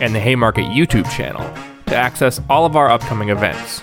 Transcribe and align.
and 0.00 0.14
the 0.14 0.20
Haymarket 0.20 0.66
YouTube 0.66 1.10
channel 1.10 1.42
to 1.86 1.96
access 1.96 2.40
all 2.48 2.66
of 2.66 2.76
our 2.76 2.90
upcoming 2.90 3.28
events. 3.28 3.80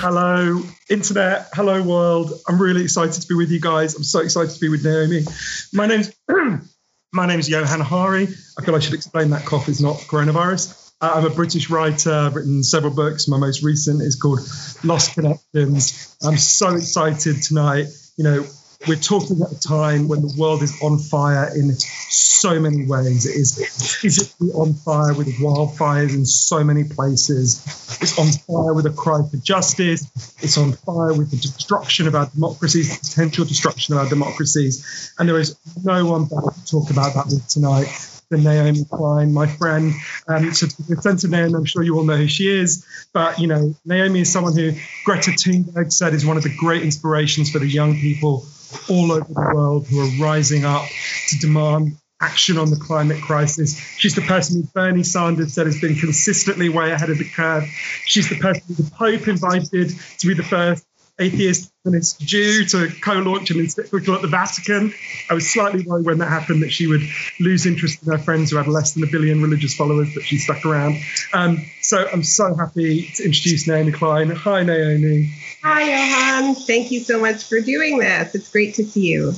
Hello, 0.00 0.62
Internet. 0.88 1.48
Hello, 1.52 1.82
world. 1.82 2.32
I'm 2.46 2.60
really 2.60 2.84
excited 2.84 3.20
to 3.20 3.26
be 3.26 3.34
with 3.34 3.50
you 3.50 3.60
guys. 3.60 3.94
I'm 3.94 4.04
so 4.04 4.20
excited 4.20 4.54
to 4.54 4.60
be 4.60 4.68
with 4.68 4.84
Naomi. 4.84 5.24
My 5.72 5.86
name's 5.86 6.12
my 7.12 7.26
name 7.26 7.40
is 7.40 7.48
Johann 7.48 7.80
Hari. 7.80 8.28
I 8.58 8.64
feel 8.64 8.74
I 8.74 8.78
should 8.78 8.94
explain 8.94 9.30
that 9.30 9.44
cough 9.44 9.68
is 9.68 9.80
not 9.80 9.96
coronavirus. 9.96 10.92
Uh, 11.00 11.12
I'm 11.14 11.26
a 11.26 11.30
British 11.30 11.70
writer. 11.70 12.12
I've 12.12 12.34
written 12.34 12.62
several 12.62 12.92
books. 12.92 13.28
My 13.28 13.38
most 13.38 13.62
recent 13.62 14.02
is 14.02 14.16
called 14.16 14.40
Lost 14.82 15.14
Connections. 15.14 16.16
I'm 16.22 16.36
so 16.36 16.74
excited 16.74 17.42
tonight. 17.42 17.86
You 18.16 18.24
know, 18.24 18.46
we're 18.86 18.96
talking 18.96 19.42
at 19.42 19.50
a 19.50 19.60
time 19.60 20.06
when 20.06 20.22
the 20.22 20.32
world 20.38 20.62
is 20.62 20.80
on 20.80 20.98
fire 20.98 21.50
in 21.54 21.74
so 21.74 22.60
many 22.60 22.86
ways. 22.86 23.26
It 23.26 23.34
is 23.34 23.98
physically 24.00 24.50
on 24.50 24.74
fire 24.74 25.12
with 25.14 25.26
wildfires 25.38 26.14
in 26.14 26.24
so 26.24 26.62
many 26.62 26.84
places. 26.84 27.60
It's 28.00 28.16
on 28.18 28.26
fire 28.26 28.72
with 28.72 28.86
a 28.86 28.90
cry 28.90 29.20
for 29.28 29.36
justice. 29.38 30.06
It's 30.40 30.56
on 30.56 30.72
fire 30.72 31.12
with 31.12 31.32
the 31.32 31.38
destruction 31.38 32.06
of 32.06 32.14
our 32.14 32.26
democracies, 32.26 32.88
the 32.88 33.08
potential 33.08 33.44
destruction 33.44 33.94
of 33.94 34.00
our 34.00 34.08
democracies. 34.08 35.12
And 35.18 35.28
there 35.28 35.38
is 35.38 35.56
no 35.82 36.06
one 36.06 36.26
better 36.26 36.52
to 36.52 36.66
talk 36.70 36.90
about 36.90 37.14
that 37.14 37.26
with 37.26 37.48
tonight 37.48 37.88
than 38.30 38.44
Naomi 38.44 38.84
Klein, 38.84 39.32
my 39.32 39.46
friend. 39.46 39.92
Um, 40.28 40.52
so 40.54 40.68
to 40.68 40.82
the 40.82 41.02
sense 41.02 41.24
of 41.24 41.30
Naomi, 41.30 41.54
I'm 41.54 41.64
sure 41.64 41.82
you 41.82 41.96
all 41.96 42.04
know 42.04 42.16
who 42.16 42.28
she 42.28 42.46
is. 42.48 42.86
But, 43.12 43.40
you 43.40 43.48
know, 43.48 43.74
Naomi 43.84 44.20
is 44.20 44.32
someone 44.32 44.54
who 44.54 44.72
Greta 45.04 45.32
Thunberg 45.32 45.92
said 45.92 46.14
is 46.14 46.24
one 46.24 46.36
of 46.36 46.44
the 46.44 46.54
great 46.56 46.82
inspirations 46.82 47.50
for 47.50 47.58
the 47.58 47.66
young 47.66 47.94
people 47.96 48.46
all 48.88 49.12
over 49.12 49.32
the 49.32 49.52
world 49.54 49.86
who 49.86 50.00
are 50.00 50.24
rising 50.24 50.64
up 50.64 50.86
to 51.28 51.38
demand 51.38 51.96
action 52.20 52.58
on 52.58 52.70
the 52.70 52.76
climate 52.76 53.22
crisis. 53.22 53.78
She's 53.96 54.14
the 54.14 54.22
person 54.22 54.62
who 54.62 54.68
Bernie 54.74 55.04
Sanders 55.04 55.54
said 55.54 55.66
has 55.66 55.80
been 55.80 55.94
consistently 55.94 56.68
way 56.68 56.90
ahead 56.90 57.10
of 57.10 57.18
the 57.18 57.28
curve. 57.28 57.64
She's 58.06 58.28
the 58.28 58.38
person 58.38 58.62
who 58.68 58.74
the 58.74 58.90
Pope 58.90 59.28
invited 59.28 59.92
to 60.18 60.26
be 60.26 60.34
the 60.34 60.42
first 60.42 60.84
atheist 61.18 61.72
and 61.84 61.94
it's 61.94 62.12
due 62.12 62.64
to 62.66 62.88
co-launch 63.02 63.50
an 63.50 63.58
encyclical 63.58 64.14
at 64.14 64.22
the 64.22 64.28
Vatican. 64.28 64.92
I 65.30 65.34
was 65.34 65.50
slightly 65.50 65.82
worried 65.82 66.06
when 66.06 66.18
that 66.18 66.28
happened 66.28 66.62
that 66.62 66.70
she 66.70 66.86
would 66.86 67.02
lose 67.40 67.66
interest 67.66 68.02
in 68.02 68.12
her 68.12 68.18
friends 68.18 68.50
who 68.50 68.56
had 68.56 68.68
less 68.68 68.92
than 68.92 69.02
a 69.02 69.06
billion 69.06 69.42
religious 69.42 69.74
followers, 69.74 70.12
but 70.14 70.22
she 70.22 70.38
stuck 70.38 70.64
around. 70.64 70.96
Um, 71.32 71.64
so 71.82 72.06
I'm 72.12 72.22
so 72.22 72.54
happy 72.54 73.10
to 73.16 73.24
introduce 73.24 73.66
Naomi 73.66 73.92
Klein. 73.92 74.30
Hi, 74.30 74.62
Naomi. 74.62 75.32
Hi, 75.62 75.82
Johann. 75.82 76.54
Thank 76.54 76.90
you 76.90 77.00
so 77.00 77.20
much 77.20 77.44
for 77.44 77.60
doing 77.60 77.98
this. 77.98 78.34
It's 78.34 78.50
great 78.50 78.74
to 78.74 78.84
see 78.84 79.06
you. 79.08 79.32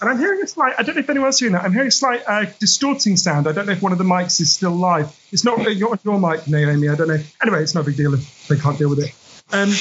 And 0.00 0.10
I'm 0.10 0.18
hearing 0.18 0.42
a 0.42 0.46
slight, 0.46 0.74
I 0.76 0.82
don't 0.82 0.96
know 0.96 1.00
if 1.00 1.08
anyone's 1.08 1.38
hearing 1.38 1.52
that, 1.52 1.64
I'm 1.64 1.72
hearing 1.72 1.88
a 1.88 1.92
slight 1.92 2.22
uh, 2.26 2.46
distorting 2.58 3.16
sound. 3.16 3.46
I 3.46 3.52
don't 3.52 3.66
know 3.66 3.72
if 3.72 3.80
one 3.80 3.92
of 3.92 3.98
the 3.98 4.04
mics 4.04 4.40
is 4.40 4.52
still 4.52 4.72
live. 4.72 5.16
It's 5.30 5.44
not 5.44 5.58
your, 5.76 5.98
your 6.04 6.20
mic, 6.20 6.46
Naomi. 6.48 6.88
I 6.88 6.94
don't 6.94 7.08
know. 7.08 7.20
Anyway, 7.40 7.62
it's 7.62 7.74
no 7.74 7.82
big 7.82 7.96
deal 7.96 8.12
if 8.12 8.48
they 8.48 8.56
can't 8.56 8.76
deal 8.76 8.90
with 8.90 8.98
it. 8.98 9.14
Um, 9.52 9.72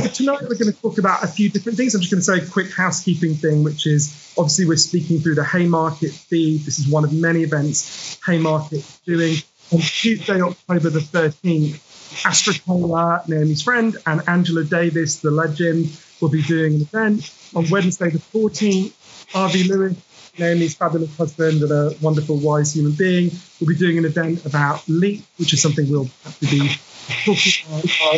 tonight 0.00 0.42
we're 0.42 0.56
going 0.56 0.72
to 0.72 0.80
talk 0.80 0.98
about 0.98 1.22
a 1.22 1.26
few 1.26 1.50
different 1.50 1.76
things. 1.76 1.94
I'm 1.94 2.00
just 2.00 2.10
going 2.10 2.20
to 2.20 2.24
say 2.24 2.38
a 2.38 2.50
quick 2.50 2.72
housekeeping 2.72 3.34
thing, 3.34 3.62
which 3.62 3.86
is 3.86 4.32
obviously 4.38 4.66
we're 4.66 4.76
speaking 4.76 5.20
through 5.20 5.34
the 5.34 5.44
Haymarket 5.44 6.12
feed. 6.12 6.60
This 6.62 6.78
is 6.78 6.88
one 6.88 7.04
of 7.04 7.12
many 7.12 7.42
events 7.42 8.18
Haymarket 8.26 8.84
doing. 9.04 9.36
On 9.72 9.80
Tuesday, 9.80 10.40
October 10.40 10.90
the 10.90 11.00
13th, 11.00 12.26
Astra 12.26 12.54
Taylor, 12.54 13.22
Naomi's 13.26 13.62
friend, 13.62 13.96
and 14.06 14.22
Angela 14.28 14.64
Davis, 14.64 15.20
the 15.20 15.30
legend, 15.30 15.90
will 16.20 16.28
be 16.28 16.42
doing 16.42 16.74
an 16.74 16.82
event. 16.82 17.32
On 17.54 17.68
Wednesday 17.70 18.10
the 18.10 18.18
14th, 18.18 18.92
Avi 19.34 19.64
Lewis, 19.64 19.96
Naomi's 20.38 20.74
fabulous 20.74 21.14
husband 21.16 21.62
and 21.62 21.70
a 21.70 21.94
wonderful, 22.00 22.36
wise 22.38 22.74
human 22.74 22.92
being, 22.92 23.30
will 23.60 23.66
be 23.66 23.76
doing 23.76 23.98
an 23.98 24.04
event 24.04 24.44
about 24.46 24.86
LEAP, 24.88 25.24
which 25.36 25.52
is 25.52 25.60
something 25.60 25.90
we'll 25.90 26.08
have 26.24 26.38
to 26.38 26.46
be 26.46 26.70
talking 27.24 27.64
about. 27.66 28.14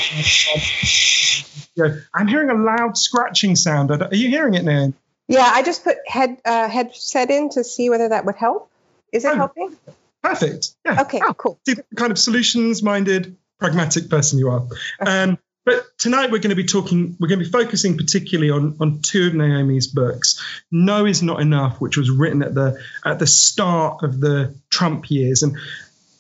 Yeah, 1.77 1.97
I'm 2.15 2.29
hearing 2.29 2.51
a 2.51 2.55
loud 2.55 2.97
scratching 2.97 3.57
sound. 3.57 3.91
Are 3.91 4.09
you 4.13 4.29
hearing 4.29 4.55
it, 4.55 4.65
Naomi? 4.65 4.95
Yeah, 5.27 5.51
I 5.53 5.63
just 5.63 5.85
put 5.85 5.97
head 6.07 6.39
uh, 6.45 6.69
headset 6.69 7.31
in 7.31 7.51
to 7.51 7.65
see 7.65 7.91
whether 7.91 8.09
that 8.11 8.25
would 8.25 8.37
help. 8.37 8.71
Is 9.13 9.25
it 9.25 9.33
oh, 9.33 9.37
helping? 9.37 9.77
Perfect. 10.23 10.75
Yeah. 10.85 11.03
Okay, 11.03 11.21
oh, 11.23 11.35
cool. 11.35 11.59
See 11.67 11.75
the 11.75 11.85
kind 11.97 12.13
of 12.13 12.19
solutions 12.19 12.83
minded, 12.83 13.37
pragmatic 13.59 14.09
person 14.09 14.39
you 14.39 14.51
are. 14.51 14.67
Um, 15.01 15.39
but 15.65 15.85
tonight 15.99 16.31
we're 16.31 16.41
going 16.41 16.51
to 16.51 16.57
be 16.57 16.65
talking, 16.65 17.17
we're 17.19 17.29
going 17.29 17.39
to 17.39 17.45
be 17.45 17.51
focusing 17.51 17.97
particularly 17.97 18.51
on, 18.51 18.77
on 18.81 19.01
two 19.01 19.29
of 19.29 19.35
Naomi's 19.35 19.87
books. 19.87 20.43
No 20.71 21.07
is 21.07 21.23
Not 21.23 21.41
Enough, 21.41 21.81
which 21.81 21.97
was 21.97 22.11
written 22.11 22.43
at 22.43 22.55
the 22.55 22.79
at 23.05 23.19
the 23.19 23.27
start 23.27 24.03
of 24.03 24.21
the 24.21 24.55
Trump 24.69 25.11
years. 25.11 25.43
And 25.43 25.57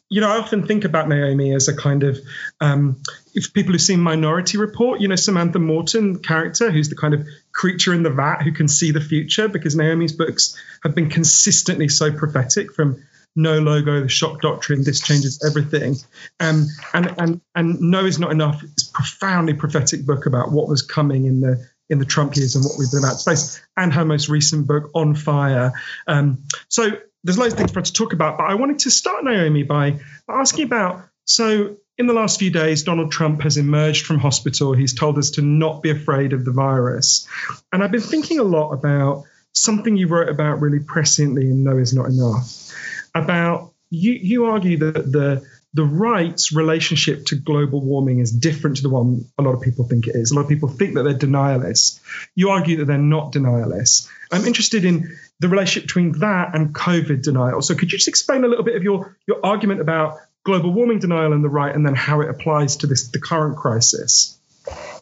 you 0.09 0.21
know, 0.21 0.31
I 0.31 0.38
often 0.38 0.66
think 0.66 0.84
about 0.84 1.09
Naomi 1.09 1.54
as 1.54 1.69
a 1.69 1.76
kind 1.76 2.04
of 2.04 2.19
um, 2.60 3.03
if 3.34 3.53
people 3.53 3.72
who've 3.72 3.81
seen 3.81 4.00
Minority 4.00 4.59
Report, 4.59 5.00
you 5.00 5.09
know, 5.09 5.17
Samantha 5.17 5.59
Morton 5.59 6.21
character, 6.21 6.71
who's 6.71 6.89
the 6.89 6.97
kind 6.97 7.15
of 7.15 7.27
creature 7.53 7.93
in 7.93 8.03
the 8.03 8.11
vat 8.11 8.43
who 8.43 8.53
can 8.53 8.69
see 8.69 8.93
the 8.93 9.00
future, 9.00 9.49
because 9.49 9.77
Naomi's 9.77 10.12
books 10.12 10.56
have 10.83 10.95
been 10.95 11.11
consistently 11.11 11.89
so 11.89 12.12
prophetic 12.12 12.72
from 12.72 13.03
no 13.37 13.59
logo, 13.59 14.00
the 14.00 14.09
shock 14.09 14.41
doctrine, 14.41 14.84
this 14.84 15.00
changes 15.00 15.45
everything. 15.45 15.97
Um, 16.39 16.67
and 16.93 17.15
and 17.19 17.41
and 17.55 17.81
no 17.81 18.05
is 18.05 18.19
not 18.19 18.31
enough. 18.31 18.62
It's 18.62 18.84
profoundly 18.84 19.55
prophetic 19.55 20.06
book 20.06 20.27
about 20.27 20.53
what 20.53 20.69
was 20.69 20.83
coming 20.83 21.27
in 21.27 21.41
the 21.41 21.69
in 21.91 21.99
the 21.99 22.05
Trump 22.05 22.37
years 22.37 22.55
and 22.55 22.65
what 22.65 22.78
we've 22.78 22.91
been 22.91 23.01
about 23.01 23.19
to 23.19 23.31
face, 23.31 23.61
and 23.77 23.93
her 23.93 24.05
most 24.05 24.28
recent 24.28 24.66
book, 24.66 24.91
On 24.95 25.15
Fire. 25.15 25.72
Um, 26.06 26.45
so 26.69 26.91
there's 27.25 27.39
loads 27.39 27.55
of 27.55 27.59
things 27.59 27.72
for 27.72 27.81
us 27.81 27.91
to 27.91 27.93
talk 27.93 28.12
about, 28.12 28.39
but 28.39 28.45
I 28.45 28.55
wanted 28.55 28.81
to 28.81 28.91
start 28.91 29.25
Naomi 29.25 29.65
by 29.65 30.01
asking 30.28 30.65
about 30.65 31.03
so 31.25 31.77
in 31.97 32.06
the 32.06 32.12
last 32.12 32.38
few 32.38 32.50
days, 32.50 32.82
Donald 32.82 33.12
Trump 33.12 33.43
has 33.43 33.56
emerged 33.56 34.06
from 34.06 34.19
hospital. 34.19 34.72
He's 34.72 34.94
told 34.94 35.19
us 35.19 35.31
to 35.32 35.43
not 35.43 35.82
be 35.82 35.91
afraid 35.91 36.32
of 36.32 36.44
the 36.44 36.50
virus. 36.50 37.28
And 37.72 37.82
I've 37.82 37.93
been 37.93 38.00
thinking 38.00 38.41
a 38.41 38.44
lot 38.44 38.72
about 38.72 39.25
something 39.53 39.97
you 39.97 40.09
wrote 40.09 40.28
about 40.28 40.60
really 40.60 40.81
presciently 40.81 41.43
in 41.43 41.62
No 41.62 41.78
Is 41.78 41.94
Not 41.94 42.06
Enough 42.06 42.72
about 43.15 43.72
you, 43.91 44.12
you 44.12 44.47
argue 44.47 44.78
that 44.78 45.12
the 45.12 45.47
the 45.72 45.84
right's 45.84 46.53
relationship 46.53 47.27
to 47.27 47.34
global 47.34 47.81
warming 47.81 48.21
is 48.21 48.31
different 48.31 48.77
to 48.77 48.83
the 48.83 48.88
one 48.88 49.25
a 49.38 49.43
lot 49.43 49.54
of 49.54 49.60
people 49.60 49.84
think 49.84 50.06
it 50.06 50.15
is. 50.15 50.31
A 50.31 50.37
lot 50.37 50.43
of 50.43 50.49
people 50.49 50.69
think 50.69 50.94
that 50.94 51.03
they're 51.03 51.15
denialists. 51.15 52.00
You 52.37 52.50
argue 52.50 52.77
that 52.77 52.84
they're 52.84 52.97
not 52.97 53.33
denialists. 53.33 54.09
I'm 54.31 54.44
interested 54.44 54.84
in 54.84 55.16
the 55.41 55.49
relationship 55.49 55.88
between 55.88 56.12
that 56.21 56.54
and 56.54 56.72
COVID 56.72 57.22
denial. 57.22 57.60
So 57.60 57.75
could 57.75 57.91
you 57.91 57.99
just 57.99 58.06
explain 58.06 58.44
a 58.44 58.49
little 58.49 58.65
bit 58.65 58.77
of 58.77 58.84
your 58.84 59.16
your 59.27 59.44
argument 59.44 59.81
about 59.81 60.19
global 60.44 60.72
warming 60.72 60.99
denial 60.99 61.32
and 61.32 61.43
the 61.43 61.49
right, 61.49 61.75
and 61.75 61.84
then 61.84 61.94
how 61.94 62.21
it 62.21 62.28
applies 62.28 62.77
to 62.77 62.87
this 62.87 63.09
the 63.09 63.21
current 63.21 63.56
crisis? 63.56 64.38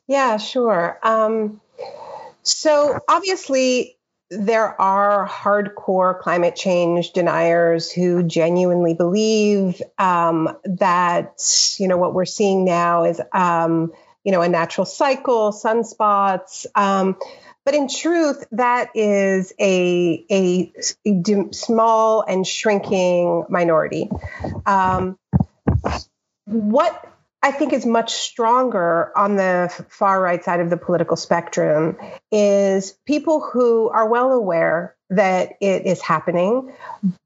Yeah, 0.07 0.37
sure. 0.39 0.99
Um, 1.03 1.61
so 2.43 2.99
obviously, 3.09 3.99
there 4.31 4.81
are 4.81 5.29
hardcore 5.29 6.19
climate 6.19 6.57
change 6.57 7.13
deniers 7.13 7.93
who 7.93 8.23
genuinely 8.23 8.95
believe 8.95 9.83
um, 9.99 10.57
that 10.65 11.77
you 11.79 11.89
know 11.89 11.99
what 11.99 12.15
we're 12.15 12.25
seeing 12.25 12.65
now 12.65 13.05
is 13.05 13.21
um, 13.33 13.93
you 14.25 14.33
know 14.33 14.43
a 14.43 14.49
natural 14.49 14.87
cycle, 14.87 15.53
sunspots. 15.53 16.67
Um, 16.75 17.17
but 17.65 17.75
in 17.75 17.89
truth, 17.89 18.45
that 18.53 18.91
is 18.95 19.53
a, 19.61 20.25
a, 20.31 20.73
a 21.07 21.53
small 21.53 22.23
and 22.23 22.45
shrinking 22.45 23.45
minority. 23.49 24.11
Um, 24.67 25.17
what 26.45 27.09
I 27.43 27.51
think 27.51 27.73
is 27.73 27.85
much 27.85 28.13
stronger 28.13 29.17
on 29.17 29.37
the 29.37 29.85
far 29.89 30.21
right 30.21 30.43
side 30.45 30.61
of 30.61 30.71
the 30.71 30.77
political 30.77 31.17
spectrum 31.17 31.97
is 32.31 32.97
people 33.05 33.41
who 33.41 33.89
are 33.89 34.09
well 34.09 34.33
aware 34.33 34.95
that 35.11 35.55
it 35.61 35.85
is 35.85 36.01
happening, 36.01 36.73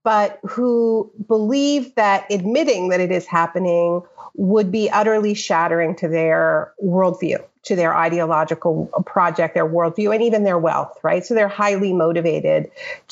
but 0.03 0.41
who 0.43 1.12
believe 1.29 1.94
that 1.97 2.32
admitting 2.32 2.88
that 2.88 3.00
it 3.00 3.12
is 3.12 3.26
happening 3.26 4.03
would 4.35 4.73
be 4.73 4.91
utterly 4.91 5.35
shattering 5.35 5.97
to 5.97 6.09
their 6.09 6.73
worldview, 6.82 7.44
to 7.64 7.76
their 7.76 7.94
ideological 7.94 8.87
project, 9.05 9.55
their 9.55 9.69
worldview, 9.69 10.14
and 10.14 10.23
even 10.23 10.44
their 10.44 10.59
wealth, 10.59 10.99
right? 11.02 11.25
So 11.25 11.35
they're 11.35 11.47
highly 11.47 11.93
motivated 11.93 12.70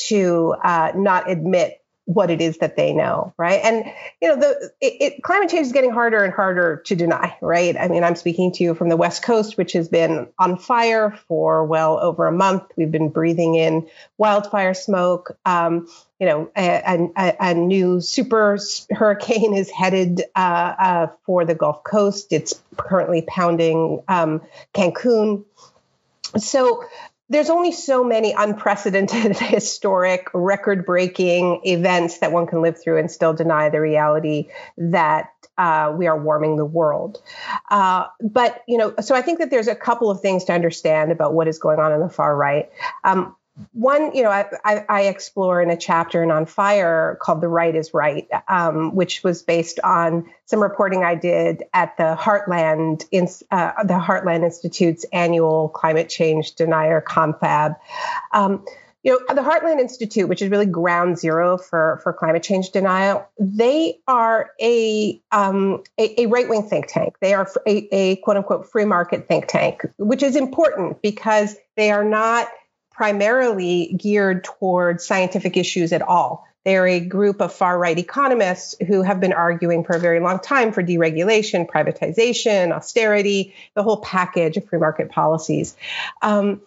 to 0.08 0.54
uh, 0.62 0.92
not 0.94 1.30
admit 1.30 1.80
what 2.06 2.30
it 2.30 2.40
is 2.40 2.58
that 2.58 2.76
they 2.76 2.92
know, 2.92 3.32
right? 3.38 3.60
And 3.64 3.84
you 4.20 4.28
know, 4.28 4.36
the 4.36 4.70
it, 4.80 4.92
it, 5.00 5.22
climate 5.22 5.48
change 5.48 5.66
is 5.66 5.72
getting 5.72 5.90
harder 5.90 6.22
and 6.22 6.32
harder 6.32 6.82
to 6.86 6.94
deny, 6.94 7.36
right? 7.40 7.76
I 7.78 7.88
mean, 7.88 8.04
I'm 8.04 8.16
speaking 8.16 8.52
to 8.52 8.64
you 8.64 8.74
from 8.74 8.90
the 8.90 8.96
West 8.96 9.22
Coast, 9.22 9.56
which 9.56 9.72
has 9.72 9.88
been 9.88 10.28
on 10.38 10.58
fire 10.58 11.18
for 11.28 11.64
well 11.64 11.98
over 11.98 12.26
a 12.26 12.32
month. 12.32 12.64
We've 12.76 12.90
been 12.90 13.08
breathing 13.08 13.54
in 13.54 13.88
wildfire 14.18 14.74
smoke. 14.74 15.36
Um, 15.46 15.88
you 16.20 16.26
know, 16.26 16.50
a, 16.56 17.10
a, 17.16 17.36
a, 17.40 17.54
new 17.54 18.00
super 18.00 18.58
hurricane 18.90 19.54
is 19.54 19.70
headed 19.70 20.22
uh, 20.36 20.38
uh, 20.78 21.06
for 21.26 21.44
the 21.44 21.54
Gulf 21.54 21.84
Coast. 21.84 22.32
It's 22.32 22.60
currently 22.76 23.22
pounding 23.22 24.02
um, 24.08 24.42
Cancun. 24.74 25.44
So 26.38 26.84
there's 27.28 27.50
only 27.50 27.72
so 27.72 28.04
many 28.04 28.32
unprecedented, 28.32 29.36
historic, 29.38 30.28
record 30.34 30.84
breaking 30.84 31.60
events 31.64 32.18
that 32.18 32.32
one 32.32 32.46
can 32.46 32.62
live 32.62 32.80
through 32.80 32.98
and 32.98 33.10
still 33.10 33.32
deny 33.32 33.70
the 33.70 33.80
reality 33.80 34.48
that 34.76 35.30
uh, 35.56 35.92
we 35.96 36.06
are 36.06 36.20
warming 36.20 36.56
the 36.56 36.64
world. 36.64 37.22
Uh, 37.70 38.06
but, 38.20 38.62
you 38.68 38.76
know, 38.76 38.94
so 39.00 39.14
I 39.14 39.22
think 39.22 39.38
that 39.38 39.50
there's 39.50 39.68
a 39.68 39.74
couple 39.74 40.10
of 40.10 40.20
things 40.20 40.44
to 40.44 40.52
understand 40.52 41.12
about 41.12 41.32
what 41.32 41.48
is 41.48 41.58
going 41.58 41.78
on 41.78 41.92
in 41.92 42.00
the 42.00 42.08
far 42.08 42.36
right. 42.36 42.70
Um, 43.04 43.36
one, 43.72 44.14
you 44.14 44.22
know, 44.22 44.30
I, 44.30 44.46
I, 44.64 44.84
I, 44.88 45.00
explore 45.02 45.62
in 45.62 45.70
a 45.70 45.76
chapter 45.76 46.22
in 46.22 46.32
On 46.32 46.44
Fire 46.44 47.16
called 47.20 47.40
"The 47.40 47.48
Right 47.48 47.74
Is 47.74 47.94
Right," 47.94 48.28
um, 48.48 48.96
which 48.96 49.22
was 49.22 49.42
based 49.42 49.78
on 49.84 50.26
some 50.46 50.60
reporting 50.60 51.04
I 51.04 51.14
did 51.14 51.62
at 51.72 51.96
the 51.96 52.16
Heartland 52.18 53.04
in, 53.12 53.28
uh, 53.52 53.84
the 53.84 53.94
Heartland 53.94 54.42
Institute's 54.42 55.04
annual 55.12 55.68
climate 55.68 56.08
change 56.08 56.56
denier 56.56 57.00
confab. 57.00 57.76
Um, 58.32 58.64
you 59.04 59.12
know, 59.12 59.34
the 59.34 59.42
Heartland 59.42 59.80
Institute, 59.80 60.28
which 60.28 60.40
is 60.40 60.48
really 60.48 60.66
ground 60.66 61.18
zero 61.18 61.58
for, 61.58 62.00
for 62.02 62.12
climate 62.12 62.42
change 62.42 62.70
denial, 62.70 63.28
they 63.38 63.98
are 64.08 64.50
a, 64.60 65.20
um, 65.30 65.84
a, 65.98 66.22
a 66.22 66.26
right 66.26 66.48
wing 66.48 66.62
think 66.62 66.86
tank. 66.88 67.16
They 67.20 67.34
are 67.34 67.46
a, 67.66 67.88
a 67.94 68.16
quote 68.16 68.38
unquote 68.38 68.72
free 68.72 68.86
market 68.86 69.28
think 69.28 69.46
tank, 69.46 69.82
which 69.98 70.22
is 70.22 70.36
important 70.36 71.02
because 71.02 71.54
they 71.76 71.90
are 71.90 72.02
not 72.02 72.48
primarily 72.94 73.94
geared 73.98 74.44
towards 74.44 75.04
scientific 75.04 75.56
issues 75.56 75.92
at 75.92 76.02
all. 76.02 76.46
They're 76.64 76.86
a 76.86 77.00
group 77.00 77.42
of 77.42 77.52
far 77.52 77.78
right 77.78 77.98
economists 77.98 78.74
who 78.86 79.02
have 79.02 79.20
been 79.20 79.34
arguing 79.34 79.84
for 79.84 79.96
a 79.96 79.98
very 79.98 80.20
long 80.20 80.38
time 80.38 80.72
for 80.72 80.82
deregulation, 80.82 81.68
privatization, 81.68 82.72
austerity, 82.72 83.54
the 83.74 83.82
whole 83.82 83.98
package 83.98 84.56
of 84.56 84.66
free 84.66 84.78
market 84.78 85.10
policies. 85.10 85.76
Um, 86.22 86.62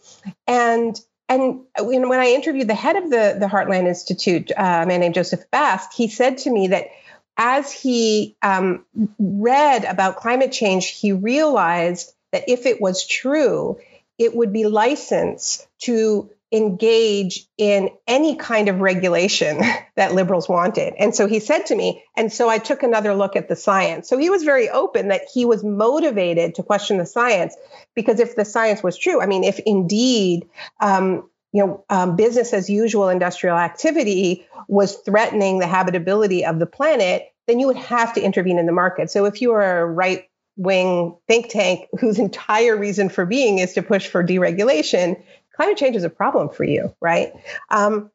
and 0.46 1.00
and 1.30 1.62
when 1.80 2.14
I 2.14 2.28
interviewed 2.28 2.70
the 2.70 2.76
head 2.76 2.96
of 2.96 3.10
the, 3.10 3.36
the 3.38 3.48
Heartland 3.48 3.86
Institute, 3.86 4.50
uh, 4.52 4.84
a 4.84 4.86
man 4.86 5.02
named 5.02 5.14
Joseph 5.16 5.50
Bast, 5.52 5.94
he 5.94 6.08
said 6.08 6.38
to 6.40 6.50
me 6.50 6.70
that 6.70 6.88
as 7.36 7.70
he 7.70 8.38
um, 8.42 8.86
read 9.20 9.84
about 9.84 10.16
climate 10.16 10.54
change, 10.54 10.88
he 10.88 11.12
realized 11.12 12.14
that 12.32 12.46
if 12.48 12.66
it 12.66 12.80
was 12.80 13.06
true, 13.06 13.78
it 14.18 14.36
would 14.36 14.54
be 14.54 14.66
licensed 14.66 15.68
to 15.80 16.30
engage 16.52 17.46
in 17.58 17.90
any 18.08 18.36
kind 18.36 18.70
of 18.70 18.80
regulation 18.80 19.62
that 19.96 20.14
liberals 20.14 20.48
wanted. 20.48 20.94
And 20.98 21.14
so 21.14 21.28
he 21.28 21.40
said 21.40 21.66
to 21.68 21.76
me, 21.76 22.04
and 22.16 22.32
so 22.32 22.50
I 22.50 22.58
took 22.58 22.84
another 22.84 23.14
look 23.14 23.36
at 23.36 23.50
the 23.50 23.56
science. 23.56 24.08
So 24.08 24.18
he 24.18 24.30
was 24.30 24.44
very 24.44 24.70
open 24.70 25.10
that 25.10 25.24
he 25.34 25.46
was 25.46 25.64
motivated 25.64 26.56
to 26.56 26.64
question 26.64 26.98
the 26.98 27.06
science 27.06 27.56
because 27.96 28.20
if 28.20 28.36
the 28.36 28.46
science 28.46 28.82
was 28.82 28.98
true, 28.98 29.22
I 29.22 29.26
mean, 29.26 29.44
if 29.44 29.60
indeed, 29.66 30.48
um, 30.80 31.30
you 31.52 31.66
know, 31.66 31.86
um, 31.90 32.16
business 32.16 32.54
as 32.54 32.70
usual 32.70 33.10
industrial 33.10 33.58
activity 33.58 34.46
was 34.68 34.96
threatening 34.98 35.60
the 35.60 35.68
habitability 35.68 36.46
of 36.46 36.60
the 36.60 36.66
planet, 36.66 37.26
then 37.48 37.60
you 37.60 37.68
would 37.68 37.78
have 37.78 38.14
to 38.14 38.22
intervene 38.22 38.60
in 38.60 38.66
the 38.66 38.72
market. 38.72 39.10
So 39.10 39.26
if 39.26 39.42
you 39.42 39.54
are 39.54 39.80
a 39.80 39.86
right 39.86 40.26
wing 40.58 41.16
think 41.28 41.50
tank 41.50 41.88
whose 42.00 42.20
entire 42.20 42.76
reason 42.76 43.10
for 43.10 43.26
being 43.26 43.60
is 43.60 43.74
to 43.74 43.82
push 43.84 44.08
for 44.08 44.24
deregulation, 44.24 45.24
climate 45.56 45.78
change 45.78 45.96
is 45.96 46.04
a 46.04 46.10
problem 46.10 46.50
for 46.50 46.64
you, 46.64 46.94
right? 47.00 47.32
Um, 47.70 48.12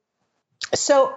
so 0.75 1.15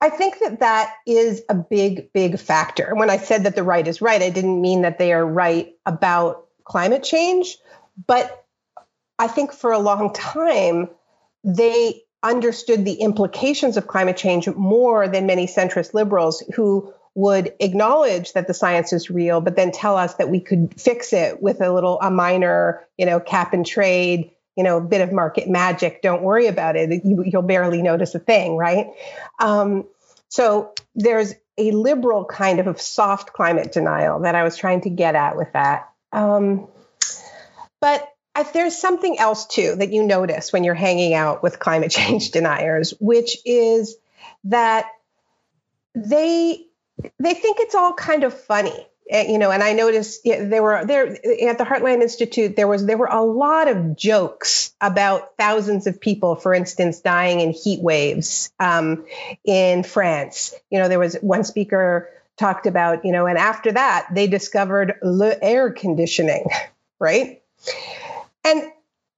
I 0.00 0.08
think 0.10 0.40
that 0.40 0.60
that 0.60 0.94
is 1.06 1.42
a 1.48 1.54
big, 1.54 2.12
big 2.12 2.38
factor. 2.38 2.94
When 2.94 3.10
I 3.10 3.18
said 3.18 3.44
that 3.44 3.54
the 3.54 3.62
right 3.62 3.86
is 3.86 4.02
right, 4.02 4.20
I 4.20 4.30
didn't 4.30 4.60
mean 4.60 4.82
that 4.82 4.98
they 4.98 5.12
are 5.12 5.24
right 5.24 5.74
about 5.86 6.48
climate 6.64 7.04
change, 7.04 7.56
but 8.06 8.44
I 9.18 9.28
think 9.28 9.52
for 9.52 9.70
a 9.70 9.78
long 9.78 10.12
time, 10.12 10.88
they 11.44 12.02
understood 12.22 12.84
the 12.84 12.94
implications 12.94 13.76
of 13.76 13.86
climate 13.86 14.16
change 14.16 14.48
more 14.48 15.08
than 15.08 15.26
many 15.26 15.46
centrist 15.46 15.94
liberals 15.94 16.42
who 16.54 16.92
would 17.14 17.52
acknowledge 17.60 18.32
that 18.32 18.46
the 18.46 18.54
science 18.54 18.92
is 18.92 19.10
real, 19.10 19.40
but 19.40 19.56
then 19.56 19.70
tell 19.70 19.96
us 19.96 20.14
that 20.14 20.30
we 20.30 20.40
could 20.40 20.80
fix 20.80 21.12
it 21.12 21.42
with 21.42 21.60
a 21.60 21.72
little, 21.72 22.00
a 22.00 22.10
minor, 22.10 22.86
you 22.96 23.04
know, 23.04 23.20
cap 23.20 23.52
and 23.52 23.66
trade, 23.66 24.30
you 24.56 24.64
know, 24.64 24.80
bit 24.80 25.02
of 25.02 25.12
market 25.12 25.48
magic. 25.48 26.00
Don't 26.02 26.22
worry 26.22 26.46
about 26.46 26.76
it. 26.76 27.04
You, 27.04 27.24
will 27.32 27.42
barely 27.42 27.82
notice 27.82 28.14
a 28.14 28.18
thing, 28.18 28.56
right? 28.56 28.88
Um, 29.38 29.84
so 30.28 30.72
there's 30.94 31.34
a 31.58 31.70
liberal 31.72 32.24
kind 32.24 32.60
of 32.60 32.80
soft 32.80 33.34
climate 33.34 33.72
denial 33.72 34.20
that 34.20 34.34
I 34.34 34.42
was 34.42 34.56
trying 34.56 34.82
to 34.82 34.90
get 34.90 35.14
at 35.14 35.36
with 35.36 35.52
that. 35.52 35.90
Um, 36.12 36.68
but 37.80 38.08
if 38.38 38.54
there's 38.54 38.76
something 38.78 39.18
else 39.18 39.46
too 39.46 39.76
that 39.76 39.92
you 39.92 40.02
notice 40.04 40.52
when 40.52 40.64
you're 40.64 40.74
hanging 40.74 41.12
out 41.12 41.42
with 41.42 41.58
climate 41.58 41.90
change 41.90 42.30
deniers, 42.30 42.94
which 42.98 43.36
is 43.44 43.96
that 44.44 44.86
they 45.94 46.66
they 47.18 47.34
think 47.34 47.58
it's 47.60 47.74
all 47.74 47.94
kind 47.94 48.24
of 48.24 48.38
funny. 48.38 48.86
Eh, 49.10 49.32
you 49.32 49.38
know 49.38 49.50
and 49.50 49.64
i 49.64 49.72
noticed 49.72 50.22
there 50.24 50.62
were 50.62 50.84
there 50.86 51.08
at 51.48 51.58
the 51.58 51.64
heartland 51.64 52.02
institute 52.02 52.54
there 52.54 52.68
was 52.68 52.86
there 52.86 52.96
were 52.96 53.10
a 53.10 53.20
lot 53.20 53.68
of 53.68 53.96
jokes 53.96 54.72
about 54.80 55.36
thousands 55.36 55.88
of 55.88 56.00
people 56.00 56.36
for 56.36 56.54
instance 56.54 57.00
dying 57.00 57.40
in 57.40 57.50
heat 57.50 57.82
waves 57.82 58.52
um, 58.60 59.04
in 59.44 59.82
france. 59.82 60.54
You 60.70 60.78
know 60.78 60.88
there 60.88 61.00
was 61.00 61.16
one 61.16 61.42
speaker 61.42 62.10
talked 62.38 62.66
about 62.66 63.04
you 63.04 63.12
know 63.12 63.26
and 63.26 63.38
after 63.38 63.72
that 63.72 64.06
they 64.14 64.28
discovered 64.28 64.94
le 65.02 65.34
air 65.42 65.72
conditioning 65.72 66.46
right? 67.00 67.42
And 68.44 68.62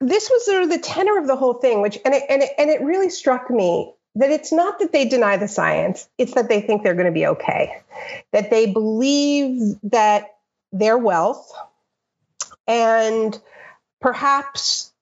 this 0.00 0.30
was 0.30 0.44
sort 0.44 0.62
of 0.62 0.70
the 0.70 0.78
tenor 0.78 1.18
of 1.18 1.26
the 1.26 1.36
whole 1.36 1.54
thing 1.54 1.82
which 1.82 1.98
and 2.04 2.14
it, 2.14 2.22
and 2.28 2.42
it, 2.42 2.50
and 2.58 2.70
it 2.70 2.80
really 2.80 3.10
struck 3.10 3.50
me 3.50 3.92
that 4.16 4.30
it's 4.30 4.52
not 4.52 4.78
that 4.78 4.92
they 4.92 5.06
deny 5.06 5.36
the 5.36 5.48
science, 5.48 6.08
it's 6.18 6.34
that 6.34 6.48
they 6.48 6.60
think 6.60 6.82
they're 6.82 6.94
going 6.94 7.06
to 7.06 7.12
be 7.12 7.26
okay, 7.26 7.82
that 8.32 8.50
they 8.50 8.66
believe 8.66 9.76
that 9.84 10.36
their 10.72 10.96
wealth 10.96 11.52
and 12.66 13.38
perhaps 14.00 14.92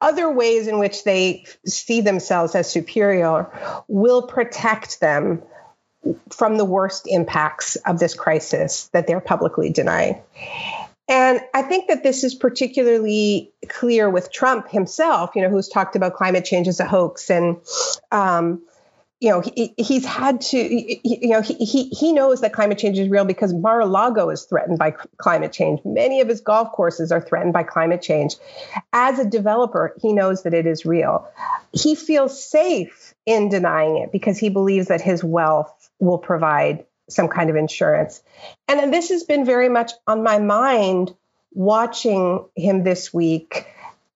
other 0.00 0.30
ways 0.30 0.68
in 0.68 0.78
which 0.78 1.04
they 1.04 1.44
see 1.66 2.00
themselves 2.00 2.54
as 2.54 2.70
superior 2.70 3.50
will 3.88 4.22
protect 4.22 5.00
them 5.00 5.42
from 6.30 6.56
the 6.56 6.64
worst 6.64 7.06
impacts 7.06 7.76
of 7.76 7.98
this 7.98 8.14
crisis 8.14 8.88
that 8.88 9.06
they're 9.06 9.20
publicly 9.20 9.70
denying. 9.70 10.22
And 11.08 11.40
I 11.54 11.62
think 11.62 11.88
that 11.88 12.02
this 12.02 12.22
is 12.22 12.34
particularly 12.34 13.50
clear 13.68 14.10
with 14.10 14.30
Trump 14.30 14.68
himself, 14.68 15.30
you 15.34 15.42
know, 15.42 15.48
who's 15.48 15.68
talked 15.68 15.96
about 15.96 16.14
climate 16.14 16.44
change 16.44 16.68
as 16.68 16.80
a 16.80 16.84
hoax. 16.84 17.30
And, 17.30 17.56
um, 18.12 18.62
you 19.18 19.30
know, 19.30 19.40
he, 19.40 19.74
he's 19.78 20.04
had 20.04 20.42
to, 20.42 20.58
you 20.58 21.28
know, 21.30 21.40
he, 21.40 21.54
he, 21.54 21.88
he 21.88 22.12
knows 22.12 22.42
that 22.42 22.52
climate 22.52 22.78
change 22.78 22.98
is 22.98 23.08
real 23.08 23.24
because 23.24 23.54
Mar-a-Lago 23.54 24.28
is 24.30 24.44
threatened 24.44 24.78
by 24.78 24.92
climate 25.16 25.52
change. 25.52 25.80
Many 25.84 26.20
of 26.20 26.28
his 26.28 26.40
golf 26.40 26.72
courses 26.72 27.10
are 27.10 27.20
threatened 27.20 27.54
by 27.54 27.62
climate 27.62 28.02
change. 28.02 28.36
As 28.92 29.18
a 29.18 29.24
developer, 29.24 29.94
he 30.00 30.12
knows 30.12 30.42
that 30.42 30.54
it 30.54 30.66
is 30.66 30.84
real. 30.84 31.26
He 31.72 31.94
feels 31.94 32.44
safe 32.44 33.14
in 33.26 33.48
denying 33.48 33.96
it 33.96 34.12
because 34.12 34.38
he 34.38 34.50
believes 34.50 34.88
that 34.88 35.00
his 35.00 35.24
wealth 35.24 35.90
will 35.98 36.18
provide 36.18 36.84
some 37.08 37.28
kind 37.28 37.50
of 37.50 37.56
insurance. 37.56 38.22
And 38.66 38.92
this 38.92 39.08
has 39.10 39.24
been 39.24 39.44
very 39.44 39.68
much 39.68 39.92
on 40.06 40.22
my 40.22 40.38
mind 40.38 41.14
watching 41.52 42.44
him 42.54 42.84
this 42.84 43.12
week 43.12 43.66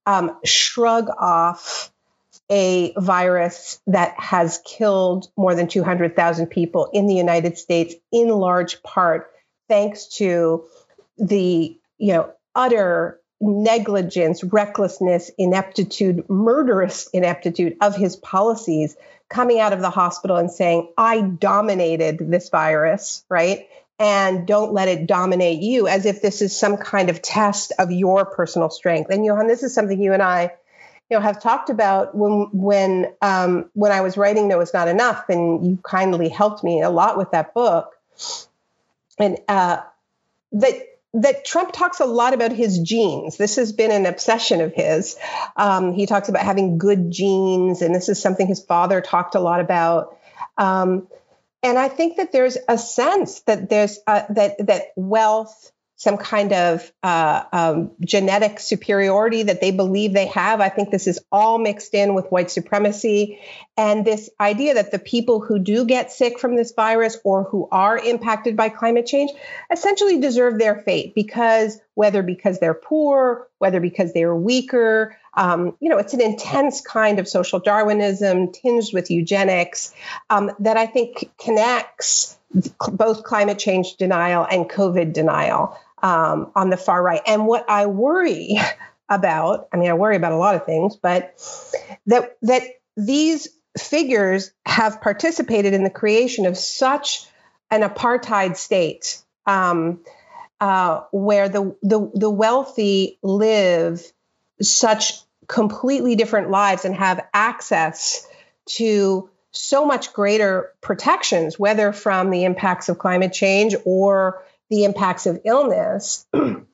um, 0.07 0.37
shrug 0.45 1.09
off 1.19 1.91
a 2.51 2.93
virus 2.99 3.81
that 3.87 4.15
has 4.19 4.61
killed 4.65 5.31
more 5.37 5.55
than 5.55 5.69
200,000 5.69 6.49
people 6.49 6.91
in 6.93 7.07
the 7.07 7.15
United 7.15 7.57
States, 7.57 7.95
in 8.11 8.29
large 8.29 8.83
part 8.83 9.31
thanks 9.69 10.07
to 10.07 10.65
the 11.17 11.79
you 11.99 12.13
know 12.13 12.31
utter 12.55 13.19
negligence, 13.41 14.45
recklessness, 14.45 15.31
ineptitude, 15.39 16.29
murderous 16.29 17.09
ineptitude 17.13 17.77
of 17.81 17.97
his 17.97 18.17
policies 18.17 18.97
coming 19.33 19.59
out 19.59 19.73
of 19.73 19.81
the 19.81 19.91
hospital 19.91 20.37
and 20.37 20.51
saying, 20.51 20.93
I 20.97 21.23
dominated 21.23 22.19
this 22.19 22.51
virus, 22.51 23.25
right? 23.29 23.69
And 23.99 24.47
don't 24.47 24.73
let 24.73 24.89
it 24.89 25.07
dominate 25.07 25.61
you 25.61 25.89
as 25.89 26.07
if 26.07 26.23
this 26.23 26.43
is 26.43 26.57
some 26.57 26.77
kind 26.77 27.09
of 27.09 27.23
test 27.23 27.73
of 27.79 27.91
your 27.91 28.25
personal 28.25 28.71
strength. 28.71 29.11
And 29.11 29.25
Johann, 29.25 29.47
this 29.47 29.63
is 29.63 29.75
something 29.75 30.01
you 30.01 30.13
and 30.13 30.23
I, 30.23 30.53
you 31.11 31.19
know 31.19 31.21
have 31.21 31.43
talked 31.43 31.69
about 31.69 32.15
when 32.15 32.49
when 32.53 33.13
um, 33.21 33.71
when 33.75 33.93
I 33.93 34.01
was 34.01 34.17
writing 34.17 34.49
No 34.49 34.61
Is 34.61 34.73
Not 34.73 34.89
Enough, 34.89 35.29
and 35.29 35.67
you 35.67 35.79
kindly 35.83 36.31
helped 36.31 36.65
me 36.65 36.81
a 36.81 36.89
lot 36.89 37.19
with 37.19 37.33
that 37.33 37.53
book, 37.53 37.93
and 39.19 39.39
uh, 39.47 39.83
that 40.53 40.75
that 41.15 41.45
Trump 41.45 41.73
talks 41.73 42.01
a 42.01 42.07
lot 42.07 42.33
about 42.33 42.53
his 42.53 42.79
genes. 42.79 43.37
This 43.37 43.57
has 43.57 43.73
been 43.73 43.91
an 43.91 44.07
obsession 44.07 44.61
of 44.61 44.73
his. 44.73 45.17
Um, 45.57 45.93
he 45.93 46.07
talks 46.07 46.29
about 46.29 46.43
having 46.43 46.79
good 46.79 47.11
genes, 47.11 47.83
and 47.83 47.95
this 47.95 48.09
is 48.09 48.21
something 48.21 48.47
his 48.47 48.65
father 48.65 49.01
talked 49.01 49.35
a 49.35 49.41
lot 49.41 49.61
about. 49.61 50.17
Um, 50.57 51.09
and 51.63 51.79
I 51.79 51.89
think 51.89 52.17
that 52.17 52.33
there's 52.33 52.57
a 52.69 52.79
sense 52.79 53.41
that 53.43 53.69
there's 53.69 53.99
uh, 54.07 54.23
that 54.31 54.67
that 54.67 54.87
wealth 54.97 55.71
some 56.03 56.17
kind 56.17 56.53
of 56.53 56.93
uh, 57.05 57.45
um, 57.53 57.93
genetic 58.01 58.59
superiority 58.59 59.45
that 59.45 59.61
they 59.61 59.71
believe 59.71 60.13
they 60.13 60.27
have. 60.27 60.61
I 60.61 60.69
think 60.69 60.91
this 60.91 61.07
is 61.07 61.21
all 61.31 61.59
mixed 61.59 61.95
in 61.95 62.15
with 62.15 62.27
white 62.27 62.51
supremacy 62.51 63.39
and 63.77 64.05
this 64.05 64.29
idea 64.41 64.75
that 64.75 64.91
the 64.91 64.99
people 64.99 65.41
who 65.41 65.61
do 65.61 65.85
get 65.85 66.11
sick 66.11 66.41
from 66.41 66.57
this 66.57 66.73
virus 66.73 67.19
or 67.23 67.45
who 67.45 67.69
are 67.71 67.97
impacted 67.97 68.57
by 68.57 68.69
climate 68.69 69.07
change 69.07 69.31
essentially 69.71 70.19
deserve 70.19 70.59
their 70.59 70.75
fate 70.75 71.15
because 71.15 71.81
whether 71.95 72.25
because 72.25 72.59
they're 72.59 72.75
poor, 72.75 73.47
whether 73.59 73.79
because 73.79 74.13
they're 74.13 74.35
weaker, 74.35 75.17
um, 75.35 75.77
you 75.79 75.89
know, 75.89 75.99
it's 75.99 76.15
an 76.15 76.21
intense 76.21 76.81
kind 76.81 77.21
of 77.21 77.29
social 77.29 77.61
Darwinism 77.61 78.51
tinged 78.51 78.93
with 78.93 79.09
eugenics 79.09 79.95
um, 80.31 80.51
that 80.59 80.77
I 80.77 80.87
think 80.87 81.31
connects 81.39 82.37
both 82.93 83.23
climate 83.23 83.61
change 83.61 83.97
denial 83.97 84.45
and 84.51 84.69
COVID 84.69 85.13
denial 85.13 85.79
um, 86.03 86.51
on 86.55 86.71
the 86.71 86.77
far 86.77 87.03
right. 87.03 87.23
And 87.27 87.47
what 87.47 87.69
I 87.69 87.87
worry 87.87 88.59
about, 89.09 89.69
I 89.73 89.77
mean, 89.77 89.91
I 89.91 89.95
worry 89.95 90.17
about 90.17 90.33
a 90.33 90.37
lot 90.37 90.55
of 90.55 90.65
things, 90.65 90.97
but 90.97 91.35
that 92.07 92.37
that 92.43 92.63
these 92.97 93.49
figures 93.79 94.53
have 94.67 95.01
participated 95.01 95.73
in 95.75 95.85
the 95.85 95.91
creation 95.91 96.47
of 96.47 96.57
such 96.57 97.27
an 97.71 97.83
apartheid 97.83 98.57
state 98.57 99.23
um, 99.47 100.01
uh, 100.61 101.03
where 101.11 101.49
the, 101.49 101.75
the 101.83 102.11
the 102.15 102.31
wealthy 102.31 103.19
live 103.23 104.05
such 104.61 105.15
completely 105.49 106.15
different 106.15 106.51
lives 106.51 106.85
and 106.85 106.95
have 106.95 107.27
access 107.35 108.27
to 108.67 109.29
so 109.51 109.85
much 109.85 110.13
greater 110.13 110.73
protections, 110.81 111.59
whether 111.59 111.93
from 111.93 112.31
the 112.31 112.45
impacts 112.45 112.89
of 112.89 112.99
climate 112.99 113.33
change 113.33 113.75
or 113.85 114.43
the 114.73 114.85
impacts 114.85 115.27
of 115.27 115.39
illness, 115.45 116.27
that 116.33 116.65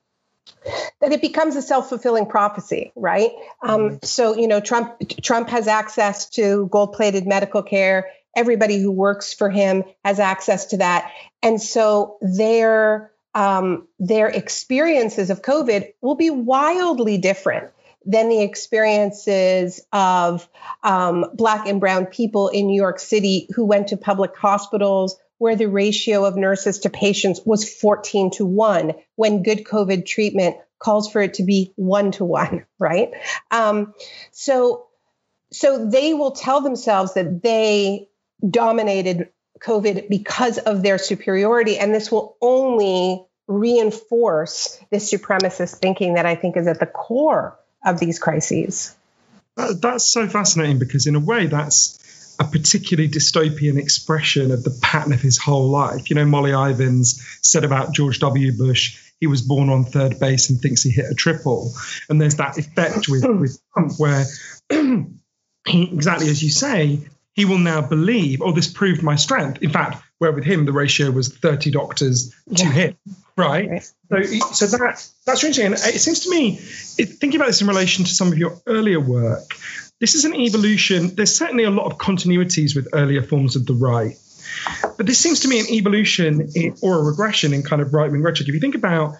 it 1.02 1.20
becomes 1.20 1.56
a 1.56 1.62
self-fulfilling 1.62 2.26
prophecy, 2.26 2.92
right? 2.94 3.32
Um, 3.60 3.80
mm-hmm. 3.80 3.96
so 4.04 4.36
you 4.36 4.46
know, 4.46 4.60
Trump 4.60 5.00
Trump 5.20 5.48
has 5.48 5.66
access 5.66 6.30
to 6.30 6.68
gold-plated 6.70 7.26
medical 7.26 7.64
care. 7.64 8.10
Everybody 8.36 8.80
who 8.80 8.92
works 8.92 9.34
for 9.34 9.50
him 9.50 9.82
has 10.04 10.20
access 10.20 10.66
to 10.66 10.76
that, 10.76 11.10
and 11.42 11.60
so 11.60 12.18
their 12.22 13.10
um, 13.34 13.88
their 13.98 14.28
experiences 14.28 15.30
of 15.30 15.42
COVID 15.42 15.92
will 16.00 16.14
be 16.14 16.30
wildly 16.30 17.18
different 17.18 17.72
than 18.06 18.28
the 18.28 18.42
experiences 18.42 19.80
of 19.92 20.48
um, 20.84 21.26
Black 21.34 21.66
and 21.66 21.80
Brown 21.80 22.06
people 22.06 22.48
in 22.48 22.68
New 22.68 22.80
York 22.80 23.00
City 23.00 23.48
who 23.56 23.66
went 23.66 23.88
to 23.88 23.96
public 23.96 24.36
hospitals 24.36 25.16
where 25.38 25.56
the 25.56 25.68
ratio 25.68 26.24
of 26.24 26.36
nurses 26.36 26.80
to 26.80 26.90
patients 26.90 27.40
was 27.44 27.68
14 27.68 28.32
to 28.32 28.44
1 28.44 28.94
when 29.16 29.42
good 29.42 29.64
COVID 29.64 30.04
treatment 30.04 30.56
calls 30.78 31.10
for 31.10 31.20
it 31.22 31.34
to 31.34 31.42
be 31.42 31.72
1 31.76 32.12
to 32.12 32.24
1, 32.24 32.66
right? 32.78 33.10
Um, 33.50 33.94
so, 34.32 34.86
so 35.52 35.88
they 35.88 36.14
will 36.14 36.32
tell 36.32 36.60
themselves 36.60 37.14
that 37.14 37.42
they 37.42 38.08
dominated 38.48 39.30
COVID 39.60 40.08
because 40.08 40.58
of 40.58 40.82
their 40.82 40.98
superiority, 40.98 41.78
and 41.78 41.94
this 41.94 42.12
will 42.12 42.36
only 42.40 43.24
reinforce 43.48 44.78
this 44.90 45.10
supremacist 45.10 45.78
thinking 45.78 46.14
that 46.14 46.26
I 46.26 46.34
think 46.34 46.56
is 46.56 46.66
at 46.66 46.78
the 46.78 46.86
core 46.86 47.58
of 47.84 47.98
these 47.98 48.18
crises. 48.18 48.94
That, 49.56 49.80
that's 49.80 50.06
so 50.06 50.28
fascinating 50.28 50.78
because, 50.78 51.06
in 51.06 51.16
a 51.16 51.20
way, 51.20 51.46
that's 51.46 51.97
a 52.38 52.44
particularly 52.44 53.08
dystopian 53.08 53.78
expression 53.78 54.50
of 54.50 54.62
the 54.62 54.78
pattern 54.82 55.12
of 55.12 55.20
his 55.20 55.38
whole 55.38 55.68
life. 55.68 56.08
You 56.08 56.16
know, 56.16 56.24
Molly 56.24 56.52
Ivins 56.52 57.20
said 57.42 57.64
about 57.64 57.94
George 57.94 58.20
W. 58.20 58.56
Bush, 58.56 58.98
he 59.20 59.26
was 59.26 59.42
born 59.42 59.68
on 59.68 59.84
third 59.84 60.20
base 60.20 60.50
and 60.50 60.60
thinks 60.60 60.82
he 60.82 60.90
hit 60.90 61.10
a 61.10 61.14
triple. 61.14 61.72
And 62.08 62.20
there's 62.20 62.36
that 62.36 62.56
effect 62.56 63.08
with, 63.08 63.24
with 63.24 63.58
Trump 63.72 63.92
where 63.98 64.24
he, 65.66 65.90
exactly 65.92 66.28
as 66.28 66.42
you 66.42 66.50
say, 66.50 67.00
he 67.34 67.44
will 67.44 67.58
now 67.58 67.80
believe, 67.80 68.42
oh, 68.42 68.52
this 68.52 68.66
proved 68.66 69.02
my 69.02 69.16
strength. 69.16 69.62
In 69.62 69.70
fact, 69.70 70.02
where 70.18 70.32
with 70.32 70.44
him 70.44 70.64
the 70.64 70.72
ratio 70.72 71.10
was 71.10 71.28
30 71.28 71.70
doctors 71.70 72.34
to 72.54 72.64
yeah. 72.64 72.72
him, 72.72 72.96
right? 73.36 73.82
So, 74.10 74.22
so 74.22 74.66
that 74.66 75.08
that's 75.24 75.44
interesting. 75.44 75.66
And 75.66 75.74
it 75.74 76.00
seems 76.00 76.20
to 76.20 76.30
me, 76.30 76.58
it, 76.98 77.06
thinking 77.20 77.36
about 77.36 77.46
this 77.46 77.62
in 77.62 77.68
relation 77.68 78.04
to 78.04 78.10
some 78.10 78.32
of 78.32 78.38
your 78.38 78.60
earlier 78.66 78.98
work, 78.98 79.54
this 80.00 80.14
is 80.14 80.24
an 80.24 80.34
evolution. 80.34 81.14
There's 81.14 81.36
certainly 81.36 81.64
a 81.64 81.70
lot 81.70 81.86
of 81.86 81.98
continuities 81.98 82.76
with 82.76 82.88
earlier 82.92 83.22
forms 83.22 83.56
of 83.56 83.66
the 83.66 83.74
right. 83.74 84.16
But 84.96 85.06
this 85.06 85.18
seems 85.18 85.40
to 85.40 85.48
me 85.48 85.60
an 85.60 85.66
evolution 85.66 86.50
in, 86.54 86.76
or 86.82 86.98
a 86.98 87.02
regression 87.02 87.52
in 87.52 87.62
kind 87.62 87.82
of 87.82 87.92
right 87.92 88.10
wing 88.10 88.22
rhetoric. 88.22 88.48
If 88.48 88.54
you 88.54 88.60
think 88.60 88.74
about 88.74 89.16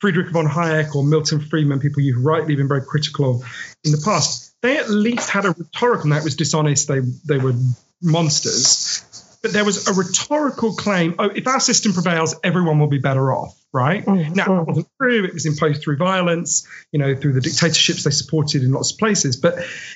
Friedrich 0.00 0.30
von 0.30 0.46
Hayek 0.46 0.94
or 0.94 1.04
Milton 1.04 1.40
Friedman, 1.40 1.80
people 1.80 2.02
you've 2.02 2.24
rightly 2.24 2.56
been 2.56 2.68
very 2.68 2.82
critical 2.82 3.36
of 3.36 3.76
in 3.84 3.92
the 3.92 4.02
past, 4.04 4.54
they 4.62 4.78
at 4.78 4.90
least 4.90 5.30
had 5.30 5.44
a 5.44 5.50
rhetoric 5.50 6.04
and 6.04 6.12
that 6.12 6.24
was 6.24 6.36
dishonest. 6.36 6.88
They 6.88 7.00
they 7.00 7.38
were 7.38 7.54
monsters. 8.02 9.04
But 9.42 9.52
there 9.52 9.64
was 9.64 9.88
a 9.88 9.92
rhetorical 9.92 10.74
claim: 10.74 11.16
oh, 11.18 11.30
if 11.30 11.46
our 11.46 11.60
system 11.60 11.92
prevails, 11.92 12.36
everyone 12.44 12.78
will 12.78 12.88
be 12.88 12.98
better 12.98 13.32
off 13.32 13.58
right? 13.72 14.04
Mm-hmm. 14.04 14.34
Now, 14.34 14.56
that 14.56 14.66
wasn't 14.66 14.88
true. 15.00 15.24
It 15.24 15.32
was 15.32 15.46
imposed 15.46 15.82
through 15.82 15.96
violence, 15.96 16.68
you 16.92 16.98
know, 16.98 17.16
through 17.16 17.32
the 17.32 17.40
dictatorships 17.40 18.04
they 18.04 18.10
supported 18.10 18.62
in 18.62 18.72
lots 18.72 18.92
of 18.92 18.98
places. 18.98 19.36
But 19.36 19.54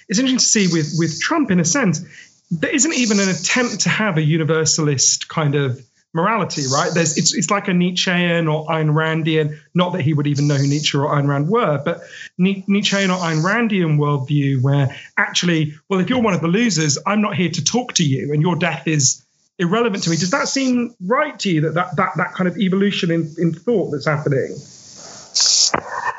it's 0.09 0.19
interesting 0.19 0.38
to 0.38 0.45
see 0.45 0.69
with, 0.75 0.95
with 0.99 1.21
Trump, 1.21 1.50
in 1.50 1.61
a 1.61 1.65
sense, 1.65 2.03
there 2.50 2.75
isn't 2.75 2.95
even 2.95 3.21
an 3.21 3.29
attempt 3.29 3.81
to 3.81 3.88
have 3.88 4.17
a 4.17 4.23
universalist 4.23 5.29
kind 5.29 5.55
of 5.55 5.85
morality, 6.15 6.62
right? 6.73 6.93
There's 6.95 7.19
it's 7.19 7.35
it's 7.35 7.50
like 7.50 7.69
a 7.69 7.75
Nietzschean 7.75 8.49
or 8.49 8.67
Ayn 8.69 8.91
Randian, 8.95 9.59
not 9.75 9.93
that 9.93 10.03
he 10.03 10.15
would 10.15 10.26
even 10.26 10.47
know 10.47 10.55
who 10.55 10.67
Nietzsche 10.67 10.97
or 10.97 11.09
Ayn 11.09 11.29
Rand 11.29 11.49
were, 11.49 11.83
but 11.85 12.00
Nietzschean 12.38 13.11
or 13.11 13.19
Ayn 13.19 13.43
Randian 13.43 13.99
worldview 13.99 14.62
where 14.62 14.97
actually, 15.19 15.75
well, 15.91 16.00
if 16.00 16.09
you're 16.09 16.23
one 16.23 16.33
of 16.33 16.41
the 16.41 16.49
losers, 16.49 16.99
I'm 17.05 17.21
not 17.21 17.35
here 17.35 17.50
to 17.50 17.65
talk 17.65 17.95
to 17.95 18.05
you, 18.05 18.33
and 18.33 18.41
your 18.41 18.57
death 18.57 18.88
is 18.88 19.25
irrelevant 19.59 20.05
to 20.05 20.11
me. 20.11 20.17
Does 20.17 20.31
that 20.31 20.49
seem 20.49 20.95
right 21.01 21.39
to 21.41 21.51
you 21.51 21.61
that 21.63 21.75
that, 21.75 21.97
that, 21.97 22.13
that 22.17 22.33
kind 22.35 22.49
of 22.49 22.59
evolution 22.59 23.11
in, 23.11 23.35
in 23.39 23.53
thought 23.53 23.91
that's 23.91 24.07
happening? 24.07 24.57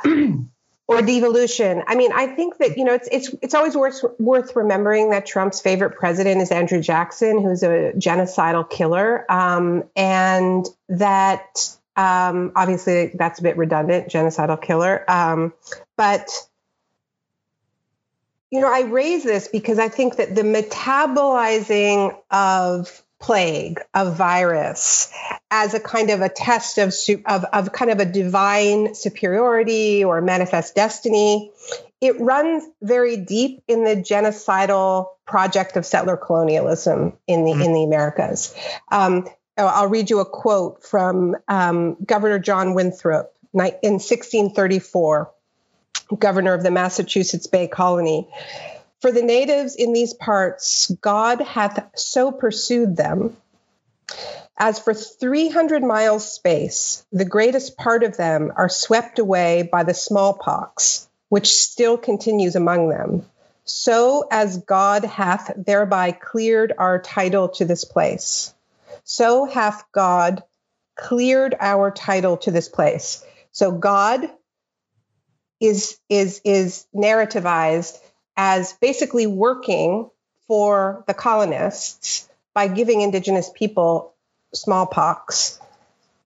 or 0.87 1.01
devolution. 1.01 1.83
I 1.85 1.95
mean, 1.95 2.11
I 2.13 2.27
think 2.27 2.57
that 2.57 2.77
you 2.77 2.85
know 2.85 2.93
it's 2.93 3.09
it's 3.11 3.35
it's 3.41 3.53
always 3.53 3.75
worth 3.75 4.03
worth 4.19 4.55
remembering 4.55 5.09
that 5.11 5.25
Trump's 5.25 5.59
favorite 5.61 5.95
president 5.97 6.41
is 6.41 6.51
Andrew 6.51 6.81
Jackson, 6.81 7.41
who's 7.41 7.63
a 7.63 7.93
genocidal 7.97 8.69
killer, 8.69 9.29
um, 9.29 9.83
and 9.95 10.65
that 10.89 11.75
um, 11.95 12.53
obviously 12.55 13.11
that's 13.15 13.39
a 13.39 13.43
bit 13.43 13.57
redundant, 13.57 14.07
genocidal 14.07 14.61
killer, 14.61 15.09
um, 15.09 15.53
but 15.97 16.29
you 18.49 18.61
know, 18.61 18.73
I 18.73 18.81
raise 18.81 19.25
this 19.25 19.49
because 19.49 19.77
I 19.77 19.89
think 19.89 20.15
that 20.17 20.33
the 20.33 20.43
metabolizing 20.43 22.17
of 22.31 23.03
plague, 23.19 23.79
a 23.93 24.11
virus, 24.11 25.11
as 25.49 25.73
a 25.73 25.79
kind 25.79 26.09
of 26.09 26.21
a 26.21 26.29
test 26.29 26.77
of, 26.77 26.93
of, 27.25 27.45
of 27.45 27.71
kind 27.71 27.91
of 27.91 27.99
a 27.99 28.05
divine 28.05 28.93
superiority 28.95 30.03
or 30.03 30.21
manifest 30.21 30.75
destiny. 30.75 31.51
It 31.99 32.19
runs 32.19 32.63
very 32.81 33.17
deep 33.17 33.63
in 33.67 33.83
the 33.83 33.95
genocidal 33.95 35.07
project 35.25 35.77
of 35.77 35.85
settler 35.85 36.17
colonialism 36.17 37.13
in 37.27 37.43
the 37.43 37.51
mm-hmm. 37.51 37.61
in 37.61 37.73
the 37.73 37.83
Americas. 37.83 38.53
Um, 38.91 39.27
I'll 39.57 39.87
read 39.87 40.09
you 40.09 40.19
a 40.19 40.25
quote 40.25 40.83
from 40.83 41.35
um, 41.47 41.97
Governor 42.05 42.37
John 42.37 42.75
Winthrop 42.75 43.33
in 43.53 43.59
1634, 43.93 45.31
governor 46.19 46.53
of 46.53 46.61
the 46.61 46.69
Massachusetts 46.69 47.47
Bay 47.47 47.67
Colony. 47.67 48.29
For 49.01 49.11
the 49.11 49.21
natives 49.21 49.75
in 49.75 49.93
these 49.93 50.13
parts, 50.13 50.89
God 51.01 51.41
hath 51.41 51.91
so 51.95 52.31
pursued 52.31 52.97
them. 52.97 53.37
As 54.57 54.79
for 54.79 54.93
300 54.93 55.83
miles 55.83 56.31
space, 56.31 57.05
the 57.11 57.25
greatest 57.25 57.77
part 57.77 58.03
of 58.03 58.17
them 58.17 58.51
are 58.55 58.69
swept 58.69 59.19
away 59.19 59.69
by 59.71 59.83
the 59.83 59.93
smallpox, 59.93 61.07
which 61.29 61.55
still 61.55 61.97
continues 61.97 62.55
among 62.55 62.89
them. 62.89 63.25
So 63.65 64.27
as 64.31 64.57
God 64.57 65.03
hath 65.03 65.51
thereby 65.55 66.11
cleared 66.11 66.73
our 66.77 66.99
title 66.99 67.49
to 67.49 67.65
this 67.65 67.85
place, 67.85 68.53
so 69.03 69.45
hath 69.45 69.83
God 69.91 70.43
cleared 70.95 71.55
our 71.59 71.91
title 71.91 72.37
to 72.37 72.51
this 72.51 72.69
place. 72.69 73.23
So 73.51 73.71
God 73.71 74.27
is 75.59 75.99
is 76.09 76.41
is 76.43 76.85
narrativized 76.95 77.99
as 78.37 78.73
basically 78.73 79.27
working 79.27 80.09
for 80.47 81.03
the 81.07 81.13
colonists 81.13 82.29
by 82.53 82.67
giving 82.67 83.01
indigenous 83.01 83.49
people 83.53 84.13
smallpox 84.53 85.59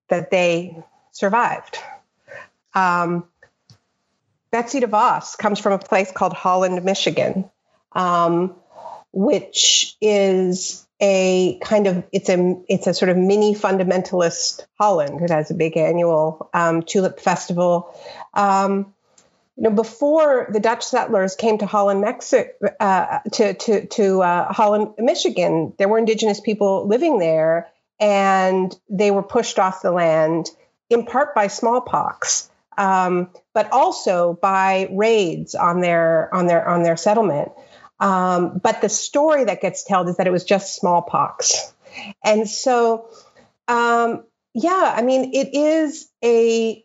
that 0.10 0.30
they 0.30 0.77
survived. 1.12 1.77
Um, 2.74 3.25
Betsy 4.51 4.82
DeVos 4.82 5.38
comes 5.38 5.60
from 5.60 5.74
a 5.74 5.80
place 5.80 6.12
called 6.12 6.34
Holland, 6.34 6.84
Michigan, 6.84 7.50
um, 7.94 8.56
which 9.13 9.96
is 10.01 10.86
a 11.01 11.58
kind 11.62 11.88
of 11.88 12.03
it's 12.12 12.30
a 12.30 12.62
it's 12.68 12.86
a 12.88 12.94
sort 12.94 13.10
of 13.10 13.18
mini 13.18 13.56
fundamentalist 13.56 14.65
Holland. 14.77 15.22
It 15.22 15.32
has 15.32 15.50
a 15.50 15.56
big 15.56 15.77
annual 15.77 16.50
um, 16.53 16.84
tulip 16.84 17.20
festival. 17.20 17.98
Um, 18.34 18.94
you 19.58 19.63
know, 19.63 19.75
before 19.75 20.48
the 20.51 20.60
Dutch 20.60 20.84
settlers 20.84 21.36
came 21.36 21.58
to 21.60 21.65
Holland, 21.65 22.01
Mexico, 22.01 22.50
uh, 22.79 23.20
to 23.34 23.53
to 23.53 23.86
to 23.88 24.22
uh, 24.22 24.51
Holland, 24.51 24.93
Michigan, 24.98 25.74
there 25.77 25.88
were 25.88 25.98
indigenous 25.98 26.39
people 26.39 26.88
living 26.88 27.20
there, 27.20 27.70
and 28.00 28.74
they 28.89 29.12
were 29.12 29.24
pushed 29.24 29.60
off 29.60 29.81
the 29.81 29.91
land 29.91 30.50
in 30.89 31.05
part 31.05 31.36
by 31.36 31.48
smallpox, 31.48 32.50
um, 32.77 33.29
but 33.53 33.72
also 33.72 34.38
by 34.41 34.89
raids 34.91 35.53
on 35.53 35.81
their 35.81 36.34
on 36.34 36.48
their 36.48 36.67
on 36.67 36.84
their 36.84 36.98
settlement. 36.98 37.51
Um, 38.00 38.60
but 38.63 38.81
the 38.81 38.89
story 38.89 39.43
that 39.46 39.62
gets 39.62 39.84
told 39.84 40.08
is 40.10 40.17
that 40.17 40.27
it 40.27 40.31
was 40.31 40.46
just 40.46 40.75
smallpox, 40.75 41.74
and 42.24 42.50
so 42.50 43.10
um, 43.67 44.24
yeah, 44.53 44.93
I 44.96 45.01
mean, 45.01 45.31
it 45.34 45.53
is 45.53 46.10
a 46.24 46.84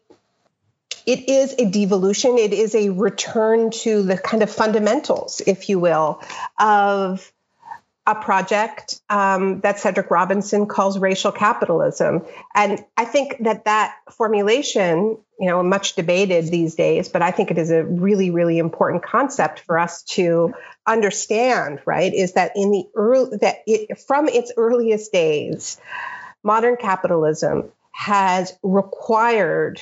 it 1.07 1.29
is 1.29 1.55
a 1.59 1.65
devolution. 1.65 2.37
It 2.37 2.53
is 2.53 2.75
a 2.75 2.91
return 2.91 3.71
to 3.71 4.03
the 4.03 4.19
kind 4.19 4.43
of 4.43 4.51
fundamentals, 4.51 5.41
if 5.47 5.69
you 5.69 5.79
will, 5.79 6.21
of 6.59 7.33
a 8.09 8.15
project 8.15 9.01
um, 9.09 9.61
that 9.61 9.81
Cedric 9.81 10.11
Robinson 10.11 10.67
calls 10.67 10.99
racial 10.99 11.33
capitalism. 11.33 12.25
And 12.55 12.85
I 12.97 13.05
think 13.05 13.37
that 13.41 13.65
that 13.65 13.97
formulation, 14.13 15.19
you 15.41 15.49
know, 15.49 15.63
much 15.63 15.95
debated 15.95 16.47
these 16.47 16.77
days, 16.77 17.09
but 17.09 17.23
I 17.23 17.33
think 17.33 17.51
it 17.51 17.59
is 17.59 17.71
a 17.71 17.85
really, 17.85 18.31
really 18.31 18.59
important 18.59 19.03
concept 19.03 19.61
for 19.61 19.77
us 19.79 20.05
to 20.05 20.55
understand, 20.87 21.81
right? 21.85 22.13
Is 22.13 22.35
that 22.35 22.53
in 22.55 22.71
the 22.71 22.85
early, 22.95 23.39
that 23.39 23.57
it, 23.67 23.99
from 23.99 24.29
its 24.29 24.53
earliest 24.57 25.11
days, 25.13 25.81
modern 26.45 26.77
capitalism 26.77 27.73
has 27.91 28.57
required 28.63 29.81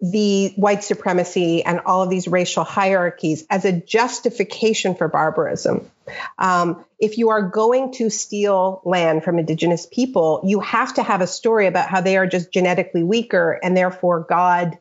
the 0.00 0.52
white 0.56 0.82
supremacy 0.82 1.62
and 1.62 1.80
all 1.84 2.02
of 2.02 2.10
these 2.10 2.26
racial 2.26 2.64
hierarchies 2.64 3.44
as 3.50 3.64
a 3.64 3.72
justification 3.72 4.94
for 4.94 5.08
barbarism. 5.08 5.90
Um, 6.38 6.84
if 6.98 7.18
you 7.18 7.30
are 7.30 7.42
going 7.42 7.92
to 7.94 8.08
steal 8.08 8.80
land 8.84 9.24
from 9.24 9.38
indigenous 9.38 9.86
people, 9.86 10.42
you 10.44 10.60
have 10.60 10.94
to 10.94 11.02
have 11.02 11.20
a 11.20 11.26
story 11.26 11.66
about 11.66 11.88
how 11.88 12.00
they 12.00 12.16
are 12.16 12.26
just 12.26 12.52
genetically 12.52 13.02
weaker 13.02 13.58
and 13.62 13.76
therefore 13.76 14.26
God 14.28 14.78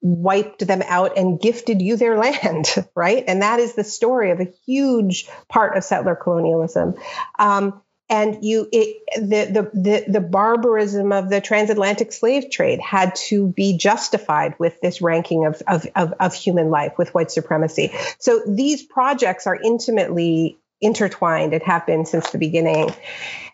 wiped 0.00 0.66
them 0.66 0.82
out 0.86 1.16
and 1.16 1.40
gifted 1.40 1.80
you 1.80 1.96
their 1.96 2.16
land, 2.18 2.66
right? 2.94 3.24
And 3.26 3.42
that 3.42 3.60
is 3.60 3.74
the 3.74 3.84
story 3.84 4.30
of 4.32 4.40
a 4.40 4.52
huge 4.66 5.28
part 5.48 5.76
of 5.76 5.84
settler 5.84 6.16
colonialism. 6.16 6.94
Um, 7.38 7.80
and 8.10 8.44
you 8.44 8.68
it, 8.72 9.02
the, 9.16 9.44
the 9.52 9.80
the 9.80 10.12
the 10.12 10.20
barbarism 10.20 11.12
of 11.12 11.28
the 11.28 11.40
transatlantic 11.40 12.12
slave 12.12 12.50
trade 12.50 12.80
had 12.80 13.14
to 13.14 13.48
be 13.48 13.76
justified 13.76 14.54
with 14.58 14.80
this 14.80 15.02
ranking 15.02 15.44
of, 15.44 15.62
of 15.66 15.86
of, 15.94 16.14
of 16.18 16.34
human 16.34 16.70
life 16.70 16.96
with 16.96 17.14
white 17.14 17.30
supremacy. 17.30 17.92
So 18.18 18.42
these 18.46 18.82
projects 18.82 19.46
are 19.46 19.56
intimately 19.56 20.58
intertwined 20.80 21.52
and 21.52 21.62
have 21.64 21.86
been 21.86 22.06
since 22.06 22.30
the 22.30 22.38
beginning. 22.38 22.94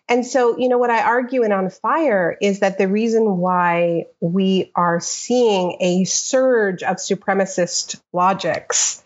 And 0.07 0.25
so 0.25 0.57
you 0.57 0.69
know 0.69 0.77
what 0.77 0.91
i 0.91 1.01
argue 1.01 1.43
in 1.43 1.51
on 1.51 1.69
fire 1.69 2.37
is 2.39 2.59
that 2.59 2.77
the 2.77 2.87
reason 2.87 3.37
why 3.37 4.05
we 4.19 4.71
are 4.75 4.99
seeing 4.99 5.77
a 5.81 6.03
surge 6.03 6.83
of 6.83 6.97
supremacist 6.97 7.99
logics 8.13 9.03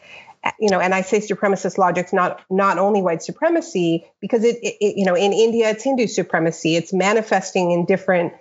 you 0.59 0.69
know, 0.69 0.79
and 0.79 0.93
I 0.93 1.01
say 1.01 1.19
supremacist 1.19 1.77
logic, 1.77 2.13
not 2.13 2.41
not 2.49 2.77
only 2.77 3.01
white 3.01 3.23
supremacy, 3.23 4.05
because 4.19 4.43
it, 4.43 4.57
it, 4.61 4.97
you 4.97 5.05
know, 5.05 5.15
in 5.15 5.33
India 5.33 5.69
it's 5.69 5.83
Hindu 5.83 6.07
supremacy. 6.07 6.75
It's 6.75 6.93
manifesting 6.93 7.71
in 7.71 7.85
different 7.85 8.33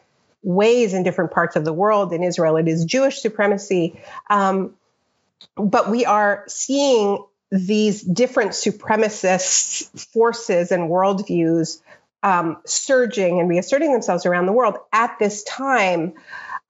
ways 0.42 0.94
in 0.94 1.03
different 1.03 1.33
parts 1.33 1.57
of 1.57 1.64
the 1.64 1.73
world. 1.73 2.12
In 2.12 2.23
Israel, 2.23 2.57
it 2.57 2.68
is 2.68 2.85
Jewish 2.85 3.21
supremacy. 3.21 4.01
Um, 4.31 4.75
but 5.57 5.90
we 5.90 6.05
are 6.05 6.44
seeing 6.49 7.25
these 7.51 8.03
different 8.03 8.53
supremacist 8.53 10.07
forces 10.12 10.71
and 10.71 10.90
worldviews 10.90 11.81
um, 12.23 12.59
surging 12.66 13.40
and 13.40 13.49
reasserting 13.49 13.92
themselves 13.92 14.27
around 14.27 14.47
the 14.47 14.53
world 14.53 14.77
at 14.92 15.18
this 15.18 15.44
time 15.44 16.14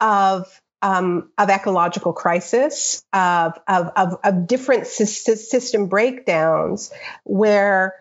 of 0.01 0.61
um, 0.83 1.31
of 1.37 1.51
ecological 1.51 2.13
crisis, 2.13 3.05
of, 3.13 3.59
of, 3.67 3.91
of, 3.97 4.19
of 4.23 4.47
different 4.47 4.87
system 4.87 5.87
breakdowns, 5.87 6.93
where 7.25 7.95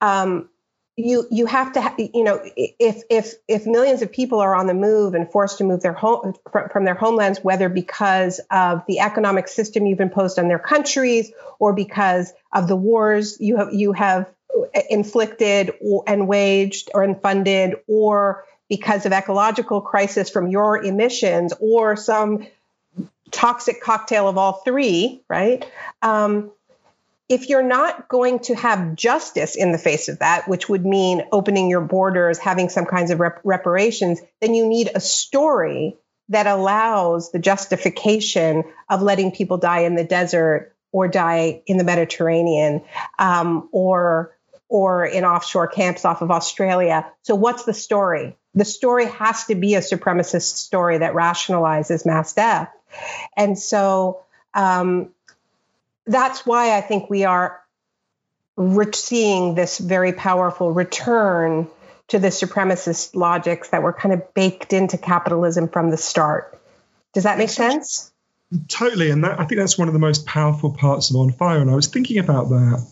um, 0.00 0.48
you 0.96 1.26
you 1.30 1.46
have 1.46 1.72
to 1.72 2.10
you 2.14 2.24
know 2.24 2.40
if 2.56 3.02
if 3.08 3.34
if 3.48 3.66
millions 3.66 4.02
of 4.02 4.12
people 4.12 4.40
are 4.40 4.54
on 4.54 4.66
the 4.66 4.74
move 4.74 5.14
and 5.14 5.30
forced 5.30 5.58
to 5.58 5.64
move 5.64 5.80
their 5.80 5.92
home 5.92 6.34
from 6.72 6.84
their 6.84 6.94
homelands 6.94 7.38
whether 7.42 7.68
because 7.68 8.40
of 8.50 8.82
the 8.86 9.00
economic 9.00 9.48
system 9.48 9.86
you've 9.86 10.00
imposed 10.00 10.38
on 10.38 10.48
their 10.48 10.58
countries 10.58 11.32
or 11.58 11.72
because 11.72 12.32
of 12.52 12.68
the 12.68 12.76
wars 12.76 13.38
you 13.40 13.56
have 13.56 13.72
you 13.72 13.92
have 13.92 14.30
inflicted 14.88 15.72
and 16.06 16.28
waged 16.28 16.90
or 16.92 17.14
funded 17.16 17.76
or 17.86 18.44
because 18.70 19.04
of 19.04 19.12
ecological 19.12 19.82
crisis 19.82 20.30
from 20.30 20.48
your 20.48 20.82
emissions 20.82 21.52
or 21.60 21.96
some 21.96 22.46
toxic 23.30 23.82
cocktail 23.82 24.28
of 24.28 24.38
all 24.38 24.54
three, 24.64 25.22
right? 25.28 25.70
Um, 26.00 26.52
if 27.28 27.48
you're 27.48 27.62
not 27.62 28.08
going 28.08 28.38
to 28.40 28.54
have 28.54 28.94
justice 28.94 29.54
in 29.56 29.72
the 29.72 29.78
face 29.78 30.08
of 30.08 30.20
that, 30.20 30.48
which 30.48 30.68
would 30.68 30.86
mean 30.86 31.22
opening 31.30 31.68
your 31.68 31.80
borders, 31.80 32.38
having 32.38 32.68
some 32.68 32.86
kinds 32.86 33.10
of 33.10 33.20
rep- 33.20 33.40
reparations, 33.44 34.20
then 34.40 34.54
you 34.54 34.66
need 34.66 34.90
a 34.94 35.00
story 35.00 35.96
that 36.28 36.46
allows 36.46 37.32
the 37.32 37.38
justification 37.38 38.64
of 38.88 39.02
letting 39.02 39.32
people 39.32 39.58
die 39.58 39.80
in 39.80 39.96
the 39.96 40.04
desert 40.04 40.74
or 40.92 41.08
die 41.08 41.62
in 41.66 41.76
the 41.76 41.84
Mediterranean 41.84 42.82
um, 43.18 43.68
or 43.72 44.36
or 44.70 45.04
in 45.04 45.24
offshore 45.24 45.66
camps 45.68 46.06
off 46.06 46.22
of 46.22 46.30
Australia. 46.30 47.06
So 47.22 47.34
what's 47.34 47.64
the 47.64 47.74
story? 47.74 48.36
the 48.54 48.64
story 48.64 49.06
has 49.06 49.44
to 49.46 49.54
be 49.54 49.74
a 49.74 49.80
supremacist 49.80 50.56
story 50.56 50.98
that 50.98 51.14
rationalizes 51.14 52.04
mass 52.04 52.32
death. 52.32 52.70
And 53.36 53.58
so 53.58 54.22
um, 54.54 55.10
that's 56.06 56.44
why 56.44 56.76
I 56.76 56.80
think 56.80 57.08
we 57.08 57.24
are 57.24 57.60
re- 58.56 58.92
seeing 58.92 59.54
this 59.54 59.78
very 59.78 60.12
powerful 60.12 60.72
return 60.72 61.68
to 62.08 62.18
the 62.18 62.28
supremacist 62.28 63.14
logics 63.14 63.68
that 63.68 63.84
were 63.84 63.92
kind 63.92 64.12
of 64.12 64.34
baked 64.34 64.72
into 64.72 64.98
capitalism 64.98 65.68
from 65.68 65.90
the 65.90 65.96
start. 65.96 66.60
Does 67.12 67.24
that 67.24 67.38
make 67.38 67.50
sense? 67.50 68.10
Totally. 68.66 69.10
And 69.10 69.22
that, 69.22 69.38
I 69.38 69.44
think 69.44 69.60
that's 69.60 69.78
one 69.78 69.86
of 69.86 69.94
the 69.94 70.00
most 70.00 70.26
powerful 70.26 70.72
parts 70.72 71.10
of 71.10 71.16
On 71.16 71.30
Fire. 71.30 71.60
And 71.60 71.70
I 71.70 71.76
was 71.76 71.86
thinking 71.86 72.18
about 72.18 72.48
that. 72.48 72.84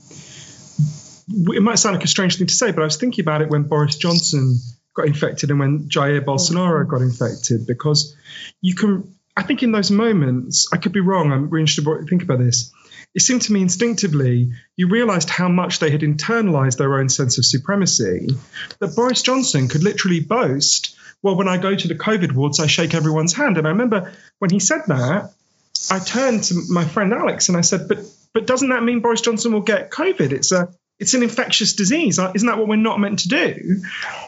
It 1.28 1.62
might 1.62 1.78
sound 1.78 1.96
like 1.96 2.04
a 2.04 2.08
strange 2.08 2.38
thing 2.38 2.46
to 2.46 2.54
say, 2.54 2.72
but 2.72 2.80
I 2.80 2.84
was 2.84 2.96
thinking 2.96 3.22
about 3.22 3.42
it 3.42 3.50
when 3.50 3.64
Boris 3.64 3.96
Johnson 3.96 4.56
got 4.94 5.06
infected 5.06 5.50
and 5.50 5.60
when 5.60 5.88
Jair 5.88 6.20
oh. 6.22 6.24
Bolsonaro 6.24 6.88
got 6.88 7.02
infected 7.02 7.66
because 7.66 8.16
you 8.60 8.74
can 8.74 9.14
I 9.38 9.42
think 9.42 9.62
in 9.62 9.70
those 9.70 9.92
moments, 9.92 10.66
I 10.72 10.78
could 10.78 10.90
be 10.90 10.98
wrong, 10.98 11.30
I'm 11.30 11.48
really 11.48 11.62
interested 11.62 11.84
to 11.84 12.04
think 12.06 12.24
about 12.24 12.40
this. 12.40 12.72
It 13.14 13.22
seemed 13.22 13.42
to 13.42 13.52
me 13.52 13.62
instinctively, 13.62 14.50
you 14.76 14.88
realized 14.88 15.30
how 15.30 15.48
much 15.48 15.78
they 15.78 15.92
had 15.92 16.00
internalized 16.00 16.76
their 16.76 16.98
own 16.98 17.08
sense 17.08 17.38
of 17.38 17.46
supremacy, 17.46 18.30
that 18.80 18.96
Boris 18.96 19.22
Johnson 19.22 19.68
could 19.68 19.84
literally 19.84 20.18
boast, 20.18 20.96
well, 21.22 21.36
when 21.36 21.46
I 21.46 21.56
go 21.56 21.72
to 21.72 21.88
the 21.88 21.94
COVID 21.94 22.32
wards, 22.32 22.58
I 22.58 22.66
shake 22.66 22.94
everyone's 22.94 23.32
hand. 23.32 23.58
And 23.58 23.66
I 23.66 23.70
remember 23.70 24.12
when 24.40 24.50
he 24.50 24.58
said 24.58 24.82
that, 24.88 25.32
I 25.88 26.00
turned 26.00 26.42
to 26.44 26.60
my 26.68 26.84
friend 26.84 27.12
Alex 27.12 27.48
and 27.48 27.56
I 27.56 27.60
said, 27.60 27.86
but 27.86 27.98
but 28.34 28.46
doesn't 28.46 28.68
that 28.68 28.82
mean 28.82 29.00
Boris 29.00 29.20
Johnson 29.20 29.52
will 29.52 29.62
get 29.62 29.90
COVID? 29.90 30.32
It's 30.32 30.52
a 30.52 30.68
it's 30.98 31.14
an 31.14 31.22
infectious 31.22 31.74
disease. 31.74 32.18
Isn't 32.18 32.46
that 32.48 32.58
what 32.58 32.66
we're 32.66 32.76
not 32.76 32.98
meant 32.98 33.20
to 33.20 33.28
do? 33.28 33.82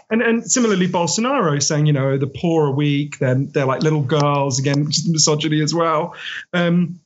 And 0.09 0.22
and 0.22 0.50
similarly, 0.50 0.88
Bolsonaro 0.88 1.62
saying, 1.62 1.87
you 1.87 1.92
know, 1.92 2.16
the 2.16 2.26
poor 2.26 2.68
are 2.68 2.72
weak, 2.72 3.18
then 3.18 3.50
they're 3.52 3.66
like 3.66 3.83
little 3.83 4.02
girls, 4.02 4.59
again, 4.59 4.85
misogyny 5.06 5.62
as 5.62 5.74
well. 5.74 6.14
Um, 6.52 7.00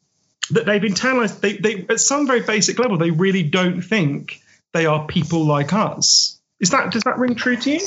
that 0.50 0.66
they've 0.66 0.82
internalized, 0.82 1.40
they, 1.40 1.56
they 1.56 1.86
at 1.88 2.00
some 2.00 2.26
very 2.26 2.40
basic 2.40 2.78
level, 2.78 2.98
they 2.98 3.10
really 3.10 3.42
don't 3.42 3.80
think 3.80 4.42
they 4.74 4.84
are 4.84 5.06
people 5.06 5.46
like 5.46 5.72
us. 5.72 6.38
Is 6.60 6.70
that 6.70 6.92
does 6.92 7.02
that 7.04 7.18
ring 7.18 7.34
true 7.34 7.56
to 7.56 7.70
you? 7.70 7.80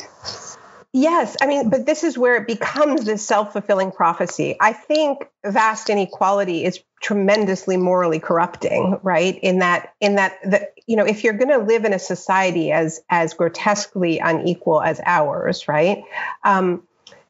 Yes, 0.93 1.35
I 1.41 1.47
mean, 1.47 1.69
but 1.69 1.85
this 1.85 2.03
is 2.03 2.17
where 2.17 2.35
it 2.37 2.47
becomes 2.47 3.05
this 3.05 3.25
self-fulfilling 3.27 3.91
prophecy. 3.91 4.55
I 4.59 4.73
think 4.73 5.29
vast 5.45 5.89
inequality 5.89 6.63
is 6.63 6.79
tremendously 7.01 7.77
morally 7.77 8.19
corrupting, 8.19 8.97
right? 9.03 9.37
In 9.43 9.59
that, 9.59 9.93
in 9.99 10.15
that, 10.15 10.39
the, 10.43 10.69
you 10.87 10.95
know, 10.95 11.05
if 11.05 11.23
you're 11.23 11.33
going 11.33 11.49
to 11.49 11.65
live 11.65 11.85
in 11.85 11.93
a 11.93 11.99
society 11.99 12.71
as 12.71 13.01
as 13.09 13.33
grotesquely 13.33 14.19
unequal 14.19 14.81
as 14.81 14.99
ours, 15.05 15.67
right? 15.67 16.03
Um, 16.43 16.83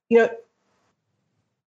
you 0.08 0.20
know, 0.20 0.30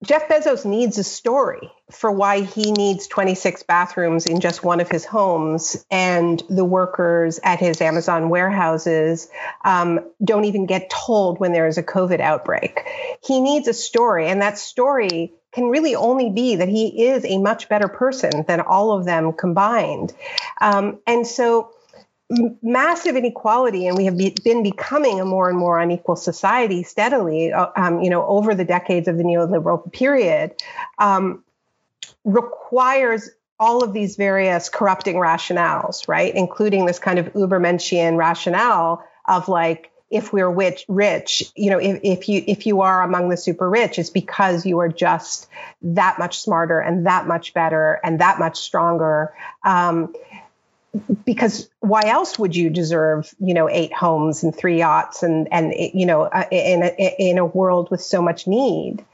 Jeff 0.02 0.28
Bezos 0.28 0.64
needs 0.64 0.96
a 0.96 1.04
story 1.04 1.70
for 1.90 2.10
why 2.10 2.40
he 2.40 2.72
needs 2.72 3.06
26 3.06 3.64
bathrooms 3.64 4.24
in 4.24 4.40
just 4.40 4.64
one 4.64 4.80
of 4.80 4.88
his 4.88 5.04
homes, 5.04 5.84
and 5.90 6.42
the 6.48 6.64
workers 6.64 7.38
at 7.42 7.58
his 7.58 7.82
Amazon 7.82 8.30
warehouses 8.30 9.28
um, 9.62 10.00
don't 10.24 10.46
even 10.46 10.64
get 10.64 10.88
told 10.88 11.38
when 11.38 11.52
there 11.52 11.66
is 11.66 11.76
a 11.76 11.82
COVID 11.82 12.20
outbreak. 12.20 12.80
He 13.22 13.42
needs 13.42 13.68
a 13.68 13.74
story, 13.74 14.28
and 14.28 14.40
that 14.40 14.56
story 14.56 15.34
can 15.52 15.64
really 15.64 15.94
only 15.94 16.30
be 16.30 16.56
that 16.56 16.68
he 16.68 17.06
is 17.08 17.24
a 17.26 17.36
much 17.36 17.68
better 17.68 17.88
person 17.88 18.44
than 18.46 18.60
all 18.60 18.92
of 18.92 19.04
them 19.04 19.34
combined. 19.34 20.14
Um, 20.62 21.00
and 21.06 21.26
so, 21.26 21.72
massive 22.62 23.16
inequality, 23.16 23.86
and 23.86 23.96
we 23.96 24.04
have 24.04 24.16
be, 24.16 24.36
been 24.44 24.62
becoming 24.62 25.20
a 25.20 25.24
more 25.24 25.48
and 25.48 25.58
more 25.58 25.80
unequal 25.80 26.16
society 26.16 26.82
steadily, 26.82 27.52
uh, 27.52 27.68
um, 27.76 28.00
you 28.00 28.10
know, 28.10 28.26
over 28.26 28.54
the 28.54 28.64
decades 28.64 29.08
of 29.08 29.16
the 29.16 29.24
neoliberal 29.24 29.92
period, 29.92 30.54
um, 30.98 31.42
requires 32.24 33.30
all 33.58 33.82
of 33.84 33.92
these 33.92 34.16
various 34.16 34.68
corrupting 34.68 35.16
rationales, 35.16 36.08
right, 36.08 36.34
including 36.34 36.86
this 36.86 36.98
kind 36.98 37.18
of 37.18 37.26
Ubermenschian 37.34 38.16
rationale 38.16 39.04
of 39.26 39.48
like 39.48 39.90
if 40.10 40.32
we're 40.32 40.50
rich, 40.50 40.84
rich, 40.88 41.52
you 41.54 41.70
know, 41.70 41.78
if, 41.78 42.00
if 42.02 42.28
you 42.28 42.42
if 42.46 42.66
you 42.66 42.80
are 42.80 43.02
among 43.02 43.28
the 43.28 43.36
super 43.36 43.70
rich, 43.70 43.98
it's 43.98 44.10
because 44.10 44.66
you 44.66 44.80
are 44.80 44.88
just 44.88 45.48
that 45.82 46.18
much 46.18 46.40
smarter 46.40 46.80
and 46.80 47.06
that 47.06 47.28
much 47.28 47.54
better 47.54 48.00
and 48.02 48.20
that 48.20 48.38
much 48.38 48.58
stronger. 48.58 49.32
Um, 49.64 50.12
because 51.24 51.68
why 51.80 52.02
else 52.06 52.38
would 52.38 52.56
you 52.56 52.70
deserve 52.70 53.32
you 53.38 53.54
know 53.54 53.68
eight 53.68 53.92
homes 53.92 54.42
and 54.42 54.54
three 54.54 54.78
yachts 54.78 55.22
and 55.22 55.48
and 55.52 55.72
you 55.76 56.06
know 56.06 56.22
uh, 56.22 56.44
in 56.50 56.82
a, 56.82 57.16
in 57.18 57.38
a 57.38 57.46
world 57.46 57.90
with 57.90 58.00
so 58.00 58.20
much 58.20 58.46
need? 58.46 59.04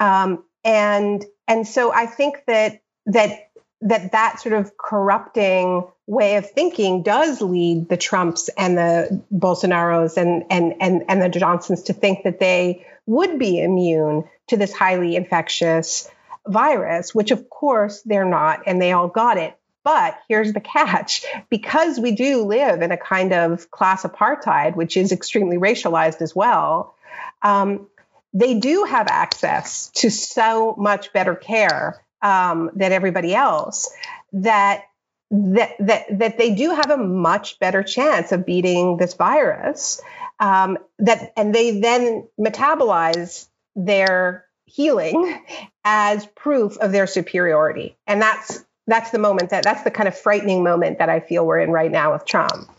Um, 0.00 0.44
and 0.64 1.24
and 1.46 1.68
so 1.68 1.92
i 1.92 2.06
think 2.06 2.42
that 2.46 2.80
that 3.06 3.50
that 3.82 4.12
that 4.12 4.40
sort 4.40 4.54
of 4.54 4.76
corrupting 4.78 5.84
way 6.06 6.36
of 6.36 6.50
thinking 6.50 7.02
does 7.02 7.40
lead 7.40 7.88
the 7.88 7.96
trumps 7.96 8.48
and 8.56 8.76
the 8.76 9.22
bolsonaros 9.32 10.16
and 10.16 10.44
and 10.50 10.74
and, 10.80 11.04
and 11.08 11.22
the 11.22 11.28
johnsons 11.28 11.82
to 11.82 11.92
think 11.92 12.24
that 12.24 12.40
they 12.40 12.86
would 13.06 13.38
be 13.38 13.62
immune 13.62 14.24
to 14.48 14.56
this 14.56 14.72
highly 14.72 15.16
infectious 15.16 16.10
virus 16.46 17.14
which 17.14 17.30
of 17.30 17.48
course 17.50 18.02
they're 18.02 18.24
not 18.24 18.62
and 18.66 18.80
they 18.80 18.92
all 18.92 19.08
got 19.08 19.36
it 19.36 19.56
but 19.84 20.18
here's 20.28 20.52
the 20.52 20.60
catch 20.60 21.24
because 21.50 22.00
we 22.00 22.12
do 22.12 22.44
live 22.44 22.82
in 22.82 22.90
a 22.90 22.96
kind 22.96 23.32
of 23.32 23.70
class 23.70 24.02
apartheid, 24.02 24.74
which 24.74 24.96
is 24.96 25.12
extremely 25.12 25.58
racialized 25.58 26.22
as 26.22 26.34
well, 26.34 26.96
um, 27.42 27.86
they 28.32 28.58
do 28.58 28.84
have 28.84 29.06
access 29.08 29.90
to 29.90 30.10
so 30.10 30.74
much 30.76 31.12
better 31.12 31.36
care 31.36 32.02
um, 32.22 32.70
than 32.74 32.92
everybody 32.92 33.34
else 33.34 33.92
that. 34.32 34.84
That, 35.30 35.72
that 35.80 36.18
that 36.18 36.38
they 36.38 36.54
do 36.54 36.70
have 36.70 36.90
a 36.90 36.96
much 36.98 37.58
better 37.58 37.82
chance 37.82 38.30
of 38.30 38.46
beating 38.46 38.98
this 38.98 39.14
virus 39.14 40.00
um, 40.38 40.78
that 41.00 41.32
and 41.36 41.52
they 41.52 41.80
then 41.80 42.28
metabolize 42.38 43.48
their 43.74 44.44
healing 44.66 45.42
as 45.84 46.26
proof 46.36 46.76
of 46.76 46.92
their 46.92 47.08
superiority 47.08 47.96
and 48.06 48.22
that's 48.22 48.64
that's 48.86 49.10
the 49.10 49.18
moment 49.18 49.50
that 49.50 49.64
that's 49.64 49.82
the 49.82 49.90
kind 49.90 50.08
of 50.08 50.18
frightening 50.18 50.62
moment 50.62 50.98
that 50.98 51.08
I 51.08 51.20
feel 51.20 51.46
we're 51.46 51.60
in 51.60 51.70
right 51.70 51.90
now 51.90 52.12
with 52.12 52.24
Trump. 52.24 52.70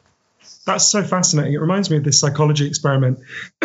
That's 0.65 0.87
so 0.87 1.03
fascinating. 1.03 1.53
It 1.53 1.61
reminds 1.61 1.89
me 1.89 1.97
of 1.97 2.03
this 2.03 2.19
psychology 2.19 2.67
experiment. 2.67 3.19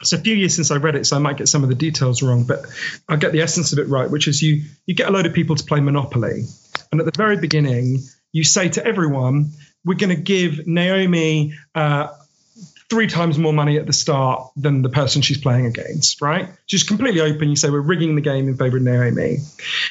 it's 0.00 0.12
a 0.12 0.18
few 0.18 0.34
years 0.34 0.54
since 0.54 0.70
I 0.70 0.76
read 0.76 0.94
it, 0.94 1.06
so 1.06 1.16
I 1.16 1.18
might 1.18 1.36
get 1.36 1.48
some 1.48 1.62
of 1.62 1.68
the 1.68 1.74
details 1.74 2.22
wrong, 2.22 2.44
but 2.44 2.66
I 3.08 3.16
get 3.16 3.32
the 3.32 3.40
essence 3.40 3.72
of 3.72 3.78
it 3.78 3.88
right, 3.88 4.10
which 4.10 4.28
is 4.28 4.42
you 4.42 4.64
you 4.86 4.94
get 4.94 5.08
a 5.08 5.12
load 5.12 5.26
of 5.26 5.32
people 5.32 5.56
to 5.56 5.64
play 5.64 5.80
Monopoly, 5.80 6.44
and 6.92 7.00
at 7.00 7.06
the 7.06 7.16
very 7.16 7.36
beginning, 7.36 7.98
you 8.32 8.44
say 8.44 8.68
to 8.70 8.84
everyone, 8.84 9.52
"We're 9.84 9.94
going 9.94 10.14
to 10.14 10.22
give 10.22 10.66
Naomi." 10.66 11.54
Uh, 11.74 12.08
three 12.88 13.06
times 13.08 13.38
more 13.38 13.52
money 13.52 13.78
at 13.78 13.86
the 13.86 13.92
start 13.92 14.50
than 14.56 14.82
the 14.82 14.88
person 14.88 15.22
she's 15.22 15.38
playing 15.38 15.66
against, 15.66 16.22
right? 16.22 16.48
She's 16.66 16.84
completely 16.84 17.20
open. 17.20 17.48
You 17.48 17.56
say, 17.56 17.70
we're 17.70 17.80
rigging 17.80 18.14
the 18.14 18.20
game 18.20 18.48
in 18.48 18.56
favor 18.56 18.76
of 18.76 18.82
Naomi. 18.82 19.38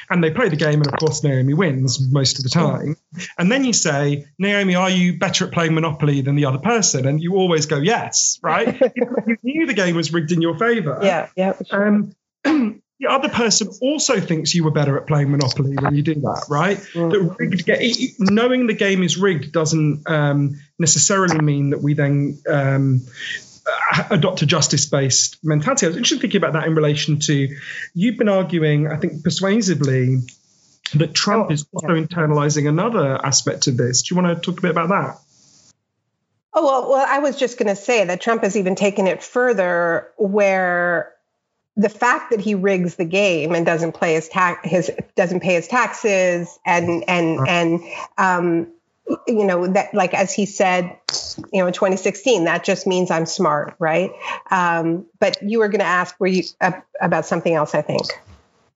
And 0.10 0.24
they 0.24 0.32
play 0.32 0.50
the 0.50 0.56
game, 0.56 0.82
and 0.82 0.88
of 0.88 0.94
course, 1.00 1.24
Naomi 1.24 1.54
wins 1.54 2.00
most 2.12 2.38
of 2.38 2.44
the 2.44 2.50
time. 2.50 2.96
And 3.38 3.52
then 3.52 3.66
you 3.66 3.74
say, 3.74 4.28
Naomi, 4.40 4.76
are 4.76 4.90
you 4.90 5.18
better 5.18 5.48
at 5.48 5.52
playing 5.52 5.74
Monopoly 5.74 6.22
than 6.22 6.36
the 6.36 6.46
other 6.46 6.60
person? 6.60 7.06
And 7.06 7.22
you 7.22 7.36
always 7.36 7.66
go, 7.66 7.78
yes, 7.78 8.40
right? 8.42 8.80
you 8.96 9.38
knew 9.44 9.66
the 9.66 9.74
game 9.74 9.96
was 9.96 10.14
rigged 10.14 10.32
in 10.32 10.42
your 10.42 10.58
favor. 10.58 11.00
Yeah, 11.02 11.30
yeah. 11.36 11.54
Sure. 11.70 11.88
Um, 11.88 12.16
the 13.00 13.08
other 13.08 13.30
person 13.30 13.70
also 13.82 14.20
thinks 14.20 14.56
you 14.56 14.64
were 14.64 14.72
better 14.72 14.98
at 14.98 15.06
playing 15.06 15.32
Monopoly 15.32 15.76
when 15.76 15.96
you 15.96 16.02
do 16.02 16.16
that, 16.16 16.46
right? 16.50 16.78
Mm. 16.94 17.38
rigged 17.38 18.20
knowing 18.20 18.68
the 18.68 18.74
game 18.74 19.04
is 19.04 19.18
rigged 19.18 19.52
doesn't 19.52 20.10
um, 20.10 20.62
necessarily 20.80 21.40
mean 21.40 21.72
that 21.72 21.82
we 21.82 21.94
then 21.94 22.40
um, 22.50 23.02
adopt 24.10 24.42
a 24.44 24.46
justice-based 24.46 25.44
mentality. 25.44 25.86
I 25.86 25.90
was 25.90 25.98
interested 25.98 26.22
thinking 26.22 26.38
about 26.38 26.54
that 26.54 26.68
in 26.68 26.76
relation 26.76 27.20
to 27.20 27.56
you've 27.94 28.18
been 28.18 28.30
arguing, 28.30 28.88
I 28.88 28.98
think, 28.98 29.24
persuasively 29.24 30.20
that 30.94 31.14
Trump 31.14 31.48
oh, 31.50 31.54
is 31.54 31.66
also 31.74 31.96
yeah. 31.96 32.06
internalizing 32.06 32.70
another 32.70 33.20
aspect 33.26 33.68
of 33.68 33.76
this. 33.76 34.04
Do 34.04 34.16
you 34.16 34.22
want 34.22 34.42
to 34.42 34.52
talk 34.52 34.60
a 34.60 34.62
bit 34.62 34.72
about 34.72 34.90
that? 34.90 35.20
Oh 36.54 36.64
well, 36.64 36.90
well, 36.90 37.06
I 37.06 37.20
was 37.20 37.36
just 37.36 37.58
going 37.58 37.68
to 37.68 37.76
say 37.76 38.06
that 38.06 38.22
Trump 38.22 38.44
has 38.44 38.56
even 38.56 38.76
taken 38.76 39.08
it 39.08 39.22
further, 39.22 40.08
where 40.18 41.15
the 41.78 41.90
fact 41.90 42.32
that 42.32 42.40
he 42.40 42.56
rigs 42.56 42.96
the 42.96 43.06
game 43.06 43.54
and 43.54 43.66
doesn't 43.66 43.92
play 43.92 44.14
his 44.14 44.30
tax 44.30 44.68
his 44.68 44.92
doesn't 45.16 45.42
pay 45.42 45.56
his 45.56 45.68
taxes 45.68 46.58
and 46.66 47.04
and 47.08 47.40
and 47.48 47.82
um, 48.18 48.68
you 49.28 49.46
know 49.46 49.68
that 49.68 49.94
like 49.94 50.14
as 50.14 50.34
he 50.34 50.46
said 50.46 50.98
you 51.52 51.60
know 51.60 51.68
in 51.68 51.74
2016 51.74 52.46
that 52.46 52.64
just 52.64 52.88
means 52.88 53.12
i'm 53.12 53.26
smart 53.26 53.76
right? 53.80 54.12
Um, 54.50 55.06
but 55.20 55.42
you 55.44 55.60
were 55.60 55.68
going 55.68 55.80
to 55.80 55.86
ask 55.86 56.16
were 56.20 56.28
you 56.28 56.44
uh, 56.62 56.72
about 57.02 57.26
something 57.26 57.54
else 57.54 57.76
i 57.76 57.82
think? 57.82 58.02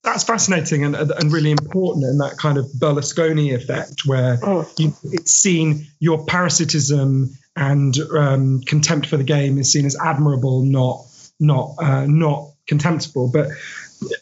That's 0.01 0.23
fascinating 0.23 0.85
and, 0.85 0.95
and 0.95 1.31
really 1.31 1.51
important 1.51 2.05
in 2.05 2.19
that 2.19 2.37
kind 2.37 2.57
of 2.57 2.67
Berlusconi 2.67 3.53
effect, 3.53 4.03
where 4.05 4.39
oh. 4.41 4.65
you, 4.77 4.93
it's 5.03 5.33
seen 5.33 5.87
your 5.99 6.25
parasitism 6.25 7.37
and 7.57 7.97
um, 8.17 8.61
contempt 8.61 9.07
for 9.07 9.17
the 9.17 9.25
game 9.25 9.57
is 9.57 9.73
seen 9.73 9.85
as 9.85 9.97
admirable, 10.01 10.63
not 10.63 11.05
not 11.37 11.75
uh, 11.79 12.05
not 12.05 12.51
contemptible. 12.69 13.29
But 13.31 13.49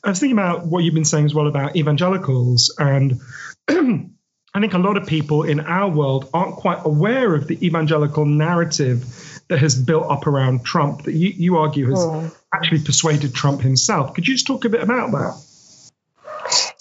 I 0.04 0.10
was 0.10 0.20
thinking 0.20 0.38
about 0.38 0.66
what 0.66 0.84
you've 0.84 0.96
been 0.96 1.06
saying 1.06 1.26
as 1.26 1.36
well 1.36 1.48
about 1.48 1.76
evangelicals, 1.76 2.74
and 2.80 3.22
I 3.68 4.60
think 4.60 4.74
a 4.74 4.80
lot 4.80 4.98
of 4.98 5.06
people 5.06 5.44
in 5.44 5.60
our 5.60 5.90
world 5.90 6.30
aren't 6.34 6.56
quite 6.56 6.80
aware 6.84 7.36
of 7.36 7.48
the 7.48 7.64
evangelical 7.66 8.26
narrative 8.26 9.06
that 9.50 9.60
has 9.60 9.76
built 9.76 10.10
up 10.10 10.26
around 10.26 10.66
Trump 10.66 11.04
that 11.04 11.14
you, 11.14 11.30
you 11.30 11.58
argue 11.58 11.90
has 11.90 12.00
oh. 12.00 12.32
actually 12.54 12.82
persuaded 12.82 13.36
Trump 13.36 13.62
himself. 13.62 14.14
Could 14.16 14.28
you 14.28 14.34
just 14.34 14.48
talk 14.48 14.66
a 14.66 14.70
bit 14.70 14.82
about 14.82 15.12
that? 15.12 15.44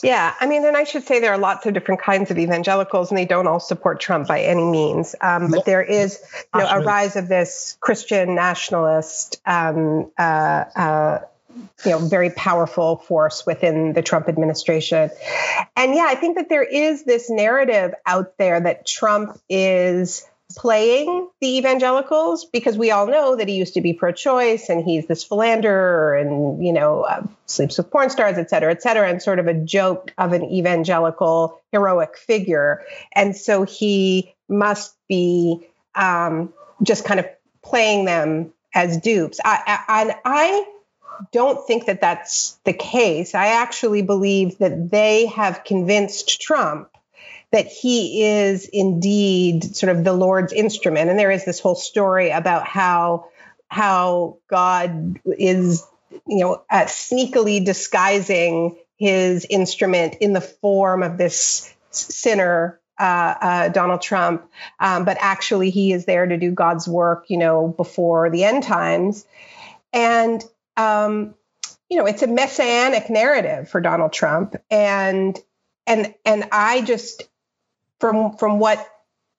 Yeah, 0.03 0.35
I 0.39 0.47
mean, 0.47 0.65
and 0.65 0.77
I 0.77 0.85
should 0.85 1.05
say 1.05 1.21
there 1.21 1.33
are 1.33 1.39
lots 1.39 1.67
of 1.67 1.75
different 1.75 2.01
kinds 2.01 2.31
of 2.31 2.39
evangelicals, 2.39 3.11
and 3.11 3.19
they 3.19 3.25
don't 3.25 3.47
all 3.47 3.61
support 3.61 3.99
Trump 3.99 4.29
by 4.29 4.43
any 4.43 4.65
means. 4.65 5.15
Um, 5.21 5.51
but 5.51 5.65
there 5.65 5.83
is, 5.83 6.21
you 6.55 6.61
know, 6.61 6.69
a 6.69 6.81
rise 6.83 7.17
of 7.17 7.29
this 7.29 7.77
Christian 7.81 8.35
nationalist 8.35 9.41
um, 9.47 10.11
uh, 10.19 10.23
uh, 10.23 11.19
you 11.85 11.91
know 11.91 11.99
very 11.99 12.31
powerful 12.31 12.97
force 12.97 13.45
within 13.47 13.93
the 13.93 14.03
Trump 14.03 14.29
administration. 14.29 15.11
And 15.77 15.95
yeah, 15.95 16.07
I 16.09 16.15
think 16.15 16.37
that 16.37 16.49
there 16.49 16.65
is 16.65 17.05
this 17.05 17.31
narrative 17.31 17.95
out 18.05 18.39
there 18.39 18.61
that 18.61 18.87
Trump 18.87 19.39
is 19.49 20.27
playing 20.55 21.29
the 21.41 21.57
evangelicals 21.59 22.45
because 22.45 22.79
we 22.79 22.91
all 22.91 23.07
know 23.07 23.37
that 23.37 23.49
he 23.49 23.57
used 23.57 23.75
to 23.75 23.81
be 23.81 23.93
pro-choice 23.93 24.69
and 24.69 24.85
he's 24.85 25.07
this 25.07 25.25
philanderer 25.25 26.15
and 26.15 26.65
you 26.65 26.73
know 26.73 27.03
uh, 27.03 27.23
sleeps 27.47 27.77
with 27.77 27.91
porn 27.91 28.09
stars 28.11 28.39
et 28.39 28.49
cetera 28.49 28.71
et 28.71 28.81
cetera 28.81 29.09
and 29.09 29.21
sort 29.21 29.41
of 29.41 29.49
a 29.49 29.55
joke 29.55 30.13
of 30.19 30.33
an 30.33 30.45
evangelical 30.45 31.61
heroic 31.73 32.17
figure 32.17 32.85
and 33.13 33.37
so 33.37 33.65
he 33.65 34.33
must 34.49 34.95
be 35.09 35.67
um, 35.97 36.53
just 36.83 37.05
kind 37.05 37.19
of 37.19 37.27
playing 37.63 38.05
them 38.05 38.53
as 38.73 38.99
dupes 38.99 39.41
I, 39.45 39.83
I, 39.89 40.03
and 40.03 40.15
i 40.25 40.67
don't 41.33 41.67
think 41.67 41.87
that 41.87 42.01
that's 42.01 42.59
the 42.65 42.73
case. 42.73 43.35
I 43.35 43.49
actually 43.49 44.03
believe 44.03 44.59
that 44.59 44.91
they 44.91 45.27
have 45.27 45.65
convinced 45.65 46.41
Trump 46.41 46.91
that 47.53 47.67
he 47.67 48.25
is 48.25 48.69
indeed 48.73 49.77
sort 49.77 49.97
of 49.97 50.05
the 50.05 50.13
Lord's 50.13 50.53
instrument. 50.53 51.11
And 51.11 51.19
there 51.19 51.31
is 51.31 51.45
this 51.45 51.61
whole 51.61 51.75
story 51.75 52.31
about 52.31 52.67
how 52.67 53.27
how 53.69 54.39
God 54.49 55.19
is, 55.27 55.85
you 56.27 56.39
know, 56.39 56.63
uh, 56.71 56.85
sneakily 56.85 57.65
disguising 57.65 58.77
his 58.97 59.45
instrument 59.49 60.17
in 60.21 60.33
the 60.33 60.41
form 60.41 61.03
of 61.03 61.19
this 61.19 61.75
sinner 61.91 62.81
uh, 62.99 63.35
uh, 63.41 63.69
Donald 63.69 64.01
Trump, 64.01 64.49
um, 64.81 65.05
but 65.05 65.19
actually 65.21 65.71
he 65.71 65.93
is 65.93 66.07
there 66.07 66.27
to 66.27 66.37
do 66.39 66.51
God's 66.51 66.89
work, 66.89 67.27
you 67.29 67.37
know, 67.37 67.69
before 67.69 68.31
the 68.31 68.45
end 68.45 68.63
times. 68.63 69.27
And, 69.93 70.43
um, 70.77 71.35
you 71.89 71.99
know, 71.99 72.07
it's 72.07 72.23
a 72.23 72.27
messianic 72.27 73.09
narrative 73.11 73.69
for 73.69 73.81
Donald 73.81 74.13
Trump. 74.13 74.57
And, 74.71 75.39
and, 75.87 76.15
and 76.25 76.49
I 76.53 76.83
just, 76.83 77.23
from, 78.01 78.37
from 78.37 78.59
what 78.59 78.87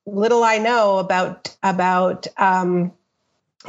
little 0.05 0.43
I 0.43 0.57
know 0.57 0.97
about, 0.97 1.55
about, 1.61 2.27
um, 2.37 2.93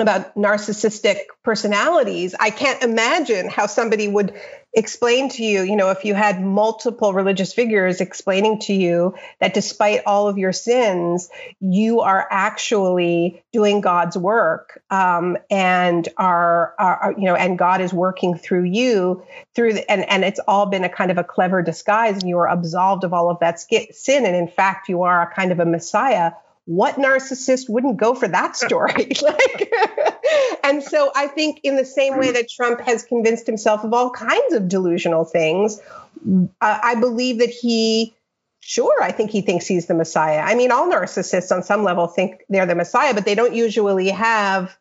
about 0.00 0.34
narcissistic 0.34 1.18
personalities, 1.42 2.34
I 2.38 2.50
can't 2.50 2.82
imagine 2.82 3.48
how 3.48 3.66
somebody 3.66 4.08
would 4.08 4.34
explain 4.74 5.30
to 5.30 5.42
you, 5.42 5.62
you 5.62 5.76
know, 5.76 5.90
if 5.90 6.04
you 6.04 6.14
had 6.14 6.42
multiple 6.42 7.12
religious 7.12 7.52
figures 7.54 8.00
explaining 8.00 8.58
to 8.61 8.74
you 8.74 9.14
that 9.40 9.54
despite 9.54 10.02
all 10.04 10.28
of 10.28 10.37
your 10.37 10.52
sins, 10.52 11.30
you 11.58 12.00
are 12.00 12.26
actually 12.30 13.42
doing 13.52 13.80
God's 13.80 14.16
work, 14.16 14.82
um, 14.90 15.38
and 15.50 16.06
are, 16.16 16.74
are, 16.78 17.14
you 17.16 17.24
know, 17.24 17.34
and 17.34 17.58
God 17.58 17.80
is 17.80 17.92
working 17.94 18.37
through 18.37 18.64
you 18.64 19.24
through, 19.54 19.72
the, 19.74 19.90
and 19.90 20.08
and 20.08 20.24
it's 20.24 20.40
all 20.46 20.66
been 20.66 20.84
a 20.84 20.88
kind 20.88 21.11
of 21.11 21.18
a 21.18 21.24
clever 21.24 21.62
disguise, 21.62 22.14
and 22.14 22.28
you 22.28 22.38
are 22.38 22.48
absolved 22.48 23.04
of 23.04 23.12
all 23.12 23.30
of 23.30 23.40
that 23.40 23.58
sin, 23.61 24.26
and 24.26 24.37
in 24.37 24.48
fact, 24.48 24.88
you 24.88 25.02
are 25.02 25.22
a 25.22 25.34
kind 25.34 25.50
of 25.50 25.61
a 25.61 25.66
Messiah 25.66 26.32
what 26.68 26.96
narcissist 26.96 27.64
wouldn't 27.66 27.96
go 27.96 28.14
for 28.14 28.28
that 28.28 28.54
story? 28.64 29.11
like, 29.22 29.72
and 30.62 30.83
so 30.83 31.11
I 31.16 31.26
think, 31.26 31.61
in 31.64 31.76
the 31.76 31.85
same 31.85 32.18
way 32.18 32.31
that 32.33 32.50
Trump 32.50 32.83
has 32.83 33.02
convinced 33.02 33.46
himself 33.46 33.85
of 33.85 33.94
all 33.94 34.11
kinds 34.11 34.52
of 34.52 34.68
delusional 34.68 35.24
things, 35.24 35.81
uh, 36.61 36.78
I 36.83 36.96
believe 36.96 37.38
that 37.38 37.48
he, 37.48 38.14
sure, 38.61 39.02
I 39.02 39.12
think 39.12 39.31
he 39.31 39.40
thinks 39.40 39.66
he's 39.66 39.87
the 39.87 39.94
Messiah. 39.94 40.40
I 40.40 40.54
mean, 40.57 40.70
all 40.70 40.90
narcissists 40.92 41.50
on 41.50 41.62
some 41.62 41.85
level 41.85 42.07
think 42.07 42.42
they're 42.50 42.66
the 42.66 42.74
Messiah, 42.74 43.14
but 43.14 43.24
they 43.24 43.35
don't 43.35 43.54
usually 43.54 44.11
have, 44.11 44.76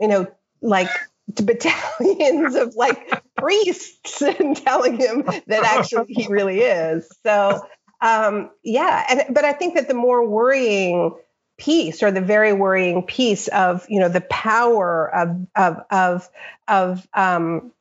you 0.00 0.08
know, 0.08 0.26
like 0.62 0.88
battalions 1.34 2.54
of 2.54 2.74
like 2.74 3.22
priests 3.36 4.22
and 4.22 4.56
telling 4.56 4.98
him 4.98 5.24
that 5.46 5.62
actually 5.62 6.14
he 6.14 6.26
really 6.28 6.60
is. 6.60 7.06
So 7.22 7.66
um, 8.00 8.50
yeah, 8.62 9.04
and 9.10 9.34
but 9.34 9.44
I 9.44 9.52
think 9.52 9.74
that 9.74 9.88
the 9.88 9.94
more 9.94 10.26
worrying 10.26 11.14
piece 11.58 12.02
or 12.02 12.10
the 12.10 12.20
very 12.20 12.52
worrying 12.52 13.02
piece 13.02 13.48
of 13.48 13.84
you 13.88 14.00
know 14.00 14.08
the 14.08 14.20
power 14.20 15.12
of 15.14 15.46
of 15.56 15.84
of 15.90 16.28
of 16.68 17.08
um, 17.14 17.72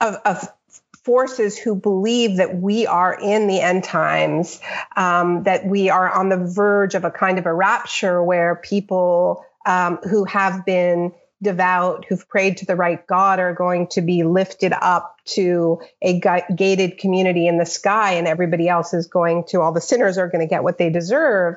of, 0.00 0.16
of 0.24 0.48
forces 1.04 1.56
who 1.56 1.74
believe 1.74 2.36
that 2.36 2.56
we 2.56 2.86
are 2.86 3.18
in 3.18 3.46
the 3.46 3.60
end 3.60 3.82
times, 3.82 4.60
um, 4.94 5.44
that 5.44 5.64
we 5.64 5.88
are 5.88 6.10
on 6.10 6.28
the 6.28 6.36
verge 6.36 6.94
of 6.94 7.04
a 7.04 7.10
kind 7.10 7.38
of 7.38 7.46
a 7.46 7.54
rapture 7.54 8.22
where 8.22 8.56
people 8.56 9.42
um, 9.64 9.96
who 10.02 10.24
have 10.24 10.66
been 10.66 11.12
devout 11.40 12.04
who've 12.08 12.28
prayed 12.28 12.56
to 12.56 12.66
the 12.66 12.74
right 12.74 13.06
God 13.06 13.38
are 13.38 13.54
going 13.54 13.86
to 13.88 14.00
be 14.00 14.24
lifted 14.24 14.72
up 14.72 15.16
to 15.24 15.80
a 16.02 16.20
gated 16.54 16.98
community 16.98 17.46
in 17.46 17.58
the 17.58 17.66
sky, 17.66 18.14
and 18.14 18.26
everybody 18.26 18.68
else 18.68 18.92
is 18.92 19.06
going 19.06 19.44
to, 19.48 19.60
all 19.60 19.72
the 19.72 19.80
sinners 19.80 20.18
are 20.18 20.28
going 20.28 20.40
to 20.40 20.50
get 20.50 20.64
what 20.64 20.78
they 20.78 20.90
deserve. 20.90 21.56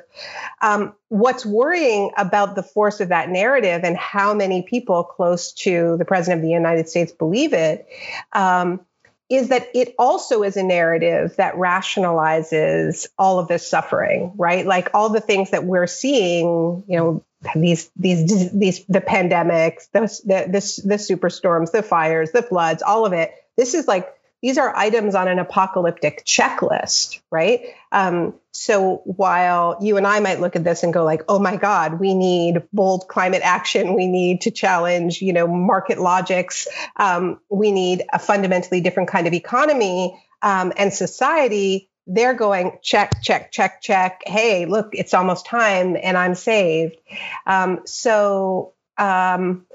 Um, 0.62 0.94
what's 1.08 1.46
worrying 1.46 2.12
about 2.18 2.56
the 2.56 2.64
force 2.64 3.00
of 3.00 3.10
that 3.10 3.30
narrative 3.30 3.82
and 3.84 3.98
how 3.98 4.34
many 4.34 4.62
people 4.62 5.04
close 5.04 5.54
to 5.54 5.98
the 5.98 6.06
president 6.06 6.40
of 6.40 6.44
the 6.44 6.54
United 6.54 6.88
States 6.88 7.12
believe 7.12 7.54
it 7.54 7.88
um, 8.34 8.82
is 9.30 9.48
that 9.48 9.70
it 9.74 9.96
also 9.98 10.44
is 10.44 10.58
a 10.58 10.64
narrative 10.64 11.36
that 11.38 11.56
rationalizes 11.56 13.08
all 13.18 13.40
of 13.40 13.48
this 13.48 13.66
suffering, 13.66 14.34
right? 14.36 14.66
Like 14.66 14.90
all 14.94 15.10
the 15.10 15.22
things 15.22 15.52
that 15.52 15.64
we're 15.64 15.88
seeing, 15.88 16.84
you 16.88 16.98
know, 16.98 17.24
these 17.56 17.90
these 17.96 18.52
these 18.52 18.86
the 18.86 19.02
pandemics, 19.02 19.90
the 19.92 20.02
the 20.26 20.52
the, 20.52 20.88
the 20.88 20.96
superstorms, 20.96 21.72
the 21.72 21.84
fires, 21.84 22.32
the 22.32 22.44
floods, 22.44 22.84
all 22.84 23.06
of 23.06 23.14
it. 23.14 23.34
This 23.58 23.74
is 23.74 23.88
like 23.88 24.14
these 24.42 24.58
are 24.58 24.76
items 24.76 25.14
on 25.14 25.28
an 25.28 25.38
apocalyptic 25.38 26.26
checklist, 26.26 27.20
right? 27.30 27.62
Um, 27.92 28.34
so 28.52 29.02
while 29.06 29.78
you 29.82 29.98
and 29.98 30.08
I 30.08 30.20
might 30.20 30.40
look 30.40 30.56
at 30.56 30.64
this 30.64 30.84
and 30.84 30.94
go 30.94 31.04
like, 31.04 31.24
"Oh 31.28 31.40
my 31.40 31.58
God, 31.58 32.00
we 32.00 32.14
need 32.14 32.64
bold 32.74 33.08
climate 33.08 33.42
action. 33.44 33.94
We 33.96 34.08
need 34.08 34.42
to 34.42 34.52
challenge, 34.52 35.22
you 35.22 35.34
know, 35.34 35.48
market 35.48 36.00
logics. 36.00 36.68
Um, 36.96 37.40
we 37.50 37.72
need 37.72 38.04
a 38.12 38.20
fundamentally 38.20 38.82
different 38.82 39.10
kind 39.10 39.28
of 39.28 39.34
economy 39.34 40.20
um, 40.42 40.74
and 40.76 40.94
society." 40.94 41.91
They're 42.08 42.34
going 42.34 42.78
check, 42.82 43.22
check, 43.22 43.52
check, 43.52 43.82
check. 43.82 44.22
Hey, 44.26 44.66
look, 44.66 44.90
it's 44.94 45.14
almost 45.14 45.46
time, 45.46 45.96
and 46.02 46.18
I'm 46.18 46.36
saved. 46.36 46.98
Um, 47.46 47.82
so 47.86 48.74
um, 48.98 49.66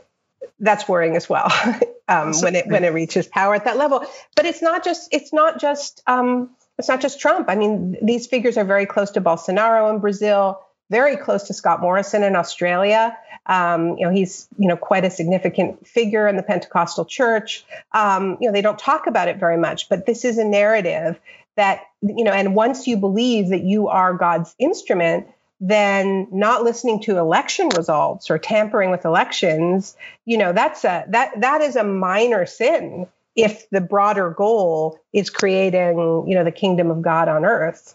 that's 0.59 0.89
worrying 0.89 1.17
as 1.17 1.29
well 1.29 1.53
um, 2.09 2.33
when 2.41 2.57
it 2.57 2.67
when 2.67 2.85
it 2.85 2.93
reaches 2.93 3.27
power 3.27 3.55
at 3.55 3.65
that 3.65 3.77
level. 3.77 4.05
But 4.35 4.47
it's 4.47 4.63
not 4.63 4.85
just 4.85 5.09
it's 5.13 5.33
not 5.33 5.61
just 5.61 6.03
um, 6.07 6.51
it's 6.79 6.89
not 6.89 7.01
just 7.01 7.21
Trump. 7.21 7.49
I 7.49 7.55
mean, 7.55 7.97
these 8.03 8.27
figures 8.27 8.57
are 8.57 8.65
very 8.65 8.87
close 8.87 9.13
to 9.13 9.21
Bolsonaro 9.21 9.93
in 9.95 10.01
Brazil, 10.01 10.61
very 10.91 11.17
close 11.17 11.45
to 11.45 11.55
Scott 11.55 11.81
Morrison 11.81 12.23
in 12.23 12.37
Australia. 12.37 13.17
Um, 13.47 13.97
you 13.99 14.05
know, 14.05 14.11
he's 14.11 14.49
you 14.59 14.69
know 14.69 14.77
quite 14.77 15.05
a 15.05 15.11
significant 15.11 15.87
figure 15.87 16.27
in 16.27 16.37
the 16.37 16.43
Pentecostal 16.43 17.05
Church. 17.05 17.65
Um, 17.93 18.39
you 18.41 18.49
know, 18.49 18.53
they 18.53 18.63
don't 18.63 18.79
talk 18.79 19.07
about 19.07 19.29
it 19.29 19.39
very 19.39 19.57
much, 19.57 19.89
but 19.89 20.07
this 20.07 20.25
is 20.25 20.39
a 20.39 20.45
narrative 20.45 21.19
that 21.57 21.83
you 22.03 22.25
know 22.25 22.33
and 22.33 22.55
once 22.55 22.87
you 22.87 22.97
believe 22.97 23.49
that 23.49 23.63
you 23.63 23.89
are 23.89 24.15
god's 24.15 24.55
instrument 24.59 25.27
then 25.61 26.29
not 26.31 26.63
listening 26.63 27.01
to 27.01 27.17
election 27.17 27.69
results 27.77 28.31
or 28.31 28.39
tampering 28.39 28.91
with 28.91 29.05
elections 29.05 29.97
you 30.25 30.39
know 30.39 30.53
that's 30.53 30.85
a 30.85 31.05
that 31.09 31.41
that 31.41 31.61
is 31.63 31.77
a 31.77 31.85
minor 31.85 32.47
sin 32.47 33.07
if 33.35 33.69
the 33.71 33.81
broader 33.81 34.31
goal 34.31 34.99
is 35.13 35.31
creating 35.31 35.99
you 36.27 36.35
know 36.35 36.45
the 36.45 36.53
kingdom 36.53 36.91
of 36.91 37.03
god 37.03 37.29
on 37.29 37.45
earth. 37.45 37.95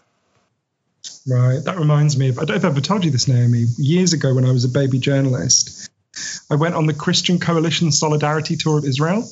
Right. 1.28 1.58
That 1.64 1.78
reminds 1.78 2.16
me 2.16 2.28
of 2.28 2.38
i 2.38 2.44
don't 2.44 2.50
know 2.50 2.54
if 2.54 2.64
i've 2.64 2.72
ever 2.72 2.80
told 2.80 3.04
you 3.04 3.10
this 3.10 3.26
naomi 3.26 3.64
years 3.76 4.12
ago 4.12 4.34
when 4.34 4.44
i 4.44 4.52
was 4.52 4.64
a 4.64 4.68
baby 4.68 4.98
journalist 4.98 5.90
I 6.50 6.56
went 6.56 6.74
on 6.74 6.86
the 6.86 6.94
Christian 6.94 7.38
Coalition 7.38 7.90
Solidarity 7.92 8.56
Tour 8.56 8.78
of 8.78 8.84
Israel. 8.84 9.28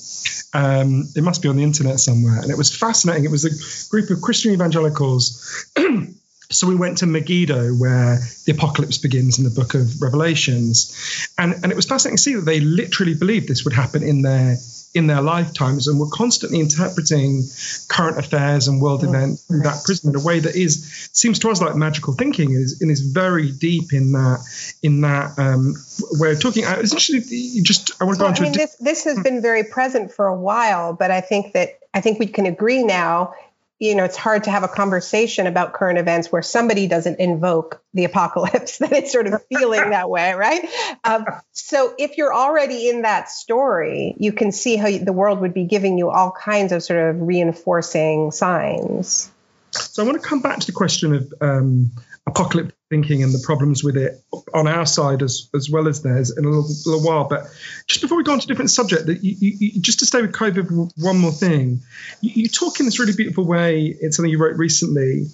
Um, 0.52 1.08
it 1.14 1.22
must 1.22 1.42
be 1.42 1.48
on 1.48 1.56
the 1.56 1.62
internet 1.62 2.00
somewhere. 2.00 2.40
And 2.40 2.50
it 2.50 2.56
was 2.56 2.74
fascinating. 2.74 3.24
It 3.24 3.30
was 3.30 3.44
a 3.44 3.90
group 3.90 4.10
of 4.10 4.20
Christian 4.20 4.52
evangelicals. 4.52 5.70
so 6.50 6.66
we 6.66 6.74
went 6.74 6.98
to 6.98 7.06
Megiddo, 7.06 7.70
where 7.74 8.18
the 8.44 8.52
apocalypse 8.52 8.98
begins 8.98 9.38
in 9.38 9.44
the 9.44 9.50
book 9.50 9.74
of 9.74 10.02
Revelations. 10.02 11.30
And, 11.38 11.54
and 11.62 11.70
it 11.70 11.76
was 11.76 11.86
fascinating 11.86 12.16
to 12.16 12.22
see 12.22 12.34
that 12.34 12.44
they 12.44 12.60
literally 12.60 13.14
believed 13.14 13.48
this 13.48 13.64
would 13.64 13.72
happen 13.72 14.02
in 14.02 14.22
their 14.22 14.56
in 14.92 15.06
their 15.06 15.22
lifetimes 15.22 15.86
and 15.86 16.00
were 16.00 16.10
constantly 16.10 16.58
interpreting 16.58 17.44
current 17.88 18.18
affairs 18.18 18.66
and 18.66 18.80
world 18.80 19.02
mm. 19.02 19.08
events 19.08 19.44
through 19.44 19.60
that 19.60 19.84
prism 19.84 20.10
in 20.10 20.20
a 20.20 20.24
way 20.24 20.40
that 20.40 20.56
is 20.56 21.08
seems 21.12 21.38
to 21.38 21.48
us 21.48 21.60
like 21.60 21.76
magical 21.76 22.12
thinking 22.14 22.48
and 22.48 22.64
is, 22.64 22.80
and 22.80 22.90
is 22.90 23.00
very 23.00 23.52
deep 23.52 23.92
in 23.92 24.10
that 24.10 24.40
in 24.82 25.02
that 25.02 25.38
um, 25.38 25.74
way 26.18 26.32
of 26.32 26.40
talking. 26.40 26.64
Uh, 26.64 26.78
Essentially, 26.80 27.22
you 27.28 27.62
just 27.62 27.92
I 28.00 28.04
want 28.04 28.16
to 28.16 28.22
go 28.22 28.26
on 28.26 28.34
to 28.34 28.42
I 28.42 28.44
mean, 28.46 28.52
this 28.52 28.74
this 28.80 29.04
has 29.04 29.16
hmm. 29.16 29.22
been 29.22 29.42
very 29.42 29.62
present 29.62 30.12
for 30.12 30.26
a 30.26 30.36
while, 30.36 30.92
but 30.94 31.12
I 31.12 31.20
think 31.20 31.52
that 31.52 31.78
I 31.94 32.00
think 32.00 32.18
we 32.18 32.26
can 32.26 32.46
agree 32.46 32.82
now 32.82 33.34
you 33.80 33.94
know, 33.94 34.04
it's 34.04 34.16
hard 34.16 34.44
to 34.44 34.50
have 34.50 34.62
a 34.62 34.68
conversation 34.68 35.46
about 35.46 35.72
current 35.72 35.98
events 35.98 36.30
where 36.30 36.42
somebody 36.42 36.86
doesn't 36.86 37.18
invoke 37.18 37.82
the 37.94 38.04
apocalypse, 38.04 38.78
that 38.78 38.92
it's 38.92 39.10
sort 39.10 39.26
of 39.26 39.42
feeling 39.46 39.90
that 39.90 40.10
way, 40.10 40.34
right? 40.34 40.68
Um, 41.02 41.24
so 41.52 41.94
if 41.98 42.18
you're 42.18 42.32
already 42.32 42.90
in 42.90 43.02
that 43.02 43.30
story, 43.30 44.14
you 44.18 44.32
can 44.32 44.52
see 44.52 44.76
how 44.76 44.90
the 44.90 45.14
world 45.14 45.40
would 45.40 45.54
be 45.54 45.64
giving 45.64 45.96
you 45.96 46.10
all 46.10 46.30
kinds 46.30 46.72
of 46.72 46.82
sort 46.82 47.00
of 47.00 47.22
reinforcing 47.22 48.32
signs. 48.32 49.32
So 49.70 50.02
I 50.02 50.06
want 50.06 50.20
to 50.20 50.28
come 50.28 50.42
back 50.42 50.58
to 50.60 50.66
the 50.66 50.72
question 50.72 51.14
of 51.14 51.34
um, 51.40 51.92
apocalyptic 52.30 52.76
thinking 52.90 53.22
and 53.22 53.32
the 53.32 53.42
problems 53.44 53.84
with 53.84 53.96
it 53.96 54.20
on 54.52 54.66
our 54.66 54.84
side 54.84 55.22
as 55.22 55.48
as 55.54 55.70
well 55.70 55.86
as 55.86 56.02
theirs 56.02 56.36
in 56.36 56.44
a 56.44 56.48
little, 56.48 56.68
little 56.86 57.02
while. 57.02 57.28
But 57.28 57.44
just 57.86 58.00
before 58.00 58.16
we 58.16 58.24
go 58.24 58.32
on 58.32 58.40
to 58.40 58.44
a 58.44 58.48
different 58.48 58.70
subject, 58.70 59.06
that 59.06 59.22
you, 59.22 59.34
you, 59.40 59.80
just 59.80 60.00
to 60.00 60.06
stay 60.06 60.20
with 60.20 60.32
COVID, 60.32 60.92
one 60.96 61.18
more 61.18 61.32
thing. 61.32 61.82
You, 62.20 62.42
you 62.42 62.48
talk 62.48 62.80
in 62.80 62.86
this 62.86 62.98
really 62.98 63.12
beautiful 63.12 63.46
way. 63.46 63.96
It's 64.00 64.16
something 64.16 64.30
you 64.30 64.38
wrote 64.38 64.56
recently 64.56 65.26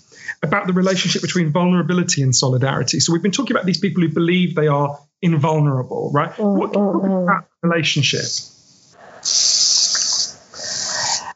about 0.42 0.66
the 0.66 0.72
relationship 0.72 1.22
between 1.22 1.50
vulnerability 1.50 2.22
and 2.22 2.34
solidarity. 2.34 3.00
So 3.00 3.12
we've 3.12 3.22
been 3.22 3.32
talking 3.32 3.56
about 3.56 3.64
these 3.64 3.78
people 3.78 4.02
who 4.02 4.08
believe 4.08 4.54
they 4.54 4.68
are 4.68 4.98
invulnerable, 5.22 6.10
right? 6.12 6.32
Mm-hmm. 6.32 6.58
What, 6.58 6.76
what 6.76 7.04
is 7.04 7.26
that 7.26 7.44
relationship? 7.62 8.24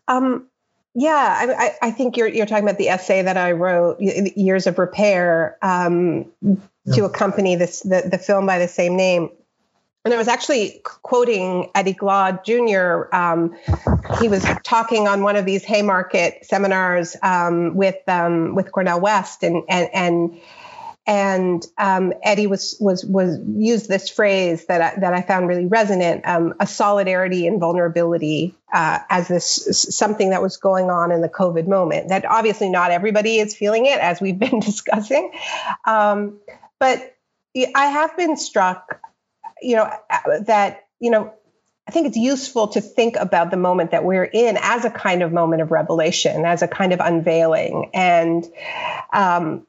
Um, 0.06 0.49
yeah, 0.94 1.54
I, 1.58 1.76
I, 1.80 1.90
think 1.92 2.16
you're 2.16 2.26
you're 2.26 2.46
talking 2.46 2.64
about 2.64 2.78
the 2.78 2.88
essay 2.88 3.22
that 3.22 3.36
I 3.36 3.52
wrote, 3.52 4.00
"Years 4.00 4.66
of 4.66 4.78
Repair," 4.78 5.56
um, 5.62 6.26
yeah. 6.42 6.94
to 6.94 7.04
accompany 7.04 7.54
this 7.54 7.80
the, 7.80 8.08
the 8.10 8.18
film 8.18 8.46
by 8.46 8.58
the 8.58 8.66
same 8.66 8.96
name. 8.96 9.30
and 10.04 10.12
I 10.12 10.16
was 10.16 10.26
actually 10.26 10.80
quoting 10.82 11.70
Eddie 11.76 11.94
Glaude 11.94 12.44
Jr. 12.44 13.14
Um, 13.14 13.56
he 14.20 14.28
was 14.28 14.44
talking 14.64 15.06
on 15.06 15.22
one 15.22 15.36
of 15.36 15.46
these 15.46 15.64
Haymarket 15.64 16.44
seminars 16.44 17.16
um, 17.22 17.76
with 17.76 17.96
um, 18.08 18.56
with 18.56 18.72
Cornel 18.72 19.00
West, 19.00 19.44
and 19.44 19.62
and 19.68 19.88
and 19.94 20.40
and 21.06 21.66
um, 21.78 22.12
Eddie 22.22 22.46
was 22.46 22.76
was 22.80 23.04
was 23.04 23.38
used 23.56 23.88
this 23.88 24.08
phrase 24.08 24.66
that 24.66 24.80
I, 24.80 25.00
that 25.00 25.14
I 25.14 25.22
found 25.22 25.48
really 25.48 25.66
resonant: 25.66 26.26
um, 26.26 26.54
a 26.60 26.66
solidarity 26.66 27.46
and 27.46 27.60
vulnerability 27.60 28.54
uh, 28.72 28.98
as 29.08 29.28
this 29.28 29.96
something 29.96 30.30
that 30.30 30.42
was 30.42 30.56
going 30.56 30.90
on 30.90 31.12
in 31.12 31.20
the 31.20 31.28
COVID 31.28 31.66
moment. 31.66 32.08
That 32.08 32.24
obviously 32.24 32.70
not 32.70 32.90
everybody 32.90 33.38
is 33.38 33.56
feeling 33.56 33.86
it, 33.86 33.98
as 33.98 34.20
we've 34.20 34.38
been 34.38 34.60
discussing, 34.60 35.32
um, 35.84 36.38
but 36.78 37.16
I 37.56 37.86
have 37.86 38.16
been 38.16 38.36
struck 38.36 39.00
you 39.60 39.76
know, 39.76 39.90
that, 40.46 40.86
you 40.98 41.10
know, 41.10 41.32
I 41.86 41.92
think 41.92 42.06
it's 42.06 42.16
useful 42.16 42.68
to 42.68 42.80
think 42.80 43.16
about 43.16 43.50
the 43.50 43.56
moment 43.56 43.90
that 43.90 44.04
we're 44.04 44.24
in 44.24 44.56
as 44.60 44.84
a 44.84 44.90
kind 44.90 45.22
of 45.22 45.32
moment 45.32 45.62
of 45.62 45.70
revelation, 45.70 46.44
as 46.44 46.62
a 46.62 46.68
kind 46.68 46.92
of 46.92 47.00
unveiling. 47.00 47.90
And 47.94 48.46
um, 49.12 49.66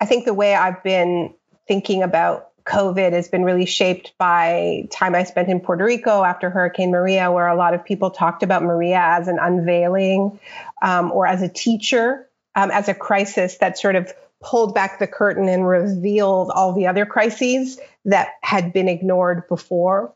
I 0.00 0.06
think 0.06 0.24
the 0.24 0.34
way 0.34 0.54
I've 0.54 0.82
been 0.82 1.34
thinking 1.68 2.02
about 2.02 2.48
COVID 2.64 3.12
has 3.12 3.28
been 3.28 3.42
really 3.42 3.66
shaped 3.66 4.12
by 4.18 4.86
time 4.90 5.14
I 5.14 5.24
spent 5.24 5.48
in 5.48 5.60
Puerto 5.60 5.84
Rico 5.84 6.22
after 6.22 6.50
Hurricane 6.50 6.90
Maria, 6.90 7.30
where 7.30 7.48
a 7.48 7.56
lot 7.56 7.74
of 7.74 7.84
people 7.84 8.10
talked 8.10 8.42
about 8.42 8.62
Maria 8.62 8.98
as 8.98 9.28
an 9.28 9.38
unveiling 9.40 10.38
um, 10.82 11.10
or 11.10 11.26
as 11.26 11.42
a 11.42 11.48
teacher, 11.48 12.28
um, 12.54 12.70
as 12.70 12.88
a 12.88 12.94
crisis 12.94 13.58
that 13.58 13.78
sort 13.78 13.96
of 13.96 14.12
pulled 14.42 14.74
back 14.74 14.98
the 14.98 15.06
curtain 15.06 15.48
and 15.48 15.66
revealed 15.66 16.50
all 16.54 16.72
the 16.72 16.86
other 16.86 17.04
crises 17.06 17.78
that 18.04 18.28
had 18.42 18.72
been 18.72 18.88
ignored 18.88 19.48
before. 19.48 20.14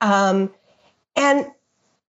Um, 0.00 0.52
and 1.16 1.46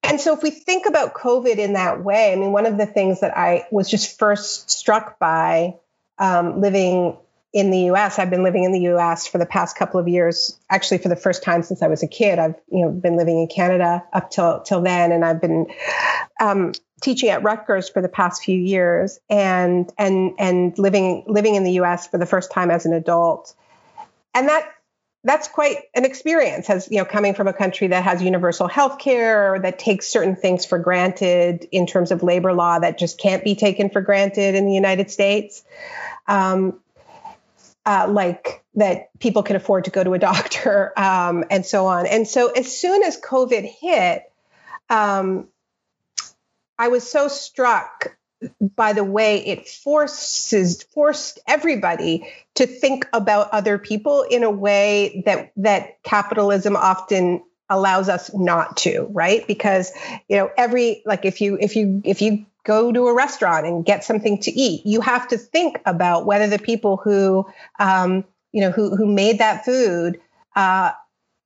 and 0.02 0.20
so 0.20 0.34
if 0.34 0.42
we 0.42 0.50
think 0.50 0.86
about 0.86 1.14
COVID 1.14 1.56
in 1.56 1.74
that 1.74 2.02
way, 2.02 2.32
I 2.32 2.36
mean, 2.36 2.52
one 2.52 2.66
of 2.66 2.76
the 2.76 2.86
things 2.86 3.20
that 3.20 3.36
I 3.36 3.66
was 3.70 3.88
just 3.88 4.18
first 4.18 4.70
struck 4.70 5.18
by 5.20 5.76
um, 6.22 6.60
living 6.60 7.18
in 7.52 7.70
the 7.70 7.80
U.S. 7.80 8.18
I've 8.18 8.30
been 8.30 8.44
living 8.44 8.64
in 8.64 8.72
the 8.72 8.80
U.S. 8.80 9.26
for 9.26 9.36
the 9.36 9.44
past 9.44 9.76
couple 9.76 10.00
of 10.00 10.08
years. 10.08 10.58
Actually, 10.70 10.98
for 10.98 11.08
the 11.08 11.16
first 11.16 11.42
time 11.42 11.62
since 11.62 11.82
I 11.82 11.88
was 11.88 12.02
a 12.02 12.06
kid, 12.06 12.38
I've 12.38 12.54
you 12.70 12.84
know 12.84 12.90
been 12.90 13.16
living 13.16 13.40
in 13.40 13.48
Canada 13.48 14.02
up 14.12 14.30
till 14.30 14.60
till 14.60 14.80
then, 14.80 15.12
and 15.12 15.24
I've 15.24 15.40
been 15.40 15.66
um, 16.40 16.72
teaching 17.02 17.28
at 17.28 17.42
Rutgers 17.42 17.88
for 17.88 18.00
the 18.00 18.08
past 18.08 18.44
few 18.44 18.58
years, 18.58 19.18
and 19.28 19.92
and 19.98 20.32
and 20.38 20.78
living 20.78 21.24
living 21.26 21.56
in 21.56 21.64
the 21.64 21.72
U.S. 21.72 22.06
for 22.06 22.18
the 22.18 22.26
first 22.26 22.52
time 22.52 22.70
as 22.70 22.86
an 22.86 22.94
adult, 22.94 23.54
and 24.32 24.48
that 24.48 24.72
that's 25.24 25.46
quite 25.48 25.78
an 25.94 26.04
experience 26.04 26.68
as 26.68 26.88
you 26.90 26.98
know 26.98 27.04
coming 27.04 27.34
from 27.34 27.48
a 27.48 27.52
country 27.52 27.88
that 27.88 28.04
has 28.04 28.22
universal 28.22 28.68
health 28.68 28.98
care 28.98 29.58
that 29.60 29.78
takes 29.78 30.08
certain 30.08 30.36
things 30.36 30.66
for 30.66 30.78
granted 30.78 31.66
in 31.70 31.86
terms 31.86 32.10
of 32.10 32.22
labor 32.22 32.52
law 32.52 32.78
that 32.78 32.98
just 32.98 33.18
can't 33.18 33.44
be 33.44 33.54
taken 33.54 33.90
for 33.90 34.00
granted 34.00 34.54
in 34.54 34.66
the 34.66 34.74
united 34.74 35.10
states 35.10 35.64
um, 36.26 36.80
uh, 37.84 38.06
like 38.08 38.62
that 38.74 39.16
people 39.18 39.42
can 39.42 39.56
afford 39.56 39.84
to 39.84 39.90
go 39.90 40.02
to 40.04 40.14
a 40.14 40.18
doctor 40.30 40.92
um, 40.98 41.44
and 41.50 41.64
so 41.64 41.86
on. 41.86 42.06
And 42.06 42.26
so 42.26 42.50
as 42.50 42.76
soon 42.76 43.02
as 43.02 43.20
COVID 43.20 43.64
hit, 43.80 44.22
um, 44.88 45.48
I 46.78 46.88
was 46.88 47.08
so 47.08 47.28
struck 47.28 48.16
by 48.60 48.92
the 48.92 49.04
way 49.04 49.44
it 49.46 49.68
forces 49.68 50.82
forced 50.82 51.38
everybody 51.46 52.28
to 52.54 52.66
think 52.66 53.08
about 53.12 53.50
other 53.52 53.78
people 53.78 54.22
in 54.22 54.42
a 54.42 54.50
way 54.50 55.22
that 55.26 55.52
that 55.56 56.02
capitalism 56.02 56.76
often 56.76 57.42
allows 57.68 58.08
us 58.08 58.34
not 58.34 58.76
to 58.76 59.06
right 59.12 59.46
because 59.46 59.92
you 60.28 60.36
know 60.36 60.50
every 60.56 61.02
like 61.06 61.24
if 61.24 61.40
you 61.40 61.56
if 61.60 61.76
you 61.76 62.02
if 62.04 62.20
you 62.20 62.44
go 62.64 62.92
to 62.92 63.08
a 63.08 63.14
restaurant 63.14 63.66
and 63.66 63.84
get 63.84 64.04
something 64.04 64.38
to 64.40 64.50
eat. 64.50 64.86
You 64.86 65.00
have 65.00 65.28
to 65.28 65.38
think 65.38 65.80
about 65.84 66.26
whether 66.26 66.46
the 66.46 66.58
people 66.58 66.96
who, 66.96 67.46
um, 67.78 68.24
you 68.52 68.60
know, 68.60 68.70
who, 68.70 68.96
who 68.96 69.06
made 69.06 69.38
that 69.38 69.64
food 69.64 70.20
uh, 70.54 70.92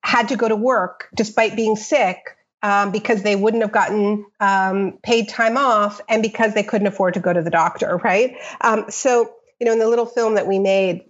had 0.02 0.28
to 0.28 0.36
go 0.36 0.48
to 0.48 0.56
work 0.56 1.08
despite 1.14 1.56
being 1.56 1.76
sick 1.76 2.35
um, 2.62 2.90
because 2.90 3.22
they 3.22 3.36
wouldn't 3.36 3.62
have 3.62 3.72
gotten 3.72 4.26
um, 4.40 4.98
paid 5.02 5.28
time 5.28 5.56
off 5.56 6.00
and 6.08 6.22
because 6.22 6.54
they 6.54 6.62
couldn't 6.62 6.86
afford 6.86 7.14
to 7.14 7.20
go 7.20 7.32
to 7.32 7.42
the 7.42 7.50
doctor, 7.50 8.00
right? 8.02 8.36
Um, 8.60 8.86
so, 8.90 9.32
you 9.60 9.66
know, 9.66 9.72
in 9.72 9.78
the 9.78 9.88
little 9.88 10.06
film 10.06 10.34
that 10.34 10.46
we 10.46 10.58
made, 10.58 11.04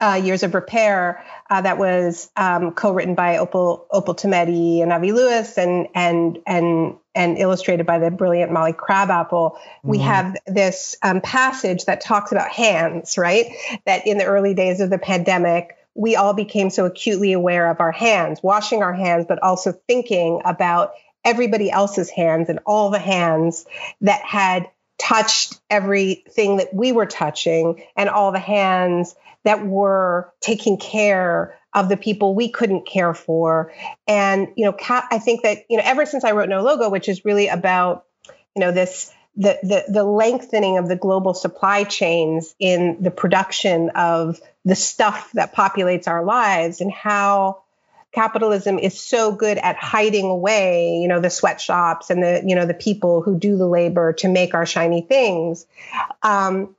uh, 0.00 0.20
Years 0.22 0.42
of 0.42 0.54
Repair 0.54 1.24
uh, 1.50 1.60
that 1.60 1.78
was 1.78 2.30
um, 2.36 2.72
co-written 2.72 3.14
by 3.14 3.38
Opal 3.38 3.86
Opal 3.90 4.14
Tometi 4.14 4.82
and 4.82 4.92
Avi 4.92 5.12
Lewis 5.12 5.58
and 5.58 5.88
and 5.94 6.38
and 6.46 6.96
and 7.14 7.38
illustrated 7.38 7.86
by 7.86 7.98
the 7.98 8.10
brilliant 8.10 8.50
Molly 8.52 8.72
Crabapple. 8.72 9.58
Mm-hmm. 9.58 9.88
We 9.88 9.98
have 9.98 10.36
this 10.46 10.96
um, 11.02 11.20
passage 11.20 11.84
that 11.84 12.00
talks 12.00 12.32
about 12.32 12.50
hands, 12.50 13.18
right? 13.18 13.46
That 13.86 14.06
in 14.06 14.18
the 14.18 14.24
early 14.24 14.54
days 14.54 14.80
of 14.80 14.90
the 14.90 14.98
pandemic, 14.98 15.76
we 15.94 16.16
all 16.16 16.34
became 16.34 16.70
so 16.70 16.86
acutely 16.86 17.32
aware 17.32 17.70
of 17.70 17.80
our 17.80 17.92
hands, 17.92 18.42
washing 18.42 18.82
our 18.82 18.92
hands, 18.92 19.26
but 19.28 19.42
also 19.42 19.72
thinking 19.72 20.42
about 20.44 20.92
everybody 21.24 21.70
else's 21.70 22.10
hands 22.10 22.48
and 22.48 22.60
all 22.66 22.90
the 22.90 22.98
hands 22.98 23.64
that 24.00 24.22
had 24.22 24.68
touched 24.98 25.60
everything 25.70 26.58
that 26.58 26.74
we 26.74 26.92
were 26.92 27.06
touching 27.06 27.82
and 27.96 28.08
all 28.08 28.32
the 28.32 28.38
hands 28.38 29.14
that 29.44 29.66
were 29.66 30.32
taking 30.40 30.78
care 30.78 31.58
of 31.72 31.88
the 31.88 31.96
people 31.96 32.34
we 32.34 32.48
couldn't 32.48 32.86
care 32.86 33.14
for. 33.14 33.72
And, 34.06 34.48
you 34.56 34.64
know, 34.64 34.76
I 34.88 35.18
think 35.18 35.42
that, 35.42 35.64
you 35.68 35.76
know, 35.76 35.82
ever 35.84 36.06
since 36.06 36.24
I 36.24 36.32
wrote 36.32 36.48
No 36.48 36.62
Logo, 36.62 36.88
which 36.88 37.08
is 37.08 37.24
really 37.24 37.48
about, 37.48 38.04
you 38.54 38.60
know, 38.60 38.70
this 38.70 39.12
the, 39.36 39.58
the, 39.62 39.84
the 39.88 40.04
lengthening 40.04 40.78
of 40.78 40.88
the 40.88 40.96
global 40.96 41.34
supply 41.34 41.84
chains 41.84 42.54
in 42.58 42.98
the 43.00 43.10
production 43.10 43.90
of 43.90 44.40
the 44.64 44.76
stuff 44.76 45.30
that 45.32 45.54
populates 45.54 46.06
our 46.06 46.24
lives 46.24 46.80
and 46.80 46.92
how 46.92 47.62
capitalism 48.12 48.78
is 48.78 48.98
so 48.98 49.32
good 49.32 49.58
at 49.58 49.74
hiding 49.74 50.26
away 50.26 50.98
you 50.98 51.08
know 51.08 51.18
the 51.18 51.30
sweatshops 51.30 52.10
and 52.10 52.22
the 52.22 52.44
you 52.46 52.54
know 52.54 52.64
the 52.64 52.72
people 52.72 53.22
who 53.22 53.36
do 53.36 53.56
the 53.56 53.66
labor 53.66 54.12
to 54.12 54.28
make 54.28 54.54
our 54.54 54.64
shiny 54.64 55.02
things 55.02 55.66
um, 56.22 56.76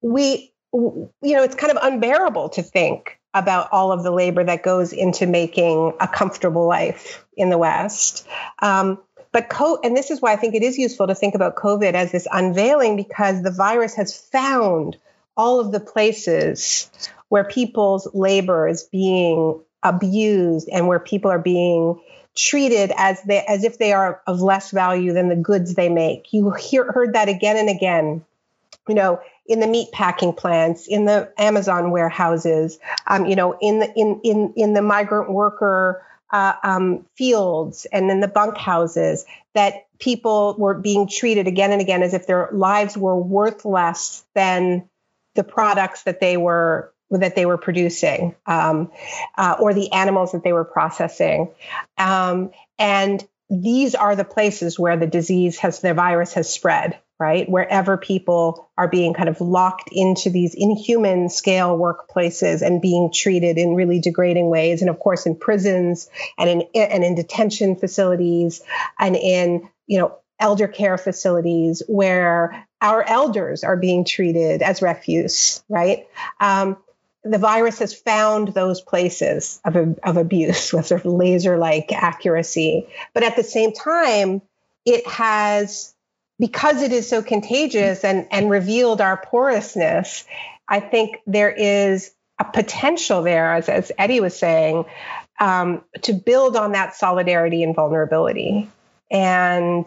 we 0.00 0.52
you 0.74 1.10
know, 1.22 1.42
it's 1.42 1.54
kind 1.54 1.70
of 1.70 1.78
unbearable 1.80 2.48
to 2.50 2.62
think 2.62 3.18
about 3.32 3.68
all 3.72 3.92
of 3.92 4.02
the 4.02 4.10
labor 4.10 4.44
that 4.44 4.62
goes 4.62 4.92
into 4.92 5.26
making 5.26 5.92
a 6.00 6.08
comfortable 6.08 6.66
life 6.66 7.24
in 7.36 7.50
the 7.50 7.58
West. 7.58 8.26
Um, 8.60 9.00
but 9.34 9.48
co- 9.48 9.80
and 9.82 9.96
this 9.96 10.12
is 10.12 10.22
why 10.22 10.32
I 10.32 10.36
think 10.36 10.54
it 10.54 10.62
is 10.62 10.78
useful 10.78 11.08
to 11.08 11.14
think 11.14 11.34
about 11.34 11.56
COVID 11.56 11.94
as 11.94 12.12
this 12.12 12.28
unveiling 12.30 12.94
because 12.94 13.42
the 13.42 13.50
virus 13.50 13.96
has 13.96 14.16
found 14.16 14.96
all 15.36 15.58
of 15.58 15.72
the 15.72 15.80
places 15.80 16.88
where 17.30 17.42
people's 17.42 18.06
labor 18.14 18.68
is 18.68 18.84
being 18.84 19.60
abused 19.82 20.68
and 20.72 20.86
where 20.86 21.00
people 21.00 21.32
are 21.32 21.40
being 21.40 22.00
treated 22.36 22.92
as 22.96 23.20
they 23.22 23.44
as 23.48 23.64
if 23.64 23.76
they 23.76 23.92
are 23.92 24.22
of 24.28 24.40
less 24.40 24.70
value 24.70 25.12
than 25.12 25.28
the 25.28 25.36
goods 25.36 25.74
they 25.74 25.88
make. 25.88 26.32
You 26.32 26.52
hear, 26.52 26.84
heard 26.92 27.14
that 27.14 27.28
again 27.28 27.56
and 27.56 27.68
again. 27.68 28.24
You 28.86 28.94
know, 28.94 29.20
in 29.46 29.58
the 29.58 29.66
meat 29.66 29.88
packing 29.92 30.32
plants, 30.32 30.86
in 30.86 31.06
the 31.06 31.32
Amazon 31.38 31.90
warehouses, 31.90 32.78
um, 33.08 33.26
you 33.26 33.34
know, 33.34 33.58
in 33.60 33.80
the 33.80 33.92
in 33.94 34.20
in 34.22 34.52
in 34.56 34.74
the 34.74 34.82
migrant 34.82 35.32
worker 35.32 36.06
uh, 36.34 36.56
um, 36.64 37.06
fields 37.16 37.86
and 37.92 38.10
in 38.10 38.18
the 38.18 38.26
bunkhouses, 38.26 39.24
that 39.54 39.86
people 40.00 40.56
were 40.58 40.74
being 40.74 41.06
treated 41.06 41.46
again 41.46 41.70
and 41.70 41.80
again 41.80 42.02
as 42.02 42.12
if 42.12 42.26
their 42.26 42.48
lives 42.52 42.96
were 42.96 43.16
worth 43.16 43.64
less 43.64 44.24
than 44.34 44.88
the 45.36 45.44
products 45.44 46.02
that 46.02 46.18
they 46.18 46.36
were 46.36 46.92
that 47.10 47.36
they 47.36 47.46
were 47.46 47.58
producing 47.58 48.34
um, 48.46 48.90
uh, 49.38 49.54
or 49.60 49.72
the 49.74 49.92
animals 49.92 50.32
that 50.32 50.42
they 50.42 50.52
were 50.52 50.64
processing, 50.64 51.52
um, 51.98 52.50
and 52.80 53.24
these 53.50 53.94
are 53.94 54.16
the 54.16 54.24
places 54.24 54.78
where 54.78 54.96
the 54.96 55.06
disease 55.06 55.58
has 55.58 55.80
the 55.80 55.94
virus 55.94 56.34
has 56.34 56.52
spread 56.52 56.98
right? 57.18 57.48
Wherever 57.48 57.96
people 57.96 58.70
are 58.76 58.88
being 58.88 59.14
kind 59.14 59.28
of 59.28 59.40
locked 59.40 59.88
into 59.92 60.30
these 60.30 60.54
inhuman 60.54 61.28
scale 61.28 61.78
workplaces 61.78 62.60
and 62.60 62.82
being 62.82 63.10
treated 63.12 63.56
in 63.56 63.74
really 63.74 64.00
degrading 64.00 64.50
ways. 64.50 64.80
And 64.80 64.90
of 64.90 64.98
course, 64.98 65.26
in 65.26 65.36
prisons 65.36 66.10
and 66.36 66.50
in, 66.50 66.62
and 66.74 67.04
in 67.04 67.14
detention 67.14 67.76
facilities 67.76 68.62
and 68.98 69.14
in, 69.16 69.68
you 69.86 69.98
know, 69.98 70.18
elder 70.40 70.66
care 70.66 70.98
facilities 70.98 71.82
where 71.86 72.66
our 72.80 73.02
elders 73.02 73.62
are 73.62 73.76
being 73.76 74.04
treated 74.04 74.60
as 74.60 74.82
refuse, 74.82 75.62
right? 75.68 76.08
Um, 76.40 76.76
the 77.24 77.38
virus 77.38 77.78
has 77.78 77.94
found 77.94 78.48
those 78.48 78.80
places 78.80 79.60
of, 79.64 79.98
of 80.02 80.16
abuse 80.16 80.72
with 80.72 80.86
sort 80.86 81.04
of 81.04 81.12
laser 81.12 81.58
like 81.58 81.92
accuracy. 81.92 82.86
But 83.12 83.22
at 83.22 83.36
the 83.36 83.42
same 83.42 83.72
time, 83.72 84.42
it 84.84 85.06
has 85.06 85.94
because 86.38 86.82
it 86.82 86.92
is 86.92 87.08
so 87.08 87.22
contagious 87.22 88.04
and, 88.04 88.26
and 88.30 88.50
revealed 88.50 89.00
our 89.00 89.16
porousness, 89.16 90.24
I 90.68 90.80
think 90.80 91.18
there 91.26 91.50
is 91.50 92.12
a 92.40 92.44
potential 92.44 93.22
there, 93.22 93.54
as, 93.54 93.68
as 93.68 93.92
Eddie 93.96 94.20
was 94.20 94.36
saying, 94.36 94.84
um, 95.38 95.84
to 96.02 96.12
build 96.12 96.56
on 96.56 96.72
that 96.72 96.94
solidarity 96.94 97.62
and 97.62 97.74
vulnerability. 97.74 98.68
And 99.10 99.86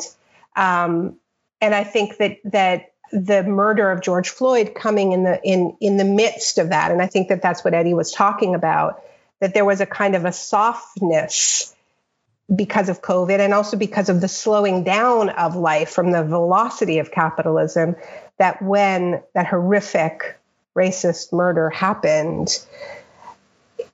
um, 0.55 1.17
and 1.59 1.75
I 1.75 1.83
think 1.83 2.17
that 2.17 2.37
that 2.45 2.93
the 3.11 3.43
murder 3.43 3.91
of 3.91 4.01
George 4.01 4.29
Floyd 4.29 4.73
coming 4.75 5.11
in 5.11 5.23
the 5.23 5.39
in 5.43 5.77
in 5.79 5.97
the 5.97 6.05
midst 6.05 6.57
of 6.57 6.69
that, 6.69 6.91
and 6.91 7.01
I 7.01 7.07
think 7.07 7.29
that 7.29 7.41
that's 7.41 7.63
what 7.63 7.73
Eddie 7.73 7.93
was 7.93 8.11
talking 8.11 8.55
about. 8.55 9.03
That 9.39 9.53
there 9.53 9.65
was 9.65 9.81
a 9.81 9.85
kind 9.85 10.15
of 10.15 10.25
a 10.25 10.31
softness 10.31 11.73
because 12.53 12.89
of 12.89 13.01
COVID 13.01 13.39
and 13.39 13.53
also 13.53 13.77
because 13.77 14.09
of 14.09 14.21
the 14.21 14.27
slowing 14.27 14.83
down 14.83 15.29
of 15.29 15.55
life 15.55 15.89
from 15.89 16.11
the 16.11 16.23
velocity 16.23 16.99
of 16.99 17.11
capitalism. 17.11 17.95
That 18.37 18.61
when 18.61 19.21
that 19.33 19.47
horrific 19.47 20.39
racist 20.75 21.33
murder 21.33 21.69
happened, 21.69 22.63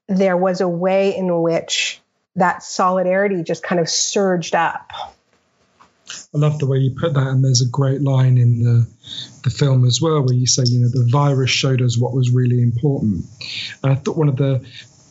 there 0.07 0.37
was 0.37 0.61
a 0.61 0.67
way 0.67 1.15
in 1.15 1.41
which 1.41 2.01
that 2.35 2.63
solidarity 2.63 3.43
just 3.43 3.63
kind 3.63 3.79
of 3.79 3.89
surged 3.89 4.55
up. 4.55 4.91
I 6.33 6.37
love 6.37 6.59
the 6.59 6.67
way 6.67 6.77
you 6.79 6.95
put 6.99 7.13
that, 7.13 7.27
and 7.27 7.43
there's 7.43 7.61
a 7.61 7.69
great 7.69 8.01
line 8.01 8.37
in 8.37 8.63
the 8.63 8.87
the 9.43 9.49
film 9.49 9.85
as 9.85 10.01
well 10.01 10.21
where 10.21 10.33
you 10.33 10.47
say, 10.47 10.63
you 10.65 10.79
know, 10.79 10.89
the 10.89 11.07
virus 11.11 11.49
showed 11.49 11.81
us 11.81 11.97
what 11.97 12.13
was 12.13 12.31
really 12.31 12.61
important. 12.61 13.25
And 13.83 13.91
I 13.91 13.95
thought 13.95 14.17
one 14.17 14.29
of 14.29 14.37
the 14.37 14.65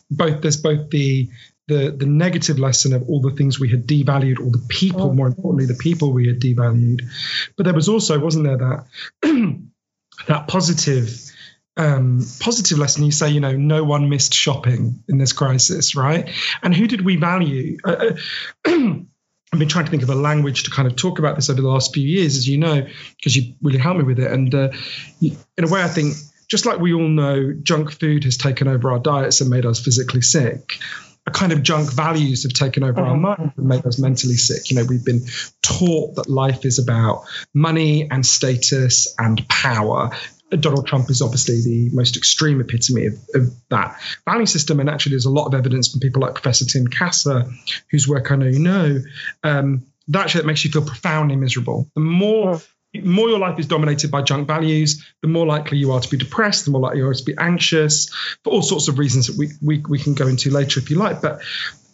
both 0.09 0.41
there's 0.41 0.57
both 0.57 0.89
the 0.89 1.29
the 1.67 1.91
the 1.91 2.05
negative 2.05 2.59
lesson 2.59 2.93
of 2.93 3.07
all 3.09 3.21
the 3.21 3.31
things 3.31 3.59
we 3.59 3.69
had 3.69 3.87
devalued, 3.87 4.39
all 4.39 4.51
the 4.51 4.65
people, 4.67 5.03
oh. 5.03 5.13
more 5.13 5.27
importantly, 5.27 5.65
the 5.65 5.75
people 5.75 6.11
we 6.11 6.27
had 6.27 6.39
devalued, 6.39 7.01
but 7.55 7.63
there 7.63 7.73
was 7.73 7.89
also, 7.89 8.19
wasn't 8.19 8.45
there, 8.45 8.57
that 8.57 8.85
that 10.27 10.47
positive 10.47 11.31
um, 11.75 12.25
positive 12.39 12.77
lesson. 12.77 13.03
You 13.03 13.11
say, 13.11 13.29
you 13.29 13.39
know, 13.39 13.55
no 13.55 13.83
one 13.83 14.09
missed 14.09 14.33
shopping 14.33 15.03
in 15.07 15.17
this 15.17 15.33
crisis, 15.33 15.95
right? 15.95 16.29
And 16.61 16.75
who 16.75 16.87
did 16.87 17.01
we 17.01 17.15
value? 17.15 17.77
Uh, 17.83 18.11
uh 18.65 18.79
I've 19.53 19.59
been 19.59 19.69
trying 19.69 19.85
to 19.85 19.91
think 19.91 20.01
of 20.01 20.09
a 20.09 20.15
language 20.15 20.63
to 20.63 20.71
kind 20.71 20.87
of 20.87 20.95
talk 20.95 21.19
about 21.19 21.35
this 21.35 21.47
over 21.47 21.61
the 21.61 21.67
last 21.67 21.93
few 21.93 22.05
years, 22.05 22.37
as 22.37 22.47
you 22.47 22.57
know, 22.57 22.87
because 23.17 23.35
you 23.35 23.53
really 23.61 23.77
helped 23.77 23.99
me 23.99 24.03
with 24.03 24.17
it. 24.17 24.31
And 24.31 24.53
uh, 24.53 24.71
in 25.21 25.63
a 25.63 25.67
way, 25.67 25.83
I 25.83 25.87
think 25.87 26.15
just 26.47 26.65
like 26.65 26.79
we 26.79 26.91
all 26.91 27.07
know, 27.07 27.53
junk 27.61 27.91
food 27.91 28.23
has 28.23 28.35
taken 28.37 28.67
over 28.67 28.91
our 28.91 28.97
diets 28.97 29.41
and 29.41 29.51
made 29.51 29.67
us 29.67 29.79
physically 29.79 30.21
sick. 30.21 30.79
A 31.27 31.31
kind 31.31 31.51
of 31.53 31.61
junk 31.61 31.93
values 31.93 32.43
have 32.43 32.53
taken 32.53 32.83
over 32.83 32.99
mm-hmm. 32.99 33.25
our 33.25 33.37
minds 33.37 33.53
and 33.55 33.67
made 33.67 33.85
us 33.85 33.99
mentally 33.99 34.37
sick. 34.37 34.71
You 34.71 34.77
know, 34.77 34.85
we've 34.85 35.05
been 35.05 35.21
taught 35.61 36.15
that 36.15 36.27
life 36.27 36.65
is 36.65 36.79
about 36.79 37.25
money 37.53 38.09
and 38.09 38.25
status 38.25 39.13
and 39.19 39.47
power, 39.47 40.17
Donald 40.61 40.87
Trump 40.87 41.09
is 41.09 41.21
obviously 41.21 41.61
the 41.61 41.89
most 41.93 42.17
extreme 42.17 42.61
epitome 42.61 43.07
of, 43.07 43.13
of, 43.33 43.53
that 43.69 43.99
value 44.25 44.45
system. 44.45 44.79
And 44.79 44.89
actually, 44.89 45.11
there's 45.11 45.25
a 45.25 45.31
lot 45.31 45.47
of 45.47 45.53
evidence 45.53 45.91
from 45.91 45.99
people 45.99 46.21
like 46.21 46.33
Professor 46.33 46.65
Tim 46.65 46.87
Kasser, 46.87 47.51
whose 47.89 48.07
work 48.07 48.31
I 48.31 48.35
know 48.35 48.47
you 48.47 48.59
know, 48.59 48.99
um, 49.43 49.85
that 50.09 50.25
actually 50.25 50.45
makes 50.45 50.65
you 50.65 50.71
feel 50.71 50.85
profoundly 50.85 51.35
miserable. 51.35 51.89
The 51.95 52.01
more 52.01 52.61
more 53.01 53.27
your 53.27 53.39
life 53.39 53.57
is 53.57 53.65
dominated 53.65 54.11
by 54.11 54.21
junk 54.21 54.47
values, 54.47 55.03
the 55.21 55.27
more 55.27 55.45
likely 55.45 55.79
you 55.79 55.91
are 55.93 55.99
to 55.99 56.09
be 56.09 56.17
depressed, 56.17 56.65
the 56.65 56.71
more 56.71 56.81
likely 56.81 56.99
you 56.99 57.07
are 57.07 57.13
to 57.13 57.23
be 57.23 57.35
anxious, 57.37 58.13
for 58.43 58.53
all 58.53 58.61
sorts 58.61 58.87
of 58.87 58.99
reasons 58.99 59.27
that 59.27 59.37
we, 59.37 59.49
we, 59.61 59.83
we 59.89 59.97
can 59.97 60.13
go 60.13 60.27
into 60.27 60.51
later 60.51 60.79
if 60.79 60.91
you 60.91 60.97
like. 60.97 61.21
But 61.21 61.41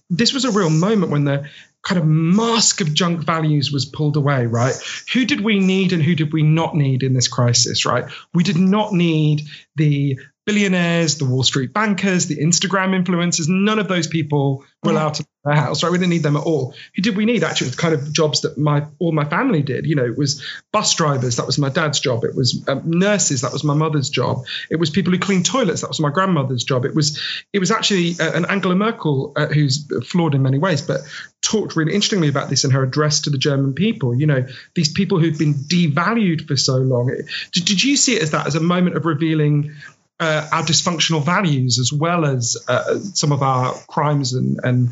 this 0.09 0.33
was 0.33 0.45
a 0.45 0.51
real 0.51 0.69
moment 0.69 1.11
when 1.11 1.23
the 1.23 1.49
kind 1.83 1.99
of 1.99 2.07
mask 2.07 2.81
of 2.81 2.93
junk 2.93 3.23
values 3.23 3.71
was 3.71 3.85
pulled 3.85 4.17
away, 4.17 4.45
right? 4.45 4.75
Who 5.13 5.25
did 5.25 5.41
we 5.41 5.59
need 5.59 5.93
and 5.93 6.03
who 6.03 6.15
did 6.15 6.33
we 6.33 6.43
not 6.43 6.75
need 6.75 7.03
in 7.03 7.13
this 7.13 7.27
crisis, 7.27 7.85
right? 7.85 8.05
We 8.33 8.43
did 8.43 8.57
not 8.57 8.91
need 8.91 9.43
the 9.75 10.19
billionaires, 10.49 11.19
the 11.19 11.25
Wall 11.25 11.43
Street 11.43 11.73
bankers, 11.73 12.25
the 12.25 12.37
Instagram 12.37 12.99
influencers. 12.99 13.47
None 13.47 13.77
of 13.77 13.87
those 13.87 14.07
people 14.07 14.65
were 14.81 14.91
allowed 14.91 15.13
to 15.13 15.25
their 15.45 15.53
house, 15.53 15.83
right? 15.83 15.91
We 15.91 15.99
didn't 15.99 16.09
need 16.09 16.23
them 16.23 16.37
at 16.37 16.43
all. 16.43 16.73
Who 16.95 17.03
did 17.03 17.15
we 17.15 17.25
need? 17.25 17.43
Actually, 17.43 17.67
it 17.67 17.69
was 17.69 17.75
kind 17.75 17.93
of 17.93 18.11
jobs 18.11 18.41
that 18.41 18.57
my 18.57 18.87
all 18.97 19.11
my 19.11 19.25
family 19.25 19.61
did. 19.61 19.85
You 19.85 19.95
know, 19.95 20.05
it 20.05 20.17
was 20.17 20.43
bus 20.71 20.95
drivers. 20.95 21.35
That 21.35 21.45
was 21.45 21.59
my 21.59 21.69
dad's 21.69 21.99
job. 21.99 22.23
It 22.23 22.35
was 22.35 22.67
um, 22.67 22.81
nurses. 22.85 23.41
That 23.41 23.53
was 23.53 23.63
my 23.63 23.75
mother's 23.75 24.09
job. 24.09 24.45
It 24.71 24.77
was 24.77 24.89
people 24.89 25.13
who 25.13 25.19
cleaned 25.19 25.45
toilets. 25.45 25.81
That 25.81 25.87
was 25.87 25.99
my 25.99 26.09
grandmother's 26.09 26.63
job. 26.63 26.83
It 26.83 26.95
was 26.95 27.21
it 27.53 27.59
was 27.59 27.69
actually 27.69 28.15
uh, 28.19 28.31
an 28.31 28.45
Angela 28.45 28.75
Merkel 28.75 29.33
uh, 29.35 29.47
who's 29.47 29.85
flawed 30.07 30.33
in 30.33 30.41
many 30.41 30.57
ways, 30.57 30.81
but 30.81 31.01
talked 31.41 31.75
really 31.75 31.93
interestingly 31.93 32.27
about 32.27 32.49
this 32.49 32.63
in 32.63 32.71
her 32.71 32.83
address 32.83 33.21
to 33.21 33.29
the 33.29 33.37
German 33.37 33.73
people. 33.73 34.15
You 34.15 34.25
know, 34.25 34.47
these 34.73 34.91
people 34.91 35.19
who'd 35.19 35.37
been 35.37 35.53
devalued 35.53 36.47
for 36.47 36.57
so 36.57 36.77
long. 36.77 37.15
Did, 37.51 37.65
did 37.65 37.83
you 37.83 37.97
see 37.97 38.15
it 38.15 38.23
as 38.23 38.31
that 38.31 38.47
as 38.47 38.55
a 38.55 38.59
moment 38.59 38.97
of 38.97 39.05
revealing? 39.05 39.75
Uh, 40.21 40.45
our 40.51 40.63
dysfunctional 40.63 41.23
values 41.23 41.79
as 41.79 41.93
well 41.93 42.25
as 42.25 42.57
uh, 42.67 42.99
some 42.99 43.31
of 43.31 43.41
our 43.41 43.73
crimes 43.87 44.33
and, 44.33 44.59
and 44.63 44.89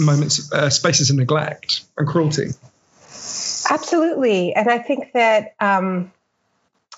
moments, 0.00 0.50
uh, 0.54 0.70
spaces 0.70 1.10
of 1.10 1.16
neglect 1.16 1.82
and 1.98 2.08
cruelty. 2.08 2.48
Absolutely. 3.70 4.54
And 4.54 4.70
I 4.70 4.78
think 4.78 5.12
that, 5.12 5.54
um, 5.60 6.12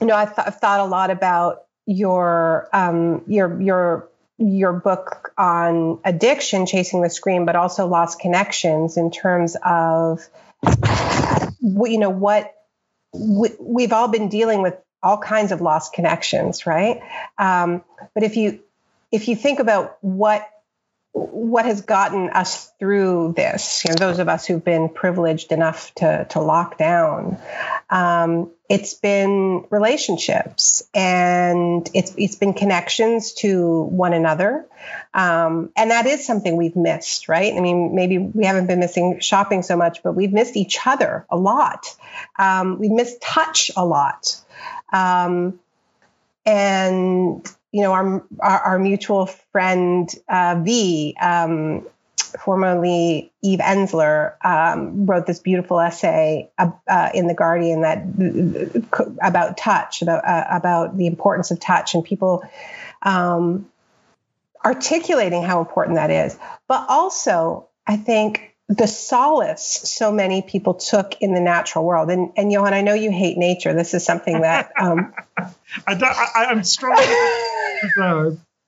you 0.00 0.06
know, 0.06 0.14
I've, 0.14 0.34
th- 0.36 0.46
I've, 0.46 0.60
thought 0.60 0.78
a 0.78 0.84
lot 0.84 1.10
about 1.10 1.64
your, 1.86 2.68
um, 2.72 3.24
your, 3.26 3.60
your, 3.60 4.08
your 4.38 4.72
book 4.72 5.32
on 5.36 5.98
addiction, 6.04 6.66
Chasing 6.66 7.02
the 7.02 7.10
Scream, 7.10 7.46
but 7.46 7.56
also 7.56 7.86
lost 7.86 8.20
connections 8.20 8.96
in 8.96 9.10
terms 9.10 9.56
of, 9.64 10.20
you 11.60 11.98
know, 11.98 12.10
what 12.10 12.54
we, 13.12 13.48
we've 13.58 13.92
all 13.92 14.08
been 14.08 14.28
dealing 14.28 14.62
with 14.62 14.74
all 15.02 15.18
kinds 15.18 15.52
of 15.52 15.60
lost 15.60 15.92
connections, 15.92 16.66
right? 16.66 17.00
Um, 17.38 17.82
but 18.14 18.22
if 18.22 18.36
you 18.36 18.60
if 19.12 19.28
you 19.28 19.36
think 19.36 19.58
about 19.58 19.98
what 20.00 20.48
what 21.12 21.64
has 21.64 21.80
gotten 21.80 22.30
us 22.30 22.70
through 22.78 23.34
this, 23.36 23.84
you 23.84 23.90
know, 23.90 23.96
those 23.96 24.20
of 24.20 24.28
us 24.28 24.46
who've 24.46 24.64
been 24.64 24.88
privileged 24.88 25.50
enough 25.50 25.92
to 25.96 26.26
to 26.30 26.40
lock 26.40 26.78
down, 26.78 27.36
um, 27.88 28.50
it's 28.68 28.94
been 28.94 29.64
relationships 29.70 30.88
and 30.94 31.90
it's 31.94 32.14
it's 32.16 32.36
been 32.36 32.54
connections 32.54 33.32
to 33.32 33.82
one 33.82 34.12
another, 34.12 34.66
um, 35.12 35.72
and 35.76 35.90
that 35.90 36.06
is 36.06 36.24
something 36.24 36.56
we've 36.56 36.76
missed, 36.76 37.28
right? 37.28 37.52
I 37.54 37.60
mean, 37.60 37.96
maybe 37.96 38.18
we 38.18 38.44
haven't 38.44 38.68
been 38.68 38.78
missing 38.78 39.18
shopping 39.18 39.62
so 39.62 39.76
much, 39.76 40.04
but 40.04 40.12
we've 40.12 40.32
missed 40.32 40.56
each 40.56 40.78
other 40.86 41.26
a 41.28 41.36
lot. 41.36 41.96
Um, 42.38 42.78
we've 42.78 42.92
missed 42.92 43.20
touch 43.20 43.72
a 43.76 43.84
lot. 43.84 44.40
Um, 44.92 45.60
and 46.46 47.46
you 47.72 47.82
know, 47.82 47.92
our 47.92 48.24
our, 48.40 48.60
our 48.60 48.78
mutual 48.78 49.26
friend 49.26 50.12
uh, 50.28 50.60
V, 50.64 51.16
um, 51.20 51.86
formerly 52.16 53.32
Eve 53.42 53.60
Ensler, 53.60 54.34
um, 54.44 55.06
wrote 55.06 55.26
this 55.26 55.38
beautiful 55.38 55.78
essay 55.78 56.50
uh, 56.58 56.70
uh, 56.88 57.10
in 57.14 57.26
the 57.26 57.34
Guardian 57.34 57.82
that 57.82 58.04
about 59.22 59.56
touch, 59.56 60.02
about 60.02 60.24
uh, 60.24 60.46
about 60.50 60.96
the 60.96 61.06
importance 61.06 61.50
of 61.50 61.60
touch, 61.60 61.94
and 61.94 62.04
people 62.04 62.42
um, 63.02 63.70
articulating 64.64 65.42
how 65.42 65.60
important 65.60 65.96
that 65.96 66.10
is. 66.10 66.36
But 66.66 66.86
also, 66.88 67.68
I 67.86 67.96
think 67.96 68.49
the 68.70 68.86
solace 68.86 69.80
so 69.82 70.12
many 70.12 70.42
people 70.42 70.74
took 70.74 71.20
in 71.20 71.34
the 71.34 71.40
natural 71.40 71.84
world. 71.84 72.08
And, 72.08 72.30
and 72.36 72.52
Johann, 72.52 72.72
I 72.72 72.82
know 72.82 72.94
you 72.94 73.10
hate 73.10 73.36
nature. 73.36 73.74
This 73.74 73.94
is 73.94 74.04
something 74.04 74.42
that 74.42 74.70
um, 74.80 75.12
I 75.36 75.50
I, 76.36 76.52
am 76.52 76.62
strong. 76.62 76.96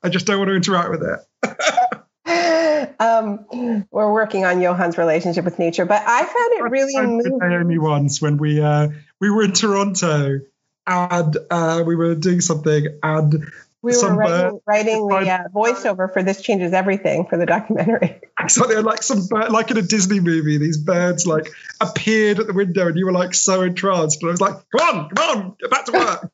I 0.03 0.09
just 0.09 0.26
don't 0.26 0.38
want 0.38 0.48
to 0.48 0.57
interact 0.57 0.90
with 0.90 1.03
it. 1.05 2.96
um, 3.00 3.46
we're 3.92 4.12
working 4.12 4.44
on 4.44 4.61
Johann's 4.61 4.98
relationship 4.98 5.44
with 5.44 5.61
nature, 5.61 5.84
but 5.84 6.03
I 6.05 6.24
found 6.24 6.53
it 6.53 6.62
really 6.68 7.00
moving. 7.00 7.38
Naomi 7.38 7.78
once 7.78 8.20
when 8.20 8.38
we 8.38 8.61
uh, 8.61 8.88
we 9.20 9.30
were 9.30 9.44
in 9.44 9.53
Toronto 9.53 10.40
and 10.84 11.36
uh, 11.48 11.84
we 11.86 11.94
were 11.94 12.16
doing 12.16 12.40
something 12.40 12.98
and 13.05 13.46
we 13.83 13.97
were 13.97 14.14
writing, 14.14 14.61
writing 14.64 15.09
the 15.09 15.14
uh, 15.14 15.49
voiceover 15.49 16.12
for 16.12 16.22
this 16.22 16.41
changes 16.41 16.72
everything 16.72 17.26
for 17.26 17.37
the 17.37 17.47
documentary. 17.47 18.20
Exactly, 18.43 18.76
like 18.76 19.03
some 19.05 19.24
bird, 19.28 19.53
like 19.53 19.70
in 19.70 19.76
a 19.76 19.83
Disney 19.83 20.18
movie, 20.18 20.59
these 20.59 20.76
birds 20.76 21.28
like 21.28 21.49
appeared 21.80 22.41
at 22.41 22.49
the 22.49 22.53
window, 22.53 22.89
and 22.89 22.97
you 22.97 23.07
were 23.07 23.12
like 23.12 23.35
so 23.35 23.62
entranced. 23.62 24.20
And 24.20 24.30
I 24.30 24.33
was 24.33 24.41
like, 24.41 24.55
"Come 24.76 24.99
on, 24.99 25.09
come 25.11 25.39
on, 25.39 25.55
get 25.61 25.70
back 25.70 25.85
to 25.85 25.93
work." 25.93 26.33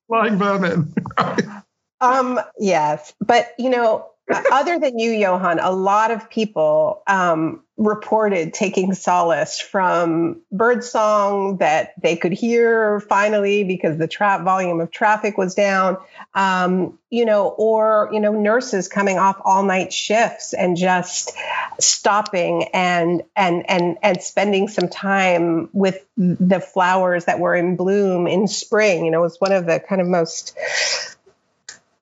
flying 0.06 0.38
vermin. 0.38 0.94
um. 2.00 2.40
Yes, 2.58 3.12
but 3.20 3.52
you 3.58 3.68
know, 3.68 4.06
other 4.50 4.78
than 4.78 4.98
you, 4.98 5.10
Johann, 5.10 5.58
a 5.58 5.72
lot 5.72 6.10
of 6.10 6.30
people 6.30 7.02
um, 7.06 7.62
reported 7.78 8.52
taking 8.52 8.92
solace 8.92 9.60
from 9.60 10.42
birdsong 10.50 11.58
that 11.58 11.94
they 12.02 12.16
could 12.16 12.32
hear 12.32 12.98
finally 12.98 13.62
because 13.62 13.96
the 13.98 14.08
tra- 14.08 14.42
volume 14.42 14.80
of 14.80 14.90
traffic 14.90 15.38
was 15.38 15.54
down, 15.54 15.96
um, 16.34 16.98
you 17.08 17.24
know, 17.24 17.46
or 17.46 18.10
you 18.12 18.18
know, 18.18 18.32
nurses 18.32 18.88
coming 18.88 19.16
off 19.16 19.40
all 19.44 19.62
night 19.62 19.92
shifts 19.92 20.52
and 20.54 20.76
just 20.76 21.32
stopping 21.78 22.64
and 22.74 23.22
and 23.36 23.70
and 23.70 23.96
and 24.02 24.20
spending 24.22 24.66
some 24.66 24.88
time 24.88 25.70
with 25.72 26.04
the 26.16 26.60
flowers 26.60 27.26
that 27.26 27.38
were 27.38 27.54
in 27.54 27.76
bloom 27.76 28.26
in 28.26 28.48
spring. 28.48 29.04
You 29.04 29.12
know, 29.12 29.20
it 29.20 29.22
was 29.22 29.40
one 29.40 29.52
of 29.52 29.66
the 29.66 29.78
kind 29.78 30.00
of 30.00 30.08
most 30.08 30.58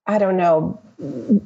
I 0.06 0.18
don't 0.18 0.36
know, 0.36 0.80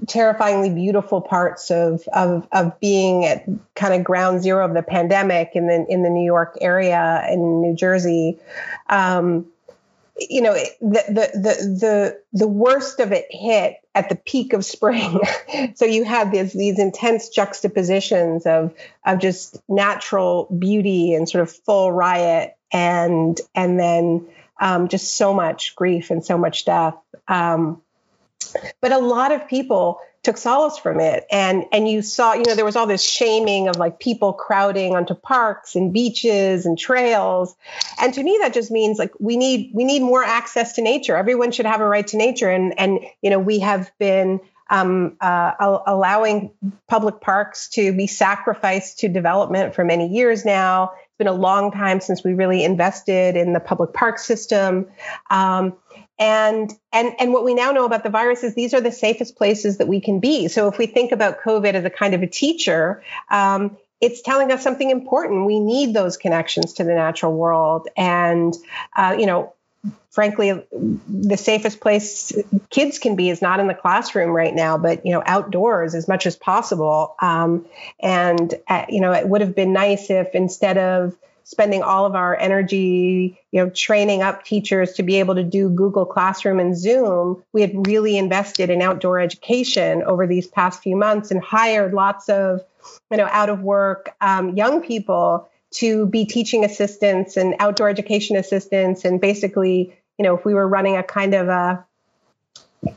terrifyingly 0.06 0.70
beautiful 0.70 1.20
parts 1.20 1.70
of 1.70 2.06
of 2.12 2.46
of 2.52 2.78
being 2.78 3.24
at 3.24 3.44
kind 3.74 3.94
of 3.94 4.04
ground 4.04 4.42
zero 4.42 4.64
of 4.64 4.74
the 4.74 4.82
pandemic 4.82 5.52
in 5.54 5.66
the 5.66 5.86
in 5.88 6.02
the 6.02 6.11
New 6.11 6.24
York 6.24 6.56
area 6.61 7.26
in 7.30 7.61
New 7.61 7.74
Jersey. 7.74 8.38
Um, 8.88 9.46
you 10.18 10.42
know, 10.42 10.52
the, 10.52 10.70
the 10.80 11.30
the 11.34 11.78
the 11.80 12.20
the 12.32 12.48
worst 12.48 13.00
of 13.00 13.12
it 13.12 13.26
hit 13.30 13.76
at 13.94 14.08
the 14.08 14.14
peak 14.14 14.52
of 14.52 14.64
spring. 14.64 15.18
so 15.74 15.84
you 15.84 16.04
had 16.04 16.30
these 16.30 16.52
these 16.52 16.78
intense 16.78 17.28
juxtapositions 17.30 18.46
of 18.46 18.74
of 19.04 19.18
just 19.18 19.58
natural 19.68 20.44
beauty 20.56 21.14
and 21.14 21.28
sort 21.28 21.42
of 21.42 21.50
full 21.50 21.90
riot 21.90 22.56
and 22.72 23.40
and 23.54 23.80
then 23.80 24.28
um, 24.61 24.88
just 24.88 25.16
so 25.16 25.32
much 25.32 25.74
grief 25.74 26.11
and 26.11 26.24
so 26.24 26.36
much 26.36 26.66
death. 26.66 26.96
Um, 27.26 27.82
but 28.80 28.93
a 28.93 28.99
lot 28.99 29.32
of 29.32 29.49
people 29.49 30.01
took 30.22 30.36
solace 30.36 30.76
from 30.78 31.01
it. 31.01 31.24
And 31.30 31.64
and 31.72 31.88
you 31.88 32.03
saw 32.03 32.34
you 32.34 32.45
know 32.47 32.55
there 32.55 32.64
was 32.64 32.76
all 32.76 32.86
this 32.86 33.03
shaming 33.03 33.68
of 33.68 33.76
like 33.76 33.99
people 33.99 34.32
crowding 34.32 34.95
onto 34.95 35.14
parks 35.14 35.76
and 35.76 35.93
beaches 35.93 36.66
and 36.66 36.78
trails. 36.78 37.57
And 38.01 38.12
to 38.14 38.22
me 38.22 38.38
that 38.43 38.53
just 38.53 38.70
means 38.70 38.99
like 38.99 39.12
we 39.18 39.36
need 39.36 39.70
we 39.74 39.84
need 39.84 40.03
more 40.03 40.22
access 40.22 40.74
to 40.74 40.82
nature. 40.82 41.16
Everyone 41.16 41.53
should 41.53 41.66
have 41.66 41.80
a 41.80 41.88
right 41.88 42.07
to 42.09 42.16
nature. 42.16 42.51
And 42.51 42.78
and 42.78 43.01
you 43.22 43.30
know 43.30 43.38
we 43.38 43.61
have 43.61 43.91
been 43.99 44.41
um, 44.70 45.16
uh, 45.20 45.80
allowing 45.86 46.53
public 46.86 47.20
parks 47.20 47.68
to 47.70 47.93
be 47.93 48.07
sacrificed 48.07 49.01
to 49.01 49.09
development 49.09 49.74
for 49.74 49.84
many 49.84 50.07
years 50.07 50.45
now. 50.45 50.93
It's 50.93 51.18
been 51.18 51.26
a 51.26 51.32
long 51.32 51.72
time 51.72 52.01
since 52.01 52.22
we 52.22 52.34
really 52.34 52.62
invested 52.62 53.36
in 53.36 53.53
the 53.53 53.59
public 53.59 53.93
park 53.93 54.20
system. 54.20 54.86
Um, 55.28 55.74
and 56.20 56.70
and 56.92 57.14
and 57.18 57.32
what 57.32 57.44
we 57.44 57.54
now 57.54 57.72
know 57.72 57.86
about 57.86 58.04
the 58.04 58.10
virus 58.10 58.44
is 58.44 58.54
these 58.54 58.74
are 58.74 58.80
the 58.80 58.92
safest 58.92 59.36
places 59.36 59.78
that 59.78 59.88
we 59.88 60.00
can 60.00 60.20
be. 60.20 60.48
So 60.48 60.68
if 60.68 60.76
we 60.76 60.86
think 60.86 61.12
about 61.12 61.40
COVID 61.40 61.72
as 61.72 61.84
a 61.84 61.90
kind 61.90 62.14
of 62.14 62.22
a 62.22 62.26
teacher, 62.26 63.02
um, 63.30 63.78
it's 64.02 64.20
telling 64.20 64.52
us 64.52 64.62
something 64.62 64.90
important. 64.90 65.46
We 65.46 65.58
need 65.58 65.94
those 65.94 66.18
connections 66.18 66.74
to 66.74 66.84
the 66.84 66.94
natural 66.94 67.32
world, 67.32 67.88
and 67.96 68.54
uh, 68.94 69.16
you 69.18 69.24
know, 69.24 69.54
frankly, 70.10 70.62
the 71.08 71.36
safest 71.38 71.80
place 71.80 72.32
kids 72.68 72.98
can 72.98 73.16
be 73.16 73.30
is 73.30 73.40
not 73.40 73.58
in 73.58 73.66
the 73.66 73.74
classroom 73.74 74.30
right 74.30 74.54
now, 74.54 74.76
but 74.76 75.06
you 75.06 75.12
know, 75.12 75.22
outdoors 75.24 75.94
as 75.94 76.06
much 76.06 76.26
as 76.26 76.36
possible. 76.36 77.14
Um, 77.22 77.64
and 77.98 78.52
uh, 78.68 78.84
you 78.90 79.00
know, 79.00 79.12
it 79.12 79.26
would 79.26 79.40
have 79.40 79.56
been 79.56 79.72
nice 79.72 80.10
if 80.10 80.34
instead 80.34 80.76
of 80.76 81.16
spending 81.51 81.82
all 81.82 82.07
of 82.07 82.14
our 82.14 82.38
energy, 82.38 83.36
you 83.51 83.61
know, 83.61 83.68
training 83.70 84.22
up 84.22 84.44
teachers 84.44 84.92
to 84.92 85.03
be 85.03 85.16
able 85.16 85.34
to 85.34 85.42
do 85.42 85.68
Google 85.68 86.07
Classroom 86.07 86.61
and 86.61 86.78
Zoom, 86.78 87.42
we 87.53 87.61
had 87.61 87.88
really 87.88 88.16
invested 88.16 88.70
in 88.70 88.80
outdoor 88.80 89.18
education 89.18 90.05
over 90.05 90.28
these 90.28 90.46
past 90.46 90.80
few 90.80 90.94
months 90.94 91.32
and 91.32 91.42
hired 91.42 91.92
lots 91.92 92.28
of, 92.28 92.61
you 93.11 93.16
know, 93.16 93.26
out 93.32 93.48
of 93.48 93.62
work 93.62 94.14
um, 94.20 94.57
young 94.57 94.80
people 94.80 95.48
to 95.72 96.07
be 96.07 96.24
teaching 96.24 96.64
assistants 96.64 97.36
and 97.36 97.57
outdoor 97.59 97.88
education 97.88 98.36
assistants. 98.36 99.05
And 99.05 99.20
basically, 99.20 99.98
you 100.18 100.22
know, 100.22 100.36
if 100.36 100.44
we 100.44 100.55
were 100.55 100.68
running 100.68 100.96
a 100.96 101.03
kind 101.03 101.34
of 101.34 101.48
a 101.48 101.84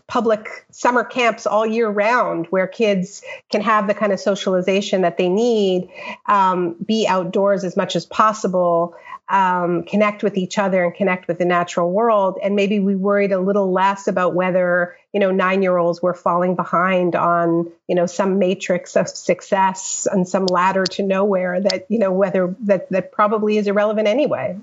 public 0.07 0.65
summer 0.71 1.03
camps 1.03 1.45
all 1.45 1.65
year 1.65 1.89
round 1.89 2.47
where 2.47 2.67
kids 2.67 3.23
can 3.51 3.61
have 3.61 3.88
the 3.88 3.93
kind 3.93 4.13
of 4.13 4.19
socialization 4.19 5.01
that 5.01 5.17
they 5.17 5.29
need, 5.29 5.89
um, 6.25 6.75
be 6.86 7.05
outdoors 7.07 7.63
as 7.63 7.75
much 7.75 7.95
as 7.95 8.05
possible, 8.05 8.95
um, 9.29 9.84
connect 9.84 10.21
with 10.21 10.38
each 10.38 10.57
other 10.57 10.84
and 10.84 10.93
connect 10.93 11.27
with 11.27 11.38
the 11.38 11.45
natural 11.45 11.91
world. 11.91 12.38
And 12.41 12.55
maybe 12.55 12.79
we 12.79 12.95
worried 12.95 13.31
a 13.31 13.39
little 13.39 13.71
less 13.71 14.07
about 14.07 14.36
whether, 14.36 14.95
you 15.13 15.19
know, 15.19 15.31
nine 15.31 15.61
year 15.63 15.77
olds 15.77 16.01
were 16.01 16.13
falling 16.13 16.55
behind 16.55 17.15
on, 17.15 17.71
you 17.88 17.95
know, 17.95 18.05
some 18.05 18.39
matrix 18.39 18.95
of 18.95 19.07
success 19.09 20.07
and 20.11 20.27
some 20.27 20.45
ladder 20.45 20.86
to 20.86 21.03
nowhere 21.03 21.61
that, 21.61 21.86
you 21.89 21.99
know, 21.99 22.11
whether 22.11 22.55
that, 22.61 22.89
that 22.89 23.11
probably 23.11 23.57
is 23.57 23.67
irrelevant 23.67 24.07
anyway 24.07 24.57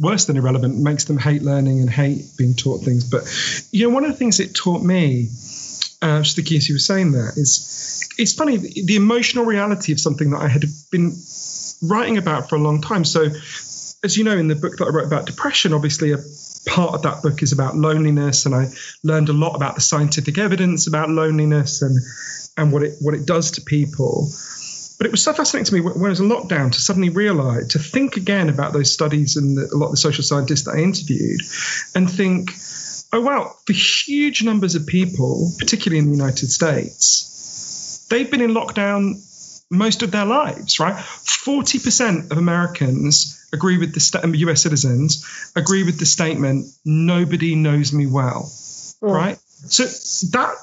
worse 0.00 0.24
than 0.24 0.36
irrelevant, 0.36 0.78
makes 0.78 1.04
them 1.04 1.18
hate 1.18 1.42
learning 1.42 1.80
and 1.80 1.90
hate 1.90 2.24
being 2.36 2.54
taught 2.54 2.82
things. 2.82 3.04
But 3.04 3.22
you 3.70 3.86
know, 3.86 3.94
one 3.94 4.04
of 4.04 4.10
the 4.10 4.16
things 4.16 4.40
it 4.40 4.54
taught 4.54 4.82
me, 4.82 5.28
uh, 6.02 6.24
thinking 6.24 6.56
as 6.56 6.68
you 6.68 6.74
were 6.74 6.80
saying 6.80 7.12
that, 7.12 7.34
is 7.36 8.08
it's 8.18 8.32
funny 8.32 8.56
the 8.56 8.96
emotional 8.96 9.44
reality 9.44 9.92
of 9.92 10.00
something 10.00 10.30
that 10.30 10.40
I 10.40 10.48
had 10.48 10.64
been 10.90 11.14
writing 11.82 12.18
about 12.18 12.48
for 12.48 12.56
a 12.56 12.58
long 12.58 12.80
time. 12.80 13.04
So, 13.04 13.28
as 14.02 14.16
you 14.16 14.24
know, 14.24 14.36
in 14.36 14.48
the 14.48 14.56
book 14.56 14.78
that 14.78 14.86
I 14.86 14.90
wrote 14.90 15.06
about 15.06 15.26
depression, 15.26 15.72
obviously 15.72 16.12
a 16.12 16.18
part 16.66 16.94
of 16.94 17.02
that 17.02 17.22
book 17.22 17.42
is 17.42 17.52
about 17.52 17.76
loneliness, 17.76 18.46
and 18.46 18.54
I 18.54 18.68
learned 19.02 19.28
a 19.28 19.34
lot 19.34 19.54
about 19.54 19.74
the 19.74 19.80
scientific 19.80 20.38
evidence 20.38 20.86
about 20.86 21.10
loneliness 21.10 21.82
and 21.82 21.98
and 22.56 22.72
what 22.72 22.82
it 22.82 22.94
what 23.00 23.14
it 23.14 23.26
does 23.26 23.52
to 23.52 23.60
people. 23.60 24.30
But 25.00 25.06
it 25.06 25.12
was 25.12 25.24
so 25.24 25.32
fascinating 25.32 25.64
to 25.64 25.74
me 25.76 25.80
when 25.80 26.04
I 26.04 26.10
was 26.10 26.20
in 26.20 26.28
lockdown 26.28 26.72
to 26.72 26.78
suddenly 26.78 27.08
realize, 27.08 27.68
to 27.68 27.78
think 27.78 28.18
again 28.18 28.50
about 28.50 28.74
those 28.74 28.92
studies 28.92 29.36
and 29.36 29.56
the, 29.56 29.70
a 29.72 29.76
lot 29.78 29.86
of 29.86 29.92
the 29.92 29.96
social 29.96 30.22
scientists 30.22 30.64
that 30.64 30.74
I 30.74 30.80
interviewed 30.80 31.40
and 31.94 32.10
think, 32.10 32.50
oh, 33.10 33.22
wow, 33.22 33.54
for 33.66 33.72
huge 33.72 34.44
numbers 34.44 34.74
of 34.74 34.86
people, 34.86 35.52
particularly 35.58 36.00
in 36.00 36.04
the 36.04 36.14
United 36.14 36.50
States, 36.50 38.06
they've 38.10 38.30
been 38.30 38.42
in 38.42 38.50
lockdown 38.50 39.14
most 39.70 40.02
of 40.02 40.10
their 40.10 40.26
lives, 40.26 40.78
right? 40.78 40.96
40% 40.96 42.30
of 42.30 42.36
Americans 42.36 43.48
agree 43.54 43.78
with 43.78 43.94
the 43.94 44.00
st- 44.00 44.36
US 44.36 44.60
citizens 44.60 45.24
agree 45.56 45.82
with 45.82 45.98
the 45.98 46.04
statement, 46.04 46.66
nobody 46.84 47.54
knows 47.54 47.94
me 47.94 48.06
well, 48.06 48.52
mm. 49.02 49.10
right? 49.10 49.38
So 49.66 49.84
that 50.30 50.54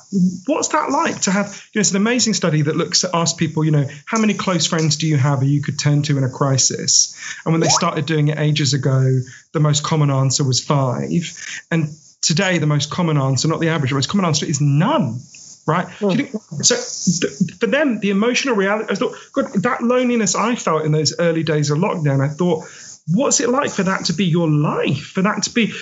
what's 0.47 0.69
that 0.69 0.89
like 0.89 1.21
to 1.21 1.31
have? 1.31 1.47
You 1.73 1.79
know, 1.79 1.81
it's 1.81 1.91
an 1.91 1.97
amazing 1.97 2.33
study 2.33 2.63
that 2.63 2.75
looks 2.75 3.03
at 3.03 3.11
ask 3.13 3.37
people, 3.37 3.63
you 3.63 3.71
know, 3.71 3.87
how 4.05 4.19
many 4.19 4.33
close 4.33 4.65
friends 4.65 4.95
do 4.95 5.07
you 5.07 5.17
have 5.17 5.41
or 5.41 5.45
you 5.45 5.61
could 5.61 5.77
turn 5.77 6.01
to 6.03 6.17
in 6.17 6.23
a 6.23 6.29
crisis? 6.29 7.15
And 7.45 7.53
when 7.53 7.61
they 7.61 7.69
started 7.69 8.05
doing 8.05 8.29
it 8.29 8.39
ages 8.39 8.73
ago, 8.73 9.19
the 9.53 9.59
most 9.59 9.83
common 9.83 10.09
answer 10.09 10.43
was 10.43 10.63
five. 10.63 11.31
And 11.69 11.89
today, 12.21 12.57
the 12.57 12.65
most 12.65 12.89
common 12.89 13.17
answer, 13.17 13.47
not 13.47 13.59
the 13.59 13.69
average, 13.69 13.91
the 13.91 13.95
most 13.95 14.09
common 14.09 14.25
answer 14.25 14.45
is 14.45 14.61
none. 14.61 15.19
Right. 15.67 15.87
Hmm. 15.87 16.11
Think, 16.11 16.31
so 16.63 16.75
th- 16.75 17.59
for 17.59 17.67
them, 17.67 17.99
the 17.99 18.09
emotional 18.09 18.55
reality. 18.55 18.91
I 18.91 18.95
thought, 18.95 19.15
God, 19.33 19.53
that 19.63 19.83
loneliness 19.83 20.33
I 20.33 20.55
felt 20.55 20.85
in 20.85 20.91
those 20.91 21.19
early 21.19 21.43
days 21.43 21.69
of 21.69 21.77
lockdown. 21.77 22.23
I 22.23 22.29
thought, 22.29 22.65
what's 23.07 23.41
it 23.41 23.49
like 23.49 23.69
for 23.69 23.83
that 23.83 24.05
to 24.05 24.13
be 24.13 24.25
your 24.25 24.49
life? 24.49 25.11
For 25.11 25.21
that 25.21 25.43
to 25.43 25.49
be 25.51 25.73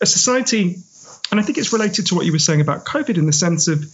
a 0.00 0.06
society 0.06 0.78
and 1.30 1.40
I 1.40 1.42
think 1.42 1.58
it's 1.58 1.72
related 1.72 2.06
to 2.06 2.14
what 2.14 2.26
you 2.26 2.32
were 2.32 2.38
saying 2.38 2.60
about 2.60 2.84
COVID 2.84 3.18
in 3.18 3.26
the 3.26 3.32
sense 3.32 3.68
of 3.68 3.84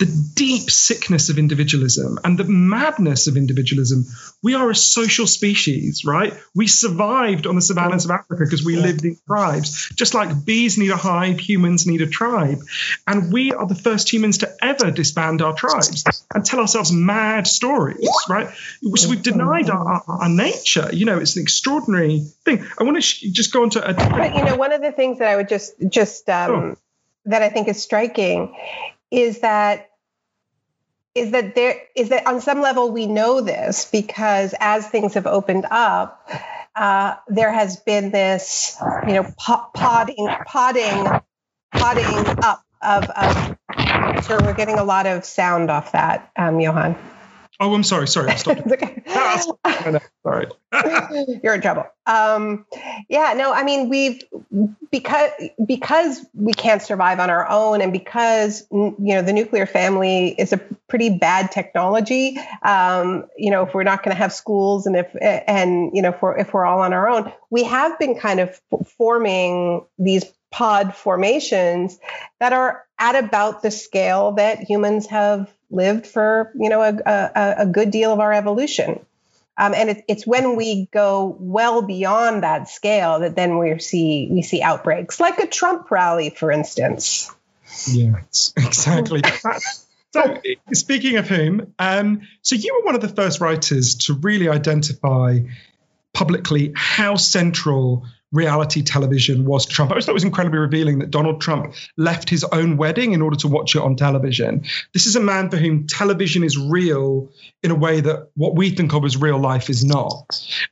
the 0.00 0.32
deep 0.34 0.70
sickness 0.70 1.28
of 1.28 1.38
individualism 1.38 2.18
and 2.24 2.38
the 2.38 2.44
madness 2.44 3.26
of 3.26 3.36
individualism. 3.36 4.06
We 4.42 4.54
are 4.54 4.70
a 4.70 4.74
social 4.74 5.26
species, 5.26 6.06
right? 6.06 6.32
We 6.54 6.68
survived 6.68 7.46
on 7.46 7.54
the 7.54 7.60
savannas 7.60 8.06
of 8.06 8.10
Africa 8.10 8.44
because 8.44 8.64
we 8.64 8.76
yeah. 8.76 8.82
lived 8.82 9.04
in 9.04 9.18
tribes. 9.26 9.90
Just 9.94 10.14
like 10.14 10.46
bees 10.46 10.78
need 10.78 10.90
a 10.90 10.96
hive, 10.96 11.38
humans 11.38 11.86
need 11.86 12.00
a 12.00 12.06
tribe. 12.06 12.60
And 13.06 13.30
we 13.30 13.52
are 13.52 13.66
the 13.66 13.74
first 13.74 14.10
humans 14.10 14.38
to 14.38 14.50
ever 14.62 14.90
disband 14.90 15.42
our 15.42 15.52
tribes 15.52 16.02
and 16.34 16.46
tell 16.46 16.60
ourselves 16.60 16.90
mad 16.90 17.46
stories, 17.46 18.08
right? 18.26 18.48
So 18.94 19.10
we've 19.10 19.22
denied 19.22 19.68
our, 19.68 19.86
our, 19.86 20.02
our 20.08 20.28
nature. 20.30 20.88
You 20.94 21.04
know, 21.04 21.18
it's 21.18 21.36
an 21.36 21.42
extraordinary 21.42 22.20
thing. 22.46 22.66
I 22.78 22.84
want 22.84 22.96
to 22.96 23.02
sh- 23.02 23.20
just 23.32 23.52
go 23.52 23.64
on 23.64 23.70
to 23.70 23.86
a 23.86 23.92
But, 23.92 24.34
you 24.34 24.44
know, 24.44 24.56
one 24.56 24.72
of 24.72 24.80
the 24.80 24.92
things 24.92 25.18
that 25.18 25.28
I 25.28 25.36
would 25.36 25.50
just, 25.50 25.74
just, 25.86 26.30
um, 26.30 26.78
that 27.26 27.42
I 27.42 27.50
think 27.50 27.68
is 27.68 27.82
striking 27.82 28.56
is 29.10 29.40
that 29.40 29.89
is 31.14 31.32
that 31.32 31.54
there 31.54 31.76
is 31.96 32.10
that 32.10 32.26
on 32.26 32.40
some 32.40 32.60
level 32.60 32.90
we 32.90 33.06
know 33.06 33.40
this 33.40 33.84
because 33.90 34.54
as 34.60 34.86
things 34.88 35.14
have 35.14 35.26
opened 35.26 35.66
up, 35.70 36.30
uh, 36.74 37.16
there 37.28 37.52
has 37.52 37.76
been 37.78 38.10
this, 38.10 38.76
you 39.06 39.14
know, 39.14 39.32
podding, 39.36 40.28
podding, 40.46 41.06
podding 41.72 42.26
up 42.42 42.62
of, 42.80 43.04
of. 43.10 44.24
So 44.24 44.38
we're 44.42 44.54
getting 44.54 44.78
a 44.78 44.84
lot 44.84 45.06
of 45.06 45.24
sound 45.24 45.70
off 45.70 45.92
that, 45.92 46.30
um, 46.36 46.60
Johann. 46.60 46.96
Oh, 47.62 47.74
I'm 47.74 47.82
sorry. 47.82 48.08
Sorry, 48.08 48.30
I 48.32 48.36
stopped. 48.36 48.66
okay. 48.66 49.02
sorry. 50.22 50.46
You're 51.42 51.54
in 51.54 51.60
trouble. 51.60 51.84
Um, 52.06 52.64
yeah, 53.08 53.34
no, 53.36 53.52
I 53.52 53.62
mean 53.64 53.90
we've 53.90 54.22
because 54.90 55.30
because 55.64 56.24
we 56.34 56.54
can't 56.54 56.80
survive 56.80 57.20
on 57.20 57.28
our 57.28 57.48
own, 57.48 57.82
and 57.82 57.92
because 57.92 58.66
you 58.70 58.94
know 58.98 59.20
the 59.20 59.34
nuclear 59.34 59.66
family 59.66 60.28
is 60.28 60.54
a 60.54 60.58
pretty 60.88 61.10
bad 61.10 61.52
technology. 61.52 62.38
Um, 62.62 63.26
you 63.36 63.50
know, 63.50 63.64
if 63.64 63.74
we're 63.74 63.84
not 63.84 64.02
going 64.02 64.16
to 64.16 64.20
have 64.20 64.32
schools, 64.32 64.86
and 64.86 64.96
if 64.96 65.14
and 65.20 65.90
you 65.94 66.00
know, 66.00 66.10
if 66.10 66.22
we're 66.22 66.38
if 66.38 66.54
we're 66.54 66.64
all 66.64 66.80
on 66.80 66.94
our 66.94 67.08
own, 67.08 67.30
we 67.50 67.64
have 67.64 67.98
been 67.98 68.18
kind 68.18 68.40
of 68.40 68.58
forming 68.96 69.84
these 69.98 70.24
pod 70.50 70.96
formations 70.96 71.98
that 72.40 72.52
are 72.52 72.84
at 72.98 73.22
about 73.22 73.62
the 73.62 73.70
scale 73.70 74.32
that 74.32 74.58
humans 74.58 75.06
have 75.06 75.52
lived 75.70 76.06
for 76.06 76.52
you 76.54 76.68
know 76.68 76.82
a, 76.82 76.96
a, 77.06 77.54
a 77.58 77.66
good 77.66 77.90
deal 77.90 78.12
of 78.12 78.20
our 78.20 78.32
evolution. 78.32 79.00
Um, 79.58 79.74
and 79.74 79.90
it, 79.90 80.04
it's 80.08 80.26
when 80.26 80.56
we 80.56 80.86
go 80.86 81.36
well 81.38 81.82
beyond 81.82 82.44
that 82.44 82.68
scale 82.68 83.20
that 83.20 83.36
then 83.36 83.58
we 83.58 83.78
see 83.78 84.28
we 84.30 84.42
see 84.42 84.62
outbreaks, 84.62 85.20
like 85.20 85.38
a 85.38 85.46
Trump 85.46 85.90
rally, 85.90 86.30
for 86.30 86.50
instance. 86.50 87.30
Yes, 87.86 88.54
exactly. 88.56 89.22
so, 90.12 90.40
speaking 90.72 91.16
of 91.16 91.28
whom, 91.28 91.74
um, 91.78 92.22
so 92.40 92.56
you 92.56 92.74
were 92.78 92.86
one 92.86 92.94
of 92.94 93.02
the 93.02 93.08
first 93.08 93.40
writers 93.40 93.96
to 94.06 94.14
really 94.14 94.48
identify 94.48 95.40
publicly 96.14 96.72
how 96.74 97.16
central 97.16 98.06
reality 98.32 98.82
television 98.82 99.44
was 99.44 99.66
Trump. 99.66 99.90
I 99.90 99.94
always 99.94 100.06
thought 100.06 100.12
it 100.12 100.14
was 100.14 100.24
incredibly 100.24 100.58
revealing 100.58 101.00
that 101.00 101.10
Donald 101.10 101.40
Trump 101.40 101.74
left 101.96 102.30
his 102.30 102.44
own 102.44 102.76
wedding 102.76 103.12
in 103.12 103.22
order 103.22 103.36
to 103.36 103.48
watch 103.48 103.74
it 103.74 103.82
on 103.82 103.96
television. 103.96 104.64
This 104.92 105.06
is 105.06 105.16
a 105.16 105.20
man 105.20 105.50
for 105.50 105.56
whom 105.56 105.86
television 105.86 106.44
is 106.44 106.56
real 106.56 107.30
in 107.62 107.70
a 107.70 107.74
way 107.74 108.00
that 108.00 108.30
what 108.34 108.54
we 108.54 108.70
think 108.70 108.94
of 108.94 109.04
as 109.04 109.16
real 109.16 109.38
life 109.38 109.68
is 109.70 109.84
not. 109.84 110.24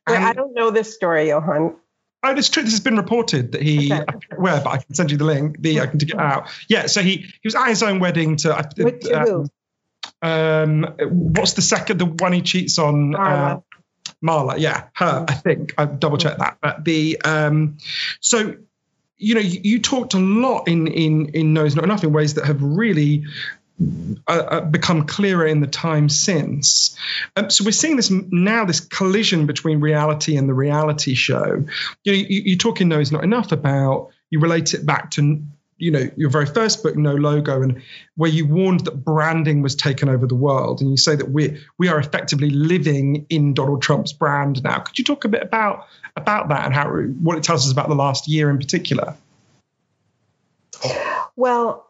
And, 0.07 0.25
I 0.25 0.33
don't 0.33 0.55
know 0.55 0.71
this 0.71 0.95
story, 0.95 1.29
Johann. 1.29 1.77
Oh, 2.23 2.33
it's 2.33 2.49
true. 2.49 2.65
This 2.65 2.73
has 2.73 2.81
been 2.81 2.97
reported 2.97 3.53
that 3.53 3.63
he 3.63 3.93
okay. 3.93 4.05
where, 4.37 4.61
but 4.61 4.71
I 4.71 4.77
can 4.79 4.95
send 4.95 5.11
you 5.13 5.19
the 5.19 5.25
link. 5.25 5.61
The 5.61 5.81
I 5.81 5.87
can 5.87 5.99
dig 5.99 6.11
it 6.11 6.19
out. 6.19 6.49
Yeah, 6.69 6.87
so 6.87 7.01
he 7.01 7.19
he 7.19 7.41
was 7.45 7.55
at 7.55 7.69
his 7.69 7.83
own 7.83 8.01
wedding 8.01 8.37
to. 8.39 8.69
Which, 8.77 9.07
um, 9.07 9.49
um, 10.21 10.95
what's 10.99 11.53
the 11.53 11.63
second? 11.63 11.99
The 11.99 12.07
one 12.07 12.33
he 12.33 12.43
cheats 12.43 12.79
on. 12.79 13.15
Marla, 14.25 14.59
yeah, 14.59 14.85
her. 14.95 15.25
I 15.29 15.35
think 15.35 15.75
I 15.79 15.85
double 15.85 16.19
checked 16.19 16.39
that. 16.39 16.59
But 16.61 16.85
the 16.85 17.21
um, 17.25 17.79
so 18.21 18.57
you 19.17 19.35
know 19.35 19.41
you, 19.41 19.61
you, 19.63 19.79
talked 19.81 20.15
a 20.15 20.19
lot 20.19 20.69
in 20.69 20.87
in 20.89 21.29
in 21.35 21.55
No 21.55 21.65
is 21.65 21.77
Not 21.77 21.85
Enough 21.85 22.05
in 22.05 22.13
ways 22.13 22.35
that 22.35 22.47
have 22.47 22.63
really. 22.63 23.25
Uh, 24.27 24.33
uh, 24.33 24.61
become 24.61 25.07
clearer 25.07 25.47
in 25.47 25.61
the 25.61 25.69
time 25.69 26.09
since. 26.09 26.99
Um, 27.37 27.49
so 27.49 27.65
we're 27.65 27.71
seeing 27.71 27.95
this 27.95 28.11
now, 28.11 28.65
this 28.65 28.81
collision 28.81 29.47
between 29.47 29.79
reality 29.79 30.37
and 30.37 30.49
the 30.49 30.53
reality 30.53 31.15
show. 31.15 31.65
You 32.03 32.13
know, 32.13 32.19
you, 32.19 32.43
you 32.45 32.59
talk 32.59 32.81
in 32.81 32.89
No 32.89 32.99
is 32.99 33.13
Not 33.13 33.23
Enough 33.23 33.53
about, 33.53 34.11
you 34.31 34.41
relate 34.41 34.75
it 34.75 34.85
back 34.85 35.13
to 35.13 35.45
you 35.79 35.91
know 35.91 36.11
your 36.17 36.29
very 36.29 36.47
first 36.47 36.83
book 36.83 36.97
no 36.97 37.15
logo 37.15 37.63
and 37.63 37.81
where 38.17 38.31
you 38.31 38.47
warned 38.47 38.81
that 38.81 39.05
branding 39.05 39.63
was 39.63 39.75
taken 39.75 40.09
over 40.09 40.27
the 40.27 40.35
world 40.35 40.81
and 40.81 40.91
you 40.91 40.97
say 40.97 41.17
that 41.17 41.31
we 41.31 41.61
we 41.79 41.89
are 41.89 41.99
effectively 41.99 42.51
living 42.51 43.25
in 43.31 43.55
Donald 43.55 43.81
Trump's 43.81 44.13
brand 44.13 44.63
now. 44.63 44.81
Could 44.81 44.99
you 44.99 45.05
talk 45.05 45.25
a 45.25 45.29
bit 45.29 45.43
about 45.43 45.87
about 46.17 46.49
that 46.49 46.67
and 46.67 46.75
how 46.75 46.91
what 46.91 47.39
it 47.39 47.45
tells 47.45 47.65
us 47.65 47.73
about 47.73 47.89
the 47.89 47.95
last 47.95 48.29
year 48.29 48.51
in 48.51 48.59
particular? 48.59 49.15
Well 51.37 51.89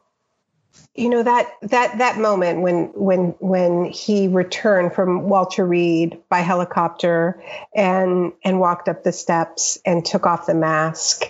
you 0.95 1.09
know 1.09 1.23
that 1.23 1.49
that 1.63 1.99
that 1.99 2.19
moment 2.19 2.61
when 2.61 2.87
when 2.95 3.35
when 3.39 3.85
he 3.85 4.27
returned 4.27 4.93
from 4.93 5.29
Walter 5.29 5.65
Reed 5.65 6.19
by 6.29 6.41
helicopter 6.41 7.43
and 7.75 8.33
and 8.45 8.59
walked 8.59 8.89
up 8.89 9.05
the 9.05 9.13
steps 9.13 9.79
and 9.87 10.05
took 10.05 10.27
off 10.27 10.47
the 10.47 10.55
mask 10.55 11.23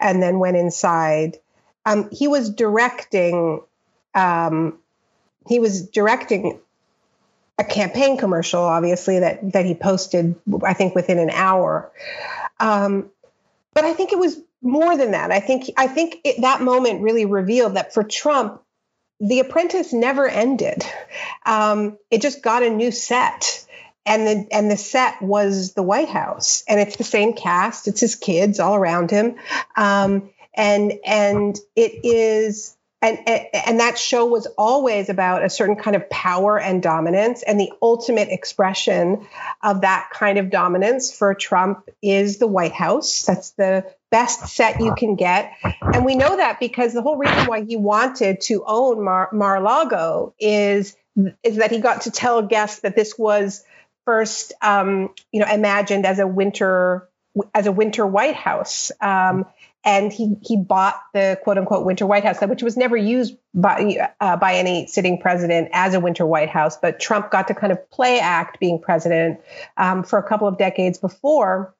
and 0.00 0.22
then 0.22 0.38
went 0.38 0.56
inside 0.56 1.38
um, 1.86 2.10
he 2.10 2.28
was 2.28 2.50
directing. 2.50 3.62
Um, 4.14 4.78
he 5.46 5.60
was 5.60 5.88
directing 5.88 6.60
a 7.58 7.64
campaign 7.64 8.18
commercial, 8.18 8.62
obviously 8.62 9.20
that 9.20 9.52
that 9.52 9.64
he 9.64 9.74
posted. 9.74 10.34
I 10.64 10.74
think 10.74 10.94
within 10.94 11.18
an 11.18 11.30
hour. 11.30 11.90
Um, 12.60 13.10
but 13.72 13.84
I 13.84 13.94
think 13.94 14.12
it 14.12 14.18
was 14.18 14.38
more 14.60 14.96
than 14.96 15.12
that. 15.12 15.30
I 15.30 15.40
think 15.40 15.70
I 15.76 15.86
think 15.86 16.18
it, 16.24 16.42
that 16.42 16.60
moment 16.60 17.02
really 17.02 17.24
revealed 17.24 17.76
that 17.76 17.94
for 17.94 18.02
Trump, 18.02 18.60
The 19.20 19.40
Apprentice 19.40 19.92
never 19.92 20.28
ended. 20.28 20.84
Um, 21.46 21.96
it 22.10 22.20
just 22.20 22.42
got 22.42 22.64
a 22.64 22.70
new 22.70 22.90
set 22.90 23.66
and 24.06 24.26
the 24.26 24.46
and 24.52 24.70
the 24.70 24.76
set 24.76 25.20
was 25.20 25.72
the 25.74 25.82
White 25.82 26.08
House, 26.08 26.62
and 26.68 26.80
it's 26.80 26.96
the 26.96 27.04
same 27.04 27.32
cast. 27.32 27.88
It's 27.88 28.00
his 28.00 28.14
kids 28.14 28.60
all 28.60 28.76
around 28.76 29.10
him, 29.10 29.34
um, 29.76 30.30
and 30.56 30.92
and 31.04 31.58
it 31.74 32.04
is 32.04 32.76
and, 33.02 33.18
and 33.28 33.80
that 33.80 33.98
show 33.98 34.26
was 34.26 34.46
always 34.58 35.10
about 35.10 35.44
a 35.44 35.50
certain 35.50 35.76
kind 35.76 35.94
of 35.96 36.08
power 36.08 36.58
and 36.58 36.82
dominance. 36.82 37.42
And 37.42 37.60
the 37.60 37.70
ultimate 37.82 38.30
expression 38.30 39.26
of 39.62 39.82
that 39.82 40.08
kind 40.12 40.38
of 40.38 40.50
dominance 40.50 41.12
for 41.12 41.34
trump 41.34 41.88
is 42.02 42.38
the 42.38 42.46
white 42.46 42.72
house. 42.72 43.22
That's 43.22 43.50
the 43.52 43.84
best 44.10 44.48
set 44.48 44.80
you 44.80 44.94
can 44.94 45.14
get. 45.14 45.52
And 45.62 46.04
we 46.04 46.14
know 46.16 46.36
that 46.36 46.58
because 46.58 46.94
the 46.94 47.02
whole 47.02 47.16
reason 47.16 47.46
why 47.46 47.64
he 47.64 47.76
wanted 47.76 48.40
to 48.42 48.64
own 48.66 49.04
Mar- 49.04 49.30
mar-a-lago 49.32 50.34
is 50.38 50.96
is 51.42 51.56
that 51.56 51.70
he 51.70 51.80
got 51.80 52.02
to 52.02 52.10
tell 52.10 52.42
guests 52.42 52.80
that 52.80 52.96
this 52.96 53.16
was 53.18 53.62
first 54.04 54.52
um, 54.62 55.10
you 55.32 55.40
know 55.40 55.46
imagined 55.52 56.06
as 56.06 56.18
a 56.18 56.26
winter 56.26 57.08
as 57.54 57.66
a 57.66 57.72
winter 57.72 58.06
white 58.06 58.36
house. 58.36 58.90
Um, 59.00 59.46
and 59.86 60.12
he 60.12 60.34
he 60.42 60.56
bought 60.56 61.00
the 61.14 61.38
quote 61.44 61.56
unquote 61.56 61.86
winter 61.86 62.04
White 62.04 62.24
House, 62.24 62.40
which 62.40 62.62
was 62.62 62.76
never 62.76 62.96
used 62.96 63.36
by 63.54 64.10
uh, 64.20 64.36
by 64.36 64.56
any 64.56 64.88
sitting 64.88 65.18
president 65.18 65.68
as 65.72 65.94
a 65.94 66.00
winter 66.00 66.26
White 66.26 66.50
House. 66.50 66.76
But 66.76 66.98
Trump 67.00 67.30
got 67.30 67.48
to 67.48 67.54
kind 67.54 67.72
of 67.72 67.88
play 67.90 68.18
act 68.18 68.58
being 68.60 68.80
president 68.82 69.40
um, 69.76 70.02
for 70.02 70.18
a 70.18 70.28
couple 70.28 70.48
of 70.48 70.58
decades 70.58 70.98
before 70.98 71.72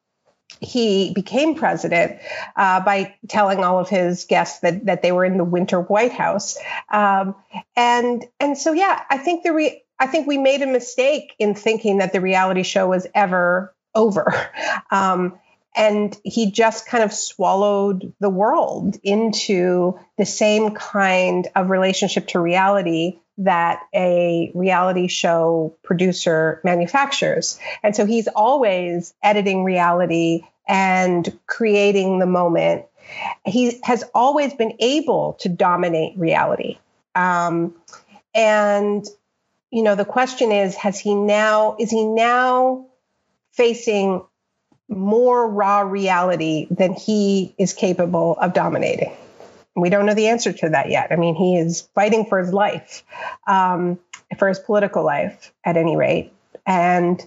he 0.61 1.13
became 1.13 1.57
president 1.57 2.21
uh, 2.55 2.81
by 2.81 3.15
telling 3.29 3.65
all 3.65 3.81
of 3.81 3.89
his 3.89 4.25
guests 4.25 4.61
that 4.61 4.87
that 4.87 5.03
they 5.03 5.11
were 5.11 5.25
in 5.25 5.37
the 5.37 5.45
winter 5.45 5.81
White 5.81 6.13
House, 6.13 6.57
um, 6.93 7.35
and 7.75 8.25
and 8.39 8.57
so 8.57 8.73
yeah, 8.73 9.03
I 9.11 9.19
think 9.19 9.43
the 9.43 9.53
re- 9.53 9.83
I 9.99 10.07
think 10.07 10.29
we 10.29 10.39
made 10.39 10.63
a 10.63 10.67
mistake 10.67 11.35
in 11.41 11.57
thinking 11.57 11.99
that 11.99 12.13
the 12.13 12.21
reality 12.21 12.63
show 12.63 12.89
was 12.89 13.07
ever 13.15 13.75
over. 13.95 14.33
Um, 14.93 15.41
and 15.77 16.19
he 16.25 16.51
just 16.51 16.87
kind 16.87 17.05
of 17.05 17.13
swallowed 17.13 18.15
the 18.19 18.31
world 18.31 18.97
into 19.03 19.99
the 20.17 20.25
same 20.25 20.71
kind 20.75 21.47
of 21.55 21.69
relationship 21.69 22.29
to 22.29 22.41
reality 22.41 23.19
that 23.39 23.83
a 23.95 24.51
reality 24.55 25.09
show 25.09 25.77
producer 25.83 26.61
manufactures. 26.65 27.61
And 27.83 27.95
so 27.95 28.07
he's 28.07 28.29
always 28.29 29.13
editing 29.23 29.63
reality 29.63 30.47
and 30.67 31.39
creating 31.47 32.19
the 32.19 32.27
moment. 32.27 32.87
He 33.45 33.79
has 33.85 34.03
always 34.15 34.55
been 34.55 34.77
able 34.81 35.35
to 35.41 35.51
dominate 35.51 36.19
reality. 36.19 36.79
Um, 37.15 37.75
and, 38.35 39.07
you 39.71 39.83
know, 39.83 39.95
the 39.95 40.07
question 40.07 40.51
is, 40.53 40.75
has 40.77 40.99
he 40.99 41.15
now, 41.15 41.77
is 41.79 41.91
he 41.91 42.05
now 42.05 42.87
facing 43.53 44.23
more 44.89 45.49
raw 45.49 45.81
reality 45.81 46.67
than 46.71 46.95
he 46.95 47.55
is 47.59 47.73
capable 47.73 48.37
of 48.41 48.53
dominating? 48.53 49.13
We 49.75 49.91
don't 49.91 50.07
know 50.07 50.15
the 50.15 50.29
answer 50.29 50.53
to 50.53 50.71
that 50.71 50.91
yet. 50.91 51.13
I 51.13 51.17
mean, 51.17 51.35
he 51.35 51.59
is 51.59 51.83
fighting 51.95 52.27
for 52.27 52.39
his 52.39 52.53
life, 52.53 53.05
um, 53.47 53.99
for 54.39 54.49
his 54.49 54.59
political 54.59 55.05
life, 55.05 55.53
at 55.65 55.77
any 55.77 55.97
rate, 55.97 56.33
and 56.67 57.21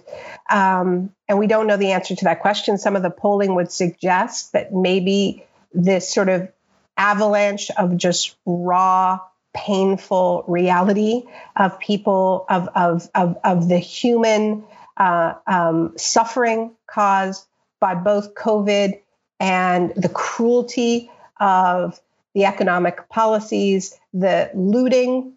um, 0.50 1.14
and 1.28 1.38
we 1.38 1.46
don't 1.46 1.68
know 1.68 1.76
the 1.76 1.92
answer 1.92 2.16
to 2.16 2.24
that 2.24 2.40
question. 2.40 2.76
Some 2.76 2.96
of 2.96 3.02
the 3.02 3.10
polling 3.10 3.54
would 3.54 3.70
suggest 3.70 4.52
that 4.52 4.74
maybe 4.74 5.46
this 5.72 6.12
sort 6.12 6.28
of 6.28 6.48
avalanche 6.96 7.70
of 7.70 7.96
just 7.96 8.36
raw 8.44 9.20
painful 9.54 10.44
reality 10.46 11.22
of 11.56 11.78
people 11.78 12.44
of 12.48 12.68
of 12.74 13.08
of, 13.14 13.36
of 13.42 13.68
the 13.68 13.78
human 13.78 14.64
uh, 14.96 15.34
um, 15.46 15.94
suffering 15.96 16.72
caused 16.86 17.46
by 17.80 17.94
both 17.94 18.34
COVID 18.34 19.00
and 19.40 19.92
the 19.96 20.08
cruelty 20.08 21.10
of 21.40 21.98
the 22.34 22.44
economic 22.44 23.08
policies, 23.08 23.98
the 24.12 24.50
looting 24.54 25.32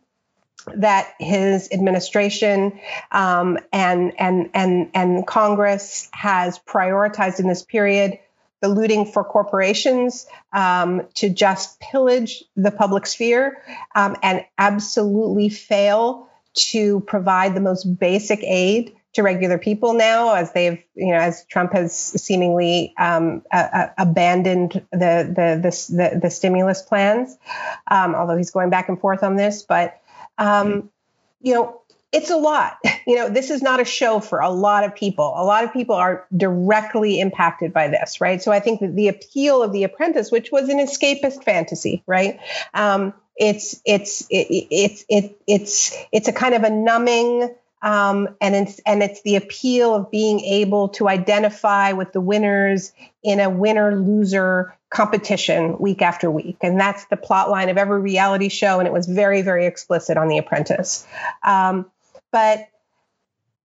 that 0.76 1.14
his 1.20 1.70
administration 1.72 2.80
um, 3.12 3.58
and, 3.72 4.14
and, 4.20 4.50
and, 4.54 4.91
and 4.94 5.28
Congress 5.28 6.10
has 6.14 6.60
prioritized 6.60 7.39
in 7.39 7.48
this 7.48 7.64
period, 7.64 8.20
the 8.62 8.70
looting 8.70 9.06
for 9.06 9.24
corporations 9.24 10.26
um, 10.54 11.02
to 11.16 11.30
just 11.30 11.80
pillage 11.80 12.44
the 12.56 12.72
public 12.72 13.06
sphere 13.06 13.62
um, 13.96 14.16
and 14.24 14.46
absolutely 14.58 15.50
fail 15.50 16.30
to 16.54 17.02
provide 17.02 17.56
the 17.56 17.62
most 17.62 17.84
basic 17.84 18.39
aid 18.44 18.96
to 19.14 19.24
regular 19.24 19.57
people 19.57 19.93
now, 19.93 20.34
as 20.34 20.51
they've, 20.53 20.84
you 20.95 21.11
know, 21.11 21.20
as 21.20 21.45
Trump 21.45 21.74
has 21.74 21.95
seemingly 21.95 22.93
um, 22.97 23.43
uh, 23.51 23.88
abandoned 23.97 24.74
the, 24.91 24.97
the, 24.99 25.59
the 25.61 25.95
the 25.95 26.20
the 26.24 26.30
stimulus 26.30 26.82
plans. 26.82 27.38
Um, 27.89 28.16
although 28.16 28.38
he's 28.38 28.51
going 28.51 28.70
back 28.70 28.89
and 28.89 28.99
forth 28.99 29.24
on 29.24 29.36
this, 29.36 29.64
but 29.64 30.01
um, 30.38 30.89
you 31.41 31.53
know, 31.53 31.82
it's 32.11 32.30
a 32.30 32.38
lot. 32.38 32.78
You 33.05 33.18
know, 33.18 33.28
this 33.28 33.49
is 33.49 33.61
not 33.61 33.82
a 33.82 33.86
show 33.86 34.22
for 34.22 34.39
a 34.39 34.49
lot 34.49 34.86
of 34.86 34.95
people. 34.95 35.34
A 35.36 35.43
lot 35.43 35.66
of 35.66 35.74
people 35.74 35.95
are 35.95 36.26
directly 36.36 37.20
impacted 37.20 37.74
by 37.74 37.89
this, 37.89 38.22
right? 38.22 38.41
So 38.41 38.49
I 38.49 38.61
think 38.61 38.80
that 38.80 38.95
the 38.95 39.09
appeal 39.09 39.61
of 39.61 39.74
The 39.74 39.84
Apprentice, 39.84 40.32
which 40.32 40.53
was 40.53 40.70
an 40.70 40.78
escapist 40.78 41.43
fantasy, 41.43 42.01
right? 42.07 42.39
Um, 42.74 43.14
it's 43.36 43.82
it's 43.86 44.22
it, 44.30 44.47
it's 44.72 45.05
it, 45.09 45.38
it's 45.45 45.97
it's 46.14 46.30
a 46.30 46.32
kind 46.32 46.55
of 46.55 46.64
a 46.64 46.70
numbing 46.70 47.53
Um, 47.84 48.30
and 48.40 48.56
it's 48.56 48.80
and 48.86 49.04
it's 49.04 49.22
the 49.24 49.36
appeal 49.36 49.94
of 49.94 50.10
being 50.10 50.40
able 50.40 50.88
to 50.90 51.10
identify 51.10 51.92
with 51.92 52.14
the 52.14 52.22
winners 52.22 52.94
in 53.22 53.42
a 53.42 53.50
winner 53.50 53.96
loser 54.00 54.74
competition 54.90 55.78
week 55.80 56.02
after 56.02 56.32
week, 56.32 56.58
and 56.62 56.80
that's 56.80 57.06
the 57.08 57.18
plot 57.18 57.50
line 57.50 57.68
of 57.68 57.78
every 57.78 58.00
reality 58.00 58.48
show. 58.48 58.80
And 58.80 58.88
it 58.88 58.94
was 58.94 59.06
very 59.06 59.42
very 59.42 59.66
explicit 59.66 60.18
on 60.18 60.30
The 60.30 60.38
Apprentice. 60.38 61.06
Um, 61.44 61.86
but 62.32 62.70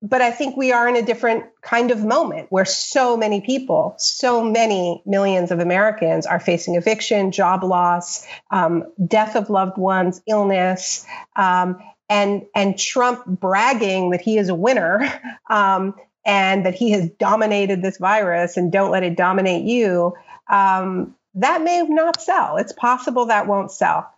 but 0.03 0.21
I 0.21 0.33
think 0.33 0.57
we 0.57 0.73
are 0.73 0.89
in 0.89 0.97
a 0.97 1.03
different 1.03 1.45
kind 1.63 1.93
of 1.93 2.05
moment 2.05 2.49
where 2.51 2.65
so 2.65 3.17
many 3.17 3.41
people, 3.41 3.95
so 3.99 4.43
many 4.43 5.03
millions 5.07 5.51
of 5.51 5.61
Americans 5.61 6.27
are 6.27 6.41
facing 6.41 6.77
eviction, 6.77 7.31
job 7.33 7.65
loss, 7.65 8.27
um, 8.51 8.85
death 9.05 9.35
of 9.37 9.51
loved 9.51 9.77
ones, 9.77 10.21
illness, 10.27 11.05
um, 11.35 11.79
and 12.09 12.47
and 12.55 12.79
Trump 12.79 13.25
bragging 13.27 14.11
that 14.11 14.21
he 14.21 14.39
is 14.39 14.49
a 14.49 14.55
winner 14.55 15.01
um, 15.51 15.95
and 16.25 16.67
that 16.67 16.75
he 16.75 16.91
has 16.93 17.09
dominated 17.11 17.83
this 17.83 17.99
virus 17.99 18.57
and 18.57 18.73
don't 18.73 18.91
let 18.91 19.03
it 19.03 19.17
dominate 19.17 19.65
you. 19.65 20.15
Um, 20.49 21.15
that 21.35 21.63
may 21.63 21.83
not 21.83 22.21
sell. 22.21 22.57
It's 22.57 22.73
possible 22.73 23.27
that 23.27 23.47
won't 23.47 23.71
sell. 23.71 24.13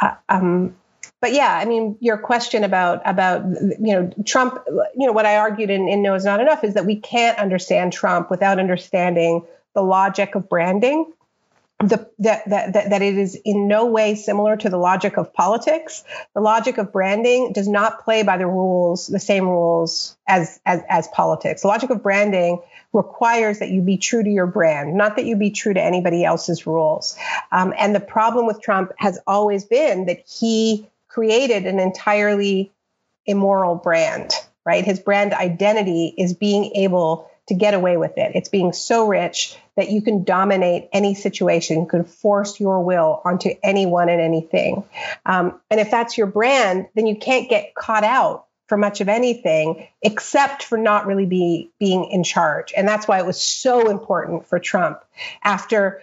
Uh, 0.00 0.14
um, 0.28 0.76
but 1.20 1.32
yeah, 1.32 1.56
I 1.56 1.64
mean, 1.64 1.96
your 2.00 2.18
question 2.18 2.64
about 2.64 3.00
about 3.04 3.44
you 3.46 3.94
know 3.94 4.10
Trump, 4.26 4.58
you 4.94 5.06
know 5.06 5.12
what 5.12 5.26
I 5.26 5.36
argued 5.36 5.70
in, 5.70 5.88
in 5.88 6.02
No 6.02 6.14
is 6.14 6.24
Not 6.24 6.40
Enough 6.40 6.64
is 6.64 6.74
that 6.74 6.84
we 6.84 6.96
can't 6.96 7.38
understand 7.38 7.92
Trump 7.92 8.30
without 8.30 8.58
understanding 8.58 9.44
the 9.74 9.82
logic 9.82 10.34
of 10.34 10.48
branding. 10.48 11.10
The, 11.80 12.08
that, 12.20 12.48
that, 12.48 12.72
that, 12.72 12.90
that 12.90 13.02
it 13.02 13.18
is 13.18 13.34
in 13.44 13.68
no 13.68 13.86
way 13.86 14.14
similar 14.14 14.56
to 14.56 14.70
the 14.70 14.76
logic 14.78 15.18
of 15.18 15.34
politics. 15.34 16.04
The 16.32 16.40
logic 16.40 16.78
of 16.78 16.92
branding 16.92 17.52
does 17.52 17.68
not 17.68 18.04
play 18.04 18.22
by 18.22 18.38
the 18.38 18.46
rules, 18.46 19.08
the 19.08 19.18
same 19.18 19.46
rules 19.48 20.16
as, 20.26 20.60
as, 20.64 20.82
as 20.88 21.08
politics. 21.08 21.62
The 21.62 21.68
logic 21.68 21.90
of 21.90 22.02
branding 22.02 22.62
requires 22.92 23.58
that 23.58 23.70
you 23.70 23.82
be 23.82 23.98
true 23.98 24.22
to 24.22 24.30
your 24.30 24.46
brand, 24.46 24.96
not 24.96 25.16
that 25.16 25.26
you 25.26 25.36
be 25.36 25.50
true 25.50 25.74
to 25.74 25.82
anybody 25.82 26.24
else's 26.24 26.64
rules. 26.66 27.18
Um, 27.50 27.74
and 27.76 27.94
the 27.94 28.00
problem 28.00 28.46
with 28.46 28.62
Trump 28.62 28.92
has 28.96 29.18
always 29.26 29.64
been 29.64 30.06
that 30.06 30.22
he 30.26 30.88
created 31.08 31.66
an 31.66 31.80
entirely 31.80 32.72
immoral 33.26 33.74
brand, 33.74 34.32
right? 34.64 34.84
His 34.84 35.00
brand 35.00 35.34
identity 35.34 36.14
is 36.16 36.34
being 36.34 36.72
able 36.76 37.30
to 37.48 37.54
get 37.54 37.74
away 37.74 37.96
with 37.96 38.16
it. 38.16 38.32
It's 38.34 38.48
being 38.48 38.72
so 38.72 39.06
rich 39.06 39.56
that 39.76 39.90
you 39.90 40.02
can 40.02 40.24
dominate 40.24 40.88
any 40.92 41.14
situation, 41.14 41.80
you 41.80 41.86
can 41.86 42.04
force 42.04 42.58
your 42.60 42.82
will 42.82 43.20
onto 43.24 43.50
anyone 43.62 44.08
and 44.08 44.20
anything. 44.20 44.84
Um, 45.26 45.60
and 45.70 45.80
if 45.80 45.90
that's 45.90 46.16
your 46.16 46.26
brand, 46.26 46.86
then 46.94 47.06
you 47.06 47.16
can't 47.16 47.50
get 47.50 47.74
caught 47.74 48.04
out 48.04 48.46
for 48.66 48.78
much 48.78 49.00
of 49.00 49.08
anything 49.08 49.88
except 50.00 50.62
for 50.62 50.78
not 50.78 51.06
really 51.06 51.26
be 51.26 51.70
being 51.78 52.06
in 52.06 52.24
charge. 52.24 52.72
And 52.76 52.88
that's 52.88 53.06
why 53.06 53.18
it 53.18 53.26
was 53.26 53.40
so 53.40 53.90
important 53.90 54.46
for 54.46 54.58
Trump 54.58 55.04
after 55.42 56.02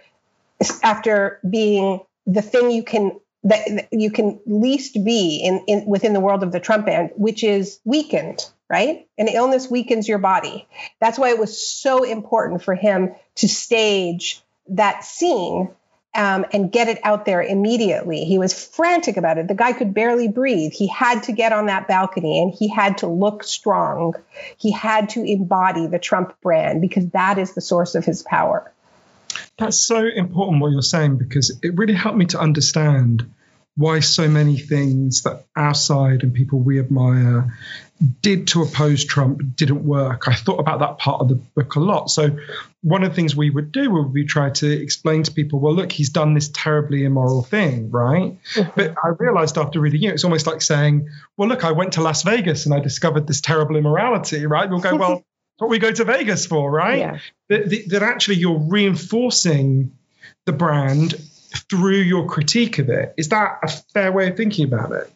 after 0.83 1.39
being 1.49 2.01
the 2.27 2.43
thing 2.43 2.69
you 2.69 2.83
can 2.83 3.19
that 3.43 3.87
you 3.91 4.11
can 4.11 4.39
least 4.45 5.03
be 5.03 5.41
in, 5.43 5.63
in 5.67 5.85
within 5.87 6.13
the 6.13 6.19
world 6.19 6.43
of 6.43 6.51
the 6.51 6.59
Trump 6.59 6.87
end, 6.87 7.09
which 7.15 7.43
is 7.43 7.79
weakened, 7.83 8.47
right? 8.71 9.05
An 9.17 9.27
illness 9.27 9.69
weakens 9.69 10.07
your 10.07 10.17
body. 10.17 10.65
That's 11.01 11.19
why 11.19 11.31
it 11.31 11.37
was 11.37 11.61
so 11.61 12.03
important 12.03 12.63
for 12.63 12.73
him 12.73 13.13
to 13.35 13.49
stage 13.49 14.41
that 14.69 15.03
scene 15.03 15.69
um, 16.15 16.45
and 16.53 16.71
get 16.71 16.87
it 16.87 16.99
out 17.03 17.25
there 17.25 17.43
immediately. 17.43 18.23
He 18.23 18.39
was 18.39 18.53
frantic 18.53 19.17
about 19.17 19.37
it. 19.37 19.49
The 19.49 19.55
guy 19.55 19.73
could 19.73 19.93
barely 19.93 20.29
breathe. 20.29 20.71
He 20.71 20.87
had 20.87 21.23
to 21.23 21.33
get 21.33 21.51
on 21.51 21.65
that 21.65 21.89
balcony 21.89 22.41
and 22.41 22.53
he 22.53 22.69
had 22.69 22.99
to 22.99 23.07
look 23.07 23.43
strong. 23.43 24.13
He 24.55 24.71
had 24.71 25.09
to 25.09 25.23
embody 25.23 25.87
the 25.87 25.99
Trump 25.99 26.39
brand 26.41 26.79
because 26.79 27.09
that 27.09 27.37
is 27.37 27.53
the 27.53 27.61
source 27.61 27.95
of 27.95 28.05
his 28.05 28.23
power. 28.23 28.71
That's 29.57 29.79
so 29.79 30.05
important 30.05 30.61
what 30.61 30.71
you're 30.71 30.81
saying 30.81 31.17
because 31.17 31.59
it 31.61 31.77
really 31.77 31.93
helped 31.93 32.17
me 32.17 32.25
to 32.27 32.39
understand 32.39 33.29
why 33.77 33.99
so 33.99 34.27
many 34.27 34.57
things 34.57 35.23
that 35.23 35.45
our 35.55 35.73
side 35.73 36.23
and 36.23 36.33
people 36.33 36.59
we 36.59 36.79
admire 36.79 37.53
did 38.21 38.47
to 38.47 38.63
oppose 38.63 39.05
Trump 39.05 39.55
didn't 39.55 39.85
work. 39.85 40.27
I 40.27 40.33
thought 40.33 40.59
about 40.59 40.79
that 40.79 40.97
part 40.97 41.21
of 41.21 41.29
the 41.29 41.35
book 41.35 41.75
a 41.75 41.79
lot. 41.79 42.09
So 42.09 42.37
one 42.81 43.03
of 43.03 43.09
the 43.09 43.15
things 43.15 43.35
we 43.35 43.49
would 43.49 43.71
do 43.71 43.91
would 43.91 44.11
be 44.11 44.25
try 44.25 44.49
to 44.49 44.69
explain 44.69 45.23
to 45.23 45.31
people, 45.31 45.59
well, 45.59 45.73
look, 45.73 45.91
he's 45.91 46.09
done 46.09 46.33
this 46.33 46.49
terribly 46.49 47.05
immoral 47.05 47.43
thing, 47.43 47.91
right? 47.91 48.37
Mm-hmm. 48.55 48.71
But 48.75 48.95
I 49.03 49.09
realized 49.19 49.57
after 49.57 49.79
reading 49.79 50.03
it, 50.03 50.13
it's 50.13 50.23
almost 50.23 50.47
like 50.47 50.61
saying, 50.61 51.09
well, 51.37 51.47
look, 51.47 51.63
I 51.63 51.71
went 51.71 51.93
to 51.93 52.01
Las 52.01 52.23
Vegas 52.23 52.65
and 52.65 52.73
I 52.73 52.79
discovered 52.79 53.27
this 53.27 53.39
terrible 53.39 53.75
immorality, 53.75 54.47
right? 54.47 54.67
We'll 54.69 54.79
go, 54.79 54.95
well, 54.95 55.23
what 55.59 55.69
we 55.69 55.77
go 55.77 55.91
to 55.91 56.03
Vegas 56.03 56.47
for, 56.47 56.71
right? 56.71 56.99
Yeah. 56.99 57.19
That, 57.49 57.85
that 57.89 58.01
actually 58.01 58.37
you're 58.37 58.59
reinforcing 58.59 59.95
the 60.45 60.53
brand 60.53 61.13
through 61.69 62.01
your 62.01 62.25
critique 62.27 62.79
of 62.79 62.89
it. 62.89 63.13
Is 63.17 63.29
that 63.29 63.59
a 63.63 63.67
fair 63.67 64.11
way 64.11 64.29
of 64.29 64.37
thinking 64.37 64.65
about 64.65 64.91
it? 64.91 65.11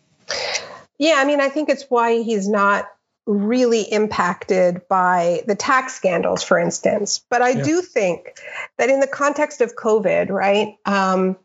Yeah, 0.97 1.15
I 1.17 1.25
mean, 1.25 1.41
I 1.41 1.49
think 1.49 1.69
it's 1.69 1.85
why 1.89 2.21
he's 2.21 2.47
not 2.47 2.89
really 3.25 3.81
impacted 3.81 4.87
by 4.87 5.43
the 5.47 5.55
tax 5.55 5.95
scandals, 5.95 6.43
for 6.43 6.59
instance. 6.59 7.25
But 7.29 7.41
I 7.41 7.49
yeah. 7.49 7.63
do 7.63 7.81
think 7.81 8.37
that 8.77 8.89
in 8.89 8.99
the 8.99 9.07
context 9.07 9.61
of 9.61 9.75
COVID, 9.75 10.29
right, 10.29 10.77
um, 10.85 11.37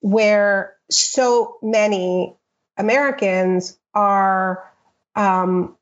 where 0.00 0.74
so 0.90 1.56
many 1.62 2.36
Americans 2.76 3.78
are 3.94 4.70
um, 5.14 5.76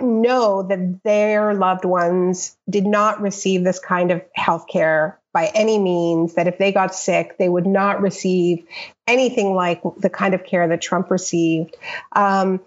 know 0.00 0.62
that 0.62 1.02
their 1.02 1.52
loved 1.54 1.84
ones 1.84 2.56
did 2.70 2.86
not 2.86 3.20
receive 3.20 3.64
this 3.64 3.80
kind 3.80 4.12
of 4.12 4.22
health 4.34 4.66
care 4.68 5.18
by 5.36 5.52
any 5.54 5.78
means, 5.78 6.32
that 6.36 6.46
if 6.46 6.56
they 6.56 6.72
got 6.72 6.94
sick, 6.94 7.36
they 7.36 7.46
would 7.46 7.66
not 7.66 8.00
receive 8.00 8.66
anything 9.06 9.52
like 9.52 9.82
the 9.98 10.08
kind 10.08 10.32
of 10.32 10.44
care 10.44 10.66
that 10.66 10.80
Trump 10.80 11.10
received. 11.10 11.76
Um, 12.12 12.62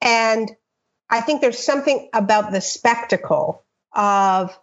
and 0.00 0.48
I 1.10 1.20
think 1.20 1.40
there's 1.40 1.58
something 1.58 2.08
about 2.12 2.52
the 2.52 2.60
spectacle 2.60 3.64
of 3.92 4.56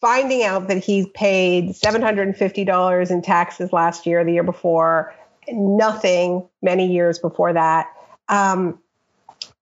finding 0.00 0.42
out 0.42 0.68
that 0.68 0.82
he 0.82 1.04
paid 1.04 1.74
$750 1.74 3.10
in 3.10 3.20
taxes 3.20 3.74
last 3.74 4.06
year, 4.06 4.24
the 4.24 4.32
year 4.32 4.42
before, 4.42 5.14
nothing 5.50 6.48
many 6.62 6.90
years 6.90 7.18
before 7.18 7.52
that. 7.52 7.88
Um, 8.26 8.78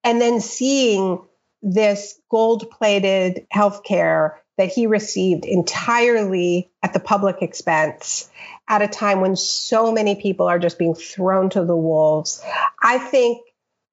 and 0.04 0.20
then 0.20 0.40
seeing 0.40 1.18
this 1.62 2.20
gold 2.30 2.70
plated 2.70 3.44
healthcare 3.52 4.34
that 4.58 4.70
he 4.72 4.86
received 4.86 5.44
entirely 5.46 6.70
at 6.82 6.92
the 6.92 7.00
public 7.00 7.42
expense 7.42 8.28
at 8.68 8.82
a 8.82 8.88
time 8.88 9.20
when 9.20 9.36
so 9.36 9.92
many 9.92 10.16
people 10.16 10.46
are 10.46 10.58
just 10.58 10.78
being 10.78 10.94
thrown 10.94 11.48
to 11.50 11.64
the 11.64 11.76
wolves. 11.76 12.42
I 12.82 12.98
think 12.98 13.40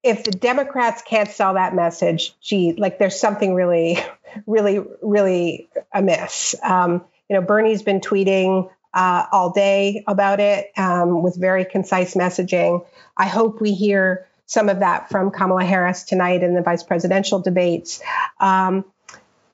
if 0.02 0.24
the 0.24 0.32
Democrats 0.32 1.02
can't 1.02 1.30
sell 1.30 1.54
that 1.54 1.74
message, 1.74 2.34
gee, 2.40 2.74
like 2.74 2.98
there's 2.98 3.18
something 3.18 3.54
really, 3.54 3.98
really, 4.46 4.84
really 5.00 5.68
amiss. 5.94 6.54
Um, 6.62 7.04
you 7.28 7.36
know, 7.36 7.42
Bernie's 7.42 7.82
been 7.82 8.00
tweeting 8.00 8.70
uh, 8.92 9.26
all 9.30 9.52
day 9.52 10.04
about 10.06 10.40
it 10.40 10.72
um, 10.76 11.22
with 11.22 11.36
very 11.36 11.64
concise 11.64 12.14
messaging. 12.14 12.84
I 13.16 13.26
hope 13.26 13.60
we 13.60 13.72
hear 13.72 14.26
some 14.46 14.68
of 14.68 14.80
that 14.80 15.10
from 15.10 15.30
Kamala 15.30 15.64
Harris 15.64 16.04
tonight 16.04 16.42
in 16.42 16.54
the 16.54 16.62
vice 16.62 16.82
presidential 16.82 17.40
debates. 17.40 18.00
Um, 18.40 18.84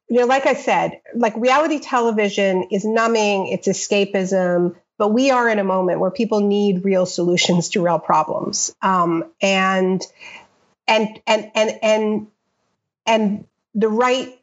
you 0.08 0.20
know, 0.20 0.26
like 0.26 0.46
I 0.46 0.54
said, 0.54 1.00
like 1.14 1.34
reality 1.36 1.78
television 1.78 2.64
is 2.70 2.84
numbing, 2.84 3.48
it's 3.48 3.66
escapism, 3.66 4.76
but 4.98 5.08
we 5.08 5.30
are 5.30 5.48
in 5.48 5.58
a 5.58 5.64
moment 5.64 6.00
where 6.00 6.10
people 6.10 6.40
need 6.40 6.84
real 6.84 7.06
solutions 7.06 7.70
to 7.70 7.82
real 7.82 7.98
problems. 7.98 8.74
Um, 8.82 9.32
and 9.40 10.06
and 10.86 11.20
and 11.26 11.50
and 11.54 11.78
and 11.82 12.26
and 13.06 13.46
the 13.74 13.88
right 13.88 14.38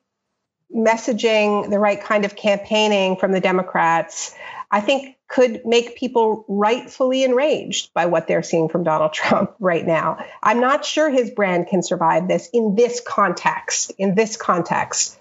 messaging, 0.76 1.70
the 1.70 1.80
right 1.80 2.02
kind 2.02 2.26
of 2.26 2.36
campaigning 2.36 3.18
from 3.18 3.32
the 3.32 3.40
Democrats, 3.40 4.36
I 4.72 4.82
think 4.82 5.18
could 5.28 5.62
make 5.66 5.96
people 5.96 6.44
rightfully 6.48 7.24
enraged 7.24 7.94
by 7.94 8.08
what 8.08 8.28
they're 8.28 8.44
seeing 8.44 8.70
from 8.70 8.84
Donald 8.84 9.14
Trump 9.20 9.56
right 9.60 9.86
now. 9.86 10.26
I'm 10.42 10.60
not 10.60 10.84
sure 10.84 11.10
his 11.10 11.30
brand 11.30 11.68
can 11.68 11.84
survive 11.84 12.28
this 12.28 12.50
in 12.52 12.76
this 12.76 13.00
context, 13.00 13.92
in 13.98 14.16
this 14.16 14.38
context. 14.38 15.19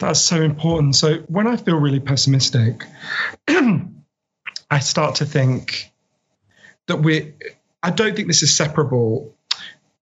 That's 0.00 0.20
so 0.20 0.40
important. 0.40 0.96
So 0.96 1.18
when 1.28 1.46
I 1.46 1.56
feel 1.56 1.76
really 1.76 2.00
pessimistic, 2.00 2.84
I 3.48 4.78
start 4.80 5.16
to 5.16 5.26
think 5.26 5.92
that 6.86 6.96
we 6.96 7.34
I 7.82 7.90
don't 7.90 8.16
think 8.16 8.26
this 8.26 8.42
is 8.42 8.56
separable 8.56 9.36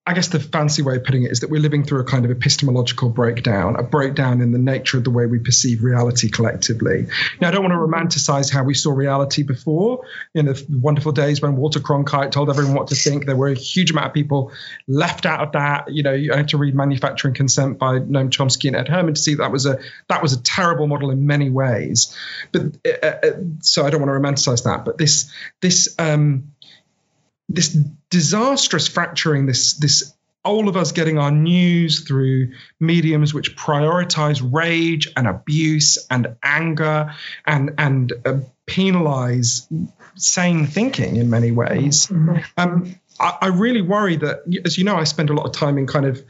I 0.08 0.14
guess 0.14 0.28
the 0.28 0.40
fancy 0.40 0.80
way 0.80 0.96
of 0.96 1.04
putting 1.04 1.24
it 1.24 1.32
is 1.32 1.40
that 1.40 1.50
we're 1.50 1.60
living 1.60 1.84
through 1.84 2.00
a 2.00 2.04
kind 2.04 2.24
of 2.24 2.30
epistemological 2.30 3.10
breakdown, 3.10 3.76
a 3.76 3.82
breakdown 3.82 4.40
in 4.40 4.52
the 4.52 4.58
nature 4.58 4.96
of 4.96 5.04
the 5.04 5.10
way 5.10 5.26
we 5.26 5.38
perceive 5.38 5.82
reality 5.82 6.30
collectively. 6.30 7.08
Now, 7.42 7.48
I 7.48 7.50
don't 7.50 7.62
want 7.62 7.74
to 7.74 7.76
romanticize 7.76 8.50
how 8.50 8.64
we 8.64 8.72
saw 8.72 8.92
reality 8.92 9.42
before. 9.42 10.06
In 10.34 10.46
the 10.46 10.64
wonderful 10.70 11.12
days 11.12 11.42
when 11.42 11.56
Walter 11.56 11.80
Cronkite 11.80 12.30
told 12.30 12.48
everyone 12.48 12.72
what 12.72 12.88
to 12.88 12.94
think, 12.94 13.26
there 13.26 13.36
were 13.36 13.48
a 13.48 13.54
huge 13.54 13.90
amount 13.90 14.06
of 14.06 14.12
people 14.14 14.50
left 14.86 15.26
out 15.26 15.40
of 15.40 15.52
that. 15.52 15.92
You 15.92 16.02
know, 16.02 16.14
you 16.14 16.32
had 16.32 16.48
to 16.48 16.56
read 16.56 16.74
Manufacturing 16.74 17.34
Consent 17.34 17.78
by 17.78 17.98
Noam 17.98 18.30
Chomsky 18.30 18.68
and 18.68 18.76
Ed 18.76 18.88
Herman 18.88 19.12
to 19.12 19.20
see 19.20 19.34
that 19.34 19.52
was 19.52 19.66
a 19.66 19.78
that 20.08 20.22
was 20.22 20.32
a 20.32 20.42
terrible 20.42 20.86
model 20.86 21.10
in 21.10 21.26
many 21.26 21.50
ways. 21.50 22.16
But 22.52 22.78
uh, 22.86 23.06
uh, 23.06 23.32
so 23.60 23.84
I 23.84 23.90
don't 23.90 24.00
want 24.00 24.10
to 24.10 24.18
romanticize 24.18 24.64
that. 24.64 24.86
But 24.86 24.96
this 24.96 25.30
this 25.60 25.94
um, 25.98 26.52
this 27.48 27.76
disastrous 28.10 28.88
fracturing, 28.88 29.46
this 29.46 29.74
this 29.74 30.14
all 30.44 30.68
of 30.68 30.76
us 30.76 30.92
getting 30.92 31.18
our 31.18 31.30
news 31.30 32.00
through 32.00 32.52
mediums 32.80 33.34
which 33.34 33.56
prioritize 33.56 34.40
rage 34.52 35.08
and 35.16 35.26
abuse 35.26 35.98
and 36.10 36.36
anger 36.42 37.14
and 37.46 37.74
and 37.76 38.12
uh, 38.24 38.38
penalize 38.66 39.68
sane 40.14 40.66
thinking 40.66 41.16
in 41.16 41.30
many 41.30 41.52
ways. 41.52 42.06
Mm-hmm. 42.06 42.38
Um, 42.56 42.94
I, 43.20 43.38
I, 43.42 43.46
really 43.48 43.82
worry 43.82 44.16
that, 44.16 44.42
as 44.64 44.78
you 44.78 44.84
know, 44.84 44.96
I 44.96 45.04
spend 45.04 45.30
a 45.30 45.32
lot 45.32 45.46
of 45.46 45.52
time 45.52 45.76
in 45.76 45.86
kind 45.86 46.06
of 46.06 46.22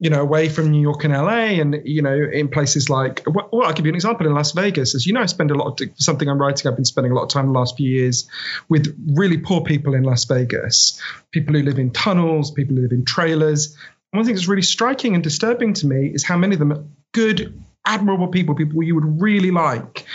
you 0.00 0.10
know, 0.10 0.20
away 0.20 0.48
from 0.48 0.70
New 0.70 0.80
York 0.80 1.02
and 1.04 1.12
LA, 1.12 1.60
and 1.60 1.82
you 1.84 2.02
know, 2.02 2.14
in 2.14 2.48
places 2.48 2.88
like, 2.88 3.22
well, 3.26 3.64
I'll 3.64 3.72
give 3.72 3.84
you 3.84 3.90
an 3.90 3.96
example 3.96 4.26
in 4.26 4.34
Las 4.34 4.52
Vegas. 4.52 4.94
As 4.94 5.06
you 5.06 5.12
know, 5.12 5.20
I 5.20 5.26
spend 5.26 5.50
a 5.50 5.54
lot 5.54 5.80
of 5.80 5.88
something 5.96 6.28
I'm 6.28 6.40
writing. 6.40 6.68
I've 6.68 6.76
been 6.76 6.84
spending 6.84 7.12
a 7.12 7.14
lot 7.14 7.24
of 7.24 7.28
time 7.30 7.46
the 7.46 7.52
last 7.52 7.76
few 7.76 7.90
years 7.90 8.28
with 8.68 8.96
really 9.14 9.38
poor 9.38 9.62
people 9.62 9.94
in 9.94 10.04
Las 10.04 10.24
Vegas, 10.26 11.00
people 11.32 11.54
who 11.54 11.62
live 11.62 11.78
in 11.78 11.90
tunnels, 11.90 12.52
people 12.52 12.76
who 12.76 12.82
live 12.82 12.92
in 12.92 13.04
trailers. 13.04 13.76
One 14.12 14.24
thing 14.24 14.34
that's 14.34 14.48
really 14.48 14.62
striking 14.62 15.14
and 15.14 15.22
disturbing 15.22 15.74
to 15.74 15.86
me 15.86 16.08
is 16.14 16.24
how 16.24 16.36
many 16.36 16.54
of 16.54 16.60
them 16.60 16.72
are 16.72 16.84
good, 17.12 17.60
admirable 17.84 18.28
people, 18.28 18.54
people 18.54 18.82
you 18.82 18.94
would 18.94 19.20
really 19.20 19.50
like, 19.50 20.06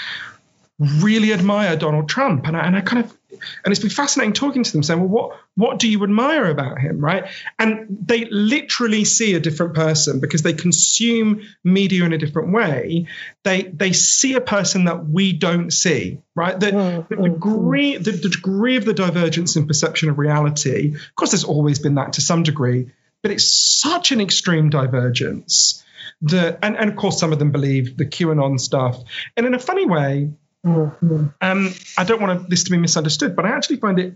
really 0.80 1.34
admire 1.34 1.76
Donald 1.76 2.08
Trump, 2.10 2.48
and 2.48 2.56
I, 2.56 2.62
and 2.62 2.76
I 2.76 2.82
kind 2.82 3.04
of 3.04 3.18
and 3.64 3.72
it's 3.72 3.80
been 3.80 3.90
fascinating 3.90 4.34
talking 4.34 4.64
to 4.64 4.72
them, 4.72 4.84
saying, 4.84 5.00
"Well, 5.00 5.10
what 5.10 5.40
what 5.56 5.80
do 5.80 5.90
you 5.90 6.04
admire 6.04 6.50
about 6.50 6.80
him?" 6.80 7.00
Right? 7.00 7.26
And 7.60 7.98
they 8.06 8.26
literally 8.26 9.06
see 9.06 9.36
a 9.36 9.40
different 9.40 9.74
person 9.74 10.20
because 10.20 10.42
they 10.42 10.54
consume 10.54 11.42
media 11.64 12.06
in 12.06 12.14
a 12.14 12.18
different 12.18 12.54
way. 12.54 13.08
They 13.44 13.64
they 13.64 13.94
see 13.94 14.36
a 14.36 14.42
person 14.42 14.86
that 14.86 15.08
we 15.08 15.34
don't 15.34 15.72
see. 15.72 16.20
Right? 16.36 16.60
The, 16.60 16.68
mm-hmm. 16.68 17.22
the 17.22 17.30
degree 17.30 17.98
the, 17.98 18.12
the 18.12 18.30
degree 18.30 18.78
of 18.78 18.86
the 18.86 18.94
divergence 18.94 19.56
in 19.56 19.68
perception 19.68 20.10
of 20.10 20.18
reality. 20.18 20.96
Of 20.96 21.16
course, 21.16 21.32
there's 21.32 21.44
always 21.44 21.80
been 21.80 21.96
that 21.96 22.14
to 22.14 22.22
some 22.22 22.44
degree, 22.44 22.92
but 23.22 23.32
it's 23.32 23.52
such 23.52 24.12
an 24.12 24.22
extreme 24.22 24.70
divergence. 24.70 25.84
The, 26.22 26.58
and, 26.64 26.78
and 26.78 26.90
of 26.90 26.96
course, 26.96 27.20
some 27.20 27.34
of 27.34 27.40
them 27.40 27.52
believe 27.52 27.98
the 27.98 28.06
QAnon 28.06 28.60
stuff. 28.60 29.02
And 29.36 29.46
in 29.46 29.54
a 29.54 29.60
funny 29.60 29.86
way, 29.86 30.32
Mm-hmm. 30.66 31.28
Um, 31.42 31.74
I 31.98 32.04
don't 32.04 32.22
want 32.22 32.50
this 32.50 32.66
to 32.66 32.72
be 32.72 32.78
misunderstood, 32.78 33.36
but 33.36 33.46
I 33.46 33.50
actually 33.50 33.78
find 33.78 34.00
it 34.00 34.16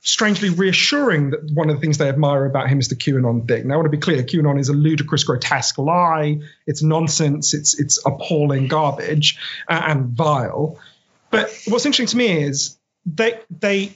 strangely 0.00 0.50
reassuring 0.50 1.30
that 1.30 1.50
one 1.50 1.68
of 1.68 1.76
the 1.76 1.80
things 1.80 1.98
they 1.98 2.08
admire 2.08 2.44
about 2.44 2.68
him 2.68 2.78
is 2.78 2.88
the 2.88 2.94
QAnon 2.94 3.48
thing. 3.48 3.66
Now, 3.66 3.74
I 3.74 3.76
want 3.78 3.86
to 3.86 3.90
be 3.90 3.98
clear: 3.98 4.22
QAnon 4.22 4.60
is 4.60 4.68
a 4.68 4.74
ludicrous, 4.74 5.24
grotesque 5.24 5.78
lie. 5.78 6.40
It's 6.66 6.82
nonsense. 6.82 7.54
It's 7.54 7.78
it's 7.78 8.04
appalling 8.04 8.68
garbage 8.68 9.38
uh, 9.68 9.82
and 9.86 10.08
vile. 10.08 10.78
But 11.30 11.50
what's 11.66 11.86
interesting 11.86 12.06
to 12.06 12.16
me 12.16 12.44
is 12.44 12.78
they 13.04 13.40
they 13.50 13.92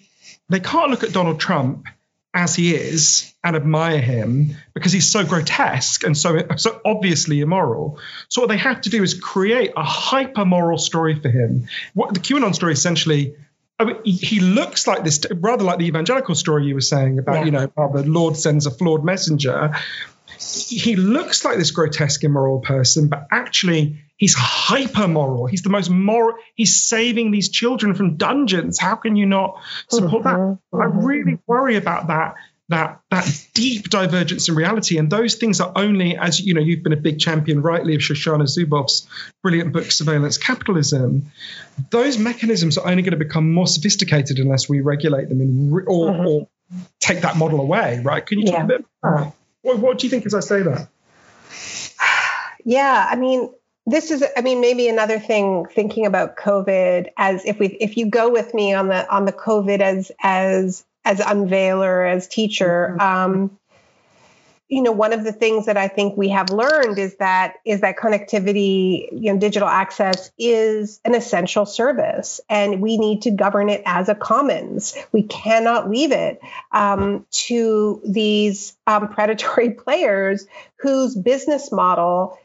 they 0.49 0.61
can't 0.61 0.91
look 0.91 1.05
at 1.05 1.13
Donald 1.13 1.41
Trump 1.41 1.87
as 2.33 2.55
he 2.55 2.75
is 2.75 3.35
and 3.43 3.57
admire 3.57 4.01
him 4.01 4.57
because 4.73 4.93
he's 4.93 5.11
so 5.11 5.25
grotesque 5.25 6.05
and 6.05 6.17
so 6.17 6.47
so 6.57 6.81
obviously 6.85 7.41
immoral. 7.41 7.99
So 8.29 8.43
what 8.43 8.49
they 8.49 8.57
have 8.57 8.83
to 8.83 8.91
do 8.91 9.03
is 9.03 9.15
create 9.15 9.73
a 9.77 9.83
hyper 9.83 10.45
moral 10.45 10.79
story 10.79 11.19
for 11.21 11.29
him. 11.29 11.69
What 11.95 12.15
the 12.15 12.21
QAnon 12.21 12.55
story 12.55 12.73
essentially. 12.73 13.35
I 13.79 13.85
mean, 13.85 14.05
he 14.05 14.41
looks 14.41 14.87
like 14.87 15.05
this, 15.05 15.25
rather 15.33 15.65
like 15.65 15.79
the 15.79 15.87
evangelical 15.87 16.35
story 16.35 16.67
you 16.67 16.75
were 16.75 16.83
saying 16.83 17.19
about, 17.19 17.37
yeah. 17.37 17.45
you 17.47 17.51
know, 17.51 17.73
how 17.79 17.89
the 17.89 18.03
Lord 18.03 18.37
sends 18.37 18.67
a 18.67 18.71
flawed 18.71 19.07
messenger. 19.07 19.75
He 20.39 20.97
looks 20.97 21.47
like 21.47 21.57
this 21.57 21.71
grotesque, 21.71 22.23
immoral 22.23 22.61
person, 22.61 23.09
but 23.09 23.27
actually 23.33 24.03
he's 24.21 24.35
hyper 24.35 25.09
moral. 25.09 25.47
He's 25.47 25.63
the 25.63 25.71
most 25.71 25.91
moral. 25.91 26.37
He's 26.55 26.77
saving 26.87 27.33
these 27.33 27.49
children 27.49 27.95
from 27.95 28.17
dungeons. 28.17 28.79
How 28.79 28.95
can 28.95 29.17
you 29.17 29.27
not 29.27 29.59
support 29.89 30.23
mm-hmm, 30.23 30.29
that? 30.29 30.59
Mm-hmm. 30.73 30.81
I 30.81 30.85
really 31.05 31.39
worry 31.49 31.75
about 31.77 32.07
that. 32.07 32.35
That 32.69 33.01
that 33.11 33.47
deep 33.53 33.91
divergence 33.91 34.49
in 34.49 34.55
reality, 34.55 34.97
and 34.97 35.11
those 35.11 35.35
things 35.35 35.61
are 35.61 35.73
only 35.75 36.17
as 36.17 36.39
you 36.39 36.55
know. 36.55 36.61
You've 36.61 36.85
been 36.85 36.93
a 36.93 36.97
big 36.97 37.19
champion, 37.19 37.63
rightly, 37.63 37.97
of 37.97 38.01
Shoshana 38.01 38.45
Zuboff's 38.45 39.09
brilliant 39.43 39.73
book, 39.73 39.91
Surveillance 39.91 40.39
Capitalism. 40.39 41.33
Those 41.91 42.17
mechanisms 42.17 42.79
are 42.79 42.89
only 42.89 43.03
going 43.03 43.11
to 43.11 43.17
become 43.17 43.53
more 43.53 43.67
sophisticated 43.67 44.39
unless 44.39 44.69
we 44.69 44.83
regulate 44.83 45.29
them 45.29 45.41
in, 45.41 45.73
or, 45.89 46.13
mm-hmm. 46.13 46.27
or 46.27 46.49
take 47.01 47.23
that 47.23 47.37
model 47.37 47.61
away. 47.61 48.03
Right? 48.05 48.25
Can 48.25 48.39
you 48.39 48.47
talk 48.47 48.55
yeah. 48.55 48.65
a 48.65 48.69
bit? 48.69 48.85
What, 49.63 49.79
what 49.81 49.99
do 49.99 50.07
you 50.07 50.11
think 50.13 50.27
as 50.27 50.35
I 50.35 50.41
say 50.41 50.63
that? 50.63 50.89
Yeah, 52.63 53.09
I 53.11 53.17
mean, 53.17 53.49
this 53.87 54.11
is 54.11 54.25
i 54.37 54.41
mean 54.41 54.61
maybe 54.61 54.89
another 54.89 55.19
thing 55.19 55.67
thinking 55.67 56.07
about 56.07 56.37
covid 56.37 57.09
as 57.17 57.45
if 57.45 57.59
we 57.59 57.67
if 57.67 57.97
you 57.97 58.07
go 58.07 58.31
with 58.31 58.53
me 58.55 58.75
on 58.75 58.89
the 58.89 59.09
on 59.15 59.25
the 59.25 59.33
covid 59.33 59.81
as 59.81 60.13
as 60.23 60.85
as 61.05 61.21
unveiler 61.21 62.05
as 62.05 62.29
teacher 62.29 62.97
mm-hmm. 62.99 63.01
um 63.01 63.59
you 64.69 64.83
know 64.83 64.93
one 64.93 65.13
of 65.13 65.25
the 65.25 65.33
things 65.33 65.67
that 65.67 65.77
i 65.77 65.89
think 65.89 66.17
we 66.17 66.29
have 66.29 66.51
learned 66.51 66.99
is 66.99 67.17
that 67.17 67.55
is 67.65 67.81
that 67.81 67.97
connectivity 67.97 69.09
you 69.13 69.33
know 69.33 69.39
digital 69.39 69.69
access 69.69 70.31
is 70.39 71.01
an 71.05 71.15
essential 71.15 71.65
service 71.67 72.41
and 72.49 72.81
we 72.81 72.99
need 72.99 73.23
to 73.23 73.31
govern 73.31 73.69
it 73.71 73.83
as 73.87 74.09
a 74.09 74.15
commons 74.15 74.95
we 75.11 75.23
cannot 75.23 75.91
leave 75.91 76.13
it 76.13 76.41
um, 76.71 77.27
to 77.31 78.01
these 78.07 78.77
um, 78.87 79.09
predatory 79.09 79.71
players 79.85 80.47
whose 80.77 81.17
business 81.17 81.73
model 81.73 82.39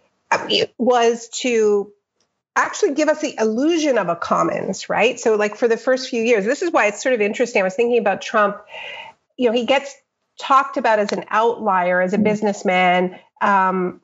was 0.77 1.29
to 1.29 1.91
actually 2.55 2.93
give 2.93 3.09
us 3.09 3.21
the 3.21 3.35
illusion 3.37 3.97
of 3.97 4.07
a 4.07 4.15
commons, 4.15 4.89
right? 4.89 5.19
So, 5.19 5.35
like 5.35 5.55
for 5.55 5.67
the 5.67 5.77
first 5.77 6.09
few 6.09 6.21
years, 6.21 6.45
this 6.45 6.61
is 6.61 6.71
why 6.71 6.87
it's 6.87 7.01
sort 7.01 7.13
of 7.13 7.21
interesting. 7.21 7.61
I 7.61 7.65
was 7.65 7.75
thinking 7.75 7.99
about 7.99 8.21
Trump. 8.21 8.57
You 9.37 9.49
know, 9.49 9.55
he 9.55 9.65
gets 9.65 9.93
talked 10.39 10.77
about 10.77 10.99
as 10.99 11.11
an 11.11 11.25
outlier, 11.29 12.01
as 12.01 12.13
a 12.13 12.17
businessman. 12.17 13.19
Um, 13.41 14.01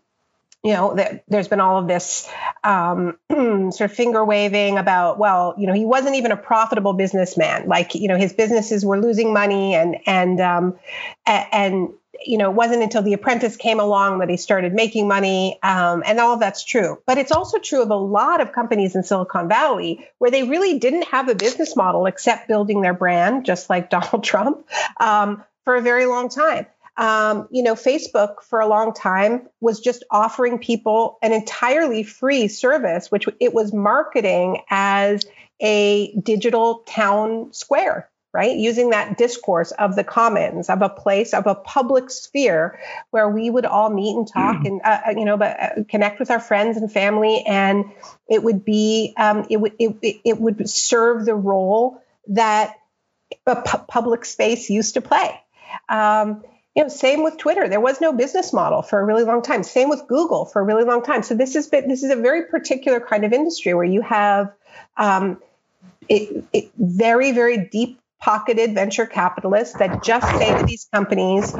you 0.64 0.74
know, 0.74 0.96
there's 1.28 1.48
been 1.48 1.60
all 1.60 1.80
of 1.80 1.88
this 1.88 2.30
um, 2.64 3.18
sort 3.32 3.82
of 3.82 3.94
finger 3.94 4.24
waving 4.24 4.78
about, 4.78 5.18
well, 5.18 5.56
you 5.58 5.66
know, 5.66 5.74
he 5.74 5.86
wasn't 5.86 6.16
even 6.16 6.32
a 6.32 6.38
profitable 6.38 6.94
businessman. 6.94 7.68
Like, 7.68 7.96
you 7.96 8.08
know, 8.08 8.18
his 8.18 8.34
businesses 8.34 8.86
were 8.86 9.00
losing 9.00 9.34
money, 9.34 9.74
and 9.74 9.98
and 10.06 10.40
um, 10.40 10.80
and 11.26 11.90
you 12.26 12.38
know, 12.38 12.50
it 12.50 12.56
wasn't 12.56 12.84
until 12.84 13.02
The 13.02 13.14
Apprentice 13.14 13.56
came 13.56 13.80
along 13.80 14.20
that 14.20 14.30
he 14.30 14.38
started 14.38 14.74
making 14.74 15.08
money, 15.08 15.60
um, 15.64 16.04
and 16.06 16.20
all 16.20 16.38
that's 16.38 16.64
true. 16.64 17.00
But 17.06 17.18
it's 17.18 17.32
also 17.32 17.60
true 17.60 17.82
of 17.82 17.90
a 17.90 17.96
lot 17.96 18.42
of 18.42 18.52
companies 18.52 18.96
in 18.96 19.04
Silicon 19.04 19.48
Valley 19.48 20.08
where 20.18 20.32
they 20.32 20.44
really 20.44 20.80
didn't 20.80 21.08
have 21.08 21.30
a 21.30 21.36
business 21.36 21.76
model 21.76 22.06
except 22.06 22.48
building 22.48 22.82
their 22.82 22.94
brand, 22.94 23.46
just 23.46 23.70
like 23.70 23.90
Donald 23.92 24.24
Trump, 24.24 24.68
um, 25.00 25.44
for 25.64 25.76
a 25.76 25.82
very 25.82 26.06
long 26.06 26.30
time. 26.30 26.66
Um, 26.98 27.48
you 27.52 27.64
know, 27.64 27.74
Facebook 27.74 28.44
for 28.44 28.60
a 28.60 28.68
long 28.68 28.94
time 28.94 29.48
was 29.62 29.80
just 29.80 30.04
offering 30.12 30.60
people 30.60 31.18
an 31.22 31.32
entirely 31.32 32.04
free 32.04 32.48
service, 32.48 33.10
which 33.10 33.28
it 33.40 33.54
was 33.54 33.74
marketing 33.74 34.62
as 34.70 35.26
a 35.62 36.14
digital 36.22 36.84
town 36.86 37.54
square 37.54 38.11
right? 38.34 38.56
Using 38.56 38.92
that 38.92 39.18
discourse 39.18 39.72
of 39.72 39.96
the 39.96 40.04
commons, 40.04 40.70
of 40.70 40.82
a 40.82 40.90
place, 40.90 41.34
of 41.34 41.48
a 41.48 41.56
public 41.56 42.10
sphere 42.10 42.80
where 43.10 43.30
we 43.30 43.50
would 43.50 43.66
all 43.66 43.90
meet 43.90 44.16
and 44.16 44.28
talk 44.28 44.58
mm. 44.58 44.68
and, 44.68 44.82
uh, 44.84 45.02
uh, 45.08 45.12
you 45.12 45.26
know, 45.26 45.38
but 45.38 45.60
uh, 45.60 45.70
connect 45.90 46.20
with 46.20 46.32
our 46.32 46.40
friends 46.40 46.78
and 46.78 46.92
family. 46.92 47.44
And 47.46 47.86
it 48.30 48.42
would 48.42 48.64
be, 48.64 49.14
um, 49.18 49.48
it 49.50 49.58
would, 49.58 49.74
it, 49.80 50.22
it 50.24 50.40
would 50.40 50.70
serve 50.70 51.26
the 51.26 51.36
role 51.36 52.02
that 52.28 52.76
a 53.46 53.56
pu- 53.56 53.86
public 53.88 54.26
space 54.26 54.70
used 54.70 54.94
to 54.94 55.02
play. 55.02 55.40
Um, 55.90 56.44
you 56.76 56.84
know, 56.84 56.90
same 56.90 57.24
with 57.24 57.38
Twitter. 57.38 57.68
There 57.68 57.82
was 57.82 58.00
no 58.00 58.14
business 58.14 58.54
model 58.54 58.82
for 58.82 59.00
a 59.00 59.04
really 59.04 59.24
long 59.24 59.42
time. 59.42 59.64
Same 59.64 59.90
with 59.90 60.08
Google 60.08 60.46
for 60.46 60.62
a 60.62 60.64
really 60.64 60.86
long 60.86 61.04
time. 61.04 61.22
So 61.24 61.36
this 61.36 61.54
has 61.56 61.68
been 61.68 61.90
this 61.90 62.04
is 62.04 62.12
a 62.12 62.16
very 62.16 62.46
particular 62.46 63.02
kind 63.02 63.26
of 63.26 63.34
industry 63.34 63.74
where 63.74 63.86
you 63.86 64.02
have 64.02 64.54
um, 64.96 65.42
it, 66.08 66.46
it, 66.54 66.72
very 66.78 67.34
very 67.34 67.58
deep 67.58 68.01
pocketed 68.22 68.74
venture 68.76 69.06
capitalists 69.06 69.78
that 69.80 70.04
just 70.04 70.28
say 70.38 70.58
to 70.58 70.64
these 70.64 70.88
companies, 70.94 71.54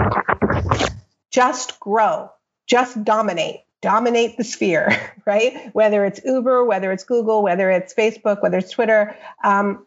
just 1.32 1.80
grow, 1.80 2.32
just 2.68 3.04
dominate, 3.04 3.62
dominate 3.82 4.38
the 4.38 4.44
sphere, 4.44 5.14
right? 5.26 5.74
Whether 5.74 6.06
it's 6.06 6.22
Uber, 6.24 6.64
whether 6.64 6.92
it's 6.92 7.04
Google, 7.04 7.44
whether 7.44 7.70
it's 7.70 7.94
Facebook, 7.94 8.42
whether 8.42 8.60
it's 8.60 8.72
Twitter, 8.72 9.18
um, 9.44 9.86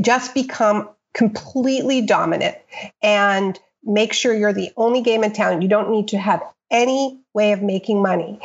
just 0.00 0.32
become 0.32 0.88
completely 1.12 2.02
dominant 2.02 2.56
and 3.02 3.58
make 3.82 4.12
sure 4.12 4.32
you're 4.32 4.52
the 4.52 4.70
only 4.76 5.02
game 5.02 5.24
in 5.24 5.32
town. 5.32 5.60
You 5.60 5.68
don't 5.68 5.90
need 5.90 6.08
to 6.08 6.18
have 6.18 6.42
any 6.70 7.20
way 7.34 7.50
of 7.50 7.62
making 7.62 8.00
money 8.00 8.38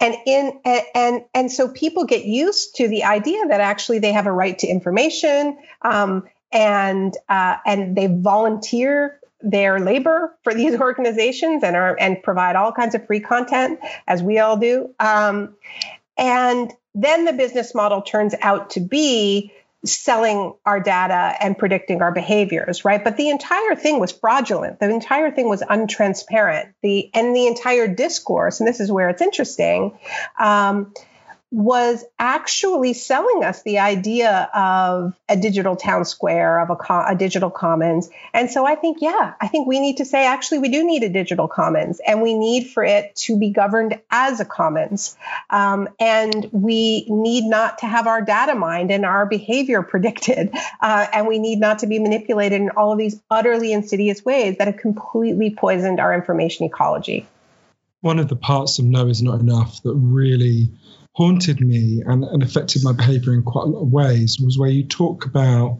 and 0.00 0.14
in 0.26 0.60
and 0.94 1.24
and 1.34 1.50
so 1.50 1.68
people 1.68 2.04
get 2.04 2.26
used 2.26 2.76
to 2.76 2.88
the 2.88 3.04
idea 3.04 3.46
that 3.48 3.60
actually 3.60 3.98
they 4.00 4.12
have 4.12 4.26
a 4.26 4.32
right 4.32 4.58
to 4.58 4.66
information 4.66 5.56
um, 5.82 6.28
and 6.52 7.14
uh, 7.28 7.56
and 7.64 7.96
they 7.96 8.06
volunteer 8.06 9.18
their 9.42 9.80
labor 9.80 10.36
for 10.44 10.54
these 10.54 10.74
organizations 10.80 11.62
and 11.62 11.76
are 11.76 11.96
and 11.98 12.22
provide 12.22 12.56
all 12.56 12.72
kinds 12.72 12.94
of 12.94 13.06
free 13.06 13.20
content 13.20 13.80
as 14.06 14.22
we 14.22 14.38
all 14.38 14.56
do. 14.56 14.94
Um, 14.98 15.54
and 16.16 16.72
then 16.94 17.24
the 17.24 17.32
business 17.32 17.74
model 17.74 18.02
turns 18.02 18.34
out 18.42 18.70
to 18.70 18.80
be 18.80 19.52
selling 19.84 20.52
our 20.66 20.78
data 20.78 21.34
and 21.40 21.56
predicting 21.56 22.02
our 22.02 22.12
behaviors 22.12 22.84
right? 22.84 23.02
But 23.02 23.16
the 23.16 23.30
entire 23.30 23.74
thing 23.74 23.98
was 23.98 24.12
fraudulent. 24.12 24.78
The 24.78 24.90
entire 24.90 25.30
thing 25.30 25.48
was 25.48 25.62
untransparent. 25.62 26.74
The 26.82 27.10
and 27.14 27.34
the 27.34 27.46
entire 27.46 27.88
discourse 27.88 28.60
and 28.60 28.68
this 28.68 28.80
is 28.80 28.92
where 28.92 29.08
it's 29.08 29.22
interesting 29.22 29.98
um, 30.38 30.92
was 31.52 32.04
actually 32.16 32.92
selling 32.92 33.42
us 33.42 33.62
the 33.62 33.80
idea 33.80 34.48
of 34.54 35.18
a 35.28 35.36
digital 35.36 35.74
town 35.74 36.04
square, 36.04 36.60
of 36.60 36.70
a, 36.70 36.76
co- 36.76 37.04
a, 37.08 37.16
digital 37.16 37.50
commons. 37.50 38.08
And 38.32 38.48
so 38.48 38.64
I 38.64 38.76
think, 38.76 38.98
yeah, 39.00 39.34
I 39.40 39.48
think 39.48 39.66
we 39.66 39.80
need 39.80 39.96
to 39.96 40.04
say, 40.04 40.26
actually, 40.26 40.60
we 40.60 40.68
do 40.68 40.84
need 40.86 41.02
a 41.02 41.08
digital 41.08 41.48
commons 41.48 42.00
and 42.06 42.22
we 42.22 42.34
need 42.34 42.68
for 42.68 42.84
it 42.84 43.16
to 43.16 43.36
be 43.36 43.50
governed 43.50 43.98
as 44.12 44.38
a 44.38 44.44
commons. 44.44 45.16
Um, 45.50 45.88
and 45.98 46.48
we 46.52 47.06
need 47.08 47.44
not 47.48 47.78
to 47.78 47.86
have 47.86 48.06
our 48.06 48.22
data 48.22 48.54
mined 48.54 48.92
and 48.92 49.04
our 49.04 49.26
behavior 49.26 49.82
predicted. 49.90 50.54
Uh, 50.80 51.06
and 51.12 51.26
we 51.26 51.40
need 51.40 51.58
not 51.58 51.80
to 51.80 51.88
be 51.88 51.98
manipulated 51.98 52.60
in 52.60 52.70
all 52.70 52.92
of 52.92 52.98
these 52.98 53.20
utterly 53.28 53.72
insidious 53.72 54.24
ways 54.24 54.58
that 54.58 54.68
have 54.68 54.76
completely 54.76 55.50
poisoned 55.50 55.98
our 55.98 56.14
information 56.14 56.66
ecology. 56.66 57.26
One 58.02 58.20
of 58.20 58.28
the 58.28 58.36
parts 58.36 58.78
of 58.78 58.84
No 58.84 59.08
is 59.08 59.20
Not 59.20 59.40
Enough 59.40 59.82
that 59.82 59.94
really 59.94 60.70
haunted 61.20 61.60
me 61.60 62.02
and, 62.06 62.24
and 62.24 62.42
affected 62.42 62.82
my 62.82 62.92
behavior 62.92 63.34
in 63.34 63.42
quite 63.42 63.64
a 63.64 63.68
lot 63.68 63.82
of 63.82 63.92
ways 63.92 64.38
was 64.42 64.58
where 64.58 64.70
you 64.70 64.84
talk 64.84 65.26
about 65.26 65.78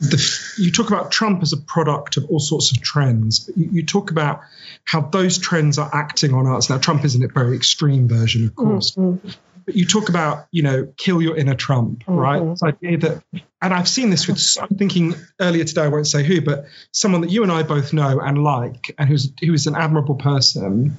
the, 0.00 0.38
you 0.58 0.72
talk 0.72 0.88
about 0.88 1.12
Trump 1.12 1.40
as 1.42 1.52
a 1.52 1.56
product 1.56 2.16
of 2.16 2.24
all 2.24 2.40
sorts 2.40 2.72
of 2.72 2.82
trends, 2.82 3.38
but 3.38 3.56
you, 3.56 3.68
you, 3.74 3.86
talk 3.86 4.10
about 4.10 4.40
how 4.84 5.02
those 5.02 5.38
trends 5.38 5.78
are 5.78 5.88
acting 5.94 6.34
on 6.34 6.48
us. 6.48 6.68
Now, 6.68 6.78
Trump 6.78 7.04
isn't 7.04 7.22
a 7.22 7.28
very 7.28 7.54
extreme 7.54 8.08
version, 8.08 8.44
of 8.44 8.56
course, 8.56 8.96
mm-hmm. 8.96 9.28
but 9.64 9.76
you 9.76 9.86
talk 9.86 10.08
about, 10.08 10.48
you 10.50 10.64
know, 10.64 10.92
kill 10.96 11.22
your 11.22 11.36
inner 11.36 11.54
Trump, 11.54 12.00
mm-hmm. 12.00 12.16
right? 12.16 12.44
This 12.44 12.62
idea 12.64 12.98
that, 12.98 13.22
and 13.62 13.72
I've 13.72 13.88
seen 13.88 14.10
this 14.10 14.26
with, 14.26 14.42
I'm 14.60 14.76
thinking 14.76 15.14
earlier 15.40 15.62
today, 15.62 15.82
I 15.82 15.88
won't 15.88 16.08
say 16.08 16.24
who, 16.24 16.40
but 16.40 16.64
someone 16.90 17.20
that 17.20 17.30
you 17.30 17.44
and 17.44 17.52
I 17.52 17.62
both 17.62 17.92
know 17.92 18.18
and 18.18 18.42
like, 18.42 18.96
and 18.98 19.08
who's 19.08 19.32
who 19.40 19.54
is 19.54 19.68
an 19.68 19.76
admirable 19.76 20.16
person, 20.16 20.98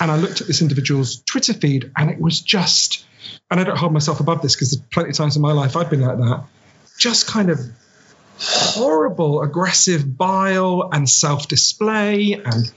and 0.00 0.10
I 0.10 0.16
looked 0.16 0.40
at 0.40 0.46
this 0.46 0.62
individual's 0.62 1.22
Twitter 1.22 1.54
feed, 1.54 1.92
and 1.96 2.10
it 2.10 2.20
was 2.20 2.40
just, 2.40 3.04
and 3.50 3.60
I 3.60 3.64
don't 3.64 3.78
hold 3.78 3.92
myself 3.92 4.20
above 4.20 4.42
this 4.42 4.54
because 4.54 4.72
there's 4.72 4.86
plenty 4.90 5.10
of 5.10 5.16
times 5.16 5.36
in 5.36 5.42
my 5.42 5.52
life 5.52 5.76
I've 5.76 5.90
been 5.90 6.00
like 6.00 6.18
that, 6.18 6.44
just 6.98 7.26
kind 7.26 7.50
of 7.50 7.60
horrible, 8.38 9.42
aggressive 9.42 10.16
bile 10.16 10.90
and 10.92 11.08
self 11.08 11.48
display, 11.48 12.34
and 12.34 12.72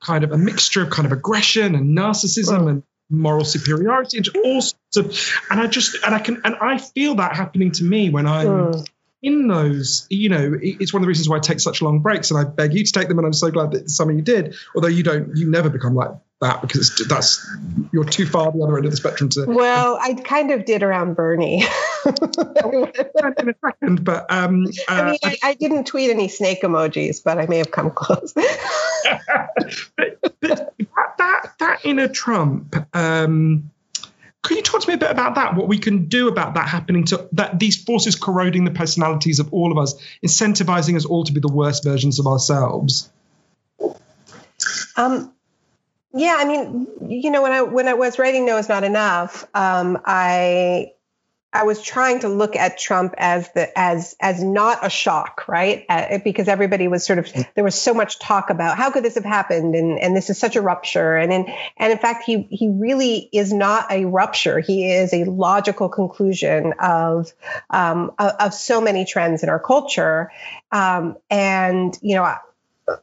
kind 0.00 0.24
of 0.24 0.32
a 0.32 0.38
mixture 0.38 0.82
of 0.82 0.90
kind 0.90 1.06
of 1.06 1.12
aggression 1.12 1.74
and 1.74 1.96
narcissism 1.96 2.62
oh. 2.62 2.68
and 2.68 2.82
moral 3.10 3.44
superiority 3.44 4.18
and 4.18 4.28
all 4.44 4.60
sorts 4.60 4.96
of 4.98 5.42
and 5.50 5.58
I 5.58 5.66
just 5.66 5.96
and 6.04 6.14
I 6.14 6.18
can 6.18 6.42
and 6.44 6.54
I 6.56 6.76
feel 6.76 7.14
that 7.14 7.34
happening 7.34 7.72
to 7.72 7.84
me 7.84 8.10
when 8.10 8.26
I'm 8.26 8.46
oh 8.46 8.84
in 9.22 9.48
those, 9.48 10.06
you 10.10 10.28
know, 10.28 10.56
it's 10.60 10.92
one 10.92 11.02
of 11.02 11.04
the 11.04 11.08
reasons 11.08 11.28
why 11.28 11.36
I 11.36 11.40
take 11.40 11.60
such 11.60 11.82
long 11.82 12.00
breaks, 12.00 12.30
and 12.30 12.38
I 12.38 12.44
beg 12.44 12.74
you 12.74 12.84
to 12.84 12.92
take 12.92 13.08
them. 13.08 13.18
And 13.18 13.26
I'm 13.26 13.32
so 13.32 13.50
glad 13.50 13.72
that 13.72 13.90
some 13.90 14.10
of 14.10 14.16
you 14.16 14.22
did. 14.22 14.54
Although 14.74 14.88
you 14.88 15.02
don't, 15.02 15.36
you 15.36 15.50
never 15.50 15.68
become 15.68 15.94
like 15.94 16.10
that 16.40 16.62
because 16.62 16.94
that's 17.08 17.46
you're 17.92 18.04
too 18.04 18.26
far 18.26 18.52
the 18.52 18.62
other 18.62 18.76
end 18.76 18.86
of 18.86 18.92
the 18.92 18.96
spectrum 18.96 19.28
to. 19.30 19.44
Well, 19.46 19.98
I 20.00 20.14
kind 20.14 20.50
of 20.50 20.64
did 20.64 20.82
around 20.82 21.14
Bernie. 21.14 21.62
second, 22.04 24.04
but 24.04 24.30
um, 24.30 24.66
uh, 24.88 24.88
I 24.88 25.10
mean, 25.10 25.18
I, 25.24 25.38
I, 25.42 25.54
didn't 25.54 25.86
tweet 25.86 26.10
any 26.10 26.28
snake 26.28 26.62
emojis, 26.62 27.22
but 27.24 27.38
I 27.38 27.46
may 27.46 27.58
have 27.58 27.70
come 27.70 27.90
close. 27.90 28.32
but, 28.36 28.46
but 29.96 30.38
that, 30.40 30.74
that 31.18 31.54
that 31.58 31.80
inner 31.84 32.08
Trump. 32.08 32.76
Um, 32.94 33.70
can 34.44 34.56
you 34.56 34.62
talk 34.62 34.82
to 34.82 34.88
me 34.88 34.94
a 34.94 34.98
bit 34.98 35.10
about 35.10 35.34
that? 35.34 35.56
What 35.56 35.68
we 35.68 35.78
can 35.78 36.06
do 36.06 36.28
about 36.28 36.54
that 36.54 36.68
happening 36.68 37.04
to 37.06 37.28
that 37.32 37.58
these 37.58 37.82
forces 37.82 38.14
corroding 38.14 38.64
the 38.64 38.70
personalities 38.70 39.40
of 39.40 39.52
all 39.52 39.72
of 39.72 39.78
us, 39.78 40.00
incentivizing 40.24 40.96
us 40.96 41.04
all 41.04 41.24
to 41.24 41.32
be 41.32 41.40
the 41.40 41.52
worst 41.52 41.82
versions 41.82 42.20
of 42.20 42.26
ourselves? 42.26 43.10
Um, 44.96 45.32
yeah, 46.12 46.36
I 46.38 46.44
mean, 46.44 46.86
you 47.08 47.30
know, 47.30 47.42
when 47.42 47.52
I 47.52 47.62
when 47.62 47.88
I 47.88 47.94
was 47.94 48.18
writing 48.18 48.46
"No 48.46 48.56
is 48.56 48.68
Not 48.68 48.84
Enough," 48.84 49.46
um, 49.54 49.98
I 50.04 50.92
I 51.50 51.64
was 51.64 51.82
trying 51.82 52.20
to 52.20 52.28
look 52.28 52.56
at 52.56 52.78
Trump 52.78 53.14
as 53.16 53.50
the 53.52 53.78
as 53.78 54.14
as 54.20 54.42
not 54.42 54.86
a 54.86 54.90
shock, 54.90 55.48
right? 55.48 55.84
Uh, 55.88 56.18
because 56.22 56.46
everybody 56.46 56.88
was 56.88 57.06
sort 57.06 57.18
of 57.18 57.30
there 57.54 57.64
was 57.64 57.74
so 57.74 57.94
much 57.94 58.18
talk 58.18 58.50
about 58.50 58.76
how 58.76 58.90
could 58.90 59.02
this 59.02 59.14
have 59.14 59.24
happened, 59.24 59.74
and 59.74 59.98
and 59.98 60.14
this 60.14 60.28
is 60.28 60.38
such 60.38 60.56
a 60.56 60.62
rupture, 60.62 61.16
and 61.16 61.32
in 61.32 61.46
and 61.76 61.92
in 61.92 61.98
fact 61.98 62.24
he 62.24 62.42
he 62.50 62.68
really 62.68 63.28
is 63.32 63.52
not 63.52 63.90
a 63.90 64.04
rupture. 64.04 64.60
He 64.60 64.90
is 64.90 65.12
a 65.12 65.24
logical 65.24 65.88
conclusion 65.88 66.74
of 66.78 67.32
um, 67.70 68.12
of, 68.18 68.32
of 68.40 68.54
so 68.54 68.80
many 68.80 69.06
trends 69.06 69.42
in 69.42 69.48
our 69.48 69.60
culture, 69.60 70.30
um, 70.70 71.16
and 71.30 71.98
you 72.02 72.14
know 72.14 72.34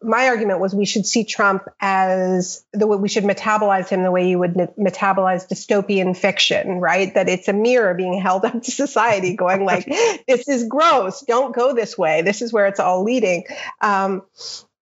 my 0.01 0.27
argument 0.27 0.59
was 0.59 0.73
we 0.73 0.86
should 0.86 1.05
see 1.05 1.23
Trump 1.23 1.67
as 1.79 2.65
the 2.73 2.88
way 2.88 2.97
we 2.97 3.09
should 3.09 3.23
metabolize 3.23 3.89
him 3.89 4.03
the 4.03 4.11
way 4.11 4.27
you 4.27 4.39
would 4.39 4.53
metabolize 4.53 5.47
dystopian 5.47 6.15
fiction, 6.15 6.79
right? 6.79 7.13
That 7.13 7.29
it's 7.29 7.47
a 7.47 7.53
mirror 7.53 7.93
being 7.93 8.19
held 8.19 8.45
up 8.45 8.61
to 8.61 8.71
society, 8.71 9.36
going 9.36 9.65
like, 9.65 9.86
"This 10.27 10.47
is 10.47 10.67
gross. 10.67 11.21
Don't 11.21 11.55
go 11.55 11.73
this 11.73 11.97
way. 11.97 12.21
This 12.21 12.41
is 12.41 12.51
where 12.51 12.65
it's 12.67 12.79
all 12.79 13.03
leading." 13.03 13.45
Um, 13.81 14.23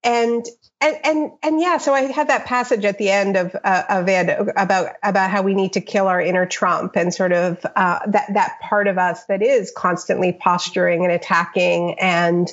and 0.03 0.45
and 0.83 0.99
and 1.03 1.31
and 1.41 1.61
yeah, 1.61 1.77
so 1.77 1.93
I 1.93 2.01
had 2.11 2.27
that 2.27 2.45
passage 2.45 2.83
at 2.83 2.97
the 2.97 3.09
end 3.09 3.37
of 3.37 3.55
uh, 3.63 3.83
of 3.89 4.09
it 4.09 4.29
about 4.57 4.95
about 5.01 5.29
how 5.29 5.41
we 5.41 5.53
need 5.53 5.73
to 5.73 5.81
kill 5.81 6.07
our 6.07 6.21
inner 6.21 6.45
Trump 6.45 6.95
and 6.97 7.13
sort 7.13 7.31
of 7.31 7.65
uh, 7.75 7.99
that 8.07 8.33
that 8.33 8.59
part 8.61 8.87
of 8.87 8.97
us 8.97 9.23
that 9.25 9.41
is 9.41 9.71
constantly 9.75 10.33
posturing 10.33 11.05
and 11.05 11.13
attacking 11.13 11.99
and 11.99 12.51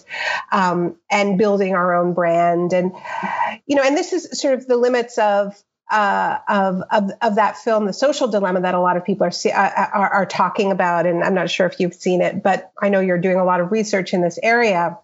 um, 0.52 0.96
and 1.10 1.38
building 1.38 1.74
our 1.74 1.94
own 1.94 2.14
brand. 2.14 2.72
And 2.72 2.92
you 3.66 3.74
know 3.74 3.82
and 3.82 3.96
this 3.96 4.12
is 4.12 4.38
sort 4.40 4.54
of 4.54 4.66
the 4.66 4.76
limits 4.76 5.18
of 5.18 5.60
uh, 5.90 6.38
of, 6.48 6.82
of, 6.92 7.10
of 7.20 7.34
that 7.34 7.58
film, 7.58 7.84
the 7.84 7.92
social 7.92 8.28
dilemma 8.28 8.60
that 8.60 8.76
a 8.76 8.80
lot 8.80 8.96
of 8.96 9.04
people 9.04 9.26
are, 9.26 9.32
see, 9.32 9.50
uh, 9.50 9.86
are, 9.92 10.08
are 10.08 10.26
talking 10.26 10.70
about, 10.70 11.04
and 11.04 11.24
I'm 11.24 11.34
not 11.34 11.50
sure 11.50 11.66
if 11.66 11.80
you've 11.80 11.94
seen 11.94 12.20
it, 12.20 12.44
but 12.44 12.70
I 12.80 12.90
know 12.90 13.00
you're 13.00 13.18
doing 13.18 13.38
a 13.38 13.44
lot 13.44 13.60
of 13.60 13.72
research 13.72 14.14
in 14.14 14.20
this 14.22 14.38
area 14.40 14.96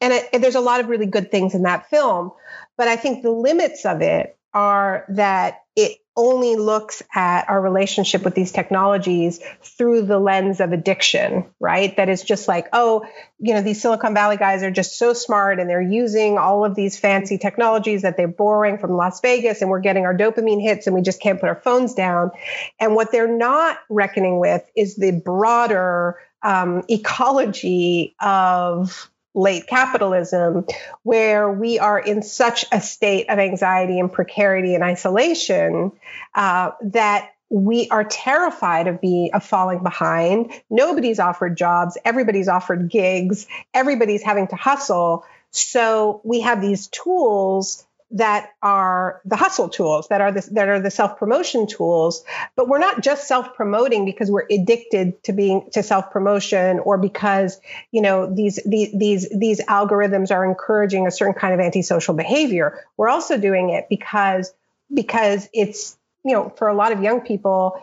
and 0.00 0.12
it, 0.12 0.40
there's 0.40 0.54
a 0.54 0.60
lot 0.60 0.80
of 0.80 0.88
really 0.88 1.06
good 1.06 1.30
things 1.30 1.54
in 1.54 1.62
that 1.62 1.88
film 1.90 2.32
but 2.76 2.88
i 2.88 2.96
think 2.96 3.22
the 3.22 3.30
limits 3.30 3.84
of 3.84 4.02
it 4.02 4.38
are 4.54 5.04
that 5.08 5.62
it 5.76 5.98
only 6.18 6.56
looks 6.56 7.00
at 7.14 7.48
our 7.48 7.60
relationship 7.60 8.24
with 8.24 8.34
these 8.34 8.50
technologies 8.50 9.38
through 9.62 10.02
the 10.02 10.18
lens 10.18 10.58
of 10.58 10.72
addiction, 10.72 11.46
right? 11.60 11.96
That 11.96 12.08
is 12.08 12.24
just 12.24 12.48
like, 12.48 12.66
oh, 12.72 13.06
you 13.38 13.54
know, 13.54 13.62
these 13.62 13.80
Silicon 13.80 14.14
Valley 14.14 14.36
guys 14.36 14.64
are 14.64 14.70
just 14.72 14.98
so 14.98 15.12
smart 15.12 15.60
and 15.60 15.70
they're 15.70 15.80
using 15.80 16.36
all 16.36 16.64
of 16.64 16.74
these 16.74 16.98
fancy 16.98 17.38
technologies 17.38 18.02
that 18.02 18.16
they're 18.16 18.26
borrowing 18.26 18.78
from 18.78 18.96
Las 18.96 19.20
Vegas 19.20 19.62
and 19.62 19.70
we're 19.70 19.78
getting 19.78 20.04
our 20.06 20.16
dopamine 20.16 20.60
hits 20.60 20.88
and 20.88 20.96
we 20.96 21.02
just 21.02 21.22
can't 21.22 21.38
put 21.38 21.48
our 21.48 21.60
phones 21.60 21.94
down. 21.94 22.32
And 22.80 22.96
what 22.96 23.12
they're 23.12 23.32
not 23.32 23.78
reckoning 23.88 24.40
with 24.40 24.68
is 24.74 24.96
the 24.96 25.12
broader 25.12 26.18
um, 26.42 26.82
ecology 26.88 28.16
of 28.20 29.08
late 29.38 29.66
capitalism, 29.66 30.66
where 31.04 31.50
we 31.50 31.78
are 31.78 31.98
in 31.98 32.22
such 32.22 32.64
a 32.72 32.80
state 32.80 33.30
of 33.30 33.38
anxiety 33.38 34.00
and 34.00 34.12
precarity 34.12 34.74
and 34.74 34.82
isolation 34.82 35.92
uh, 36.34 36.72
that 36.82 37.30
we 37.48 37.88
are 37.88 38.04
terrified 38.04 38.88
of 38.88 39.00
being 39.00 39.30
of 39.32 39.42
falling 39.42 39.82
behind. 39.82 40.52
Nobody's 40.68 41.18
offered 41.18 41.56
jobs. 41.56 41.96
Everybody's 42.04 42.48
offered 42.48 42.90
gigs. 42.90 43.46
Everybody's 43.72 44.22
having 44.22 44.48
to 44.48 44.56
hustle. 44.56 45.24
So 45.50 46.20
we 46.24 46.40
have 46.40 46.60
these 46.60 46.88
tools 46.88 47.86
that 48.10 48.50
are 48.62 49.20
the 49.24 49.36
hustle 49.36 49.68
tools 49.68 50.08
that 50.08 50.20
are 50.20 50.32
the, 50.32 50.48
that 50.52 50.68
are 50.68 50.80
the 50.80 50.90
self 50.90 51.18
promotion 51.18 51.66
tools. 51.66 52.24
But 52.56 52.68
we're 52.68 52.78
not 52.78 53.02
just 53.02 53.28
self 53.28 53.54
promoting 53.54 54.04
because 54.04 54.30
we're 54.30 54.46
addicted 54.50 55.22
to 55.24 55.32
being 55.32 55.68
to 55.72 55.82
self 55.82 56.10
promotion 56.10 56.78
or 56.78 56.96
because 56.96 57.60
you 57.90 58.00
know 58.00 58.32
these, 58.32 58.58
these 58.64 58.92
these 58.98 59.28
these 59.28 59.60
algorithms 59.60 60.30
are 60.30 60.44
encouraging 60.44 61.06
a 61.06 61.10
certain 61.10 61.34
kind 61.34 61.52
of 61.52 61.60
antisocial 61.60 62.14
behavior. 62.14 62.78
We're 62.96 63.10
also 63.10 63.36
doing 63.36 63.70
it 63.70 63.86
because 63.90 64.52
because 64.92 65.48
it's 65.52 65.98
you 66.24 66.32
know 66.32 66.48
for 66.56 66.68
a 66.68 66.74
lot 66.74 66.92
of 66.92 67.02
young 67.02 67.20
people 67.20 67.78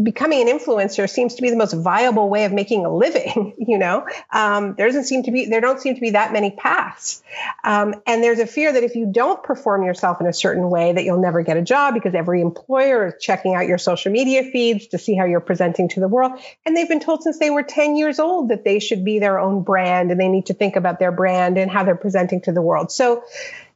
becoming 0.00 0.48
an 0.48 0.58
influencer 0.58 1.08
seems 1.10 1.34
to 1.34 1.42
be 1.42 1.50
the 1.50 1.56
most 1.56 1.74
viable 1.74 2.28
way 2.28 2.44
of 2.44 2.52
making 2.52 2.84
a 2.84 2.94
living. 2.94 3.54
You 3.70 3.78
know, 3.78 4.06
um, 4.32 4.74
there 4.76 4.86
doesn't 4.86 5.04
seem 5.04 5.22
to 5.24 5.30
be 5.30 5.46
there 5.46 5.60
don't 5.60 5.80
seem 5.80 5.94
to 5.94 6.00
be 6.00 6.10
that 6.10 6.32
many 6.32 6.50
paths, 6.50 7.22
um, 7.62 7.94
and 8.04 8.22
there's 8.22 8.40
a 8.40 8.46
fear 8.46 8.72
that 8.72 8.82
if 8.82 8.96
you 8.96 9.06
don't 9.12 9.42
perform 9.44 9.84
yourself 9.84 10.20
in 10.20 10.26
a 10.26 10.32
certain 10.32 10.68
way, 10.70 10.92
that 10.92 11.04
you'll 11.04 11.20
never 11.20 11.42
get 11.42 11.56
a 11.56 11.62
job 11.62 11.94
because 11.94 12.14
every 12.14 12.40
employer 12.40 13.08
is 13.08 13.14
checking 13.20 13.54
out 13.54 13.68
your 13.68 13.78
social 13.78 14.10
media 14.10 14.42
feeds 14.50 14.88
to 14.88 14.98
see 14.98 15.14
how 15.14 15.24
you're 15.24 15.40
presenting 15.40 15.88
to 15.90 16.00
the 16.00 16.08
world, 16.08 16.32
and 16.66 16.76
they've 16.76 16.88
been 16.88 17.00
told 17.00 17.22
since 17.22 17.38
they 17.38 17.50
were 17.50 17.62
10 17.62 17.96
years 17.96 18.18
old 18.18 18.48
that 18.48 18.64
they 18.64 18.80
should 18.80 19.04
be 19.04 19.20
their 19.20 19.38
own 19.38 19.62
brand 19.62 20.10
and 20.10 20.18
they 20.18 20.28
need 20.28 20.46
to 20.46 20.54
think 20.54 20.74
about 20.74 20.98
their 20.98 21.12
brand 21.12 21.58
and 21.58 21.70
how 21.70 21.84
they're 21.84 21.94
presenting 21.94 22.40
to 22.40 22.52
the 22.52 22.62
world. 22.62 22.90
So 22.90 23.22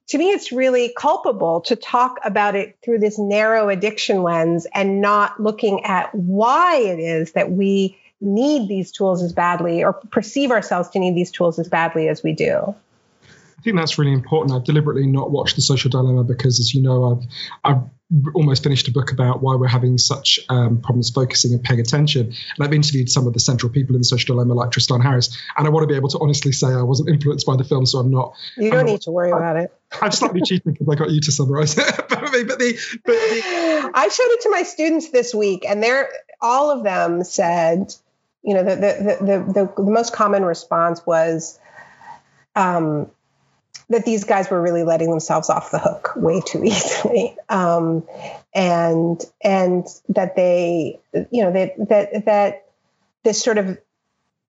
to 0.09 0.19
me, 0.19 0.31
it's 0.31 0.53
really 0.53 0.93
culpable 0.97 1.63
to 1.63 1.77
talk 1.77 2.19
about 2.25 2.55
it 2.55 2.77
through 2.85 2.99
this 2.99 3.19
narrow 3.19 3.69
addiction 3.69 4.23
lens 4.23 4.67
and 4.75 5.01
not 5.01 5.41
looking 5.41 5.85
at 5.85 6.15
why 6.15 6.77
it 6.77 6.99
is 6.99 7.33
that 7.33 7.51
we 7.51 7.99
need 8.21 8.69
these 8.69 8.93
tools 8.93 9.23
as 9.23 9.33
badly 9.33 9.83
or 9.83 9.93
perceive 9.93 10.51
ourselves 10.51 10.91
to 10.91 10.99
need 10.99 11.15
these 11.15 11.31
tools 11.31 11.59
as 11.59 11.69
badly 11.69 12.09
as 12.09 12.23
we 12.23 12.33
do. 12.33 12.75
I 13.59 13.63
think 13.65 13.77
that's 13.77 13.99
really 13.99 14.13
important. 14.13 14.55
I've 14.55 14.65
deliberately 14.65 15.07
not 15.07 15.31
watched 15.31 15.57
The 15.57 15.63
Social 15.63 15.89
Dilemma 15.91 16.23
because, 16.23 16.61
as 16.61 16.75
you 16.75 16.83
know, 16.83 17.23
I've 17.65 17.73
I've 17.73 17.83
almost 18.35 18.63
finished 18.63 18.89
a 18.89 18.93
book 18.93 19.11
about 19.11 19.43
why 19.43 19.55
we're 19.55 19.67
having 19.67 19.97
such 19.97 20.39
um, 20.51 20.81
problems 20.83 21.11
focusing 21.11 21.55
and 21.55 21.63
paying 21.63 21.81
attention. 21.81 22.27
And 22.27 22.67
I've 22.67 22.75
interviewed 22.75 23.09
some 23.09 23.27
of 23.27 23.33
the 23.33 23.41
central 23.41 23.73
people 23.73 23.95
in 23.95 24.01
the 24.03 24.05
social 24.05 24.35
dilemma, 24.35 24.53
like 24.53 24.71
Tristan 24.71 25.01
Harris. 25.01 25.37
And 25.57 25.67
I 25.67 25.71
want 25.71 25.85
to 25.85 25.87
be 25.87 25.97
able 25.97 26.11
to 26.11 26.19
honestly 26.21 26.53
say 26.53 26.67
I 26.67 26.83
wasn't 26.83 27.09
influenced 27.09 27.47
by 27.47 27.57
the 27.57 27.65
film, 27.65 27.87
so 27.87 27.99
I'm 28.01 28.11
not. 28.11 28.35
You 28.59 28.71
don't 28.71 28.81
I'm 28.81 28.87
need 28.87 28.93
not, 28.93 29.01
to 29.03 29.11
worry 29.11 29.33
I, 29.33 29.37
about 29.37 29.57
it. 29.57 29.73
I'm 30.01 30.11
slightly 30.11 30.43
cheating 30.43 30.73
because 30.73 30.89
I 30.89 30.95
got 30.95 31.11
you 31.11 31.21
to 31.21 31.33
summarize 31.33 31.77
it. 31.77 31.85
but, 32.09 32.09
the, 32.11 32.45
but 32.47 32.59
the, 32.59 33.91
I 33.95 34.09
showed 34.09 34.31
it 34.31 34.41
to 34.43 34.51
my 34.51 34.63
students 34.63 35.11
this 35.11 35.35
week, 35.35 35.65
and 35.69 35.83
they're 35.83 36.11
all 36.41 36.71
of 36.71 36.85
them 36.85 37.25
said, 37.25 37.95
you 38.43 38.55
know, 38.55 38.63
the 38.63 38.77
the 38.77 39.25
the, 39.25 39.53
the, 39.53 39.83
the 39.83 39.91
most 39.91 40.13
common 40.13 40.45
response 40.45 41.05
was. 41.07 41.59
Um, 42.57 43.11
that 43.91 44.07
these 44.07 44.25
guys 44.25 44.49
were 44.49 44.63
really 44.63 44.83
letting 44.83 45.11
themselves 45.11 45.51
off 45.51 45.71
the 45.71 45.79
hook 45.79 46.13
way 46.17 46.41
too 46.41 46.65
easily, 46.65 47.37
um, 47.51 48.03
and 48.55 49.23
and 49.43 49.87
that 50.09 50.37
they, 50.37 50.99
you 51.31 51.43
know, 51.45 51.53
that 51.53 51.75
that 51.89 52.25
that 52.25 52.67
this 53.25 53.43
sort 53.43 53.59
of 53.59 53.77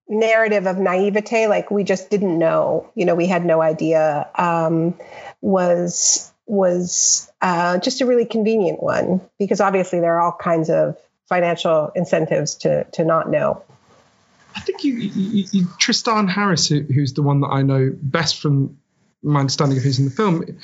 narrative 0.08 0.66
of 0.66 0.78
naivete, 0.78 1.48
like 1.48 1.70
we 1.70 1.84
just 1.84 2.10
didn't 2.10 2.38
know, 2.38 2.90
you 2.94 3.04
know, 3.04 3.14
we 3.14 3.26
had 3.26 3.44
no 3.44 3.60
idea, 3.60 4.28
um, 4.34 4.94
was 5.40 6.32
was 6.46 7.30
uh, 7.42 7.78
just 7.78 8.00
a 8.00 8.06
really 8.06 8.24
convenient 8.24 8.80
one 8.80 9.20
because 9.38 9.60
obviously 9.60 9.98
there 9.98 10.14
are 10.14 10.20
all 10.20 10.36
kinds 10.38 10.70
of 10.70 10.96
financial 11.28 11.90
incentives 11.94 12.54
to 12.56 12.84
to 12.92 13.04
not 13.04 13.28
know. 13.28 13.62
I 14.54 14.60
think 14.60 14.84
you, 14.84 14.94
you, 14.94 15.44
you 15.52 15.68
Tristan 15.78 16.28
Harris, 16.28 16.68
who, 16.68 16.80
who's 16.80 17.12
the 17.12 17.22
one 17.22 17.40
that 17.40 17.48
I 17.48 17.62
know 17.62 17.92
best 18.00 18.40
from 18.40 18.78
my 19.22 19.40
understanding 19.40 19.76
of 19.76 19.84
who's 19.84 19.98
in 19.98 20.06
the 20.06 20.10
film. 20.10 20.58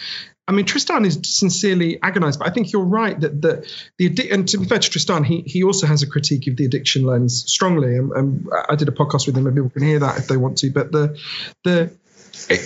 I 0.53 0.55
mean, 0.55 0.67
Tristan 0.67 1.05
is 1.05 1.19
sincerely 1.23 2.01
agonized, 2.03 2.39
but 2.39 2.49
I 2.49 2.51
think 2.53 2.73
you're 2.73 2.85
right 2.85 3.19
that 3.19 3.41
the 3.41 3.67
the 3.97 4.31
and 4.31 4.47
to 4.49 4.59
be 4.59 4.67
fair 4.67 4.79
to 4.79 4.91
Tristan, 4.91 5.25
he 5.25 5.41
he 5.41 5.63
also 5.63 5.87
has 5.87 6.03
a 6.03 6.07
critique 6.07 6.47
of 6.47 6.57
the 6.57 6.67
addiction 6.67 7.05
lens 7.05 7.45
strongly, 7.47 7.97
and, 7.97 8.13
and 8.13 8.49
I 8.69 8.75
did 8.75 8.89
a 8.89 8.93
podcast 8.93 9.27
with 9.27 9.37
him, 9.37 9.47
and 9.47 9.57
people 9.57 9.71
can 9.71 9.83
hear 9.83 10.01
that 10.01 10.19
if 10.19 10.29
they 10.29 10.37
want 10.37 10.59
to. 10.59 10.71
But 10.71 10.93
the 10.93 11.19
the 11.65 11.93
it, 12.51 12.61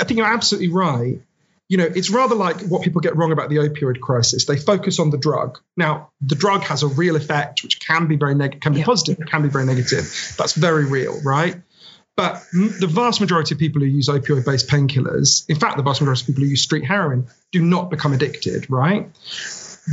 I 0.00 0.04
think 0.04 0.18
you're 0.18 0.26
absolutely 0.26 0.68
right. 0.68 1.20
You 1.68 1.78
know, 1.78 1.84
it's 1.86 2.10
rather 2.10 2.34
like 2.34 2.60
what 2.60 2.82
people 2.82 3.00
get 3.00 3.16
wrong 3.16 3.32
about 3.32 3.48
the 3.48 3.56
opioid 3.56 3.98
crisis. 4.00 4.44
They 4.44 4.58
focus 4.58 4.98
on 4.98 5.08
the 5.08 5.16
drug. 5.16 5.58
Now, 5.74 6.10
the 6.20 6.34
drug 6.34 6.62
has 6.64 6.82
a 6.82 6.88
real 6.88 7.16
effect, 7.16 7.62
which 7.62 7.80
can 7.80 8.08
be 8.08 8.16
very 8.16 8.34
negative, 8.34 8.60
can 8.60 8.74
be 8.74 8.80
yeah. 8.80 8.84
positive, 8.84 9.26
can 9.26 9.40
be 9.40 9.48
very 9.48 9.64
negative. 9.64 10.34
That's 10.36 10.52
very 10.52 10.84
real, 10.84 11.22
right? 11.22 11.56
But 12.14 12.42
the 12.52 12.88
vast 12.90 13.20
majority 13.20 13.54
of 13.54 13.58
people 13.58 13.80
who 13.80 13.86
use 13.86 14.08
opioid 14.08 14.44
based 14.44 14.68
painkillers, 14.68 15.48
in 15.48 15.56
fact, 15.56 15.78
the 15.78 15.82
vast 15.82 16.00
majority 16.02 16.22
of 16.22 16.26
people 16.26 16.44
who 16.44 16.50
use 16.50 16.62
street 16.62 16.84
heroin, 16.84 17.26
do 17.52 17.62
not 17.62 17.90
become 17.90 18.12
addicted, 18.12 18.70
right? 18.70 19.10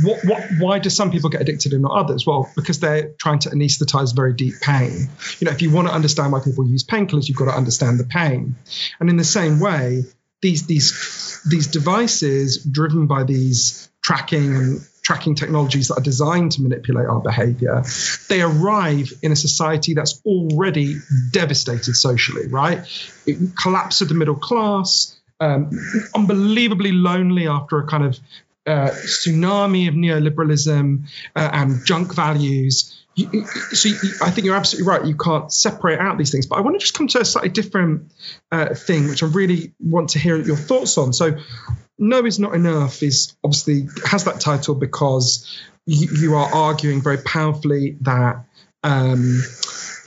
What, 0.04 0.24
what, 0.24 0.42
why 0.58 0.78
do 0.78 0.90
some 0.90 1.10
people 1.10 1.30
get 1.30 1.40
addicted 1.40 1.72
and 1.72 1.82
not 1.82 1.92
others? 1.92 2.26
Well, 2.26 2.50
because 2.54 2.78
they're 2.78 3.12
trying 3.18 3.40
to 3.40 3.50
anesthetize 3.50 4.14
very 4.14 4.34
deep 4.34 4.54
pain. 4.60 5.08
You 5.40 5.46
know, 5.46 5.50
if 5.50 5.62
you 5.62 5.70
want 5.70 5.88
to 5.88 5.94
understand 5.94 6.32
why 6.32 6.40
people 6.40 6.68
use 6.68 6.84
painkillers, 6.84 7.28
you've 7.28 7.38
got 7.38 7.46
to 7.46 7.56
understand 7.56 7.98
the 7.98 8.04
pain. 8.04 8.54
And 9.00 9.08
in 9.08 9.16
the 9.16 9.24
same 9.24 9.58
way, 9.58 10.04
these 10.42 10.66
these 10.66 11.42
these 11.48 11.66
devices 11.66 12.64
driven 12.64 13.06
by 13.06 13.24
these 13.24 13.90
tracking 14.02 14.54
and 14.54 14.80
tracking 15.10 15.34
technologies 15.34 15.88
that 15.88 15.98
are 15.98 16.02
designed 16.02 16.52
to 16.52 16.62
manipulate 16.62 17.06
our 17.06 17.20
behavior, 17.20 17.82
they 18.28 18.40
arrive 18.40 19.12
in 19.22 19.32
a 19.32 19.36
society 19.36 19.92
that's 19.92 20.22
already 20.24 20.94
devastated 21.32 21.96
socially, 21.96 22.46
right? 22.46 22.78
It 23.26 23.56
collapse 23.60 24.02
of 24.02 24.08
the 24.08 24.14
middle 24.14 24.36
class, 24.36 25.18
um, 25.40 25.70
unbelievably 26.14 26.92
lonely 26.92 27.48
after 27.48 27.78
a 27.78 27.86
kind 27.88 28.04
of 28.04 28.20
uh, 28.66 28.90
tsunami 28.90 29.88
of 29.88 29.94
neoliberalism 29.94 31.08
uh, 31.34 31.50
and 31.52 31.84
junk 31.84 32.14
values. 32.14 33.04
So 33.16 33.88
I 34.22 34.30
think 34.30 34.44
you're 34.44 34.54
absolutely 34.54 34.88
right. 34.88 35.04
You 35.04 35.16
can't 35.16 35.52
separate 35.52 35.98
out 35.98 36.18
these 36.18 36.30
things. 36.30 36.46
But 36.46 36.58
I 36.58 36.60
want 36.60 36.76
to 36.76 36.78
just 36.78 36.94
come 36.94 37.08
to 37.08 37.20
a 37.20 37.24
slightly 37.24 37.50
different 37.50 38.12
uh, 38.52 38.74
thing, 38.74 39.08
which 39.08 39.24
I 39.24 39.26
really 39.26 39.72
want 39.80 40.10
to 40.10 40.20
hear 40.20 40.36
your 40.36 40.56
thoughts 40.56 40.96
on. 40.98 41.12
So 41.12 41.36
no 42.00 42.24
is 42.24 42.38
not 42.38 42.54
enough 42.54 43.02
is 43.02 43.36
obviously 43.44 43.86
has 44.06 44.24
that 44.24 44.40
title 44.40 44.74
because 44.74 45.60
you, 45.86 46.08
you 46.20 46.34
are 46.34 46.52
arguing 46.52 47.02
very 47.02 47.18
powerfully 47.18 47.96
that 48.00 48.44
um, 48.82 49.42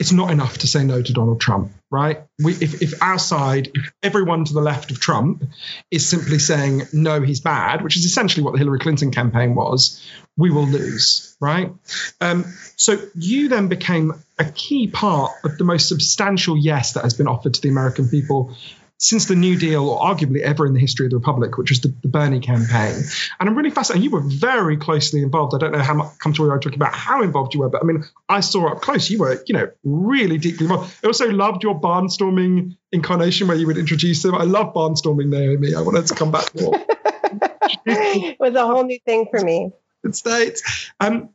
it's 0.00 0.12
not 0.12 0.30
enough 0.30 0.58
to 0.58 0.66
say 0.66 0.84
no 0.84 1.00
to 1.00 1.12
Donald 1.12 1.40
Trump, 1.40 1.72
right? 1.90 2.24
We, 2.42 2.52
if, 2.54 2.82
if 2.82 3.02
our 3.02 3.18
side, 3.18 3.70
if 3.74 3.92
everyone 4.02 4.44
to 4.44 4.52
the 4.52 4.60
left 4.60 4.90
of 4.90 5.00
Trump 5.00 5.44
is 5.90 6.08
simply 6.08 6.40
saying 6.40 6.82
no, 6.92 7.22
he's 7.22 7.40
bad, 7.40 7.82
which 7.82 7.96
is 7.96 8.04
essentially 8.04 8.42
what 8.42 8.52
the 8.52 8.58
Hillary 8.58 8.80
Clinton 8.80 9.12
campaign 9.12 9.54
was, 9.54 10.04
we 10.36 10.50
will 10.50 10.66
lose, 10.66 11.36
right? 11.40 11.72
Um, 12.20 12.44
so 12.76 12.98
you 13.14 13.48
then 13.48 13.68
became 13.68 14.12
a 14.38 14.44
key 14.44 14.88
part 14.88 15.32
of 15.44 15.58
the 15.58 15.64
most 15.64 15.88
substantial 15.88 16.56
yes 16.56 16.94
that 16.94 17.04
has 17.04 17.14
been 17.14 17.28
offered 17.28 17.54
to 17.54 17.60
the 17.60 17.68
American 17.68 18.08
people 18.08 18.56
since 18.98 19.26
the 19.26 19.34
New 19.34 19.58
Deal, 19.58 19.88
or 19.88 20.00
arguably 20.00 20.40
ever 20.40 20.66
in 20.66 20.72
the 20.72 20.80
history 20.80 21.06
of 21.06 21.10
the 21.10 21.18
Republic, 21.18 21.58
which 21.58 21.70
was 21.70 21.80
the, 21.80 21.94
the 22.02 22.08
Bernie 22.08 22.40
campaign. 22.40 23.02
And 23.40 23.48
I'm 23.48 23.56
really 23.56 23.70
fascinated. 23.70 24.04
You 24.04 24.10
were 24.10 24.22
very 24.22 24.76
closely 24.76 25.22
involved. 25.22 25.54
I 25.54 25.58
don't 25.58 25.72
know 25.72 25.80
how 25.80 25.94
much 25.94 26.18
come 26.18 26.32
to 26.34 26.42
where 26.42 26.52
I'm 26.52 26.60
talking 26.60 26.78
about 26.78 26.94
how 26.94 27.22
involved 27.22 27.54
you 27.54 27.60
were, 27.60 27.68
but 27.68 27.82
I 27.82 27.84
mean, 27.84 28.04
I 28.28 28.40
saw 28.40 28.68
up 28.68 28.82
close. 28.82 29.10
You 29.10 29.18
were, 29.18 29.42
you 29.46 29.54
know, 29.54 29.70
really 29.82 30.38
deeply 30.38 30.66
involved. 30.66 30.94
I 31.02 31.08
also 31.08 31.30
loved 31.30 31.62
your 31.62 31.78
barnstorming 31.78 32.76
incarnation 32.92 33.48
where 33.48 33.56
you 33.56 33.66
would 33.66 33.78
introduce 33.78 34.22
them. 34.22 34.34
I 34.34 34.44
love 34.44 34.72
barnstorming, 34.74 35.26
Naomi. 35.26 35.74
I 35.74 35.80
wanted 35.80 36.06
to 36.06 36.14
come 36.14 36.30
back 36.30 36.54
more. 36.60 36.74
it 37.86 38.36
was 38.38 38.54
a 38.54 38.66
whole 38.66 38.84
new 38.84 38.98
thing 39.04 39.26
for 39.30 39.40
me. 39.40 39.70
States. 40.12 40.90
Um, 41.00 41.30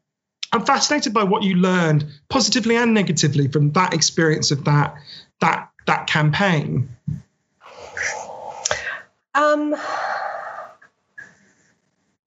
I'm 0.52 0.66
fascinated 0.66 1.14
by 1.14 1.24
what 1.24 1.44
you 1.44 1.56
learned, 1.56 2.06
positively 2.30 2.76
and 2.76 2.94
negatively, 2.94 3.48
from 3.48 3.72
that 3.74 3.94
experience 3.94 4.52
of 4.52 4.66
that 4.66 4.96
that 5.42 5.72
that 5.88 6.08
campaign. 6.08 6.90
Um, 9.40 9.74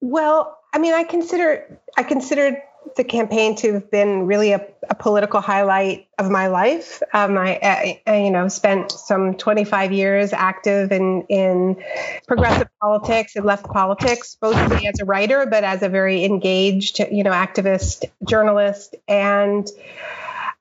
well, 0.01 0.57
I 0.73 0.79
mean, 0.79 0.93
I 0.93 1.03
consider 1.03 1.79
I 1.95 2.01
considered 2.01 2.57
the 2.95 3.03
campaign 3.03 3.55
to 3.55 3.73
have 3.73 3.91
been 3.91 4.25
really 4.25 4.51
a, 4.51 4.65
a 4.89 4.95
political 4.95 5.39
highlight 5.39 6.07
of 6.17 6.29
my 6.29 6.47
life. 6.47 7.01
Um, 7.13 7.37
I, 7.37 8.01
I, 8.05 8.17
you 8.17 8.31
know, 8.31 8.47
spent 8.47 8.91
some 8.91 9.35
25 9.35 9.91
years 9.91 10.33
active 10.33 10.91
in 10.91 11.23
in 11.29 11.83
progressive 12.27 12.67
politics 12.81 13.35
and 13.35 13.45
left 13.45 13.65
politics, 13.65 14.35
both 14.41 14.55
as 14.55 14.99
a 14.99 15.05
writer, 15.05 15.45
but 15.45 15.63
as 15.63 15.83
a 15.83 15.89
very 15.89 16.25
engaged, 16.25 16.97
you 16.99 17.23
know, 17.23 17.31
activist 17.31 18.05
journalist. 18.27 18.95
And 19.07 19.69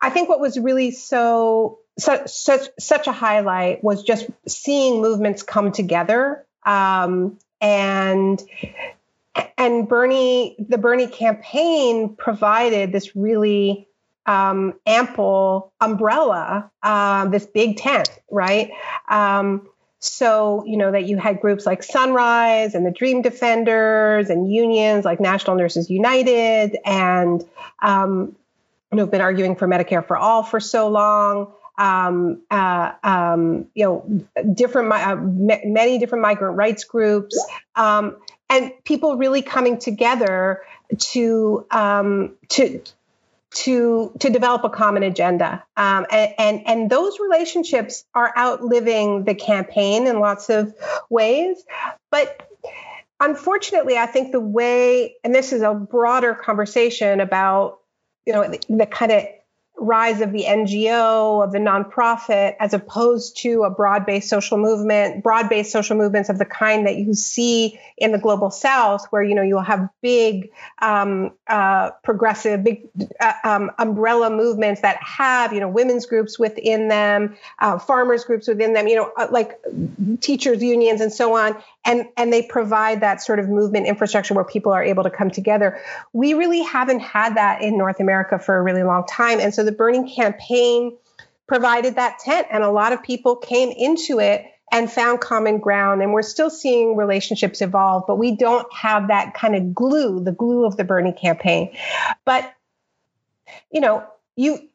I 0.02 0.10
think 0.10 0.28
what 0.28 0.38
was 0.38 0.58
really 0.58 0.90
so 0.90 1.78
such 2.02 2.28
such 2.28 2.68
such 2.78 3.06
a 3.06 3.12
highlight 3.12 3.82
was 3.82 4.02
just 4.02 4.26
seeing 4.46 5.00
movements 5.00 5.42
come 5.42 5.72
together 5.72 6.44
um, 6.64 7.38
and 7.60 8.42
and 9.56 9.88
Bernie 9.88 10.56
the 10.58 10.78
Bernie 10.78 11.06
campaign 11.06 12.14
provided 12.16 12.92
this 12.92 13.16
really 13.16 13.88
um, 14.26 14.74
ample 14.86 15.72
umbrella, 15.80 16.70
uh, 16.82 17.26
this 17.28 17.46
big 17.46 17.76
tent, 17.76 18.08
right? 18.30 18.70
Um, 19.08 19.68
so 19.98 20.64
you 20.66 20.76
know 20.76 20.90
that 20.90 21.04
you 21.04 21.16
had 21.16 21.40
groups 21.40 21.64
like 21.64 21.82
Sunrise 21.82 22.74
and 22.74 22.84
the 22.84 22.90
Dream 22.90 23.22
Defenders 23.22 24.30
and 24.30 24.52
unions 24.52 25.04
like 25.04 25.20
National 25.20 25.56
Nurses 25.56 25.88
United 25.88 26.76
and 26.84 27.44
um, 27.80 28.34
you 28.90 28.96
know 28.96 29.04
have 29.04 29.12
been 29.12 29.20
arguing 29.20 29.54
for 29.54 29.68
Medicare 29.68 30.04
for 30.04 30.16
all 30.16 30.42
for 30.42 30.58
so 30.58 30.88
long 30.88 31.52
um, 31.78 32.42
uh, 32.50 32.92
um, 33.02 33.66
you 33.74 33.84
know, 33.84 34.24
different, 34.54 34.92
uh, 34.92 35.16
many 35.16 35.98
different 35.98 36.22
migrant 36.22 36.56
rights 36.56 36.84
groups, 36.84 37.38
um, 37.74 38.16
and 38.50 38.72
people 38.84 39.16
really 39.16 39.42
coming 39.42 39.78
together 39.78 40.62
to 40.98 41.66
um, 41.70 42.34
to 42.50 42.82
to 43.54 44.12
to 44.18 44.30
develop 44.30 44.64
a 44.64 44.70
common 44.70 45.02
agenda. 45.02 45.64
Um, 45.76 46.06
and, 46.10 46.34
and 46.38 46.62
and 46.66 46.90
those 46.90 47.18
relationships 47.18 48.04
are 48.14 48.32
outliving 48.36 49.24
the 49.24 49.34
campaign 49.34 50.06
in 50.06 50.20
lots 50.20 50.50
of 50.50 50.74
ways. 51.08 51.64
But 52.10 52.48
unfortunately 53.22 53.96
i 53.96 54.04
think 54.04 54.32
the 54.32 54.40
way 54.40 55.14
and 55.22 55.32
this 55.32 55.52
is 55.52 55.62
a 55.62 55.72
broader 55.72 56.34
conversation 56.34 57.20
about 57.20 57.78
you 58.26 58.32
know 58.32 58.48
the, 58.48 58.60
the 58.68 58.86
kind 58.86 59.12
of 59.12 59.22
rise 59.78 60.20
of 60.20 60.32
the 60.32 60.44
NGO, 60.44 61.42
of 61.42 61.52
the 61.52 61.58
nonprofit, 61.58 62.54
as 62.60 62.74
opposed 62.74 63.38
to 63.38 63.64
a 63.64 63.70
broad 63.70 64.06
based 64.06 64.28
social 64.28 64.58
movement, 64.58 65.22
broad 65.22 65.48
based 65.48 65.72
social 65.72 65.96
movements 65.96 66.28
of 66.28 66.38
the 66.38 66.44
kind 66.44 66.86
that 66.86 66.96
you 66.96 67.14
see 67.14 67.78
in 67.96 68.12
the 68.12 68.18
global 68.18 68.50
south, 68.50 69.06
where 69.10 69.22
you 69.22 69.34
know 69.34 69.42
you'll 69.42 69.60
have 69.60 69.88
big 70.00 70.50
um, 70.80 71.32
uh, 71.46 71.90
progressive, 72.04 72.62
big 72.62 72.88
uh, 73.18 73.32
um, 73.44 73.70
umbrella 73.78 74.30
movements 74.30 74.82
that 74.82 74.98
have 75.02 75.52
you 75.52 75.60
know 75.60 75.68
women's 75.68 76.06
groups 76.06 76.38
within 76.38 76.88
them, 76.88 77.36
uh, 77.58 77.78
farmers 77.78 78.24
groups 78.24 78.46
within 78.46 78.74
them, 78.74 78.86
you 78.86 78.96
know, 78.96 79.10
uh, 79.16 79.28
like 79.30 79.58
teachers 80.20 80.62
unions 80.62 81.00
and 81.00 81.12
so 81.12 81.36
on, 81.36 81.56
and 81.84 82.06
and 82.16 82.32
they 82.32 82.42
provide 82.42 83.00
that 83.00 83.22
sort 83.22 83.38
of 83.38 83.48
movement 83.48 83.86
infrastructure 83.86 84.34
where 84.34 84.44
people 84.44 84.72
are 84.72 84.82
able 84.82 85.02
to 85.02 85.10
come 85.10 85.30
together. 85.30 85.80
We 86.12 86.34
really 86.34 86.62
haven't 86.62 87.00
had 87.00 87.36
that 87.36 87.62
in 87.62 87.76
North 87.76 88.00
America 88.00 88.38
for 88.38 88.56
a 88.56 88.62
really 88.62 88.82
long 88.82 89.04
time, 89.06 89.40
and 89.40 89.54
so 89.54 89.64
the 89.64 89.72
Bernie 89.72 90.14
campaign 90.14 90.96
provided 91.46 91.96
that 91.96 92.18
tent, 92.18 92.46
and 92.50 92.62
a 92.62 92.70
lot 92.70 92.92
of 92.92 93.02
people 93.02 93.36
came 93.36 93.70
into 93.70 94.20
it 94.20 94.46
and 94.72 94.90
found 94.90 95.20
common 95.20 95.58
ground. 95.58 96.02
And 96.02 96.12
we're 96.12 96.22
still 96.22 96.48
seeing 96.48 96.96
relationships 96.96 97.60
evolve, 97.60 98.04
but 98.06 98.16
we 98.16 98.34
don't 98.36 98.66
have 98.72 99.08
that 99.08 99.34
kind 99.34 99.54
of 99.54 99.74
glue, 99.74 100.24
the 100.24 100.32
glue 100.32 100.64
of 100.64 100.78
the 100.78 100.84
Bernie 100.84 101.12
campaign. 101.12 101.76
But 102.24 102.52
you 103.70 103.80
know, 103.80 104.04
you 104.34 104.68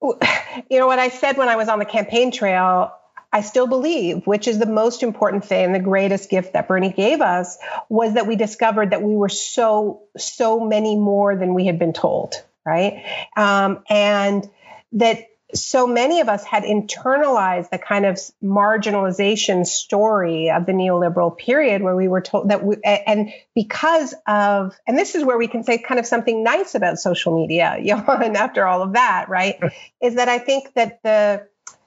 you 0.00 0.78
know 0.78 0.86
what 0.86 0.98
I 0.98 1.08
said 1.08 1.36
when 1.36 1.48
I 1.48 1.56
was 1.56 1.68
on 1.68 1.78
the 1.78 1.84
campaign 1.84 2.30
trail 2.30 2.92
I 3.32 3.42
still 3.42 3.66
believe, 3.66 4.26
which 4.26 4.48
is 4.48 4.58
the 4.58 4.66
most 4.66 5.02
important 5.02 5.44
thing, 5.44 5.72
the 5.72 5.80
greatest 5.80 6.30
gift 6.30 6.54
that 6.54 6.66
Bernie 6.66 6.92
gave 6.92 7.20
us, 7.20 7.58
was 7.88 8.14
that 8.14 8.26
we 8.26 8.36
discovered 8.36 8.90
that 8.90 9.02
we 9.02 9.16
were 9.16 9.28
so, 9.28 10.02
so 10.16 10.60
many 10.60 10.96
more 10.96 11.36
than 11.36 11.52
we 11.52 11.66
had 11.66 11.78
been 11.78 11.92
told, 11.92 12.42
right? 12.64 13.04
Um, 13.36 13.84
and 13.88 14.48
that 14.92 15.26
so 15.54 15.86
many 15.86 16.20
of 16.20 16.28
us 16.28 16.44
had 16.44 16.62
internalized 16.62 17.70
the 17.70 17.78
kind 17.78 18.04
of 18.04 18.18
marginalization 18.42 19.66
story 19.66 20.50
of 20.50 20.66
the 20.66 20.72
neoliberal 20.72 21.36
period 21.36 21.82
where 21.82 21.96
we 21.96 22.08
were 22.08 22.20
told 22.20 22.50
that 22.50 22.62
we, 22.62 22.76
and 22.84 23.30
because 23.54 24.14
of, 24.26 24.74
and 24.86 24.96
this 24.98 25.14
is 25.14 25.24
where 25.24 25.38
we 25.38 25.48
can 25.48 25.64
say 25.64 25.78
kind 25.78 25.98
of 25.98 26.06
something 26.06 26.42
nice 26.42 26.74
about 26.74 26.98
social 26.98 27.34
media, 27.34 27.76
Johann, 27.82 28.36
after 28.36 28.66
all 28.66 28.82
of 28.82 28.94
that, 28.94 29.28
right? 29.28 29.58
is 30.02 30.16
that 30.16 30.28
I 30.28 30.38
think 30.38 30.72
that 30.74 31.02
the, 31.02 31.46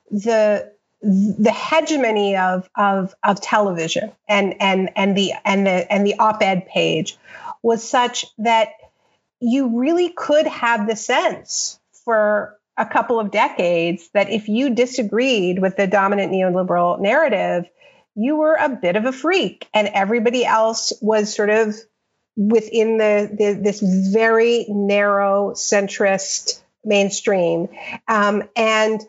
the, 0.10 0.72
the 1.02 1.52
hegemony 1.52 2.38
of, 2.38 2.70
of, 2.76 3.14
of 3.24 3.42
television 3.42 4.12
and, 4.28 4.56
and, 4.62 4.92
and 4.96 5.18
the, 5.18 5.34
and 5.44 5.66
the, 5.66 5.92
and 5.92 6.06
the 6.06 6.16
op-ed 6.20 6.68
page 6.68 7.18
was 7.64 7.88
such 7.88 8.26
that 8.38 8.70
you 9.40 9.80
really 9.80 10.10
could 10.10 10.46
have 10.48 10.88
the 10.88 10.96
sense 10.96 11.80
for 12.06 12.58
a 12.78 12.86
couple 12.86 13.20
of 13.20 13.32
decades 13.32 14.10
that 14.14 14.30
if 14.30 14.48
you 14.48 14.74
disagreed 14.74 15.60
with 15.60 15.76
the 15.78 15.88
dominant 15.88 16.32
neoliberal 16.32 17.00
narrative, 17.00 17.66
you 18.16 18.36
were 18.36 18.56
a 18.56 18.70
bit 18.70 18.96
of 18.96 19.06
a 19.06 19.12
freak, 19.12 19.68
and 19.74 19.88
everybody 19.94 20.46
else 20.46 20.94
was 21.02 21.34
sort 21.34 21.50
of 21.50 21.76
within 22.36 22.98
the, 22.98 23.30
the 23.32 23.60
this 23.62 23.80
very 23.82 24.66
narrow 24.70 25.52
centrist 25.52 26.62
mainstream. 26.84 27.70
Um, 28.08 28.44
and 28.56 29.02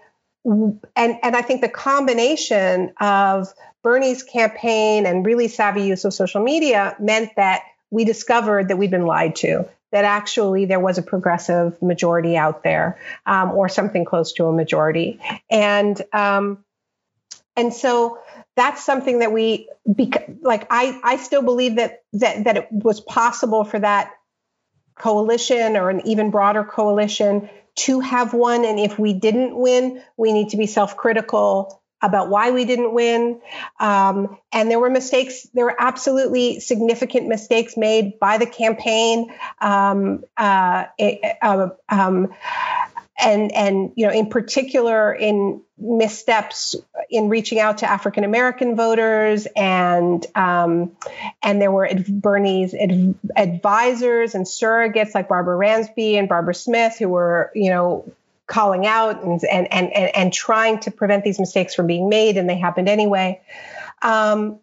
and 0.45 0.81
and 0.97 1.37
I 1.37 1.43
think 1.43 1.61
the 1.61 1.69
combination 1.69 2.93
of 3.01 3.49
Bernie's 3.83 4.23
campaign 4.23 5.07
and 5.07 5.25
really 5.25 5.49
savvy 5.49 5.83
use 5.83 6.05
of 6.05 6.15
social 6.15 6.43
media 6.43 6.97
meant 6.99 7.31
that 7.37 7.63
we 7.91 8.05
discovered 8.05 8.69
that 8.69 8.77
we'd 8.77 8.91
been 8.91 9.07
lied 9.07 9.37
to. 9.37 9.69
That 9.93 10.05
actually 10.05 10.65
there 10.65 10.81
was 10.81 10.97
a 10.97 11.03
progressive 11.03 11.81
majority 11.83 12.37
out 12.37 12.63
there, 12.63 12.99
um, 13.27 13.53
or 13.53 13.69
something 13.69 14.07
close 14.07 14.33
to 14.35 14.47
a 14.47 14.53
majority, 14.53 15.21
and 15.51 16.01
um, 16.15 16.65
and 17.57 17.75
so 17.75 18.19
that's 18.57 18.83
something 18.83 19.19
that 19.19 19.33
we 19.33 19.69
like. 20.41 20.67
I 20.71 20.99
I 21.05 21.17
still 21.17 21.43
believe 21.43 21.77
that 21.77 22.03
that 22.15 22.45
that 22.45 22.57
it 22.57 22.69
was 22.71 23.01
possible 23.01 23.65
for 23.65 23.79
that 23.79 24.13
coalition 25.03 25.77
or 25.77 25.91
an 25.91 26.07
even 26.07 26.31
broader 26.31 26.65
coalition 26.65 27.51
to 27.75 28.01
have 28.01 28.33
won. 28.33 28.65
And 28.65 28.79
if 28.79 28.99
we 28.99 29.13
didn't 29.13 29.57
win, 29.57 30.03
we 30.17 30.33
need 30.33 30.51
to 30.51 30.57
be 30.57 30.67
self 30.67 30.97
critical 30.97 31.83
about 32.03 32.29
why 32.29 32.51
we 32.51 32.65
didn't 32.65 32.93
win. 32.93 33.41
Um, 33.79 34.37
and 34.53 34.71
there 34.71 34.81
were 34.81 34.91
mistakes, 34.91 35.47
there 35.55 35.65
were 35.65 35.77
absolutely 35.79 36.59
significant 36.59 37.29
mistakes 37.29 37.77
made 37.77 38.19
by 38.19 38.39
the 38.39 38.47
campaign. 38.47 39.33
Um, 39.61 40.25
uh, 40.37 40.87
it, 40.99 41.37
uh, 41.41 41.69
um, 41.89 42.35
and 43.23 43.53
and 43.53 43.93
you 43.95 44.07
know 44.07 44.13
in 44.13 44.29
particular 44.29 45.13
in 45.13 45.63
missteps 45.79 46.77
in 47.09 47.29
reaching 47.29 47.59
out 47.59 47.79
to 47.79 47.91
African 47.91 48.25
American 48.25 48.77
voters 48.77 49.47
and 49.57 50.25
um, 50.35 50.93
and 51.43 51.61
there 51.61 51.71
were 51.71 51.89
Bernie's 52.09 52.75
ad- 52.75 53.15
advisors 53.37 54.35
and 54.35 54.45
surrogates 54.45 55.15
like 55.15 55.29
Barbara 55.29 55.57
Ransby 55.57 56.17
and 56.17 56.29
Barbara 56.29 56.55
Smith 56.55 56.99
who 56.99 57.09
were 57.09 57.51
you 57.55 57.71
know 57.71 58.11
calling 58.47 58.87
out 58.87 59.23
and 59.23 59.43
and 59.45 59.73
and 59.73 59.93
and, 59.93 60.17
and 60.17 60.33
trying 60.33 60.81
to 60.81 60.91
prevent 60.91 61.25
these 61.25 61.39
mistakes 61.39 61.75
from 61.75 61.87
being 61.87 62.09
made 62.09 62.37
and 62.37 62.49
they 62.49 62.59
happened 62.59 62.89
anyway. 62.89 63.41
Um, 64.03 64.59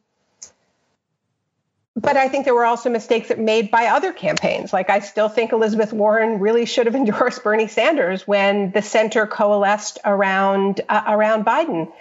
but 2.02 2.18
I 2.18 2.30
think 2.30 2.46
there 2.46 2.56
were 2.56 2.66
also 2.66 2.90
mistakes 2.90 3.28
that 3.28 3.40
made 3.40 3.72
by 3.72 3.88
other 3.88 4.14
campaigns. 4.14 4.72
Like 4.72 4.90
I 4.90 5.00
still 5.00 5.30
think 5.30 5.52
Elizabeth 5.52 5.92
Warren 5.92 6.40
really 6.40 6.66
should 6.66 6.86
have 6.86 6.96
endorsed 7.04 7.44
Bernie 7.44 7.68
Sanders 7.68 8.28
when 8.28 8.72
the 8.72 8.82
center 8.82 9.28
coalesced 9.28 10.00
around 10.06 10.82
uh, 10.88 11.04
around 11.08 11.46
Biden. 11.46 11.92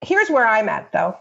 Here's 0.00 0.28
where 0.28 0.46
I'm 0.46 0.68
at, 0.68 0.92
though. 0.92 1.16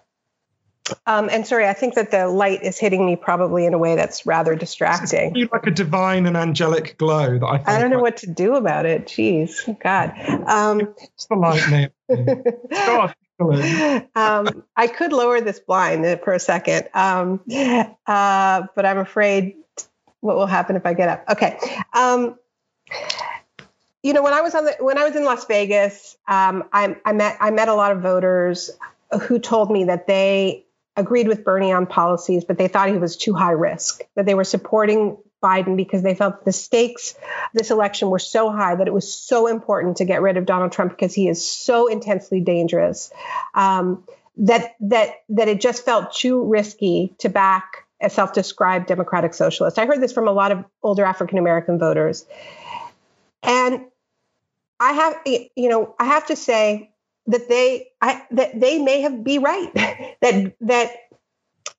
Um, 1.06 1.30
and 1.32 1.46
sorry, 1.46 1.68
I 1.68 1.74
think 1.74 1.94
that 1.94 2.12
the 2.12 2.28
light 2.28 2.64
is 2.64 2.78
hitting 2.78 3.06
me 3.06 3.16
probably 3.16 3.66
in 3.66 3.74
a 3.74 3.78
way 3.78 3.96
that's 3.96 4.26
rather 4.26 4.56
distracting. 4.56 5.36
You 5.36 5.48
like 5.52 5.68
a 5.68 5.72
divine 5.72 6.26
and 6.26 6.36
angelic 6.36 6.98
glow 6.98 7.38
that 7.38 7.46
I. 7.46 7.76
I 7.76 7.80
don't 7.80 7.92
know 7.92 8.00
what 8.00 8.18
to 8.18 8.28
do 8.28 8.56
about 8.56 8.86
it. 8.86 9.06
Jeez, 9.06 9.80
God. 9.80 10.14
Um, 10.50 10.94
it's 10.98 11.28
the 11.28 11.36
light, 11.36 11.92
God, 12.72 13.16
um, 14.16 14.64
I 14.76 14.88
could 14.88 15.14
lower 15.14 15.42
this 15.42 15.60
blind 15.60 16.06
for 16.24 16.34
a 16.34 16.40
second, 16.40 16.88
um, 16.94 17.42
uh, 18.08 18.64
but 18.76 18.86
I'm 18.86 18.98
afraid 18.98 19.56
what 20.22 20.36
will 20.36 20.48
happen 20.48 20.76
if 20.76 20.86
I 20.86 20.94
get 20.94 21.10
up. 21.10 21.26
Okay. 21.30 21.58
Um, 21.94 22.38
you 24.04 24.14
know, 24.14 24.24
when 24.24 24.34
I 24.34 24.42
was 24.42 24.56
on 24.56 24.66
the 24.66 24.76
when 24.80 24.98
I 24.98 25.04
was 25.04 25.16
in 25.16 25.24
Las 25.24 25.46
Vegas, 25.46 26.18
um, 26.28 26.64
I, 26.74 26.96
I 27.06 27.12
met 27.14 27.38
I 27.40 27.52
met 27.52 27.68
a 27.68 27.74
lot 27.74 27.92
of 27.92 28.02
voters 28.02 28.72
who 29.22 29.40
told 29.40 29.72
me 29.72 29.86
that 29.86 30.08
they 30.08 30.66
agreed 30.96 31.28
with 31.28 31.44
Bernie 31.44 31.72
on 31.72 31.86
policies, 31.86 32.44
but 32.44 32.58
they 32.58 32.68
thought 32.68 32.90
he 32.90 32.98
was 32.98 33.18
too 33.18 33.34
high 33.34 33.52
risk. 33.52 34.02
That 34.16 34.26
they 34.26 34.34
were 34.34 34.44
supporting 34.44 35.18
Biden 35.42 35.76
because 35.76 36.02
they 36.02 36.16
felt 36.16 36.46
the 36.46 36.52
stakes 36.52 37.16
this 37.54 37.72
election 37.72 38.10
were 38.10 38.20
so 38.20 38.52
high 38.52 38.76
that 38.76 38.88
it 38.88 38.94
was 38.94 39.14
so 39.14 39.48
important 39.48 39.98
to 39.98 40.06
get 40.06 40.22
rid 40.22 40.38
of 40.38 40.46
Donald 40.46 40.72
Trump 40.72 40.92
because 40.92 41.14
he 41.14 41.28
is 41.28 41.46
so 41.46 41.88
intensely 41.88 42.40
dangerous 42.40 43.12
um, 43.54 44.04
that 44.38 44.76
that 44.80 45.16
that 45.30 45.48
it 45.48 45.60
just 45.60 45.84
felt 45.84 46.14
too 46.14 46.44
risky 46.44 47.14
to 47.20 47.30
back 47.30 47.86
a 48.02 48.10
self-described 48.10 48.88
democratic 48.88 49.34
socialist. 49.34 49.78
I 49.78 49.86
heard 49.86 50.02
this 50.02 50.14
from 50.14 50.28
a 50.28 50.32
lot 50.32 50.52
of 50.52 50.66
older 50.82 51.06
African 51.06 51.38
American 51.38 51.78
voters, 51.78 52.26
and 53.44 53.86
I 54.80 54.94
have 54.94 55.16
you 55.26 55.70
know 55.70 55.96
I 56.00 56.06
have 56.06 56.28
to 56.28 56.36
say 56.36 56.92
that 57.28 57.50
they 57.50 57.90
I 58.02 58.26
that 58.32 58.60
they 58.60 58.80
may 58.80 59.02
have 59.02 59.24
be 59.24 59.38
right 59.38 59.74
that 60.22 60.56
that 60.62 60.92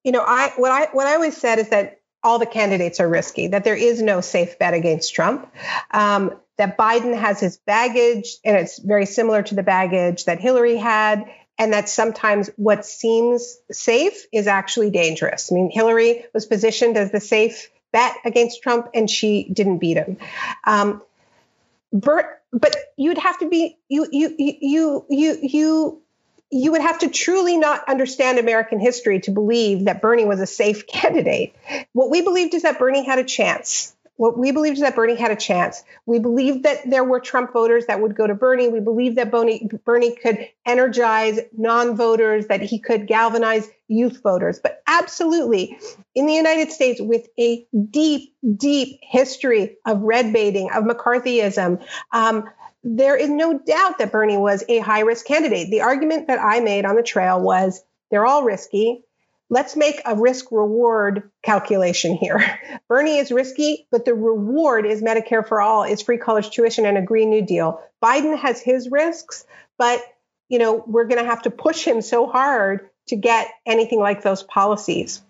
you 0.05 0.13
know 0.13 0.25
I 0.27 0.53
what 0.57 0.71
I 0.71 0.89
what 0.93 1.07
I 1.07 1.15
always 1.15 1.37
said 1.37 1.59
is 1.59 1.71
that 1.71 2.02
all 2.23 2.39
the 2.39 2.47
candidates 2.47 3.01
are 3.01 3.09
risky, 3.09 3.49
that 3.49 3.65
there 3.65 3.77
is 3.77 4.01
no 4.01 4.21
safe 4.21 4.59
bet 4.59 4.75
against 4.75 5.15
Trump, 5.15 5.53
um, 5.91 6.35
that 6.57 6.77
Biden 6.77 7.19
has 7.19 7.41
his 7.41 7.57
baggage, 7.59 8.37
and 8.45 8.57
it's 8.57 8.79
very 8.79 9.07
similar 9.07 9.43
to 9.43 9.55
the 9.55 9.63
baggage 9.63 10.27
that 10.27 10.41
Hillary 10.41 10.77
had, 10.77 11.25
and 11.59 11.73
that 11.73 11.89
sometimes 11.89 12.51
what 12.57 12.85
seems 12.85 13.59
safe 13.71 14.27
is 14.33 14.47
actually 14.47 14.91
dangerous. 14.91 15.51
I 15.51 15.55
mean, 15.55 15.71
Hillary 15.71 16.25
was 16.33 16.47
positioned 16.47 16.97
as 16.97 17.11
the 17.11 17.21
safe 17.21 17.71
bet 17.93 18.17
against 18.25 18.63
Trump, 18.63 18.89
and 18.95 19.09
she 19.09 19.49
didn't 19.53 19.79
beat 19.79 19.97
him. 19.97 20.19
Um, 20.65 21.03
Bert, 21.93 22.43
but 22.53 22.75
you'd 22.97 23.19
have 23.19 23.39
to 23.41 23.49
be 23.49 23.77
you 23.89 24.07
you 24.11 24.35
you 24.39 25.07
you 25.09 25.39
you 25.43 26.02
you 26.53 26.73
would 26.73 26.83
have 26.83 26.99
to 26.99 27.09
truly 27.09 27.57
not 27.57 27.89
understand 27.89 28.39
American 28.39 28.79
history 28.79 29.21
to 29.21 29.31
believe 29.31 29.87
that 29.87 30.03
Bernie 30.03 30.27
was 30.27 30.39
a 30.39 30.47
safe 30.47 30.87
candidate. 30.87 31.57
What 31.93 32.11
we 32.11 32.21
believed 32.21 32.55
is 32.55 32.63
that 32.63 32.79
Bernie 32.79 33.05
had 33.05 33.19
a 33.19 33.25
chance. 33.25 33.97
What 34.17 34.39
we 34.39 34.53
believed 34.53 34.77
is 34.77 34.83
that 34.83 34.95
Bernie 34.95 35.17
had 35.17 35.31
a 35.31 35.37
chance. 35.37 35.83
We 36.05 36.19
believed 36.19 36.65
that 36.65 36.89
there 36.89 37.03
were 37.03 37.19
Trump 37.19 37.55
voters 37.55 37.87
that 37.87 38.01
would 38.01 38.15
go 38.15 38.27
to 38.27 38.35
Bernie. 38.35 38.69
We 38.69 38.79
believed 38.79 39.17
that 39.17 39.31
Bernie, 39.31 39.67
Bernie 39.85 40.15
could 40.15 40.49
energize 40.67 41.41
non 41.57 41.97
voters, 41.97 42.47
that 42.49 42.61
he 42.61 42.79
could 42.79 43.07
galvanize 43.07 43.69
youth 43.89 44.23
voters. 44.23 44.61
But 44.63 44.83
absolutely, 44.87 45.79
in 46.15 46.27
the 46.27 46.35
United 46.35 46.71
States, 46.71 47.01
with 47.01 47.27
a 47.41 47.67
deep, 47.91 48.35
deep 48.57 49.01
history 49.03 49.79
of 49.87 50.03
red 50.03 50.33
baiting, 50.33 50.71
of 50.71 50.85
McCarthyism, 50.85 51.83
um, 52.13 52.45
there 52.85 53.17
is 53.17 53.31
no 53.31 53.59
doubt 53.59 53.99
that 53.99 54.13
Bernie 54.13 54.37
was 54.37 54.65
a 54.69 54.79
high 54.79 55.01
risk 55.01 55.27
candidate. 55.27 55.71
The 55.71 55.83
argument 55.83 56.27
that 56.27 56.41
I 56.41 56.61
made 56.61 56.85
on 56.85 56.97
the 56.97 57.03
trail 57.03 57.41
was 57.41 57.83
they're 58.11 58.27
all 58.27 58.43
risky. 58.43 59.05
Let's 59.49 59.77
make 59.77 60.01
a 60.05 60.17
risk 60.17 60.51
reward 60.51 61.31
calculation 61.43 62.15
here. 62.15 62.59
Bernie 62.89 63.19
is 63.19 63.31
risky, 63.31 63.87
but 63.91 64.05
the 64.05 64.15
reward 64.15 64.87
is 64.87 65.03
Medicare 65.03 65.47
for 65.47 65.61
all, 65.61 65.85
is 65.85 66.03
free 66.03 66.19
college 66.19 66.51
tuition 66.51 66.87
and 66.87 66.97
a 66.97 67.03
Green 67.03 67.31
New 67.31 67.43
Deal. 67.43 67.81
Biden 68.03 68.37
has 68.39 68.61
his 68.61 68.91
risks, 68.91 69.45
but 69.79 70.01
you 70.49 70.59
know, 70.59 70.83
we're 70.87 71.07
going 71.07 71.23
to 71.23 71.31
have 71.31 71.43
to 71.43 71.51
push 71.51 71.85
him 71.85 72.03
so 72.03 72.27
hard 72.27 72.89
to 73.09 73.17
get 73.17 73.49
anything 73.65 74.01
like 74.01 74.23
those 74.23 74.43
policies. 74.43 75.23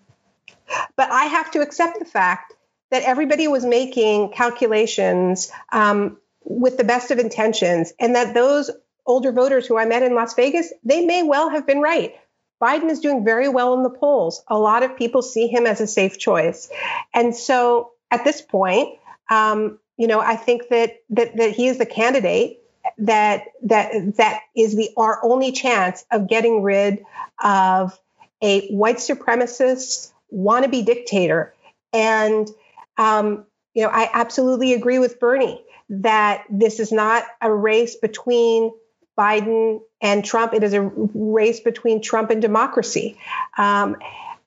But 0.95 1.11
I 1.11 1.25
have 1.25 1.51
to 1.51 1.61
accept 1.61 1.99
the 1.99 2.05
fact 2.05 2.53
that 2.91 3.03
everybody 3.03 3.47
was 3.47 3.65
making 3.65 4.31
calculations 4.33 5.51
um, 5.71 6.17
with 6.45 6.77
the 6.77 6.83
best 6.83 7.11
of 7.11 7.19
intentions, 7.19 7.93
and 7.99 8.15
that 8.15 8.33
those 8.33 8.71
older 9.05 9.31
voters 9.31 9.67
who 9.67 9.77
I 9.77 9.85
met 9.85 10.03
in 10.03 10.15
Las 10.15 10.33
Vegas, 10.33 10.71
they 10.83 11.05
may 11.05 11.23
well 11.23 11.49
have 11.49 11.67
been 11.67 11.79
right. 11.79 12.15
Biden 12.61 12.89
is 12.89 13.01
doing 13.01 13.25
very 13.25 13.49
well 13.49 13.73
in 13.73 13.83
the 13.83 13.89
polls. 13.89 14.43
A 14.47 14.57
lot 14.57 14.83
of 14.83 14.97
people 14.97 15.21
see 15.21 15.47
him 15.47 15.65
as 15.65 15.81
a 15.81 15.87
safe 15.87 16.17
choice. 16.17 16.69
And 17.13 17.35
so 17.35 17.91
at 18.09 18.23
this 18.23 18.41
point, 18.41 18.97
um, 19.29 19.79
you 19.97 20.07
know, 20.07 20.21
I 20.21 20.37
think 20.37 20.69
that, 20.69 21.01
that 21.09 21.35
that 21.37 21.51
he 21.51 21.67
is 21.67 21.77
the 21.77 21.85
candidate 21.85 22.59
that 22.97 23.45
that 23.63 24.15
that 24.17 24.41
is 24.55 24.75
the 24.75 24.89
our 24.97 25.23
only 25.23 25.51
chance 25.51 26.05
of 26.11 26.27
getting 26.27 26.61
rid 26.61 27.03
of 27.43 27.97
a 28.41 28.67
white 28.69 28.97
supremacist 28.97 30.11
wannabe 30.33 30.85
dictator. 30.85 31.53
And 31.91 32.49
um, 32.97 33.45
you 33.73 33.83
know, 33.83 33.89
I 33.89 34.09
absolutely 34.13 34.73
agree 34.73 34.99
with 34.99 35.19
Bernie 35.19 35.63
that 36.01 36.45
this 36.49 36.79
is 36.79 36.91
not 36.91 37.23
a 37.41 37.53
race 37.53 37.95
between 37.95 38.71
Biden 39.17 39.81
and 40.01 40.25
Trump. 40.25 40.53
It 40.53 40.63
is 40.63 40.73
a 40.73 40.81
race 40.81 41.59
between 41.59 42.01
Trump 42.01 42.31
and 42.31 42.41
democracy. 42.41 43.19
Um, 43.57 43.97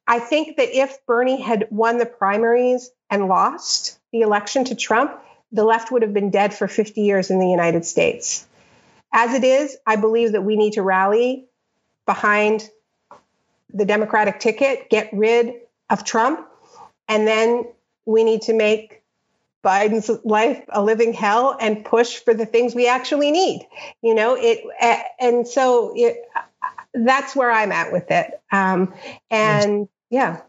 I 0.06 0.18
think 0.18 0.56
that 0.56 0.76
if 0.76 1.04
Bernie 1.06 1.40
had 1.40 1.68
won 1.70 1.98
the 1.98 2.06
primaries 2.06 2.90
and 3.10 3.28
lost 3.28 3.98
the 4.12 4.20
election 4.20 4.64
to 4.64 4.74
Trump, 4.74 5.12
the 5.52 5.64
left 5.64 5.90
would 5.92 6.02
have 6.02 6.12
been 6.12 6.30
dead 6.30 6.52
for 6.52 6.66
50 6.66 7.00
years 7.00 7.30
in 7.30 7.38
the 7.38 7.48
United 7.48 7.84
States. 7.84 8.46
As 9.12 9.34
it 9.34 9.44
is, 9.44 9.76
I 9.86 9.96
believe 9.96 10.32
that 10.32 10.42
we 10.42 10.56
need 10.56 10.74
to 10.74 10.82
rally 10.82 11.46
behind 12.06 12.68
the 13.72 13.84
Democratic 13.84 14.40
ticket, 14.40 14.90
get 14.90 15.10
rid 15.12 15.54
of 15.90 16.04
Trump, 16.04 16.46
and 17.08 17.26
then 17.26 17.64
we 18.04 18.24
need 18.24 18.42
to 18.42 18.52
make 18.52 19.02
Biden's 19.66 20.08
life 20.24 20.62
a 20.68 20.80
living 20.80 21.12
hell 21.12 21.56
and 21.60 21.84
push 21.84 22.18
for 22.18 22.32
the 22.32 22.46
things 22.46 22.74
we 22.74 22.86
actually 22.88 23.32
need. 23.32 23.66
You 24.00 24.14
know, 24.14 24.36
it, 24.38 24.60
and 25.18 25.46
so 25.46 25.92
it, 25.96 26.18
that's 26.94 27.34
where 27.34 27.50
I'm 27.50 27.72
at 27.72 27.92
with 27.92 28.10
it. 28.10 28.40
Um, 28.52 28.94
and 29.28 29.88
yeah. 30.08 30.42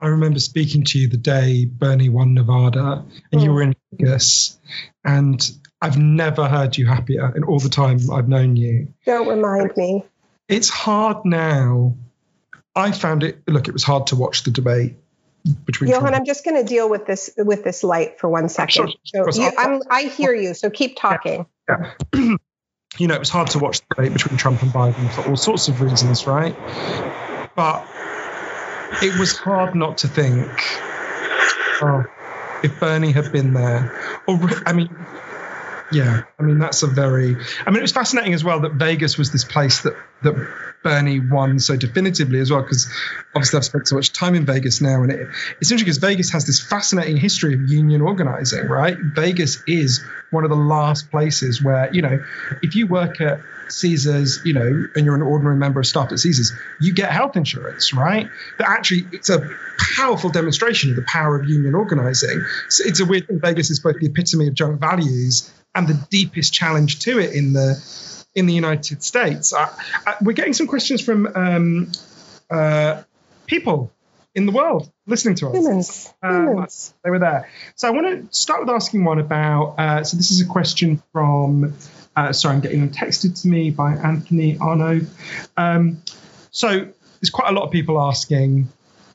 I 0.00 0.06
remember 0.06 0.38
speaking 0.38 0.84
to 0.84 0.98
you 0.98 1.08
the 1.08 1.16
day 1.16 1.66
Bernie 1.66 2.08
won 2.08 2.34
Nevada 2.34 3.04
and 3.32 3.40
mm. 3.40 3.44
you 3.44 3.52
were 3.52 3.62
in 3.62 3.74
Vegas. 3.92 4.58
And 5.04 5.50
I've 5.82 5.98
never 5.98 6.48
heard 6.48 6.78
you 6.78 6.86
happier 6.86 7.34
in 7.36 7.42
all 7.44 7.58
the 7.58 7.68
time 7.68 7.98
I've 8.10 8.28
known 8.28 8.54
you. 8.56 8.94
Don't 9.04 9.28
remind 9.28 9.76
me. 9.76 10.04
It's 10.48 10.68
hard 10.68 11.24
now. 11.24 11.96
I 12.74 12.92
found 12.92 13.24
it, 13.24 13.42
look, 13.48 13.66
it 13.66 13.72
was 13.72 13.82
hard 13.82 14.06
to 14.08 14.16
watch 14.16 14.44
the 14.44 14.52
debate 14.52 14.94
between 15.64 15.90
Johann, 15.90 16.14
I'm 16.14 16.24
just 16.24 16.44
going 16.44 16.56
to 16.56 16.64
deal 16.64 16.88
with 16.88 17.06
this 17.06 17.30
with 17.36 17.64
this 17.64 17.82
light 17.82 18.18
for 18.18 18.28
one 18.28 18.48
second. 18.48 18.94
Sure, 19.04 19.32
so 19.32 19.42
you, 19.42 19.50
I'm, 19.56 19.80
I 19.90 20.02
hear 20.02 20.34
you, 20.34 20.54
so 20.54 20.70
keep 20.70 20.96
talking. 20.96 21.46
Yeah. 21.68 21.92
yeah. 22.14 22.36
you 22.98 23.06
know, 23.06 23.14
it 23.14 23.20
was 23.20 23.30
hard 23.30 23.48
to 23.50 23.58
watch 23.58 23.80
the 23.80 23.94
debate 23.94 24.12
between 24.12 24.36
Trump 24.36 24.62
and 24.62 24.70
Biden 24.70 25.10
for 25.12 25.28
all 25.28 25.36
sorts 25.36 25.68
of 25.68 25.80
reasons, 25.80 26.26
right? 26.26 26.54
But 27.56 27.86
it 29.02 29.18
was 29.18 29.36
hard 29.36 29.74
not 29.74 29.98
to 29.98 30.08
think, 30.08 30.48
oh, 31.82 32.04
if 32.62 32.78
Bernie 32.80 33.12
had 33.12 33.32
been 33.32 33.54
there, 33.54 34.22
or 34.26 34.38
I 34.66 34.72
mean, 34.72 34.88
yeah, 35.92 36.22
I 36.38 36.42
mean 36.42 36.58
that's 36.58 36.82
a 36.82 36.86
very. 36.86 37.36
I 37.66 37.70
mean, 37.70 37.78
it 37.78 37.82
was 37.82 37.92
fascinating 37.92 38.34
as 38.34 38.44
well 38.44 38.60
that 38.60 38.72
Vegas 38.74 39.18
was 39.18 39.32
this 39.32 39.44
place 39.44 39.82
that 39.82 39.94
that 40.22 40.34
Bernie 40.82 41.20
won 41.20 41.58
so 41.58 41.76
definitively 41.76 42.38
as 42.38 42.50
well, 42.50 42.62
because 42.62 42.90
obviously 43.34 43.58
I've 43.58 43.64
spent 43.64 43.88
so 43.88 43.96
much 43.96 44.12
time 44.12 44.34
in 44.34 44.46
Vegas 44.46 44.80
now, 44.80 45.02
and 45.02 45.12
it, 45.12 45.28
it's 45.60 45.70
interesting 45.70 45.86
because 45.86 45.98
Vegas 45.98 46.30
has 46.30 46.46
this 46.46 46.60
fascinating 46.60 47.16
history 47.16 47.54
of 47.54 47.68
union 47.68 48.02
organizing. 48.02 48.66
Right, 48.66 48.96
Vegas 48.98 49.62
is 49.66 50.04
one 50.30 50.44
of 50.44 50.50
the 50.50 50.56
last 50.56 51.10
places 51.10 51.62
where 51.62 51.92
you 51.92 52.02
know, 52.02 52.22
if 52.62 52.76
you 52.76 52.86
work 52.86 53.20
at 53.20 53.40
Caesars, 53.68 54.40
you 54.44 54.52
know, 54.52 54.86
and 54.94 55.04
you're 55.04 55.14
an 55.14 55.22
ordinary 55.22 55.56
member 55.56 55.80
of 55.80 55.86
staff 55.86 56.12
at 56.12 56.18
Caesars, 56.18 56.52
you 56.80 56.92
get 56.92 57.10
health 57.10 57.36
insurance, 57.36 57.92
right? 57.92 58.28
But 58.58 58.68
actually, 58.68 59.06
it's 59.12 59.30
a 59.30 59.48
powerful 59.96 60.30
demonstration 60.30 60.90
of 60.90 60.96
the 60.96 61.02
power 61.02 61.38
of 61.38 61.48
union 61.48 61.74
organizing. 61.74 62.44
So 62.68 62.84
it's 62.86 63.00
a 63.00 63.04
weird 63.04 63.26
thing. 63.26 63.40
Vegas 63.40 63.70
is 63.70 63.80
both 63.80 63.98
the 63.98 64.06
epitome 64.06 64.48
of 64.48 64.54
junk 64.54 64.80
values 64.80 65.52
and 65.74 65.86
the 65.88 66.06
deepest 66.10 66.52
challenge 66.52 67.00
to 67.00 67.18
it 67.18 67.34
in 67.34 67.52
the 67.52 68.24
in 68.34 68.46
the 68.46 68.54
United 68.54 69.02
States. 69.02 69.52
Uh, 69.52 69.68
uh, 70.06 70.14
we're 70.22 70.32
getting 70.32 70.52
some 70.52 70.66
questions 70.66 71.00
from 71.00 71.26
um, 71.34 71.92
uh, 72.50 73.02
people 73.46 73.92
in 74.34 74.46
the 74.46 74.52
world 74.52 74.90
listening 75.06 75.34
to 75.36 75.48
us. 75.48 75.56
Humans. 75.56 76.14
Um, 76.22 76.46
Humans. 76.48 76.94
They 77.02 77.10
were 77.10 77.18
there. 77.18 77.50
So 77.74 77.88
I 77.88 77.90
want 77.90 78.30
to 78.30 78.36
start 78.36 78.60
with 78.60 78.70
asking 78.70 79.04
one 79.04 79.18
about. 79.18 79.74
Uh, 79.78 80.04
so 80.04 80.16
this 80.16 80.30
is 80.30 80.40
a 80.40 80.46
question 80.46 81.02
from. 81.12 81.74
Uh, 82.16 82.32
sorry, 82.32 82.54
I'm 82.54 82.60
getting 82.60 82.80
them 82.80 82.90
texted 82.90 83.40
to 83.42 83.48
me 83.48 83.70
by 83.70 83.94
Anthony 83.94 84.56
Arnove. 84.56 85.08
Um, 85.56 86.02
so 86.50 86.68
there's 86.68 87.30
quite 87.30 87.48
a 87.48 87.52
lot 87.52 87.64
of 87.64 87.70
people 87.70 88.00
asking, 88.00 88.68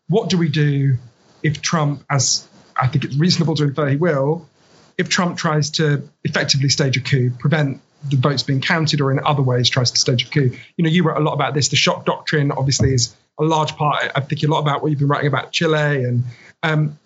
what 0.07 0.29
do 0.29 0.37
we 0.37 0.47
do 0.47 0.97
if 1.43 1.61
Trump, 1.61 2.03
as 2.09 2.47
I 2.75 2.87
think 2.87 3.03
it's 3.03 3.17
reasonable 3.17 3.55
to 3.55 3.63
infer 3.63 3.89
he 3.89 3.97
will, 3.97 4.47
if 4.97 5.09
Trump 5.09 5.37
tries 5.37 5.71
to 5.71 6.07
effectively 6.23 6.69
stage 6.69 6.97
a 6.97 7.01
coup, 7.01 7.31
prevent 7.31 7.81
the 8.09 8.17
votes 8.17 8.43
being 8.43 8.61
counted, 8.61 9.01
or 9.01 9.11
in 9.11 9.19
other 9.25 9.41
ways 9.41 9.69
tries 9.69 9.91
to 9.91 9.99
stage 9.99 10.27
a 10.27 10.29
coup. 10.29 10.57
You 10.77 10.83
know, 10.83 10.89
you 10.89 11.03
wrote 11.03 11.17
a 11.17 11.23
lot 11.23 11.33
about 11.33 11.53
this. 11.53 11.69
The 11.69 11.75
shock 11.75 12.05
doctrine, 12.05 12.51
obviously, 12.51 12.93
is 12.93 13.15
a 13.39 13.43
large 13.43 13.75
part. 13.75 14.11
I 14.15 14.21
think 14.21 14.43
a 14.43 14.47
lot 14.47 14.59
about 14.59 14.81
what 14.81 14.91
you've 14.91 14.99
been 14.99 15.07
writing 15.07 15.27
about 15.27 15.51
Chile, 15.51 16.03
and 16.03 16.23
um, 16.63 16.99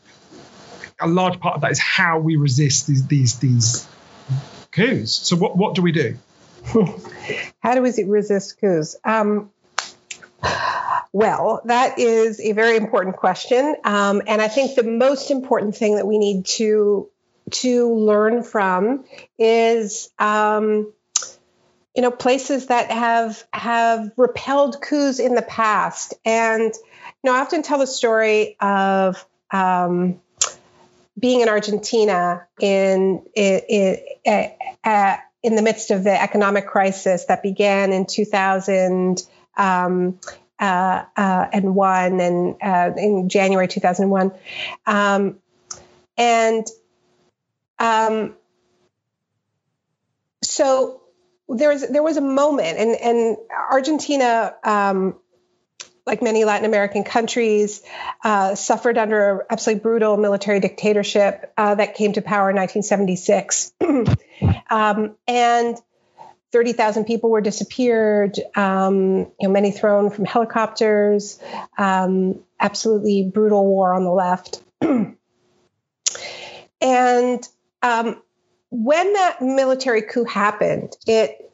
a 0.99 1.07
large 1.07 1.40
part 1.40 1.56
of 1.56 1.61
that 1.61 1.72
is 1.72 1.80
how 1.80 2.20
we 2.20 2.36
resist 2.36 2.88
these 2.88 3.07
these 3.07 3.40
these 3.40 3.88
coups. 4.72 5.11
So, 5.11 5.36
what 5.36 5.57
what 5.57 5.76
do 5.76 5.82
we 5.82 5.91
do? 5.91 6.18
how 7.60 7.76
do 7.76 7.82
we 7.82 7.91
resist 8.03 8.60
coups? 8.60 8.95
Um, 9.03 9.52
well, 11.11 11.61
that 11.66 11.98
is 11.98 12.40
a 12.40 12.52
very 12.52 12.78
important 12.78 13.18
question, 13.18 13.76
um, 13.84 14.22
and 14.28 14.41
I 14.41 14.48
think 14.48 14.76
the 14.76 14.84
most 14.84 15.32
important 15.32 15.76
thing 15.76 15.95
that 15.95 16.06
we 16.06 16.18
need 16.18 16.45
to 16.57 17.10
to 17.50 17.94
learn 17.94 18.44
from 18.44 19.06
is 19.38 20.10
um, 20.20 20.94
you 21.96 22.02
know 22.02 22.12
places 22.12 22.68
that 22.68 22.92
have 22.92 23.44
have 23.52 24.12
repelled 24.18 24.82
coups 24.82 25.20
in 25.20 25.36
the 25.36 25.42
past. 25.42 26.14
And 26.26 26.74
you 27.24 27.32
know 27.32 27.36
i 27.36 27.42
often 27.42 27.62
tell 27.62 27.80
the 27.80 27.88
story 27.88 28.56
of 28.60 29.26
um, 29.52 30.20
being 31.20 31.42
in 31.42 31.50
argentina 31.50 32.48
in 32.60 33.24
in, 33.36 33.62
in, 34.26 34.52
in, 35.44 35.56
the 35.56 35.62
midst 35.62 35.92
of 35.92 36.04
the 36.04 36.22
economic 36.22 36.68
crisis 36.68 37.26
that 37.26 37.44
began 37.44 37.92
in 37.92 38.06
2000 38.06 39.22
um, 39.58 40.20
uh, 40.60 41.04
uh, 41.16 41.48
and 41.52 41.76
one 41.76 42.20
and 42.20 42.56
uh, 42.62 42.92
in 42.98 43.30
January 43.30 43.68
2001, 43.68 44.32
um, 44.86 45.38
and 46.18 46.68
um, 47.80 48.35
so 50.43 51.01
there 51.47 51.69
was 51.69 51.89
there 51.89 52.03
was 52.03 52.18
a 52.18 52.22
moment, 52.22 52.77
and 52.77 52.95
and 52.95 53.38
Argentina. 53.72 54.56
Um, 54.64 55.15
like 56.06 56.22
many 56.23 56.43
Latin 56.43 56.65
American 56.65 57.03
countries, 57.03 57.84
uh, 58.23 58.56
suffered 58.56 58.97
under 58.97 59.45
absolutely 59.47 59.81
brutal 59.81 60.18
military 60.18 60.60
dictatorship 60.60 61.53
uh, 61.56 61.76
that 61.76 61.93
came 61.93 62.14
to 62.14 62.22
power 62.23 62.49
in 62.49 62.56
1976. 62.56 63.73
um, 64.72 65.15
and 65.27 65.77
30,000 66.51 67.06
people 67.06 67.30
were 67.30 67.41
disappeared, 67.41 68.39
um, 68.56 69.18
you 69.39 69.43
know, 69.43 69.49
many 69.49 69.72
thrown 69.72 70.10
from 70.10 70.26
helicopters, 70.26 71.39
um, 71.77 72.39
absolutely 72.60 73.30
brutal 73.31 73.65
war 73.65 73.93
on 73.93 74.03
the 74.03 74.11
left. 74.11 74.64
and 76.81 77.47
um, 77.81 78.22
when 78.69 79.14
that 79.14 79.41
military 79.41 80.03
coup 80.03 80.26
happened, 80.26 80.95
it 81.07 81.45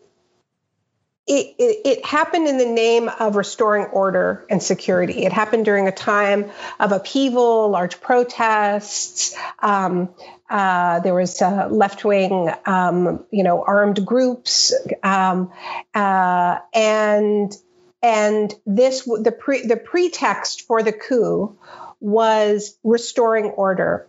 it, 1.28 1.56
it, 1.58 2.06
happened 2.06 2.48
in 2.48 2.60
the 2.60 2.68
name 2.68 3.10
of 3.10 3.36
restoring 3.36 3.86
order 3.86 4.46
and 4.48 4.62
security. 4.62 5.26
It 5.26 5.34
happened 5.34 5.66
during 5.66 5.88
a 5.88 5.92
time 5.92 6.52
of 6.80 6.92
upheaval, 6.92 7.70
large 7.70 8.00
protests. 8.00 9.36
Um, 9.60 10.10
uh, 10.48 11.00
there 11.00 11.16
was 11.16 11.42
uh, 11.42 11.68
left-wing, 11.72 12.52
um, 12.68 13.26
you 13.32 13.44
know, 13.44 13.64
armed 13.66 14.06
groups, 14.06 14.74
um, 15.02 15.52
uh, 15.96 16.60
and 16.74 17.58
and 18.04 18.54
this 18.68 19.06
the 19.06 19.32
pre, 19.32 19.66
the 19.66 19.78
pretext 19.78 20.68
for 20.68 20.84
the 20.84 20.94
coup 20.94 21.58
was 22.00 22.78
restoring 22.84 23.46
order. 23.46 24.08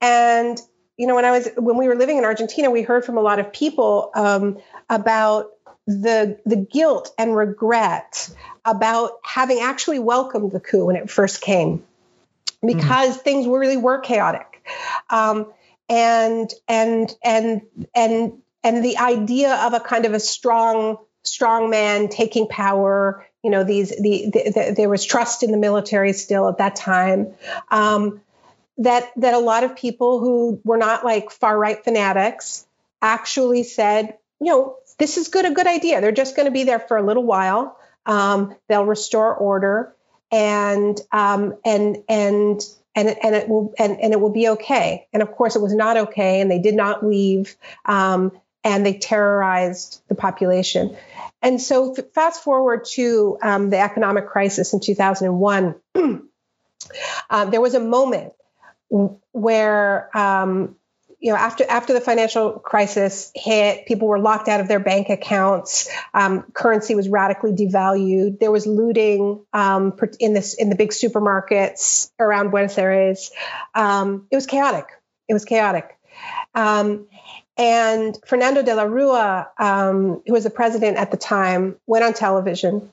And 0.00 0.58
you 0.96 1.06
know, 1.06 1.14
when 1.14 1.24
I 1.24 1.32
was 1.32 1.48
when 1.56 1.76
we 1.76 1.88
were 1.88 1.96
living 1.96 2.18
in 2.18 2.24
Argentina, 2.24 2.70
we 2.70 2.82
heard 2.82 3.04
from 3.04 3.16
a 3.16 3.20
lot 3.20 3.38
of 3.38 3.52
people 3.52 4.10
um, 4.14 4.58
about 4.88 5.50
the 5.86 6.38
the 6.46 6.56
guilt 6.56 7.12
and 7.18 7.36
regret 7.36 8.30
about 8.64 9.12
having 9.24 9.60
actually 9.60 9.98
welcomed 9.98 10.52
the 10.52 10.60
coup 10.60 10.86
when 10.86 10.96
it 10.96 11.10
first 11.10 11.40
came, 11.40 11.82
because 12.64 13.18
mm. 13.18 13.20
things 13.20 13.46
really 13.46 13.76
were 13.76 13.98
chaotic, 13.98 14.62
um, 15.10 15.52
and 15.88 16.52
and 16.68 17.12
and 17.22 17.62
and 17.94 18.32
and 18.62 18.84
the 18.84 18.98
idea 18.98 19.54
of 19.54 19.74
a 19.74 19.80
kind 19.80 20.06
of 20.06 20.14
a 20.14 20.20
strong 20.20 20.98
strong 21.24 21.70
man 21.70 22.08
taking 22.08 22.46
power. 22.46 23.26
You 23.42 23.50
know, 23.50 23.64
these 23.64 23.90
the, 23.90 24.30
the, 24.32 24.52
the 24.54 24.74
there 24.74 24.88
was 24.88 25.04
trust 25.04 25.42
in 25.42 25.50
the 25.50 25.58
military 25.58 26.12
still 26.12 26.48
at 26.48 26.58
that 26.58 26.76
time. 26.76 27.34
Um, 27.70 28.22
that 28.78 29.10
that 29.16 29.34
a 29.34 29.38
lot 29.38 29.64
of 29.64 29.76
people 29.76 30.20
who 30.20 30.60
were 30.64 30.76
not 30.76 31.04
like 31.04 31.30
far 31.30 31.56
right 31.56 31.82
fanatics 31.82 32.66
actually 33.00 33.62
said, 33.62 34.18
you 34.40 34.52
know, 34.52 34.76
this 34.98 35.16
is 35.16 35.28
good 35.28 35.44
a 35.44 35.52
good 35.52 35.66
idea. 35.66 36.00
They're 36.00 36.12
just 36.12 36.36
going 36.36 36.46
to 36.46 36.52
be 36.52 36.64
there 36.64 36.80
for 36.80 36.96
a 36.96 37.02
little 37.02 37.24
while. 37.24 37.76
Um, 38.06 38.54
they'll 38.68 38.84
restore 38.84 39.34
order, 39.34 39.94
and 40.30 41.00
um, 41.12 41.54
and 41.64 41.98
and 42.08 42.60
and 42.94 43.08
and 43.08 43.34
it 43.34 43.48
will 43.48 43.74
and, 43.78 44.00
and 44.00 44.12
it 44.12 44.20
will 44.20 44.32
be 44.32 44.48
okay. 44.50 45.06
And 45.12 45.22
of 45.22 45.32
course, 45.32 45.56
it 45.56 45.62
was 45.62 45.74
not 45.74 45.96
okay, 45.96 46.40
and 46.40 46.50
they 46.50 46.58
did 46.58 46.74
not 46.74 47.06
leave, 47.06 47.56
um, 47.84 48.32
and 48.62 48.84
they 48.84 48.98
terrorized 48.98 50.02
the 50.08 50.14
population. 50.14 50.96
And 51.40 51.60
so, 51.60 51.94
fast 52.14 52.42
forward 52.42 52.86
to 52.92 53.38
um, 53.42 53.70
the 53.70 53.78
economic 53.78 54.28
crisis 54.28 54.72
in 54.72 54.80
2001. 54.80 55.74
um, 55.94 56.30
there 57.30 57.60
was 57.60 57.74
a 57.74 57.80
moment 57.80 58.32
where 58.90 60.16
um, 60.16 60.76
you 61.24 61.32
know, 61.32 61.38
after 61.38 61.64
after 61.66 61.94
the 61.94 62.02
financial 62.02 62.52
crisis 62.52 63.32
hit, 63.34 63.86
people 63.86 64.08
were 64.08 64.18
locked 64.18 64.46
out 64.46 64.60
of 64.60 64.68
their 64.68 64.78
bank 64.78 65.08
accounts. 65.08 65.88
Um, 66.12 66.42
currency 66.52 66.94
was 66.94 67.08
radically 67.08 67.52
devalued. 67.52 68.38
There 68.40 68.50
was 68.50 68.66
looting 68.66 69.42
um, 69.54 69.96
in 70.20 70.34
this 70.34 70.52
in 70.52 70.68
the 70.68 70.76
big 70.76 70.90
supermarkets 70.90 72.10
around 72.20 72.50
Buenos 72.50 72.76
Aires. 72.76 73.30
Um, 73.74 74.26
it 74.30 74.36
was 74.36 74.44
chaotic. 74.44 74.84
It 75.26 75.32
was 75.32 75.46
chaotic. 75.46 75.96
Um, 76.54 77.06
and 77.56 78.18
Fernando 78.26 78.62
de 78.62 78.74
la 78.74 78.82
Rua, 78.82 79.48
um, 79.56 80.20
who 80.26 80.32
was 80.34 80.44
the 80.44 80.50
president 80.50 80.98
at 80.98 81.10
the 81.10 81.16
time, 81.16 81.76
went 81.86 82.04
on 82.04 82.12
television, 82.12 82.90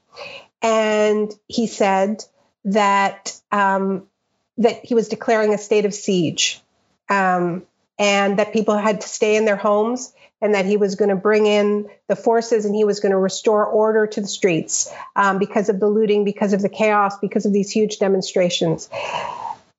and 0.61 1.29
he 1.49 1.67
said 1.67 2.23
that 2.63 3.37
um, 3.51 4.07
that 4.57 4.85
he 4.85 4.93
was 4.93 5.07
declaring 5.07 5.53
a 5.53 5.57
state 5.57 5.85
of 5.85 5.93
siege. 5.93 6.61
Um, 7.09 7.63
and 8.01 8.39
that 8.39 8.51
people 8.51 8.75
had 8.75 9.01
to 9.01 9.07
stay 9.07 9.35
in 9.35 9.45
their 9.45 9.55
homes 9.55 10.11
and 10.41 10.55
that 10.55 10.65
he 10.65 10.75
was 10.75 10.95
going 10.95 11.09
to 11.09 11.15
bring 11.15 11.45
in 11.45 11.87
the 12.07 12.15
forces 12.15 12.65
and 12.65 12.73
he 12.73 12.83
was 12.83 12.99
going 12.99 13.11
to 13.11 13.17
restore 13.17 13.63
order 13.63 14.07
to 14.07 14.21
the 14.21 14.27
streets 14.27 14.91
um, 15.15 15.37
because 15.37 15.69
of 15.69 15.79
the 15.79 15.87
looting, 15.87 16.25
because 16.25 16.53
of 16.53 16.63
the 16.63 16.69
chaos, 16.69 17.19
because 17.19 17.45
of 17.45 17.53
these 17.53 17.69
huge 17.69 17.99
demonstrations. 17.99 18.89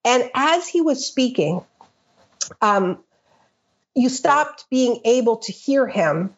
And 0.05 0.31
as 0.35 0.69
he 0.69 0.81
was 0.81 1.05
speaking, 1.05 1.65
um, 2.61 2.99
you 3.97 4.09
stopped 4.09 4.67
being 4.71 5.01
able 5.05 5.39
to 5.39 5.53
hear 5.53 5.87
him 5.89 6.35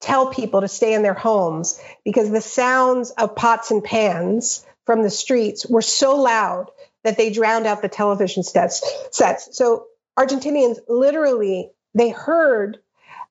tell 0.00 0.26
people 0.26 0.60
to 0.60 0.68
stay 0.68 0.92
in 0.92 1.02
their 1.02 1.14
homes 1.14 1.80
because 2.04 2.30
the 2.30 2.42
sounds 2.42 3.10
of 3.10 3.36
pots 3.36 3.70
and 3.70 3.82
pans 3.82 4.66
from 4.84 5.02
the 5.02 5.10
streets 5.10 5.64
were 5.64 5.80
so 5.80 6.20
loud 6.20 6.70
that 7.04 7.16
they 7.16 7.30
drowned 7.30 7.66
out 7.66 7.82
the 7.82 7.88
television 7.88 8.42
sets. 8.42 8.82
sets. 9.10 9.56
So 9.56 9.86
Argentinians 10.18 10.78
literally 10.88 11.70
they 11.94 12.10
heard 12.10 12.78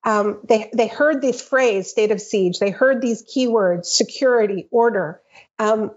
um, 0.03 0.39
they 0.43 0.69
they 0.73 0.87
heard 0.87 1.21
this 1.21 1.41
phrase 1.41 1.89
"state 1.89 2.11
of 2.11 2.19
siege." 2.21 2.59
They 2.59 2.71
heard 2.71 3.01
these 3.01 3.23
keywords: 3.23 3.85
security, 3.85 4.67
order, 4.71 5.21
um, 5.59 5.91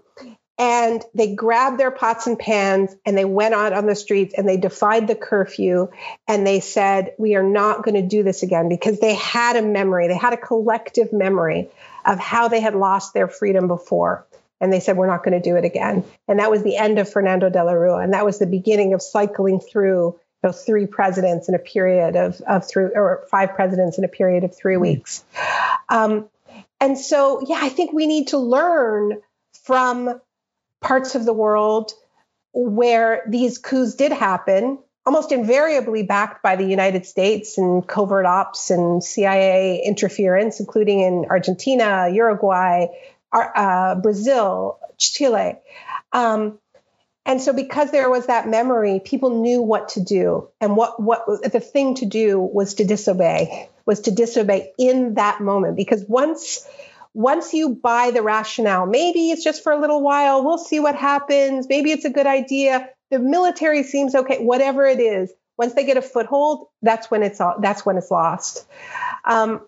and 0.59 1.03
they 1.15 1.33
grabbed 1.33 1.79
their 1.79 1.91
pots 1.91 2.27
and 2.27 2.37
pans 2.37 2.95
and 3.05 3.17
they 3.17 3.25
went 3.25 3.55
out 3.55 3.73
on 3.73 3.87
the 3.87 3.95
streets 3.95 4.33
and 4.37 4.47
they 4.47 4.57
defied 4.57 5.07
the 5.07 5.15
curfew 5.15 5.89
and 6.27 6.45
they 6.45 6.59
said, 6.59 7.13
"We 7.17 7.35
are 7.35 7.43
not 7.43 7.83
going 7.83 7.95
to 7.95 8.07
do 8.07 8.21
this 8.21 8.43
again," 8.43 8.69
because 8.69 8.99
they 8.99 9.15
had 9.15 9.55
a 9.55 9.63
memory. 9.63 10.07
They 10.07 10.17
had 10.17 10.33
a 10.33 10.37
collective 10.37 11.11
memory 11.11 11.69
of 12.05 12.19
how 12.19 12.47
they 12.47 12.59
had 12.59 12.75
lost 12.75 13.15
their 13.15 13.27
freedom 13.27 13.67
before. 13.67 14.27
And 14.61 14.71
they 14.71 14.79
said, 14.79 14.97
We're 14.97 15.07
not 15.07 15.23
going 15.23 15.39
to 15.39 15.49
do 15.49 15.55
it 15.55 15.65
again. 15.65 16.03
And 16.27 16.39
that 16.39 16.51
was 16.51 16.63
the 16.63 16.77
end 16.77 16.99
of 16.99 17.11
Fernando 17.11 17.49
de 17.49 17.63
la 17.63 17.73
Rua. 17.73 17.99
And 17.99 18.13
that 18.13 18.25
was 18.25 18.39
the 18.39 18.47
beginning 18.47 18.93
of 18.93 19.01
cycling 19.01 19.59
through 19.59 20.19
know, 20.45 20.51
three 20.51 20.85
presidents 20.85 21.49
in 21.49 21.55
a 21.55 21.59
period 21.59 22.15
of, 22.15 22.39
of 22.41 22.67
three 22.67 22.85
or 22.95 23.25
five 23.29 23.55
presidents 23.55 23.97
in 23.97 24.03
a 24.03 24.07
period 24.07 24.43
of 24.43 24.55
three 24.55 24.75
hmm. 24.75 24.81
weeks. 24.81 25.23
Um, 25.89 26.29
and 26.79 26.97
so, 26.97 27.43
yeah, 27.47 27.59
I 27.61 27.69
think 27.69 27.93
we 27.93 28.05
need 28.07 28.29
to 28.29 28.37
learn 28.37 29.21
from 29.63 30.21
parts 30.81 31.15
of 31.15 31.25
the 31.25 31.33
world 31.33 31.91
where 32.53 33.23
these 33.27 33.57
coups 33.57 33.95
did 33.95 34.11
happen, 34.11 34.77
almost 35.05 35.31
invariably 35.31 36.03
backed 36.03 36.43
by 36.43 36.55
the 36.55 36.65
United 36.65 37.05
States 37.05 37.57
and 37.57 37.85
covert 37.87 38.25
ops 38.25 38.69
and 38.69 39.03
CIA 39.03 39.81
interference, 39.83 40.59
including 40.59 41.01
in 41.01 41.25
Argentina, 41.29 42.09
Uruguay, 42.11 42.87
uh, 43.31 43.95
Brazil, 43.95 44.79
Chile. 44.97 45.57
Um, 46.11 46.59
and 47.25 47.41
so 47.41 47.53
because 47.53 47.91
there 47.91 48.09
was 48.09 48.27
that 48.27 48.47
memory, 48.47 49.01
people 49.03 49.41
knew 49.41 49.61
what 49.61 49.89
to 49.89 50.01
do. 50.01 50.49
And 50.61 50.77
what, 50.77 51.01
what 51.01 51.25
the 51.51 51.59
thing 51.59 51.95
to 51.95 52.05
do 52.05 52.39
was 52.39 52.75
to 52.75 52.85
disobey, 52.85 53.69
was 53.85 54.01
to 54.01 54.11
disobey 54.11 54.71
in 54.77 55.15
that 55.15 55.41
moment. 55.41 55.75
Because 55.75 56.05
once, 56.07 56.67
once 57.13 57.53
you 57.53 57.69
buy 57.69 58.11
the 58.11 58.21
rationale, 58.21 58.85
maybe 58.85 59.31
it's 59.31 59.43
just 59.43 59.63
for 59.63 59.71
a 59.71 59.79
little 59.79 60.01
while, 60.01 60.45
we'll 60.45 60.59
see 60.59 60.79
what 60.79 60.95
happens. 60.95 61.67
Maybe 61.67 61.91
it's 61.91 62.05
a 62.05 62.11
good 62.11 62.27
idea. 62.27 62.89
The 63.09 63.19
military 63.19 63.83
seems 63.83 64.13
okay, 64.13 64.43
whatever 64.43 64.85
it 64.85 64.99
is. 64.99 65.31
Once 65.57 65.73
they 65.73 65.85
get 65.85 65.97
a 65.97 66.01
foothold, 66.01 66.67
that's 66.81 67.09
when 67.09 67.23
it's 67.23 67.39
all, 67.39 67.55
that's 67.59 67.85
when 67.85 67.97
it's 67.97 68.11
lost. 68.11 68.67
Um, 69.23 69.61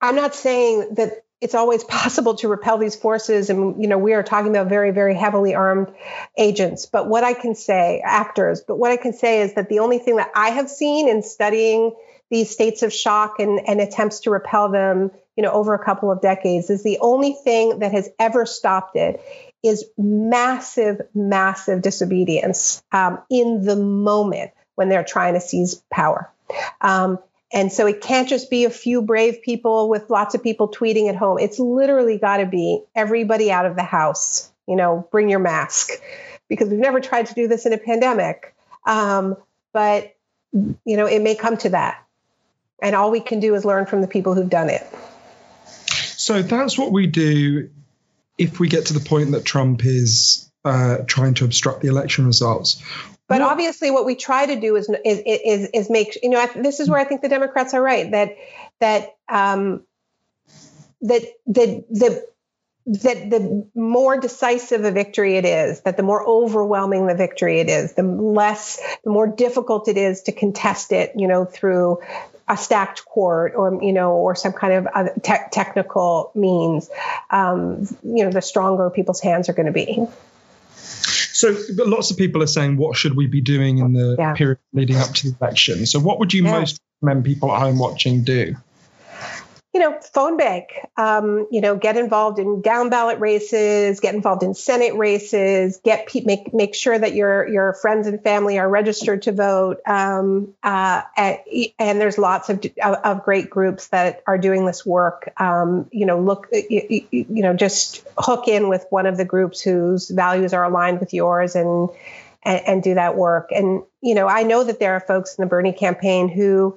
I'm 0.00 0.16
not 0.16 0.34
saying 0.34 0.94
that 0.94 1.23
it's 1.44 1.54
always 1.54 1.84
possible 2.00 2.34
to 2.36 2.48
repel 2.48 2.78
these 2.78 2.96
forces. 2.96 3.50
And 3.50 3.80
you 3.80 3.88
know 3.88 3.98
we 3.98 4.14
are 4.14 4.22
talking 4.22 4.50
about 4.50 4.68
very 4.68 4.90
very 4.90 5.14
heavily 5.14 5.54
armed 5.54 5.92
agents. 6.36 6.86
But 6.86 7.08
what 7.08 7.22
i 7.22 7.34
can 7.34 7.54
say 7.54 8.02
actors 8.04 8.62
but 8.66 8.76
what 8.76 8.90
i 8.90 8.96
can 8.96 9.12
say 9.12 9.42
is 9.42 9.54
that 9.54 9.68
the 9.68 9.78
only 9.80 9.98
thing 9.98 10.16
that 10.16 10.30
i 10.34 10.48
have 10.48 10.68
seen 10.68 11.08
in 11.08 11.22
studying 11.22 11.94
these 12.30 12.50
states 12.50 12.82
of 12.82 12.92
shock 12.92 13.38
and, 13.38 13.60
and 13.68 13.80
attempts 13.80 14.20
to 14.20 14.30
repel 14.30 14.70
them 14.70 15.10
you 15.36 15.42
know 15.42 15.52
over 15.52 15.74
a 15.74 15.84
couple 15.84 16.10
of 16.10 16.20
decades 16.20 16.70
is 16.70 16.82
the 16.82 16.98
only 17.00 17.32
thing 17.32 17.80
that 17.80 17.92
has 17.92 18.08
ever 18.18 18.46
stopped 18.46 18.96
it 18.96 19.20
is 19.62 19.84
massive 19.96 21.00
massive 21.14 21.82
disobedience 21.82 22.82
um, 22.92 23.20
in 23.30 23.64
the 23.64 23.76
moment 23.76 24.52
when 24.74 24.88
they're 24.88 25.04
trying 25.04 25.34
to 25.34 25.40
seize 25.40 25.82
power. 25.90 26.30
Um, 26.80 27.18
and 27.54 27.72
so 27.72 27.86
it 27.86 28.00
can't 28.00 28.28
just 28.28 28.50
be 28.50 28.64
a 28.64 28.70
few 28.70 29.00
brave 29.00 29.40
people 29.42 29.88
with 29.88 30.10
lots 30.10 30.34
of 30.34 30.42
people 30.42 30.68
tweeting 30.68 31.08
at 31.08 31.14
home. 31.14 31.38
It's 31.38 31.60
literally 31.60 32.18
got 32.18 32.38
to 32.38 32.46
be 32.46 32.82
everybody 32.96 33.52
out 33.52 33.64
of 33.64 33.76
the 33.76 33.84
house. 33.84 34.50
You 34.66 34.74
know, 34.76 35.06
bring 35.12 35.28
your 35.28 35.38
mask 35.38 35.90
because 36.48 36.68
we've 36.68 36.80
never 36.80 37.00
tried 37.00 37.26
to 37.26 37.34
do 37.34 37.46
this 37.46 37.64
in 37.64 37.72
a 37.72 37.78
pandemic. 37.78 38.54
Um, 38.84 39.36
but, 39.72 40.16
you 40.52 40.96
know, 40.96 41.06
it 41.06 41.22
may 41.22 41.36
come 41.36 41.56
to 41.58 41.70
that. 41.70 42.04
And 42.82 42.96
all 42.96 43.10
we 43.10 43.20
can 43.20 43.40
do 43.40 43.54
is 43.54 43.64
learn 43.64 43.86
from 43.86 44.00
the 44.00 44.08
people 44.08 44.34
who've 44.34 44.50
done 44.50 44.68
it. 44.68 44.82
So 45.66 46.42
that's 46.42 46.76
what 46.76 46.90
we 46.92 47.06
do 47.06 47.70
if 48.36 48.58
we 48.58 48.68
get 48.68 48.86
to 48.86 48.94
the 48.94 49.00
point 49.00 49.30
that 49.32 49.44
Trump 49.44 49.84
is 49.84 50.50
uh, 50.64 50.98
trying 51.06 51.34
to 51.34 51.44
obstruct 51.44 51.82
the 51.82 51.88
election 51.88 52.26
results. 52.26 52.82
But 53.26 53.40
well, 53.40 53.48
obviously, 53.48 53.90
what 53.90 54.04
we 54.04 54.16
try 54.16 54.46
to 54.46 54.60
do 54.60 54.76
is 54.76 54.90
is 55.04 55.22
is, 55.24 55.70
is 55.72 55.90
make 55.90 56.18
you 56.22 56.30
know 56.30 56.46
this 56.56 56.80
is 56.80 56.90
where 56.90 56.98
I 56.98 57.04
think 57.04 57.22
the 57.22 57.28
Democrats 57.28 57.74
are 57.74 57.82
right 57.82 58.10
that 58.10 58.36
that 58.80 59.16
um, 59.28 59.82
that 61.02 61.22
the 61.46 61.84
the 61.90 62.26
that 62.86 63.30
the 63.30 63.66
more 63.74 64.20
decisive 64.20 64.84
a 64.84 64.90
victory 64.90 65.36
it 65.36 65.46
is, 65.46 65.80
that 65.82 65.96
the 65.96 66.02
more 66.02 66.22
overwhelming 66.26 67.06
the 67.06 67.14
victory 67.14 67.60
it 67.60 67.70
is, 67.70 67.94
the 67.94 68.02
less, 68.02 68.78
the 69.04 69.10
more 69.10 69.26
difficult 69.26 69.88
it 69.88 69.96
is 69.96 70.24
to 70.24 70.32
contest 70.32 70.92
it, 70.92 71.12
you 71.16 71.26
know, 71.26 71.46
through 71.46 72.00
a 72.46 72.58
stacked 72.58 73.06
court 73.06 73.54
or 73.56 73.82
you 73.82 73.94
know 73.94 74.12
or 74.12 74.34
some 74.34 74.52
kind 74.52 74.86
of 74.86 75.22
te- 75.22 75.48
technical 75.50 76.30
means 76.34 76.90
um, 77.30 77.86
you 78.02 78.22
know 78.24 78.30
the 78.30 78.42
stronger 78.42 78.90
people's 78.90 79.20
hands 79.20 79.48
are 79.48 79.54
going 79.54 79.64
to 79.66 79.72
be 79.72 80.06
so 81.52 81.84
lots 81.84 82.10
of 82.10 82.16
people 82.16 82.42
are 82.42 82.46
saying 82.46 82.76
what 82.76 82.96
should 82.96 83.16
we 83.16 83.26
be 83.26 83.40
doing 83.40 83.78
in 83.78 83.92
the 83.92 84.16
yeah. 84.18 84.34
period 84.34 84.58
leading 84.72 84.96
up 84.96 85.12
to 85.12 85.30
the 85.30 85.36
election 85.40 85.86
so 85.86 85.98
what 85.98 86.18
would 86.18 86.32
you 86.32 86.44
yeah. 86.44 86.60
most 86.60 86.80
recommend 87.02 87.24
people 87.24 87.52
at 87.52 87.60
home 87.60 87.78
watching 87.78 88.24
do 88.24 88.54
you 89.74 89.80
know, 89.80 89.98
phone 90.00 90.36
bank, 90.36 90.68
um, 90.96 91.48
you 91.50 91.60
know, 91.60 91.74
get 91.74 91.96
involved 91.96 92.38
in 92.38 92.62
down 92.62 92.90
ballot 92.90 93.18
races, 93.18 93.98
get 93.98 94.14
involved 94.14 94.44
in 94.44 94.54
Senate 94.54 94.94
races, 94.94 95.80
get 95.82 96.08
make 96.24 96.54
make 96.54 96.76
sure 96.76 96.96
that 96.96 97.14
your 97.14 97.48
your 97.48 97.72
friends 97.72 98.06
and 98.06 98.22
family 98.22 98.56
are 98.56 98.68
registered 98.68 99.22
to 99.22 99.32
vote. 99.32 99.80
Um, 99.84 100.54
uh, 100.62 101.02
and 101.16 102.00
there's 102.00 102.18
lots 102.18 102.50
of 102.50 102.64
of 102.80 103.24
great 103.24 103.50
groups 103.50 103.88
that 103.88 104.22
are 104.28 104.38
doing 104.38 104.64
this 104.64 104.86
work. 104.86 105.32
Um, 105.38 105.88
you 105.90 106.06
know, 106.06 106.20
look, 106.20 106.46
you, 106.52 107.06
you 107.10 107.42
know, 107.42 107.52
just 107.52 108.06
hook 108.16 108.46
in 108.46 108.68
with 108.68 108.86
one 108.90 109.06
of 109.06 109.16
the 109.16 109.24
groups 109.24 109.60
whose 109.60 110.08
values 110.08 110.54
are 110.54 110.62
aligned 110.62 111.00
with 111.00 111.12
yours 111.12 111.56
and 111.56 111.90
and, 112.44 112.60
and, 112.66 112.82
do 112.82 112.94
that 112.94 113.16
work. 113.16 113.50
And, 113.50 113.82
you 114.02 114.14
know, 114.14 114.28
I 114.28 114.42
know 114.42 114.64
that 114.64 114.78
there 114.78 114.92
are 114.92 115.00
folks 115.00 115.34
in 115.36 115.42
the 115.42 115.48
Bernie 115.48 115.72
campaign 115.72 116.28
who 116.28 116.76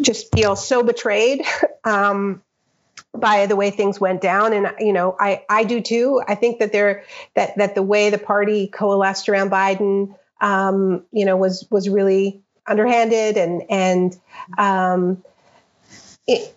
just 0.00 0.34
feel 0.34 0.56
so 0.56 0.82
betrayed 0.82 1.42
um, 1.84 2.42
by 3.14 3.46
the 3.46 3.56
way 3.56 3.70
things 3.70 4.00
went 4.00 4.20
down. 4.20 4.52
And 4.52 4.74
you 4.78 4.92
know 4.92 5.16
i 5.18 5.44
i 5.48 5.64
do 5.64 5.80
too. 5.80 6.22
I 6.26 6.34
think 6.34 6.58
that 6.60 6.72
there 6.72 7.04
that 7.34 7.56
that 7.56 7.74
the 7.74 7.82
way 7.82 8.10
the 8.10 8.18
party 8.18 8.68
coalesced 8.68 9.28
around 9.28 9.50
biden 9.50 10.14
um, 10.40 11.04
you 11.12 11.24
know 11.24 11.36
was 11.36 11.66
was 11.70 11.88
really 11.88 12.42
underhanded 12.66 13.36
and 13.36 13.62
and 13.70 14.16
um, 14.56 15.22
it, 16.26 16.54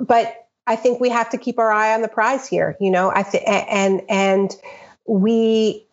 but 0.00 0.46
i 0.66 0.76
think 0.76 1.00
we 1.00 1.10
have 1.10 1.28
to 1.30 1.38
keep 1.38 1.58
our 1.58 1.70
eye 1.70 1.94
on 1.94 2.02
the 2.02 2.08
prize 2.08 2.48
here 2.48 2.76
you 2.80 2.90
know 2.90 3.10
i 3.10 3.22
think 3.22 3.44
and 3.46 4.02
and 4.08 4.56
we 5.06 5.86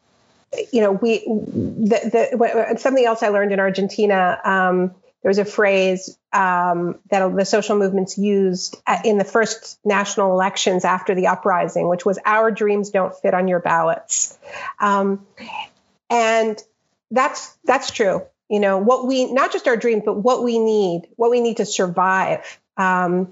you 0.72 0.82
know 0.82 0.94
we 0.94 1.20
the, 1.20 2.30
the 2.32 2.78
something 2.80 3.06
else 3.06 3.22
i 3.22 3.28
learned 3.28 3.52
in 3.52 3.60
argentina 3.60 4.40
um, 4.44 4.95
there 5.22 5.30
was 5.30 5.38
a 5.38 5.45
phrase 5.45 6.18
um, 6.34 6.99
that 7.11 7.35
the 7.35 7.45
social 7.45 7.77
movements 7.77 8.18
used 8.18 8.81
in 9.06 9.18
the 9.18 9.23
first 9.23 9.80
national 9.85 10.31
elections 10.31 10.84
after 10.84 11.14
the 11.14 11.27
uprising, 11.27 11.88
which 11.88 12.06
was 12.06 12.18
"Our 12.26 12.49
dreams 12.49 12.89
don't 12.89 13.14
fit 13.15 13.34
on 13.34 13.48
your 13.48 13.60
ballots," 13.60 14.38
um, 14.80 15.26
and 16.10 16.61
that's 17.11 17.56
that's 17.64 17.91
true. 17.91 18.23
You 18.49 18.60
know 18.60 18.80
what 18.80 19.06
we 19.06 19.31
not 19.31 19.52
just 19.52 19.68
our 19.68 19.77
dreams, 19.77 20.03
but 20.06 20.15
what 20.15 20.43
we 20.43 20.57
need, 20.57 21.03
what 21.18 21.30
we 21.30 21.39
need 21.39 21.57
to 21.57 21.65
survive. 21.65 22.60
Um, 22.77 23.31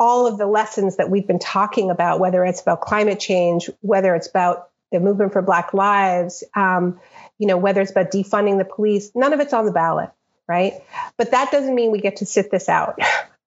all 0.00 0.26
of 0.26 0.38
the 0.38 0.46
lessons 0.46 0.96
that 0.96 1.10
we've 1.10 1.26
been 1.26 1.38
talking 1.38 1.90
about, 1.90 2.20
whether 2.20 2.44
it's 2.44 2.62
about 2.62 2.80
climate 2.80 3.20
change, 3.20 3.68
whether 3.82 4.14
it's 4.14 4.26
about 4.26 4.70
the 4.90 4.98
movement 4.98 5.32
for 5.32 5.42
Black 5.42 5.74
Lives, 5.74 6.42
um, 6.56 6.98
you 7.38 7.46
know, 7.46 7.58
whether 7.58 7.82
it's 7.82 7.90
about 7.90 8.10
defunding 8.10 8.56
the 8.56 8.64
police, 8.64 9.12
none 9.14 9.34
of 9.34 9.40
it's 9.40 9.52
on 9.52 9.66
the 9.66 9.72
ballot 9.72 10.10
right? 10.50 10.82
But 11.16 11.30
that 11.30 11.52
doesn't 11.52 11.72
mean 11.72 11.92
we 11.92 12.00
get 12.00 12.16
to 12.16 12.26
sit 12.26 12.50
this 12.50 12.68
out. 12.68 12.98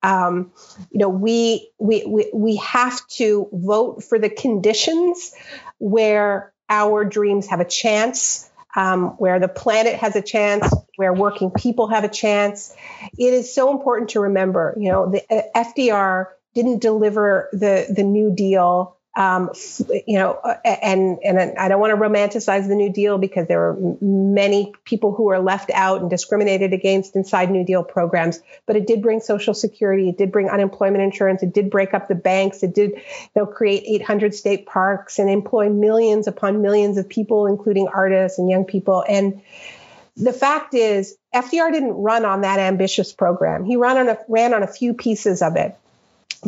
Um, 0.02 0.52
you 0.92 1.00
know, 1.00 1.08
we, 1.08 1.70
we 1.80 2.04
we 2.06 2.30
we 2.34 2.56
have 2.58 3.08
to 3.20 3.48
vote 3.54 4.04
for 4.04 4.20
the 4.20 4.30
conditions 4.30 5.34
where 5.80 6.52
our 6.70 7.06
dreams 7.06 7.48
have 7.48 7.62
a 7.62 7.66
chance, 7.66 8.50
um, 8.76 9.12
where 9.18 9.40
the 9.40 9.48
planet 9.48 9.96
has 9.96 10.18
a 10.18 10.22
chance, 10.22 10.70
where 10.98 11.14
working 11.14 11.52
people 11.52 11.88
have 11.88 12.04
a 12.04 12.10
chance. 12.10 12.76
It 13.18 13.34
is 13.34 13.56
so 13.56 13.72
important 13.72 14.10
to 14.10 14.20
remember. 14.22 14.76
You 14.78 14.92
know, 14.92 15.12
the 15.12 15.24
uh, 15.30 15.64
FDR 15.64 16.28
didn't 16.54 16.80
deliver 16.80 17.50
the 17.54 17.88
the 17.90 18.04
New 18.04 18.36
Deal 18.36 18.98
um, 19.16 19.52
you 20.08 20.18
know, 20.18 20.34
uh, 20.44 20.56
and 20.66 21.20
and 21.24 21.58
I 21.60 21.68
don't 21.68 21.80
want 21.80 21.92
to 21.92 21.98
romanticize 21.98 22.68
the 22.68 22.74
New 22.74 22.92
Deal 22.92 23.20
because 23.20 23.48
there 23.48 23.60
were 23.60 23.96
many 24.02 24.74
people 24.86 25.14
who 25.14 25.26
were 25.26 25.40
left 25.40 25.70
out 25.72 26.02
and 26.02 26.10
discriminated 26.10 26.74
against 26.74 27.16
inside 27.16 27.52
New 27.52 27.64
Deal 27.64 27.84
programs. 27.84 28.40
But 28.66 28.76
it 28.76 28.88
did 28.88 29.04
bring 29.04 29.20
Social 29.20 29.54
Security, 29.54 30.10
it 30.10 30.18
did 30.18 30.32
bring 30.32 30.50
unemployment 30.50 31.04
insurance, 31.04 31.44
it 31.44 31.54
did 31.54 31.70
break 31.70 31.94
up 31.94 32.08
the 32.08 32.16
banks, 32.16 32.64
it 32.64 32.74
did 32.74 32.94
create 33.54 33.84
800 33.86 34.34
state 34.34 34.66
parks 34.66 35.20
and 35.20 35.30
employ 35.30 35.70
millions 35.70 36.28
upon 36.28 36.64
millions 36.64 36.98
of 36.98 37.08
people, 37.08 37.46
including 37.46 37.88
artists 37.88 38.40
and 38.40 38.50
young 38.50 38.66
people. 38.66 39.06
And 39.08 39.44
the 40.18 40.34
fact 40.34 40.74
is, 40.74 41.16
FDR 41.36 41.72
didn't 41.72 41.94
run 41.94 42.26
on 42.26 42.42
that 42.42 42.60
ambitious 42.60 43.14
program. 43.14 43.64
He 43.64 43.76
ran 43.76 43.98
on 43.98 44.10
a, 44.10 44.18
ran 44.28 44.56
on 44.56 44.64
a 44.64 44.68
few 44.68 44.96
pieces 44.96 45.44
of 45.44 45.56
it, 45.56 45.76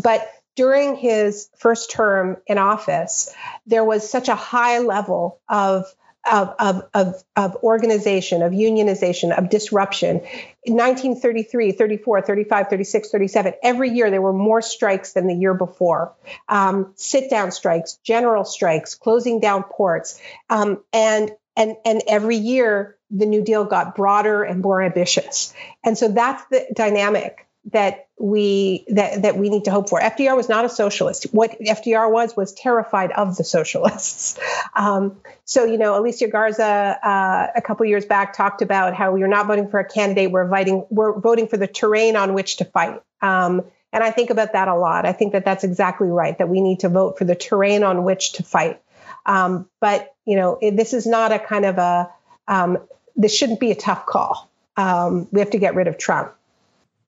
but 0.01 0.27
during 0.55 0.95
his 0.95 1.49
first 1.57 1.91
term 1.91 2.37
in 2.47 2.57
office, 2.57 3.33
there 3.67 3.83
was 3.83 4.09
such 4.09 4.29
a 4.29 4.35
high 4.35 4.79
level 4.79 5.39
of 5.49 5.85
of, 6.31 6.55
of, 6.57 6.83
of, 6.93 7.23
of, 7.35 7.55
organization, 7.57 8.41
of 8.41 8.51
unionization, 8.51 9.37
of 9.37 9.49
disruption. 9.49 10.21
In 10.63 10.73
1933, 10.73 11.73
34, 11.73 12.21
35, 12.23 12.67
36, 12.67 13.11
37, 13.11 13.53
every 13.61 13.91
year 13.91 14.09
there 14.09 14.21
were 14.21 14.33
more 14.33 14.61
strikes 14.61 15.13
than 15.13 15.27
the 15.27 15.35
year 15.35 15.53
before. 15.53 16.13
Um, 16.49 16.93
sit 16.95 17.29
down 17.29 17.51
strikes, 17.51 17.99
general 18.03 18.43
strikes, 18.43 18.95
closing 18.95 19.39
down 19.39 19.63
ports. 19.63 20.19
Um, 20.49 20.83
and, 20.91 21.31
and, 21.55 21.75
and 21.85 22.01
every 22.07 22.37
year 22.37 22.97
the 23.11 23.27
New 23.27 23.43
Deal 23.43 23.63
got 23.63 23.95
broader 23.95 24.43
and 24.43 24.61
more 24.61 24.81
ambitious. 24.81 25.53
And 25.83 25.95
so 25.95 26.07
that's 26.07 26.43
the 26.49 26.65
dynamic 26.73 27.44
that 27.71 28.07
we 28.17 28.85
that 28.89 29.23
that 29.23 29.37
we 29.37 29.49
need 29.49 29.65
to 29.65 29.71
hope 29.71 29.89
for. 29.89 29.99
FDR 29.99 30.35
was 30.35 30.47
not 30.47 30.65
a 30.65 30.69
socialist. 30.69 31.25
What 31.31 31.59
FDR 31.59 32.11
was 32.11 32.35
was 32.35 32.53
terrified 32.53 33.11
of 33.11 33.35
the 33.35 33.43
socialists. 33.43 34.39
Um, 34.77 35.21
so 35.45 35.63
you 35.63 35.77
know, 35.77 35.97
Alicia 35.97 36.27
Garza 36.27 36.99
uh, 37.01 37.47
a 37.55 37.61
couple 37.61 37.85
years 37.85 38.05
back 38.05 38.33
talked 38.33 38.61
about 38.61 38.93
how 38.93 39.13
we're 39.13 39.27
not 39.27 39.47
voting 39.47 39.69
for 39.69 39.79
a 39.79 39.87
candidate. 39.87 40.31
We're 40.31 40.47
voting 40.49 40.85
we're 40.89 41.17
voting 41.17 41.47
for 41.47 41.55
the 41.55 41.67
terrain 41.67 42.17
on 42.17 42.33
which 42.33 42.57
to 42.57 42.65
fight. 42.65 43.01
Um, 43.21 43.63
and 43.93 44.03
I 44.03 44.11
think 44.11 44.31
about 44.31 44.51
that 44.51 44.67
a 44.67 44.75
lot. 44.75 45.05
I 45.05 45.13
think 45.13 45.31
that 45.31 45.45
that's 45.45 45.63
exactly 45.63 46.09
right. 46.09 46.37
That 46.37 46.49
we 46.49 46.59
need 46.59 46.81
to 46.81 46.89
vote 46.89 47.17
for 47.17 47.23
the 47.23 47.35
terrain 47.35 47.85
on 47.85 48.03
which 48.03 48.33
to 48.33 48.43
fight. 48.43 48.81
Um, 49.25 49.69
but 49.79 50.13
you 50.25 50.35
know, 50.35 50.57
it, 50.61 50.75
this 50.75 50.93
is 50.93 51.05
not 51.05 51.31
a 51.31 51.39
kind 51.39 51.63
of 51.63 51.77
a 51.77 52.11
um, 52.49 52.79
this 53.15 53.33
shouldn't 53.33 53.61
be 53.61 53.71
a 53.71 53.75
tough 53.75 54.05
call. 54.05 54.51
Um, 54.75 55.29
we 55.31 55.39
have 55.39 55.51
to 55.51 55.57
get 55.57 55.73
rid 55.73 55.87
of 55.87 55.97
Trump 55.97 56.35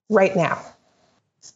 right 0.08 0.34
now. 0.34 0.62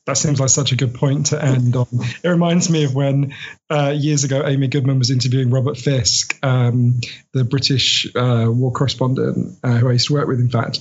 That 0.06 0.16
seems 0.16 0.40
like 0.40 0.48
such 0.48 0.72
a 0.72 0.76
good 0.76 0.94
point 0.94 1.26
to 1.26 1.42
end 1.42 1.76
on. 1.76 1.86
It 2.22 2.28
reminds 2.28 2.70
me 2.70 2.84
of 2.84 2.94
when 2.94 3.34
uh, 3.70 3.90
years 3.90 4.24
ago 4.24 4.42
Amy 4.44 4.68
Goodman 4.68 4.98
was 4.98 5.10
interviewing 5.10 5.50
Robert 5.50 5.76
Fisk, 5.76 6.38
um, 6.42 7.00
the 7.32 7.44
British 7.44 8.06
uh, 8.16 8.46
war 8.48 8.72
correspondent 8.72 9.58
uh, 9.62 9.76
who 9.76 9.88
I 9.88 9.92
used 9.92 10.08
to 10.08 10.14
work 10.14 10.26
with, 10.28 10.40
in 10.40 10.48
fact. 10.48 10.80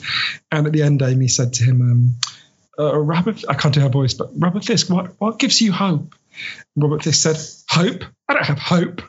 And 0.51 0.65
at 0.65 0.73
the 0.73 0.83
end, 0.83 1.01
Amy 1.01 1.27
said 1.27 1.53
to 1.53 1.63
him, 1.63 1.81
um, 1.81 2.15
uh, 2.79 2.97
Robert, 2.97 3.43
I 3.47 3.53
can't 3.53 3.73
do 3.73 3.81
her 3.81 3.89
voice, 3.89 4.13
but 4.13 4.29
Robert 4.35 4.63
Fisk, 4.63 4.89
what, 4.89 5.13
what 5.19 5.39
gives 5.39 5.61
you 5.61 5.71
hope? 5.71 6.15
Robert 6.75 7.03
Fisk 7.03 7.21
said, 7.21 7.37
Hope? 7.69 8.03
I 8.27 8.33
don't 8.33 8.45
have 8.45 8.59
hope. 8.59 9.01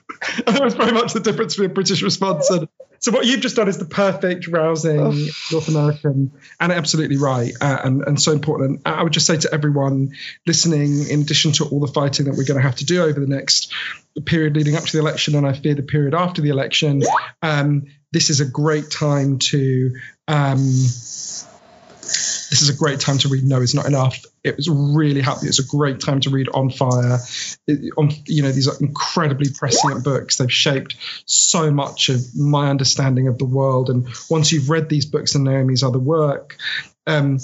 And 0.46 0.46
that 0.56 0.62
was 0.62 0.74
very 0.74 0.92
much 0.92 1.12
the 1.12 1.20
difference 1.20 1.54
between 1.54 1.70
a 1.70 1.74
British 1.74 2.02
response 2.02 2.50
and 2.50 2.68
so 3.02 3.10
what 3.10 3.26
you've 3.26 3.40
just 3.40 3.56
done 3.56 3.66
is 3.66 3.78
the 3.78 3.84
perfect 3.84 4.46
rousing 4.46 5.00
oh. 5.00 5.26
North 5.50 5.66
American, 5.66 6.30
and 6.60 6.70
absolutely 6.70 7.16
right, 7.16 7.52
uh, 7.60 7.78
and 7.82 8.02
and 8.02 8.22
so 8.22 8.30
important. 8.30 8.82
I 8.86 9.02
would 9.02 9.12
just 9.12 9.26
say 9.26 9.36
to 9.38 9.52
everyone 9.52 10.12
listening, 10.46 11.08
in 11.08 11.22
addition 11.22 11.50
to 11.52 11.64
all 11.64 11.80
the 11.80 11.92
fighting 11.92 12.26
that 12.26 12.36
we're 12.36 12.44
going 12.44 12.60
to 12.60 12.62
have 12.62 12.76
to 12.76 12.84
do 12.84 13.02
over 13.02 13.18
the 13.18 13.26
next 13.26 13.72
period 14.24 14.54
leading 14.54 14.76
up 14.76 14.84
to 14.84 14.92
the 14.92 15.00
election, 15.00 15.34
and 15.34 15.44
I 15.44 15.52
fear 15.52 15.74
the 15.74 15.82
period 15.82 16.14
after 16.14 16.42
the 16.42 16.50
election, 16.50 17.02
um, 17.42 17.86
this 18.12 18.30
is 18.30 18.40
a 18.40 18.46
great 18.46 18.88
time 18.90 19.40
to. 19.50 19.96
Um, 20.28 20.60
this 22.52 22.60
is 22.60 22.68
a 22.68 22.76
great 22.76 23.00
time 23.00 23.16
to 23.16 23.28
read 23.28 23.44
No 23.44 23.62
Is 23.62 23.74
Not 23.74 23.86
Enough. 23.86 24.26
It 24.44 24.58
was 24.58 24.68
really 24.68 25.22
happy. 25.22 25.46
It's 25.46 25.58
a 25.58 25.64
great 25.64 26.00
time 26.00 26.20
to 26.20 26.28
read 26.28 26.50
On 26.50 26.68
Fire. 26.68 27.18
It, 27.66 27.90
on, 27.96 28.10
you 28.26 28.42
know, 28.42 28.52
these 28.52 28.68
are 28.68 28.74
incredibly 28.78 29.50
prescient 29.50 30.04
books. 30.04 30.36
They've 30.36 30.52
shaped 30.52 30.96
so 31.24 31.70
much 31.70 32.10
of 32.10 32.20
my 32.36 32.68
understanding 32.68 33.26
of 33.26 33.38
the 33.38 33.46
world. 33.46 33.88
And 33.88 34.06
once 34.28 34.52
you've 34.52 34.68
read 34.68 34.90
these 34.90 35.06
books 35.06 35.34
and 35.34 35.44
Naomi's 35.44 35.82
other 35.82 35.98
work, 35.98 36.58
um, 37.06 37.38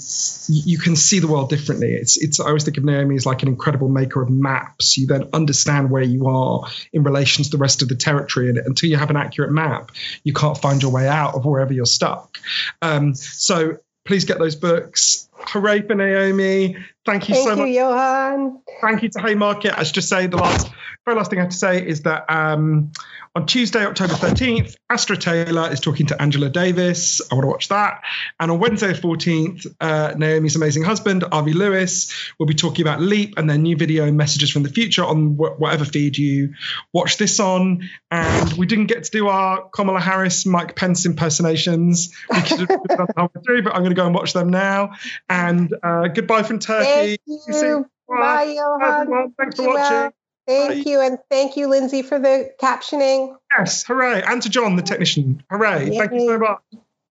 you, 0.47 0.77
can 0.77 0.95
see 0.95 1.17
the 1.17 1.27
world 1.27 1.49
differently. 1.49 1.93
It's, 1.93 2.15
it's. 2.15 2.39
I 2.39 2.45
always 2.45 2.63
think 2.63 2.77
of 2.77 2.85
Naomi 2.85 3.15
as 3.15 3.25
like 3.25 3.41
an 3.41 3.49
incredible 3.49 3.89
maker 3.89 4.21
of 4.21 4.29
maps. 4.29 4.95
You 4.95 5.07
then 5.07 5.29
understand 5.33 5.89
where 5.89 6.03
you 6.03 6.27
are 6.27 6.67
in 6.93 7.01
relation 7.01 7.43
to 7.43 7.49
the 7.49 7.57
rest 7.57 7.81
of 7.81 7.89
the 7.89 7.95
territory, 7.95 8.49
and 8.49 8.59
until 8.59 8.89
you 8.91 8.97
have 8.97 9.09
an 9.09 9.17
accurate 9.17 9.51
map, 9.51 9.91
you 10.23 10.33
can't 10.33 10.57
find 10.57 10.81
your 10.81 10.91
way 10.91 11.07
out 11.09 11.33
of 11.33 11.45
wherever 11.45 11.73
you're 11.73 11.85
stuck. 11.87 12.37
Um, 12.81 13.15
so 13.15 13.79
please 14.05 14.25
get 14.25 14.39
those 14.39 14.55
books. 14.55 15.28
Hooray 15.47 15.81
for 15.81 15.95
Naomi. 15.95 16.77
Thank 17.05 17.29
you 17.29 17.35
Thank 17.35 17.47
so 17.47 17.51
you, 17.53 17.57
much. 17.57 17.69
Johann. 17.69 18.61
Thank 18.81 19.03
you 19.03 19.09
to 19.09 19.19
Haymarket. 19.19 19.73
I 19.77 19.83
should 19.83 19.95
just 19.95 20.09
say 20.09 20.27
the 20.27 20.37
last, 20.37 20.69
very 21.05 21.17
last 21.17 21.29
thing 21.29 21.39
I 21.39 21.43
have 21.43 21.51
to 21.51 21.57
say 21.57 21.85
is 21.85 22.03
that 22.03 22.29
um, 22.29 22.91
on 23.35 23.45
Tuesday, 23.45 23.85
October 23.85 24.13
13th, 24.13 24.75
Astra 24.89 25.15
Taylor 25.15 25.71
is 25.71 25.79
talking 25.79 26.07
to 26.07 26.21
Angela 26.21 26.49
Davis. 26.49 27.21
I 27.31 27.35
want 27.35 27.43
to 27.45 27.47
watch 27.47 27.67
that. 27.69 28.01
And 28.39 28.51
on 28.51 28.59
Wednesday, 28.59 28.93
the 28.93 28.99
14th, 28.99 29.65
uh, 29.79 30.13
Naomi's 30.17 30.55
amazing 30.55 30.83
husband, 30.83 31.23
Avi 31.31 31.53
Lewis, 31.53 32.13
will 32.37 32.47
be 32.47 32.53
talking 32.53 32.85
about 32.85 33.01
Leap 33.01 33.35
and 33.37 33.49
their 33.49 33.57
new 33.57 33.77
video, 33.77 34.11
Messages 34.11 34.51
from 34.51 34.63
the 34.63 34.69
Future, 34.69 35.03
on 35.03 35.35
wh- 35.35 35.59
whatever 35.59 35.85
feed 35.85 36.17
you 36.17 36.53
watch 36.91 37.17
this 37.17 37.39
on. 37.39 37.89
And 38.11 38.53
we 38.53 38.65
didn't 38.65 38.87
get 38.87 39.05
to 39.05 39.11
do 39.11 39.27
our 39.29 39.69
Kamala 39.69 39.99
Harris, 40.01 40.45
Mike 40.45 40.75
Pence 40.75 41.05
impersonations. 41.05 42.13
We 42.29 42.41
could 42.41 42.59
have 42.59 42.69
done 42.87 43.07
halfway 43.15 43.41
through, 43.43 43.63
but 43.63 43.73
I'm 43.73 43.81
going 43.81 43.91
to 43.91 43.95
go 43.95 44.05
and 44.05 44.15
watch 44.15 44.33
them 44.33 44.49
now. 44.49 44.93
And 45.29 45.73
uh, 45.83 46.07
goodbye 46.07 46.43
from 46.43 46.59
Turkey. 46.59 46.85
Thank 46.85 47.19
you 47.27 47.39
soon. 47.53 47.77
you. 47.77 47.85
Bye, 48.07 48.55
Johann. 48.55 49.01
everyone. 49.01 49.33
Thanks 49.37 49.55
for 49.55 49.61
Be 49.61 49.67
well. 49.67 49.77
watching. 49.77 50.11
Thank 50.47 50.69
Bye. 50.85 50.89
you. 50.89 50.99
And 51.01 51.17
thank 51.29 51.55
you, 51.57 51.67
Lindsay, 51.67 52.01
for 52.01 52.17
the 52.17 52.49
captioning. 52.59 53.35
Yes, 53.57 53.83
hooray. 53.83 54.23
And 54.25 54.41
to 54.41 54.49
John, 54.49 54.75
the 54.75 54.81
technician. 54.81 55.43
Hooray. 55.51 55.95
Thank 55.95 56.11
you 56.13 56.27
so 56.27 56.39
much. 56.39 56.59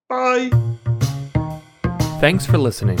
Bye. 0.09 0.49
Thanks 2.19 2.45
for 2.45 2.57
listening. 2.57 2.99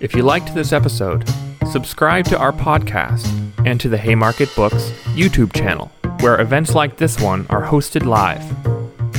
If 0.00 0.14
you 0.14 0.22
liked 0.22 0.54
this 0.54 0.72
episode, 0.72 1.26
subscribe 1.70 2.26
to 2.26 2.38
our 2.38 2.52
podcast 2.52 3.26
and 3.64 3.80
to 3.80 3.88
the 3.88 3.96
Haymarket 3.96 4.54
Books 4.54 4.90
YouTube 5.14 5.54
channel, 5.54 5.90
where 6.20 6.38
events 6.40 6.74
like 6.74 6.98
this 6.98 7.18
one 7.20 7.46
are 7.48 7.62
hosted 7.62 8.04
live. 8.04 8.44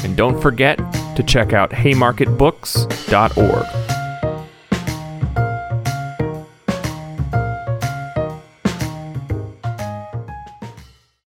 And 0.06 0.16
don't 0.16 0.40
forget 0.40 0.78
to 1.16 1.24
check 1.24 1.54
out 1.54 1.72
haymarketbooks.org. 1.72 3.93